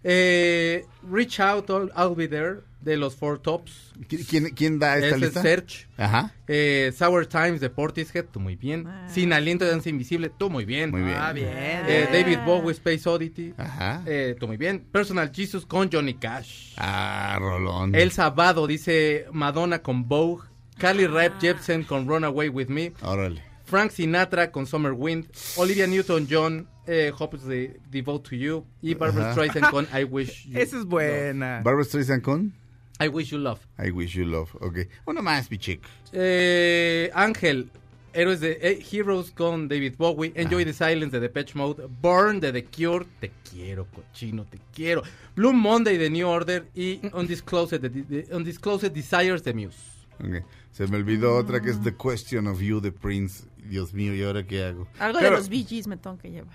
Eh, 0.08 0.84
Reach 1.10 1.40
Out, 1.40 1.68
I'll, 1.68 1.90
I'll 1.96 2.14
Be 2.14 2.28
There, 2.28 2.60
de 2.80 2.96
los 2.96 3.16
Four 3.16 3.40
Tops. 3.40 3.92
¿Qui- 4.08 4.24
¿Quién, 4.24 4.50
quién 4.54 4.78
da 4.78 4.94
esta 4.94 5.06
Ese 5.08 5.16
es 5.16 5.20
lista? 5.22 5.42
Search. 5.42 5.88
Ajá. 5.96 6.32
Eh, 6.46 6.92
Sour 6.96 7.26
Times 7.26 7.60
de 7.60 7.70
Portishead, 7.70 8.26
tú 8.26 8.38
muy 8.38 8.54
bien. 8.54 8.86
Sin 9.08 9.32
aliento 9.32 9.64
de 9.64 9.72
danza 9.72 9.88
invisible, 9.88 10.30
tú 10.30 10.48
muy 10.48 10.64
bien. 10.64 10.92
Muy 10.92 11.02
bien. 11.02 11.16
Ah, 11.18 11.32
bien. 11.32 11.48
Eh, 11.52 12.08
David 12.12 12.38
Bowie, 12.46 12.70
Space 12.72 13.08
Oddity. 13.08 13.54
Ajá. 13.56 14.02
Eh, 14.06 14.36
tú 14.38 14.46
muy 14.46 14.56
bien. 14.56 14.86
Personal 14.92 15.32
Jesus 15.34 15.66
con 15.66 15.90
Johnny 15.90 16.14
Cash. 16.14 16.74
Ah, 16.76 17.36
Rolón. 17.40 17.94
El 17.96 18.12
sábado 18.12 18.66
dice 18.68 19.26
Madonna 19.32 19.80
con 19.80 20.06
Vogue. 20.06 20.44
Carly 20.78 21.06
Rae 21.06 21.32
Jepsen 21.40 21.82
con 21.84 22.06
Runaway 22.06 22.48
With 22.50 22.68
Me. 22.68 22.92
Órale. 23.02 23.42
Frank 23.64 23.90
Sinatra 23.90 24.52
con 24.52 24.66
Summer 24.66 24.92
Wind. 24.92 25.26
Olivia 25.56 25.86
Newton-John, 25.88 26.68
eh, 26.86 27.12
Hopelessly 27.16 27.76
Devote 27.90 28.28
to 28.30 28.36
You. 28.36 28.64
Y 28.82 28.94
Barbara 28.94 29.32
Ajá. 29.32 29.32
Streisand 29.32 29.70
con 29.70 29.86
I 29.98 30.04
Wish 30.04 30.46
You 30.48 30.58
Esa 30.58 30.78
es 30.78 30.84
buena. 30.84 31.60
Barbara 31.64 31.84
Streisand 31.84 32.22
con 32.22 32.52
I 33.00 33.08
Wish 33.08 33.30
You 33.30 33.38
Love. 33.38 33.60
I 33.78 33.90
Wish 33.90 34.14
You 34.14 34.24
Love. 34.24 34.54
Ok. 34.60 34.78
Uno 35.06 35.22
más, 35.22 35.50
mi 35.50 35.58
chico. 35.58 35.82
Eh, 36.12 37.10
Ángel, 37.14 37.68
Héroes 38.14 38.40
de 38.40 38.58
eh, 38.62 38.82
Heroes 38.90 39.30
con 39.30 39.68
David 39.68 39.94
Bowie, 39.98 40.32
Enjoy 40.34 40.64
the 40.64 40.72
Silence 40.72 41.10
de 41.14 41.20
Depeche 41.20 41.52
Mode, 41.54 41.86
Burn 42.00 42.40
de 42.40 42.50
The 42.52 42.64
Cure, 42.64 43.04
te 43.20 43.30
quiero 43.50 43.86
cochino, 43.86 44.46
te 44.46 44.58
quiero, 44.72 45.02
Blue 45.34 45.52
Monday 45.52 45.98
de 45.98 46.08
New 46.08 46.26
Order 46.26 46.66
y 46.74 46.98
Undisclosed, 47.12 47.80
de, 47.82 47.90
de- 47.90 48.34
Undisclosed 48.34 48.90
Desires 48.92 49.44
de 49.44 49.52
Muse. 49.52 49.76
Ok. 50.18 50.42
Se 50.72 50.86
me 50.86 50.96
olvidó 50.96 51.36
otra 51.36 51.60
que 51.60 51.68
es 51.70 51.82
The 51.82 51.94
Question 51.94 52.46
of 52.46 52.60
You 52.62 52.80
de 52.80 52.92
Prince. 52.92 53.44
Dios 53.68 53.92
mío, 53.92 54.14
¿y 54.14 54.22
ahora 54.22 54.46
qué 54.46 54.64
hago? 54.64 54.88
Algo 54.98 55.18
Pero- 55.18 55.32
de 55.32 55.36
los 55.36 55.48
Bee 55.50 55.64
Gees 55.64 55.86
me 55.86 55.98
tengo 55.98 56.16
que 56.16 56.30
llevar. 56.30 56.54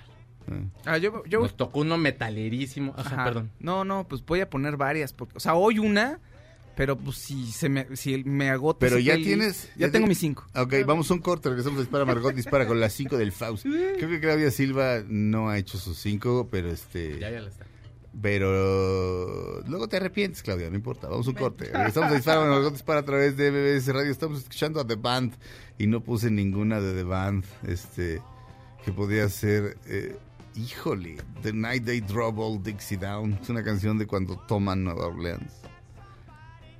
Ah, 0.85 0.97
yo, 0.97 1.23
yo- 1.25 1.41
Nos 1.41 1.55
tocó 1.57 1.79
uno 1.81 1.97
metalerísimo. 1.97 2.93
Ajá, 2.97 3.15
Ajá. 3.15 3.23
perdón. 3.25 3.51
No, 3.59 3.83
no, 3.85 4.07
pues 4.07 4.25
voy 4.25 4.41
a 4.41 4.49
poner 4.49 4.77
varias. 4.77 5.13
Porque, 5.13 5.37
o 5.37 5.39
sea, 5.39 5.55
hoy 5.55 5.79
una, 5.79 6.19
pero 6.75 6.97
pues 6.97 7.17
si 7.17 7.51
se 7.51 7.69
me, 7.69 7.95
si 7.95 8.23
me 8.23 8.49
agota. 8.49 8.79
Pero 8.79 8.97
ya 8.99 9.13
playlist, 9.13 9.27
tienes... 9.27 9.71
Ya, 9.77 9.91
tengo 9.91 10.05
te- 10.05 10.09
mis 10.09 10.17
cinco. 10.19 10.45
Ok, 10.55 10.73
vamos 10.85 11.09
a 11.11 11.13
un 11.13 11.19
corte, 11.19 11.49
regresamos 11.49 11.79
a 11.79 11.81
Dispara 11.81 12.05
Margot, 12.05 12.33
Dispara 12.33 12.65
con 12.67 12.79
las 12.79 12.93
5 12.93 13.17
del 13.17 13.31
Faust. 13.31 13.63
Creo 13.65 14.09
que 14.09 14.19
Claudia 14.19 14.49
Silva 14.51 15.03
no 15.07 15.49
ha 15.49 15.57
hecho 15.57 15.77
sus 15.77 15.97
5, 15.99 16.47
pero 16.49 16.69
este... 16.71 17.19
Ya, 17.19 17.29
ya 17.29 17.41
la 17.41 17.49
está. 17.49 17.65
Pero 18.21 19.61
luego 19.67 19.87
te 19.87 19.97
arrepientes, 19.97 20.41
Claudia, 20.43 20.69
no 20.69 20.75
importa. 20.75 21.07
Vamos 21.07 21.27
a 21.27 21.29
un 21.29 21.35
corte. 21.35 21.65
Regresamos 21.71 22.11
a 22.11 22.15
Dispara 22.15 22.41
Margot 22.45 22.73
Dispara 22.73 22.99
a 23.01 23.05
través 23.05 23.37
de 23.37 23.51
MBS 23.51 23.87
Radio. 23.93 24.11
Estamos 24.11 24.39
escuchando 24.39 24.79
a 24.79 24.87
The 24.87 24.95
Band 24.95 25.33
y 25.77 25.87
no 25.87 26.01
puse 26.01 26.29
ninguna 26.31 26.81
de 26.81 26.93
The 26.93 27.03
Band, 27.03 27.45
este, 27.67 28.21
que 28.85 28.91
podía 28.91 29.27
ser, 29.29 29.77
eh, 29.87 30.17
híjole, 30.55 31.17
The 31.41 31.53
Night 31.53 31.85
They 31.85 32.01
Drove 32.01 32.39
All 32.39 32.61
Dixie 32.61 32.97
Down. 32.97 33.39
Es 33.41 33.49
una 33.49 33.63
canción 33.63 33.97
de 33.97 34.07
cuando 34.07 34.37
toman 34.47 34.83
Nueva 34.83 35.07
Orleans. 35.07 35.53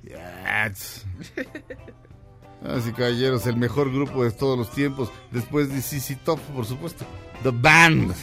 Yes. 0.02 1.06
Así 2.64 2.92
caballeros, 2.92 3.46
el 3.46 3.56
mejor 3.56 3.92
grupo 3.92 4.22
de 4.24 4.30
todos 4.30 4.56
los 4.56 4.70
tiempos, 4.70 5.10
después 5.32 5.68
de 5.68 5.82
CC 5.82 6.16
Top, 6.16 6.38
por 6.40 6.64
supuesto. 6.64 7.04
The 7.42 7.50
Band. 7.50 8.14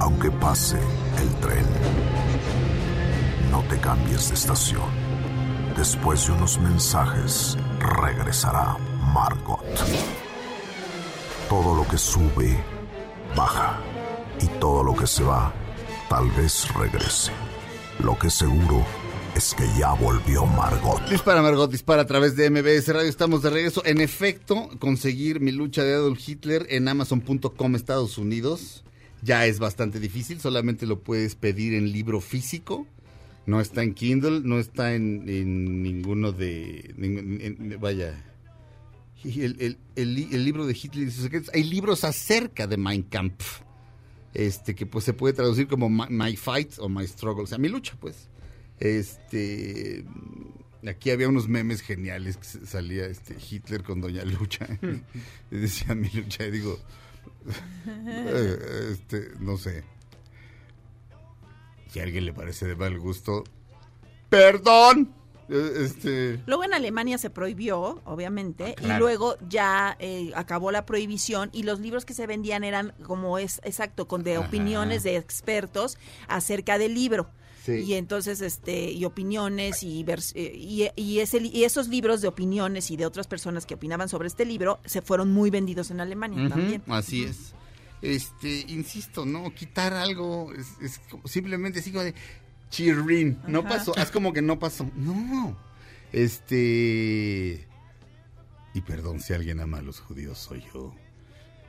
Aunque 0.00 0.30
pase 0.32 0.78
el 1.18 1.34
tren, 1.40 1.57
cambies 3.80 4.28
de 4.28 4.34
estación. 4.34 4.90
Después 5.76 6.26
de 6.26 6.32
unos 6.32 6.58
mensajes, 6.58 7.56
regresará 7.78 8.76
Margot. 9.12 9.64
Todo 11.48 11.74
lo 11.74 11.86
que 11.88 11.98
sube, 11.98 12.56
baja. 13.36 13.80
Y 14.40 14.46
todo 14.60 14.84
lo 14.84 14.94
que 14.94 15.06
se 15.06 15.22
va, 15.22 15.52
tal 16.08 16.30
vez 16.32 16.72
regrese. 16.74 17.32
Lo 18.00 18.18
que 18.18 18.30
seguro 18.30 18.84
es 19.34 19.54
que 19.54 19.64
ya 19.78 19.92
volvió 19.94 20.46
Margot. 20.46 21.00
Dispara 21.08 21.42
Margot, 21.42 21.70
dispara 21.70 22.02
a 22.02 22.06
través 22.06 22.36
de 22.36 22.50
MBS 22.50 22.88
Radio. 22.88 23.08
Estamos 23.08 23.42
de 23.42 23.50
regreso. 23.50 23.82
En 23.84 24.00
efecto, 24.00 24.68
conseguir 24.78 25.40
mi 25.40 25.52
lucha 25.52 25.82
de 25.82 25.94
Adolf 25.94 26.20
Hitler 26.28 26.66
en 26.70 26.88
Amazon.com 26.88 27.74
Estados 27.74 28.18
Unidos 28.18 28.84
ya 29.22 29.46
es 29.46 29.58
bastante 29.58 30.00
difícil. 30.00 30.40
Solamente 30.40 30.86
lo 30.86 31.00
puedes 31.00 31.34
pedir 31.34 31.74
en 31.74 31.92
libro 31.92 32.20
físico. 32.20 32.86
No 33.48 33.60
está 33.62 33.82
en 33.82 33.94
Kindle, 33.94 34.40
no 34.44 34.58
está 34.58 34.94
en, 34.94 35.24
ninguno 35.82 36.32
de... 36.32 37.76
vaya... 37.80 38.24
El, 39.24 39.56
el- 39.60 39.78
el 39.96 40.14
li- 40.14 40.28
el 40.32 40.44
libro 40.44 40.66
de 40.66 40.74
Hitler 40.74 41.08
y 41.08 41.10
sus 41.10 41.24
secretos. 41.24 41.50
Hay 41.54 41.64
libros 41.64 42.04
acerca 42.04 42.66
de 42.66 42.76
Mein 42.76 43.02
Kampf. 43.02 43.62
Este, 44.34 44.74
que 44.74 44.84
pues 44.86 45.04
se 45.04 45.12
puede 45.14 45.32
traducir 45.34 45.66
como 45.66 45.88
My, 45.88 46.04
My 46.10 46.36
Fight 46.36 46.74
o 46.78 46.88
My 46.90 47.06
Struggle. 47.06 47.44
O 47.44 47.46
sea, 47.46 47.58
mi 47.58 47.68
lucha, 47.68 47.96
pues. 47.98 48.28
Este. 48.78 50.04
Aquí 50.86 51.10
había 51.10 51.28
unos 51.28 51.48
memes 51.48 51.80
geniales 51.80 52.36
que 52.36 52.44
salía 52.66 53.06
este 53.06 53.34
Hitler 53.50 53.82
con 53.82 54.00
Doña 54.00 54.24
Lucha. 54.24 54.68
decía 55.50 55.94
mi 55.96 56.08
lucha, 56.10 56.46
y 56.46 56.50
digo. 56.52 56.78
eh, 58.06 58.58
este, 58.92 59.30
no 59.40 59.56
sé. 59.56 59.82
Si 61.88 62.00
a 62.00 62.02
alguien 62.04 62.24
le 62.26 62.32
parece 62.32 62.66
de 62.66 62.76
mal 62.76 62.98
gusto. 62.98 63.44
¡Perdón! 64.28 65.12
Eh, 65.48 65.72
Este. 65.84 66.40
Luego 66.46 66.64
en 66.64 66.74
Alemania 66.74 67.16
se 67.16 67.30
prohibió, 67.30 68.02
obviamente, 68.04 68.74
Ah, 68.76 68.80
claro. 68.80 68.94
y 68.94 68.98
luego 68.98 69.36
ya 69.48 69.96
eh, 69.98 70.30
acabó 70.34 70.70
la 70.70 70.84
prohibición 70.84 71.48
y 71.54 71.62
los 71.62 71.80
libros 71.80 72.04
que 72.04 72.12
se 72.12 72.26
vendían 72.26 72.64
eran 72.64 72.92
como 73.06 73.38
es 73.38 73.60
exacto, 73.64 74.06
con 74.06 74.22
de 74.24 74.36
Ajá. 74.36 74.46
opiniones 74.46 75.02
de 75.04 75.16
expertos 75.16 75.96
acerca 76.28 76.76
del 76.76 76.92
libro. 76.94 77.30
Sí. 77.64 77.72
Y 77.86 77.94
entonces, 77.94 78.40
este, 78.42 78.92
y 78.92 79.04
opiniones 79.06 79.82
y, 79.82 80.02
vers- 80.04 80.32
eh, 80.34 80.52
y, 80.54 80.88
y 80.96 81.20
ese, 81.20 81.38
y 81.38 81.64
esos 81.64 81.88
libros 81.88 82.20
de 82.22 82.28
opiniones 82.28 82.90
y 82.90 82.96
de 82.96 83.04
otras 83.06 83.26
personas 83.26 83.66
que 83.66 83.74
opinaban 83.74 84.08
sobre 84.08 84.28
este 84.28 84.44
libro 84.46 84.78
se 84.84 85.02
fueron 85.02 85.30
muy 85.32 85.50
vendidos 85.50 85.90
en 85.90 86.00
Alemania 86.00 86.48
también. 86.48 86.82
Así 86.88 87.24
es. 87.24 87.54
Este, 88.02 88.64
insisto, 88.68 89.26
no, 89.26 89.52
quitar 89.54 89.92
algo 89.92 90.52
es, 90.54 90.66
es 90.80 91.00
simplemente 91.24 91.80
así 91.80 91.90
como 91.90 92.04
de 92.04 92.14
chirrin, 92.70 93.40
no 93.46 93.60
Ajá. 93.60 93.68
pasó, 93.68 93.98
haz 93.98 94.10
como 94.10 94.32
que 94.32 94.42
no 94.42 94.58
pasó. 94.58 94.90
No. 94.94 95.56
Este 96.12 97.66
y 98.74 98.80
perdón 98.80 99.20
si 99.20 99.32
alguien 99.32 99.60
ama 99.60 99.78
a 99.78 99.82
los 99.82 100.00
judíos 100.00 100.38
soy 100.38 100.64
yo. 100.72 100.94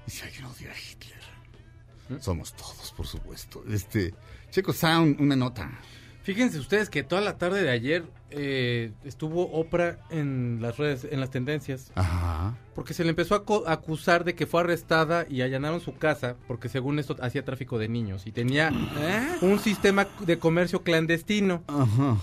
Y 0.08 0.12
si 0.12 0.24
alguien 0.24 0.46
odia 0.46 0.72
a 0.72 0.76
Hitler. 0.76 2.22
Somos 2.22 2.54
todos, 2.54 2.92
por 2.96 3.06
supuesto. 3.06 3.64
Este, 3.70 4.14
Checo 4.50 4.74
Sound, 4.74 5.22
una 5.22 5.36
nota. 5.36 5.70
Fíjense 6.30 6.60
ustedes 6.60 6.92
que 6.92 7.02
toda 7.02 7.22
la 7.22 7.40
tarde 7.40 7.64
de 7.64 7.72
ayer 7.72 8.04
eh, 8.30 8.92
estuvo 9.04 9.50
Oprah 9.52 9.98
en 10.12 10.60
las 10.62 10.78
redes, 10.78 11.08
en 11.10 11.20
las 11.20 11.32
tendencias, 11.32 11.92
Ajá. 11.96 12.56
porque 12.76 12.94
se 12.94 13.04
le 13.04 13.10
empezó 13.10 13.34
a 13.66 13.74
acusar 13.74 14.24
de 14.24 14.36
que 14.36 14.46
fue 14.46 14.62
arrestada 14.62 15.26
y 15.28 15.42
allanaron 15.42 15.82
su 15.82 15.98
casa, 15.98 16.36
porque 16.48 16.70
según 16.70 17.00
esto 17.00 17.16
hacía 17.20 17.44
tráfico 17.44 17.80
de 17.80 17.90
niños 17.90 18.28
y 18.28 18.32
tenía 18.32 18.72
un 19.42 19.58
sistema 19.58 20.08
de 20.20 20.38
comercio 20.38 20.84
clandestino. 20.84 21.64
Ajá. 21.68 22.18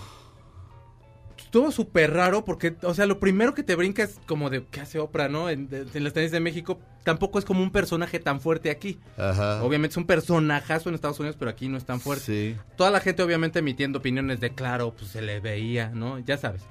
Estuvo 1.47 1.71
súper 1.71 2.11
raro 2.11 2.43
porque, 2.43 2.75
o 2.83 2.93
sea, 2.93 3.05
lo 3.05 3.21
primero 3.21 3.53
que 3.53 3.63
te 3.63 3.73
brinca 3.75 4.03
es 4.03 4.19
como 4.25 4.49
de, 4.49 4.65
¿qué 4.69 4.81
hace 4.81 4.99
Oprah, 4.99 5.29
no? 5.29 5.49
En, 5.49 5.69
de- 5.69 5.79
en 5.93 6.03
las 6.03 6.11
tendencias 6.11 6.33
de 6.33 6.41
México 6.41 6.77
tampoco 7.03 7.39
es 7.39 7.45
como 7.45 7.63
un 7.63 7.71
personaje 7.71 8.19
tan 8.19 8.41
fuerte 8.41 8.69
aquí. 8.69 8.99
Ajá. 9.17 9.63
Obviamente 9.63 9.93
es 9.93 9.97
un 9.97 10.05
personajazo 10.05 10.89
en 10.89 10.95
Estados 10.95 11.21
Unidos, 11.21 11.37
pero 11.39 11.49
aquí 11.49 11.69
no 11.69 11.77
es 11.77 11.85
tan 11.85 12.01
fuerte. 12.01 12.25
Sí. 12.25 12.55
Toda 12.75 12.91
la 12.91 12.99
gente 12.99 13.23
obviamente 13.23 13.59
emitiendo 13.59 13.99
opiniones 13.99 14.41
de 14.41 14.49
claro, 14.53 14.93
pues 14.93 15.11
se 15.11 15.21
le 15.21 15.39
veía, 15.39 15.87
¿no? 15.89 16.19
Ya 16.19 16.35
sabes. 16.37 16.63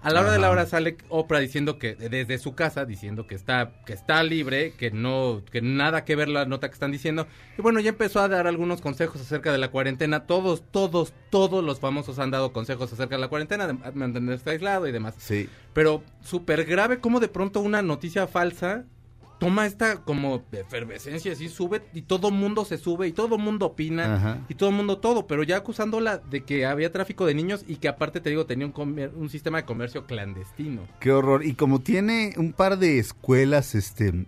A 0.00 0.10
la 0.10 0.20
hora 0.20 0.30
de 0.30 0.38
la 0.38 0.50
hora 0.50 0.64
sale 0.64 0.96
Oprah 1.08 1.40
diciendo 1.40 1.78
que 1.78 1.96
desde 1.96 2.38
su 2.38 2.54
casa 2.54 2.84
diciendo 2.84 3.26
que 3.26 3.34
está 3.34 3.72
que 3.84 3.92
está 3.92 4.22
libre, 4.22 4.72
que 4.78 4.92
no 4.92 5.42
que 5.50 5.60
nada 5.60 6.04
que 6.04 6.14
ver 6.14 6.28
la 6.28 6.44
nota 6.44 6.68
que 6.68 6.74
están 6.74 6.92
diciendo. 6.92 7.26
Y 7.58 7.62
bueno, 7.62 7.80
ya 7.80 7.90
empezó 7.90 8.20
a 8.20 8.28
dar 8.28 8.46
algunos 8.46 8.80
consejos 8.80 9.20
acerca 9.20 9.50
de 9.50 9.58
la 9.58 9.70
cuarentena. 9.72 10.26
Todos 10.26 10.62
todos 10.70 11.12
todos 11.30 11.64
los 11.64 11.80
famosos 11.80 12.20
han 12.20 12.30
dado 12.30 12.52
consejos 12.52 12.92
acerca 12.92 13.16
de 13.16 13.20
la 13.20 13.28
cuarentena, 13.28 13.66
de 13.66 13.74
mantenerse 13.94 14.50
aislado 14.50 14.86
y 14.86 14.92
demás. 14.92 15.14
Sí. 15.18 15.48
Pero 15.72 16.02
súper 16.22 16.64
grave 16.64 17.00
como 17.00 17.18
de 17.18 17.28
pronto 17.28 17.60
una 17.60 17.82
noticia 17.82 18.28
falsa 18.28 18.84
toma 19.38 19.66
esta 19.66 20.02
como 20.02 20.44
efervescencia, 20.52 21.32
así 21.32 21.48
sube 21.48 21.82
y 21.94 22.02
todo 22.02 22.30
mundo 22.30 22.64
se 22.64 22.76
sube 22.76 23.06
y 23.06 23.12
todo 23.12 23.38
mundo 23.38 23.66
opina 23.66 24.14
Ajá. 24.16 24.46
y 24.48 24.54
todo 24.54 24.72
mundo 24.72 24.98
todo, 24.98 25.26
pero 25.26 25.42
ya 25.44 25.56
acusándola 25.58 26.18
de 26.18 26.42
que 26.44 26.66
había 26.66 26.90
tráfico 26.92 27.24
de 27.24 27.34
niños 27.34 27.64
y 27.68 27.76
que 27.76 27.88
aparte 27.88 28.20
te 28.20 28.30
digo 28.30 28.46
tenía 28.46 28.66
un, 28.66 28.72
comer- 28.72 29.12
un 29.14 29.30
sistema 29.30 29.58
de 29.58 29.64
comercio 29.64 30.06
clandestino. 30.06 30.88
Qué 31.00 31.12
horror. 31.12 31.44
Y 31.44 31.54
como 31.54 31.80
tiene 31.80 32.34
un 32.36 32.52
par 32.52 32.78
de 32.78 32.98
escuelas, 32.98 33.74
este... 33.74 34.26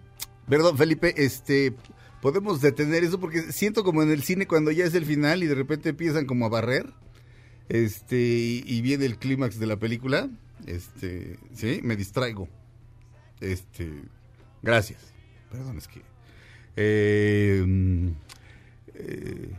Perdón, 0.48 0.76
Felipe, 0.76 1.14
este... 1.16 1.74
Podemos 2.22 2.60
detener 2.60 3.02
eso 3.02 3.18
porque 3.18 3.40
siento 3.50 3.82
como 3.82 4.02
en 4.02 4.10
el 4.10 4.22
cine 4.22 4.46
cuando 4.46 4.70
ya 4.70 4.84
es 4.84 4.94
el 4.94 5.06
final 5.06 5.42
y 5.42 5.46
de 5.46 5.54
repente 5.54 5.88
empiezan 5.88 6.26
como 6.26 6.44
a 6.44 6.50
barrer. 6.50 6.92
Este, 7.70 8.16
y, 8.20 8.62
y 8.66 8.82
viene 8.82 9.06
el 9.06 9.16
clímax 9.16 9.58
de 9.58 9.66
la 9.66 9.76
película. 9.78 10.28
Este, 10.66 11.38
sí, 11.54 11.80
me 11.82 11.96
distraigo. 11.96 12.46
Este, 13.40 14.02
gracias. 14.62 15.12
Perdón, 15.50 15.78
es 15.78 15.88
que... 15.88 16.02
eh, 16.76 17.62
mm, 17.66 18.08
eh, 18.94 19.50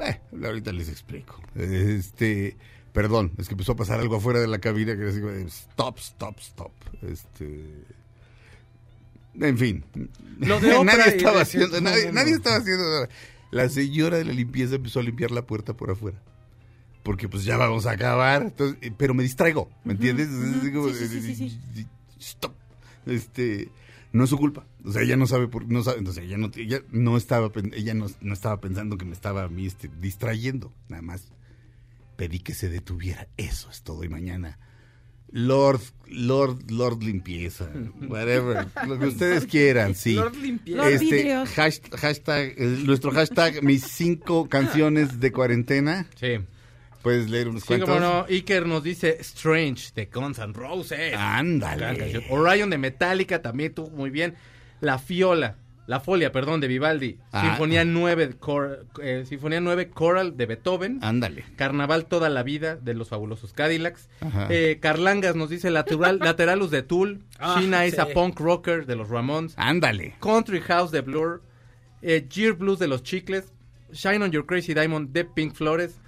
eh, 0.00 0.20
ahorita 0.44 0.72
les 0.72 0.88
explico. 0.88 1.40
Este, 1.54 2.56
perdón, 2.92 3.32
es 3.38 3.48
que 3.48 3.54
empezó 3.54 3.72
a 3.72 3.76
pasar 3.76 4.00
algo 4.00 4.16
afuera 4.16 4.40
de 4.40 4.46
la 4.46 4.58
cabina 4.58 4.94
que 4.94 5.02
era 5.02 5.10
así 5.10 5.20
como 5.20 5.32
de, 5.32 5.42
stop, 5.44 5.98
stop, 5.98 6.38
stop. 6.40 6.72
Este, 7.02 7.84
en 9.40 9.58
fin. 9.58 9.84
Lo 10.38 10.60
de 10.60 10.84
nadie 10.84 11.16
estaba 11.16 11.42
haciendo, 11.42 11.80
nadie, 11.80 12.06
no, 12.06 12.12
nadie 12.12 12.30
no. 12.32 12.36
estaba 12.36 12.56
haciendo 12.56 12.84
nada. 12.84 13.08
La 13.50 13.68
señora 13.68 14.18
de 14.18 14.24
la 14.24 14.32
limpieza 14.32 14.74
empezó 14.74 15.00
a 15.00 15.02
limpiar 15.02 15.30
la 15.30 15.46
puerta 15.46 15.74
por 15.74 15.90
afuera. 15.90 16.20
Porque 17.02 17.28
pues 17.28 17.44
ya 17.44 17.56
vamos 17.56 17.86
a 17.86 17.92
acabar. 17.92 18.42
Entonces, 18.42 18.76
eh, 18.82 18.92
pero 18.96 19.14
me 19.14 19.22
distraigo, 19.22 19.70
¿me 19.84 19.94
entiendes? 19.94 20.28
Stop. 22.18 22.54
Este, 23.06 23.70
no 24.12 24.24
es 24.24 24.30
su 24.30 24.38
culpa. 24.38 24.64
O 24.84 24.92
sea, 24.92 25.02
ella 25.02 25.16
no 25.16 25.26
sabe 25.26 25.48
por 25.48 25.66
no 25.70 25.82
sabe, 25.82 25.98
entonces 25.98 26.24
ella 26.24 26.38
no 26.38 26.50
ella 26.56 26.80
no 26.90 27.16
estaba 27.16 27.50
ella 27.72 27.94
no, 27.94 28.06
no 28.20 28.32
estaba 28.34 28.60
pensando 28.60 28.96
que 28.98 29.04
me 29.04 29.12
estaba 29.12 29.44
a 29.44 29.48
mí 29.48 29.66
este, 29.66 29.90
distrayendo, 30.00 30.72
nada 30.88 31.02
más 31.02 31.28
pedí 32.16 32.38
que 32.40 32.54
se 32.54 32.68
detuviera. 32.68 33.28
Eso 33.36 33.68
es 33.70 33.82
todo 33.82 34.02
y 34.04 34.08
mañana 34.08 34.58
Lord 35.30 35.80
Lord 36.06 36.70
Lord 36.70 37.02
limpieza, 37.02 37.68
whatever, 38.08 38.66
lo 38.86 38.98
que 38.98 39.06
ustedes 39.06 39.44
quieran, 39.46 39.94
sí. 39.94 40.14
Lord 40.14 40.36
Limpieza. 40.36 40.88
Este 40.90 41.04
Vidrios. 41.04 41.50
hasht- 41.58 41.94
hashtag, 41.96 42.54
eh, 42.56 42.82
nuestro 42.86 43.10
hashtag 43.10 43.62
mis 43.62 43.82
cinco 43.84 44.48
canciones 44.48 45.20
de 45.20 45.30
cuarentena. 45.32 46.06
Sí. 46.18 46.38
Puedes 47.02 47.30
leer 47.30 47.48
unos 47.48 47.62
Sí, 47.62 47.68
cuantos. 47.68 47.88
como 47.88 48.00
no, 48.00 48.26
Iker 48.28 48.66
nos 48.66 48.82
dice 48.82 49.16
Strange 49.20 49.90
de 49.94 50.06
Guns 50.06 50.38
N' 50.38 50.52
Roses. 50.52 51.14
Ándale. 51.16 52.24
Orion 52.30 52.70
de 52.70 52.78
Metallica 52.78 53.40
también 53.42 53.72
tuvo 53.74 53.90
muy 53.90 54.10
bien. 54.10 54.34
La 54.80 54.98
Fiola, 54.98 55.56
la 55.86 56.00
Folia, 56.00 56.32
perdón, 56.32 56.60
de 56.60 56.68
Vivaldi. 56.68 57.18
Ah. 57.32 57.42
Sinfonía 57.42 57.84
9, 57.84 58.26
de 58.28 58.34
Cor- 58.36 58.84
eh, 59.02 59.24
Sinfonía 59.28 59.60
9 59.60 59.90
Choral 59.96 60.36
de 60.36 60.46
Beethoven. 60.46 60.98
Ándale. 61.02 61.44
Carnaval 61.56 62.06
toda 62.06 62.28
la 62.28 62.42
vida 62.42 62.76
de 62.76 62.94
los 62.94 63.08
fabulosos 63.08 63.52
Cadillacs. 63.52 64.08
Eh, 64.50 64.78
Carlangas 64.80 65.34
nos 65.36 65.50
dice 65.50 65.70
Lateral, 65.70 66.18
Lateralus 66.22 66.70
de 66.70 66.82
Tool. 66.82 67.24
Ah, 67.38 67.56
Sheena 67.58 67.86
is 67.86 67.98
a 67.98 68.06
sí. 68.06 68.12
punk 68.12 68.38
rocker 68.40 68.86
de 68.86 68.96
los 68.96 69.08
Ramones. 69.08 69.54
Ándale. 69.56 70.16
Country 70.20 70.60
House 70.60 70.90
de 70.90 71.00
Blur. 71.00 71.42
Eh, 72.02 72.26
Gear 72.30 72.52
Blues 72.54 72.78
de 72.78 72.88
los 72.88 73.02
Chicles. 73.02 73.52
Shine 73.92 74.22
on 74.22 74.30
Your 74.30 74.44
Crazy 74.46 74.74
Diamond 74.74 75.10
de 75.12 75.24
Pink 75.24 75.54
Flores. 75.54 75.98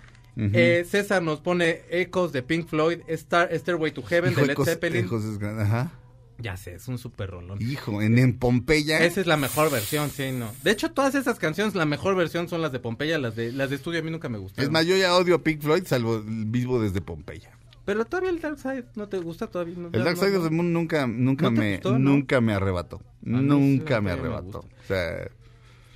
Eh, 0.52 0.84
César 0.88 1.22
nos 1.22 1.40
pone 1.40 1.82
Ecos 1.90 2.32
de 2.32 2.42
Pink 2.42 2.66
Floyd. 2.68 3.00
Star, 3.08 3.50
Stairway 3.52 3.92
to 3.92 4.02
Heaven 4.02 4.32
Hijo, 4.32 4.40
de 4.40 4.46
Led 4.48 4.54
Ecos- 4.56 4.64
Zeppelin. 4.66 5.04
Ecos 5.04 5.24
es 5.24 5.38
grande, 5.38 5.62
Ajá. 5.64 5.92
Ya 6.38 6.56
sé, 6.56 6.74
es 6.76 6.88
un 6.88 6.96
super 6.96 7.28
rolón. 7.30 7.58
Hijo, 7.60 8.00
en, 8.00 8.18
en 8.18 8.38
Pompeya. 8.38 9.04
Esa 9.04 9.20
es 9.20 9.26
la 9.26 9.36
mejor 9.36 9.70
versión, 9.70 10.08
sí, 10.08 10.32
no. 10.32 10.50
De 10.62 10.70
hecho, 10.70 10.90
todas 10.92 11.14
esas 11.14 11.38
canciones, 11.38 11.74
la 11.74 11.84
mejor 11.84 12.16
versión 12.16 12.48
son 12.48 12.62
las 12.62 12.72
de 12.72 12.78
Pompeya, 12.80 13.18
las 13.18 13.36
de 13.36 13.52
las 13.52 13.68
de 13.68 13.76
estudio 13.76 14.00
a 14.00 14.02
mí 14.02 14.10
nunca 14.10 14.30
me 14.30 14.38
gustaron. 14.38 14.64
Es 14.64 14.72
más, 14.72 14.86
yo 14.86 14.96
ya 14.96 15.14
odio 15.16 15.34
a 15.34 15.42
Pink 15.42 15.60
Floyd, 15.60 15.82
salvo 15.84 16.16
el 16.16 16.46
vivo 16.46 16.80
desde 16.80 17.02
Pompeya. 17.02 17.50
Pero 17.84 18.06
todavía 18.06 18.30
el 18.30 18.40
Dark 18.40 18.58
Side 18.58 18.84
no 18.94 19.08
te 19.08 19.18
gusta 19.18 19.48
todavía. 19.48 19.74
No, 19.76 19.88
El 19.92 20.02
Dark 20.04 20.16
no- 20.16 20.22
Side 20.24 20.36
of 20.38 20.44
the 20.44 20.50
Moon 20.50 20.72
nunca, 20.72 21.06
nunca 21.06 21.44
¿No 21.44 21.50
me, 21.50 21.72
gustó, 21.72 21.92
no? 21.92 21.98
nunca 21.98 22.40
me 22.40 22.54
arrebató. 22.54 22.98
sí, 22.98 23.04
nunca 23.30 24.00
me 24.00 24.10
arrebató. 24.12 24.60
O 24.60 24.86
sea, 24.88 25.28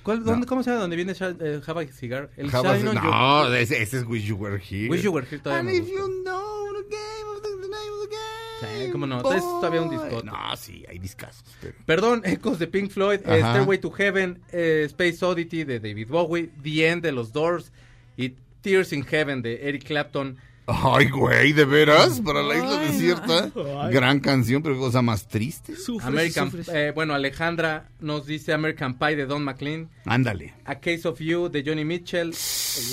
¿Cuál, 0.05 0.23
dónde, 0.23 0.41
No. 0.41 0.45
¿Cómo 0.47 0.63
se 0.63 0.69
llama? 0.69 0.81
¿Dónde 0.83 0.95
viene 0.95 1.13
eh, 1.19 1.61
Have 1.67 1.83
a 1.83 1.87
Cigar? 1.91 2.29
El 2.37 2.49
Java- 2.51 2.77
Shine 2.77 2.89
on 2.89 2.95
Your- 2.95 3.03
no, 3.03 3.53
ese, 3.55 3.81
ese 3.81 3.97
es 3.97 4.05
Wish 4.05 4.23
You 4.25 4.37
Were 4.37 4.57
Here. 4.63 4.87
Wish 4.87 5.01
You 5.01 5.11
Were 5.11 5.25
Here 5.27 5.39
todavía 5.41 5.59
And 5.61 5.69
if 5.83 5.89
you 5.89 6.07
know 6.23 6.67
the 6.73 6.87
game 6.89 7.29
of 7.35 7.41
the, 7.41 7.49
the 7.49 7.67
name 7.67 7.91
of 7.91 8.09
the 8.09 8.15
game. 8.15 8.85
Sí, 8.85 8.91
cómo 8.91 9.05
no, 9.07 9.17
es 9.33 9.41
todavía 9.43 9.81
un 9.81 9.89
boy. 9.89 9.97
discote. 9.97 10.25
No, 10.27 10.55
sí, 10.55 10.85
hay 10.87 10.99
discazos. 10.99 11.43
pero- 11.59 11.73
Perdón, 11.85 12.21
Ecos 12.25 12.59
de 12.59 12.67
Pink 12.67 12.91
Floyd, 12.91 13.19
eh. 13.25 13.39
Stairway 13.39 13.79
to 13.79 13.91
Heaven, 13.91 14.39
eh, 14.51 14.83
Space 14.85 15.25
Oddity 15.25 15.63
de 15.65 15.79
David 15.79 16.07
Bowie, 16.07 16.51
The 16.63 16.87
End 16.87 17.01
de 17.03 17.11
los 17.11 17.33
Doors 17.33 17.71
y 18.15 18.35
Tears 18.61 18.93
in 18.93 19.03
Heaven 19.05 19.41
de 19.41 19.67
Eric 19.67 19.83
Clapton. 19.85 20.37
Ay, 20.67 21.09
güey, 21.11 21.53
¿de 21.53 21.63
veras? 21.65 22.19
Para 22.21 22.41
la 22.41 22.55
isla 22.55 22.79
Ay, 22.79 22.87
desierta. 22.87 23.51
Gran 23.91 24.19
canción, 24.19 24.63
pero 24.63 24.73
qué 24.75 24.81
cosa 24.81 25.01
más 25.03 25.27
triste. 25.27 25.75
Sufres, 25.75 26.07
American, 26.07 26.45
sufres. 26.49 26.67
eh, 26.69 26.91
bueno, 26.93 27.13
Alejandra 27.13 27.89
nos 27.99 28.25
dice 28.25 28.51
American 28.51 28.97
Pie 28.97 29.15
de 29.15 29.25
Don 29.27 29.43
McLean, 29.43 29.89
Ándale. 30.05 30.53
A 30.65 30.75
Case 30.75 31.07
of 31.07 31.19
You 31.19 31.49
de 31.49 31.63
Johnny 31.63 31.85
Mitchell, 31.85 32.33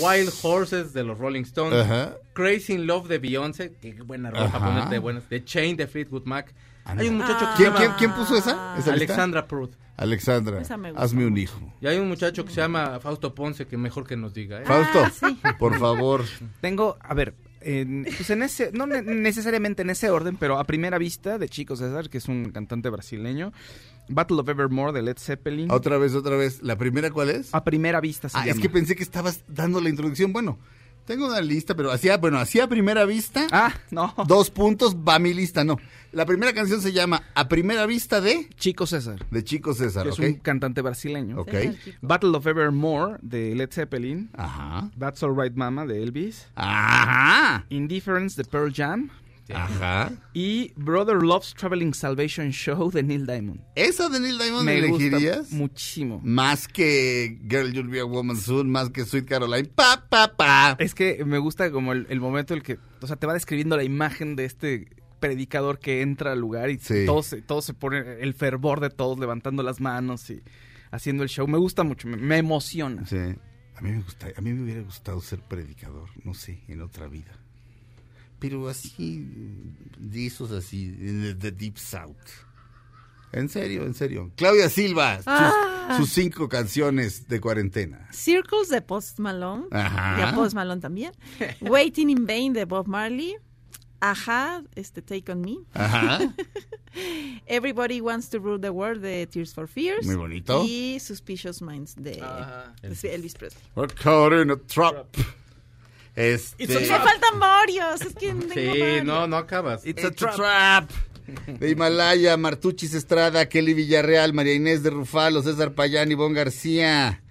Wild 0.00 0.32
Horses 0.42 0.92
de 0.92 1.02
los 1.04 1.18
Rolling 1.18 1.42
Stones, 1.42 1.78
Ajá. 1.80 2.14
Crazy 2.34 2.74
in 2.74 2.86
Love 2.86 3.08
de 3.08 3.18
Beyoncé, 3.18 3.72
qué 3.80 3.92
buena 4.02 4.30
rola 4.30 4.44
Ajá. 4.44 4.58
para 4.58 4.66
ponerte 4.72 4.94
de 4.94 4.98
buenas, 4.98 5.24
The 5.30 5.42
Chain 5.44 5.76
de 5.76 5.86
Fleetwood 5.86 6.24
Mac. 6.26 6.52
Ándale. 6.84 7.08
Hay 7.08 7.14
un 7.14 7.20
muchacho 7.22 7.38
que 7.38 7.56
¿Quién, 7.56 7.72
se 7.76 7.82
llama 7.84 7.96
quién 7.96 8.12
puso 8.12 8.36
esa? 8.36 8.76
¿Esa? 8.78 8.92
Alexandra 8.92 9.46
Pruth. 9.46 9.72
Alexandra, 9.96 10.60
Esa 10.60 10.76
me 10.76 10.90
gusta 10.90 11.04
hazme 11.04 11.26
un 11.26 11.38
hijo. 11.38 11.58
Y 11.80 11.86
hay 11.86 11.98
un 11.98 12.08
muchacho 12.08 12.44
que 12.44 12.50
se 12.50 12.60
llama 12.60 12.98
Fausto 13.00 13.34
Ponce 13.34 13.66
que 13.66 13.76
mejor 13.76 14.06
que 14.06 14.16
nos 14.16 14.34
diga. 14.34 14.60
¿eh? 14.60 14.64
Fausto, 14.66 15.06
sí. 15.10 15.38
por 15.58 15.78
favor. 15.78 16.24
Tengo, 16.60 16.96
a 17.00 17.14
ver, 17.14 17.34
en, 17.64 18.04
pues 18.04 18.30
en 18.30 18.42
ese, 18.42 18.70
no 18.72 18.86
ne- 18.86 19.02
necesariamente 19.02 19.82
en 19.82 19.90
ese 19.90 20.10
orden, 20.10 20.36
pero 20.36 20.58
a 20.58 20.64
primera 20.64 20.98
vista 20.98 21.38
de 21.38 21.48
Chico 21.48 21.76
César, 21.76 22.08
que 22.10 22.18
es 22.18 22.28
un 22.28 22.50
cantante 22.52 22.88
brasileño, 22.90 23.52
Battle 24.08 24.40
of 24.40 24.48
Evermore 24.48 24.92
de 24.92 25.02
Led 25.02 25.16
Zeppelin. 25.18 25.70
Otra 25.70 25.96
vez, 25.98 26.14
otra 26.14 26.36
vez. 26.36 26.62
¿La 26.62 26.76
primera 26.76 27.10
cuál 27.10 27.30
es? 27.30 27.54
A 27.54 27.64
primera 27.64 28.00
vista 28.00 28.28
se 28.28 28.36
Ah, 28.38 28.46
es 28.46 28.58
que 28.58 28.68
pensé 28.68 28.94
que 28.96 29.02
estabas 29.02 29.44
dando 29.48 29.80
la 29.80 29.88
introducción. 29.88 30.32
Bueno, 30.32 30.58
tengo 31.06 31.26
una 31.26 31.40
lista, 31.40 31.74
pero 31.74 31.90
hacía, 31.90 32.16
bueno, 32.16 32.38
hacía 32.38 32.64
a 32.64 32.68
primera 32.68 33.04
vista. 33.04 33.46
Ah, 33.52 33.72
no. 33.90 34.14
Dos 34.26 34.50
puntos, 34.50 34.96
va 34.96 35.18
mi 35.18 35.32
lista, 35.34 35.64
no. 35.64 35.76
La 36.12 36.26
primera 36.26 36.52
canción 36.52 36.80
se 36.82 36.92
llama 36.92 37.22
A 37.34 37.48
primera 37.48 37.86
vista 37.86 38.20
de 38.20 38.48
Chico 38.56 38.86
César, 38.86 39.26
de 39.30 39.44
Chico 39.44 39.72
César, 39.72 40.04
que 40.04 40.10
es 40.10 40.18
un 40.18 40.34
cantante 40.34 40.82
brasileño. 40.82 41.40
Ok. 41.40 41.50
César 41.50 41.74
Chico. 41.82 41.98
Battle 42.02 42.36
of 42.36 42.46
Evermore 42.46 43.16
de 43.22 43.54
Led 43.54 43.70
Zeppelin. 43.72 44.30
Ajá. 44.34 44.90
That's 44.98 45.22
Alright 45.22 45.54
Mama 45.54 45.86
de 45.86 46.02
Elvis. 46.02 46.48
Ajá. 46.54 47.64
Indifference 47.70 48.36
de 48.36 48.46
Pearl 48.48 48.70
Jam. 48.74 49.08
Ajá. 49.54 50.12
Y 50.34 50.72
Brother 50.76 51.22
Loves 51.22 51.54
Traveling 51.54 51.94
Salvation 51.94 52.50
Show 52.52 52.90
de 52.90 53.02
Neil 53.02 53.26
Diamond. 53.26 53.60
¿Esa 53.74 54.08
de 54.08 54.20
Neil 54.20 54.38
Diamond 54.38 54.64
Me 54.64 54.86
gusta 54.88 55.04
elegirías? 55.04 55.50
muchísimo. 55.50 56.20
Más 56.22 56.68
que 56.68 57.38
Girl 57.50 57.72
You'll 57.72 57.88
Be 57.88 58.00
a 58.00 58.04
Woman 58.04 58.36
Soon, 58.36 58.70
más 58.70 58.90
que 58.90 59.04
Sweet 59.04 59.26
Caroline. 59.26 59.68
Pa, 59.74 60.04
pa, 60.08 60.36
pa. 60.36 60.76
Es 60.78 60.94
que 60.94 61.24
me 61.24 61.38
gusta 61.38 61.70
como 61.70 61.92
el, 61.92 62.06
el 62.08 62.20
momento 62.20 62.54
en 62.54 62.58
el 62.58 62.62
que, 62.64 62.78
o 63.00 63.06
sea, 63.06 63.16
te 63.16 63.26
va 63.26 63.34
describiendo 63.34 63.76
la 63.76 63.84
imagen 63.84 64.36
de 64.36 64.44
este 64.44 64.88
predicador 65.22 65.78
que 65.78 66.02
entra 66.02 66.32
al 66.32 66.40
lugar 66.40 66.68
y 66.68 66.78
Sí. 66.78 67.06
todos, 67.06 67.26
se- 67.26 67.40
todos 67.40 67.64
se 67.64 67.72
pone 67.72 68.20
el 68.20 68.34
fervor 68.34 68.80
de 68.80 68.90
todos 68.90 69.18
levantando 69.18 69.62
las 69.62 69.80
manos 69.80 70.28
y 70.28 70.42
haciendo 70.90 71.22
el 71.22 71.30
show. 71.30 71.48
Me 71.48 71.56
gusta 71.56 71.84
mucho, 71.84 72.06
me, 72.08 72.18
me 72.18 72.36
emociona. 72.36 73.06
Sí. 73.06 73.16
A 73.16 73.80
mí 73.80 73.90
me 73.92 74.02
gusta, 74.02 74.26
a 74.36 74.40
mí 74.42 74.52
me 74.52 74.62
hubiera 74.64 74.82
gustado 74.82 75.20
ser 75.22 75.40
predicador, 75.40 76.10
no 76.24 76.34
sé, 76.34 76.62
en 76.68 76.82
otra 76.82 77.06
vida. 77.08 77.32
Pero 78.38 78.68
así, 78.68 79.26
de 79.98 80.26
esos 80.26 80.50
así, 80.50 80.90
de 80.90 81.34
the 81.36 81.52
Deep 81.52 81.78
South. 81.78 82.16
En 83.32 83.48
serio, 83.48 83.86
en 83.86 83.94
serio. 83.94 84.30
Claudia 84.36 84.68
Silva, 84.68 85.16
sus, 85.18 85.24
Ah. 85.28 85.94
sus 85.96 86.10
cinco 86.10 86.48
canciones 86.50 87.28
de 87.28 87.40
cuarentena. 87.40 88.06
Circles 88.12 88.68
de 88.68 88.82
Post 88.82 89.20
Malone. 89.20 89.64
Ajá. 89.70 90.26
De 90.26 90.32
Post 90.34 90.54
Malone 90.54 90.80
también. 90.82 91.12
Waiting 91.62 92.10
in 92.10 92.26
Vain 92.26 92.52
de 92.52 92.66
Bob 92.66 92.86
Marley. 92.88 93.36
Ajá, 94.04 94.64
este 94.74 95.00
Take 95.00 95.30
on 95.30 95.42
Me. 95.42 95.58
Ajá. 95.74 96.18
Everybody 97.46 98.00
Wants 98.00 98.28
to 98.30 98.40
Rule 98.40 98.58
the 98.58 98.70
World 98.70 99.00
de 99.00 99.28
Tears 99.28 99.54
for 99.54 99.68
Fears. 99.68 100.04
Muy 100.04 100.16
bonito. 100.16 100.64
Y 100.66 100.98
Suspicious 100.98 101.62
Minds 101.62 101.94
de, 101.94 102.20
de 102.82 103.14
Elvis 103.14 103.34
Presley. 103.34 103.62
We're 103.76 103.94
caught 103.94 104.32
in 104.32 104.50
a 104.50 104.56
trap. 104.56 105.06
Este, 106.16 106.66
Me 106.66 106.84
faltan 106.84 107.38
varios. 107.38 108.00
Es 108.02 108.14
que 108.14 108.34
tengo 108.34 108.52
Sí, 108.52 109.04
no, 109.04 109.28
no 109.28 109.36
acabas. 109.36 109.86
It's 109.86 110.02
a 110.04 110.08
It's 110.08 110.20
a 110.22 110.32
trap. 110.32 110.88
trap. 110.88 110.90
De 111.60 111.70
Himalaya, 111.70 112.36
Martuchis 112.36 112.94
Estrada, 112.94 113.48
Kelly 113.48 113.72
Villarreal, 113.72 114.32
María 114.32 114.54
Inés 114.54 114.82
de 114.82 114.90
Rufalo, 114.90 115.42
César 115.42 115.72
Payán, 115.74 116.10
Ivonne 116.10 116.34
García, 116.34 117.22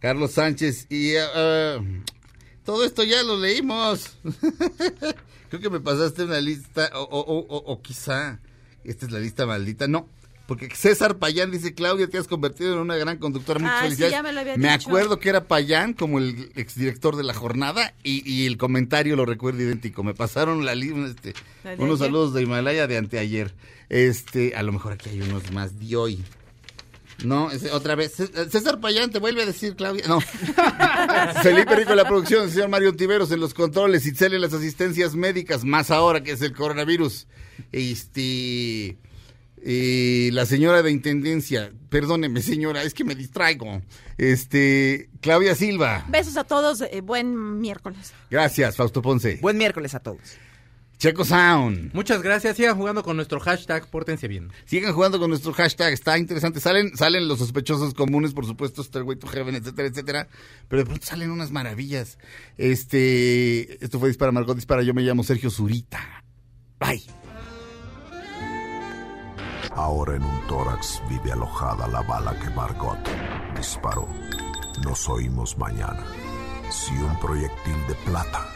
Carlos 0.00 0.32
Sánchez 0.32 0.88
y 0.90 1.12
eh, 1.14 2.02
todo 2.64 2.84
esto 2.84 3.04
ya 3.04 3.22
lo 3.22 3.36
leímos. 3.38 4.16
Creo 5.48 5.60
que 5.60 5.70
me 5.70 5.80
pasaste 5.80 6.24
una 6.24 6.40
lista 6.40 6.90
o, 6.94 7.02
o- 7.02 7.20
o- 7.20 7.46
o- 7.56 7.72
o 7.72 7.82
quizá 7.82 8.40
esta 8.84 9.06
es 9.06 9.12
la 9.12 9.18
lista 9.18 9.46
maldita. 9.46 9.86
No, 9.88 10.08
porque 10.46 10.68
César 10.74 11.18
Payán 11.18 11.50
dice, 11.50 11.74
Claudia, 11.74 12.08
te 12.08 12.18
has 12.18 12.28
convertido 12.28 12.74
en 12.74 12.78
una 12.80 12.96
gran 12.96 13.18
conductora. 13.18 13.58
Muchas 13.58 13.74
Ah, 13.74 13.78
sí, 13.80 13.84
felicidades. 13.86 14.12
ya 14.12 14.22
me 14.22 14.32
lo 14.32 14.40
había 14.40 14.56
Me 14.56 14.70
dicho. 14.72 14.88
acuerdo 14.88 15.18
que 15.18 15.28
era 15.28 15.44
Payán 15.48 15.92
como 15.92 16.18
el 16.18 16.52
exdirector 16.54 17.16
de 17.16 17.24
la 17.24 17.34
jornada 17.34 17.94
y, 18.04 18.28
y 18.30 18.46
el 18.46 18.56
comentario 18.56 19.16
lo 19.16 19.26
recuerdo 19.26 19.62
idéntico. 19.62 20.04
Me 20.04 20.14
pasaron 20.14 20.64
la 20.64 20.74
lista, 20.76 21.04
este, 21.06 21.34
¿La 21.64 21.74
de 21.76 21.82
unos 21.82 22.00
ayer? 22.00 22.06
saludos 22.12 22.34
de 22.34 22.42
Himalaya 22.42 22.86
de 22.86 22.96
anteayer. 22.96 23.54
Este, 23.88 24.54
a 24.56 24.62
lo 24.62 24.72
mejor 24.72 24.92
aquí 24.92 25.10
hay 25.10 25.20
unos 25.22 25.50
más 25.52 25.78
de 25.80 25.96
hoy. 25.96 26.24
No, 27.24 27.50
ese- 27.50 27.70
otra 27.70 27.94
vez. 27.94 28.12
Cé- 28.16 28.50
César 28.50 28.78
Payán 28.80 29.10
te 29.10 29.18
vuelve 29.18 29.42
a 29.42 29.46
decir, 29.46 29.74
Claudia. 29.76 30.04
No. 30.06 30.20
Felipe 31.42 31.74
Rico 31.74 31.90
en 31.90 31.96
la 31.96 32.06
producción, 32.06 32.44
el 32.44 32.50
señor 32.50 32.68
Mario 32.68 32.94
Tiveros 32.94 33.30
en 33.32 33.40
los 33.40 33.54
controles, 33.54 34.06
Itzel 34.06 34.34
en 34.34 34.40
las 34.42 34.52
asistencias 34.52 35.14
médicas, 35.14 35.64
más 35.64 35.90
ahora 35.90 36.22
que 36.22 36.32
es 36.32 36.42
el 36.42 36.52
coronavirus. 36.52 37.26
Este. 37.72 38.98
Y 39.68 40.30
la 40.32 40.46
señora 40.46 40.82
de 40.82 40.92
intendencia, 40.92 41.72
perdóneme 41.88 42.40
señora, 42.42 42.82
es 42.84 42.94
que 42.94 43.02
me 43.02 43.14
distraigo. 43.16 43.82
Este, 44.16 45.08
Claudia 45.20 45.54
Silva. 45.56 46.04
Besos 46.08 46.36
a 46.36 46.44
todos. 46.44 46.82
eh, 46.82 47.00
buen 47.00 47.58
miércoles. 47.58 48.12
Gracias, 48.30 48.76
Fausto 48.76 49.02
Ponce. 49.02 49.38
Buen 49.42 49.56
miércoles 49.58 49.94
a 49.94 50.00
todos. 50.00 50.20
Checo 50.98 51.26
Sound. 51.26 51.92
Muchas 51.92 52.22
gracias. 52.22 52.56
Sigan 52.56 52.76
jugando 52.76 53.02
con 53.02 53.16
nuestro 53.16 53.38
hashtag. 53.38 53.86
Pórtense 53.88 54.28
bien. 54.28 54.50
Sigan 54.64 54.94
jugando 54.94 55.18
con 55.18 55.28
nuestro 55.28 55.52
hashtag, 55.52 55.92
está 55.92 56.16
interesante. 56.16 56.58
Salen, 56.60 56.96
salen 56.96 57.28
los 57.28 57.38
sospechosos 57.38 57.92
comunes, 57.92 58.32
por 58.32 58.46
supuesto, 58.46 58.82
Stairway 58.82 59.16
to 59.18 59.26
Heaven, 59.26 59.54
etcétera, 59.54 59.88
etcétera. 59.88 60.28
Pero 60.68 60.82
de 60.82 60.86
pronto 60.86 61.04
salen 61.04 61.30
unas 61.30 61.50
maravillas. 61.50 62.18
Este, 62.56 63.84
esto 63.84 63.98
fue 63.98 64.08
Dispara 64.08 64.32
Margot 64.32 64.56
Dispara. 64.56 64.82
Yo 64.82 64.94
me 64.94 65.02
llamo 65.02 65.22
Sergio 65.22 65.50
Zurita. 65.50 66.24
Bye. 66.80 67.04
Ahora 69.72 70.16
en 70.16 70.22
un 70.22 70.46
tórax 70.46 71.02
vive 71.10 71.32
alojada 71.32 71.86
la 71.88 72.00
bala 72.00 72.34
que 72.38 72.48
Margot 72.50 72.98
disparó. 73.54 74.08
Nos 74.82 75.06
oímos 75.10 75.58
mañana. 75.58 76.06
Si 76.70 76.94
un 76.94 77.20
proyectil 77.20 77.86
de 77.86 77.94
plata 78.06 78.55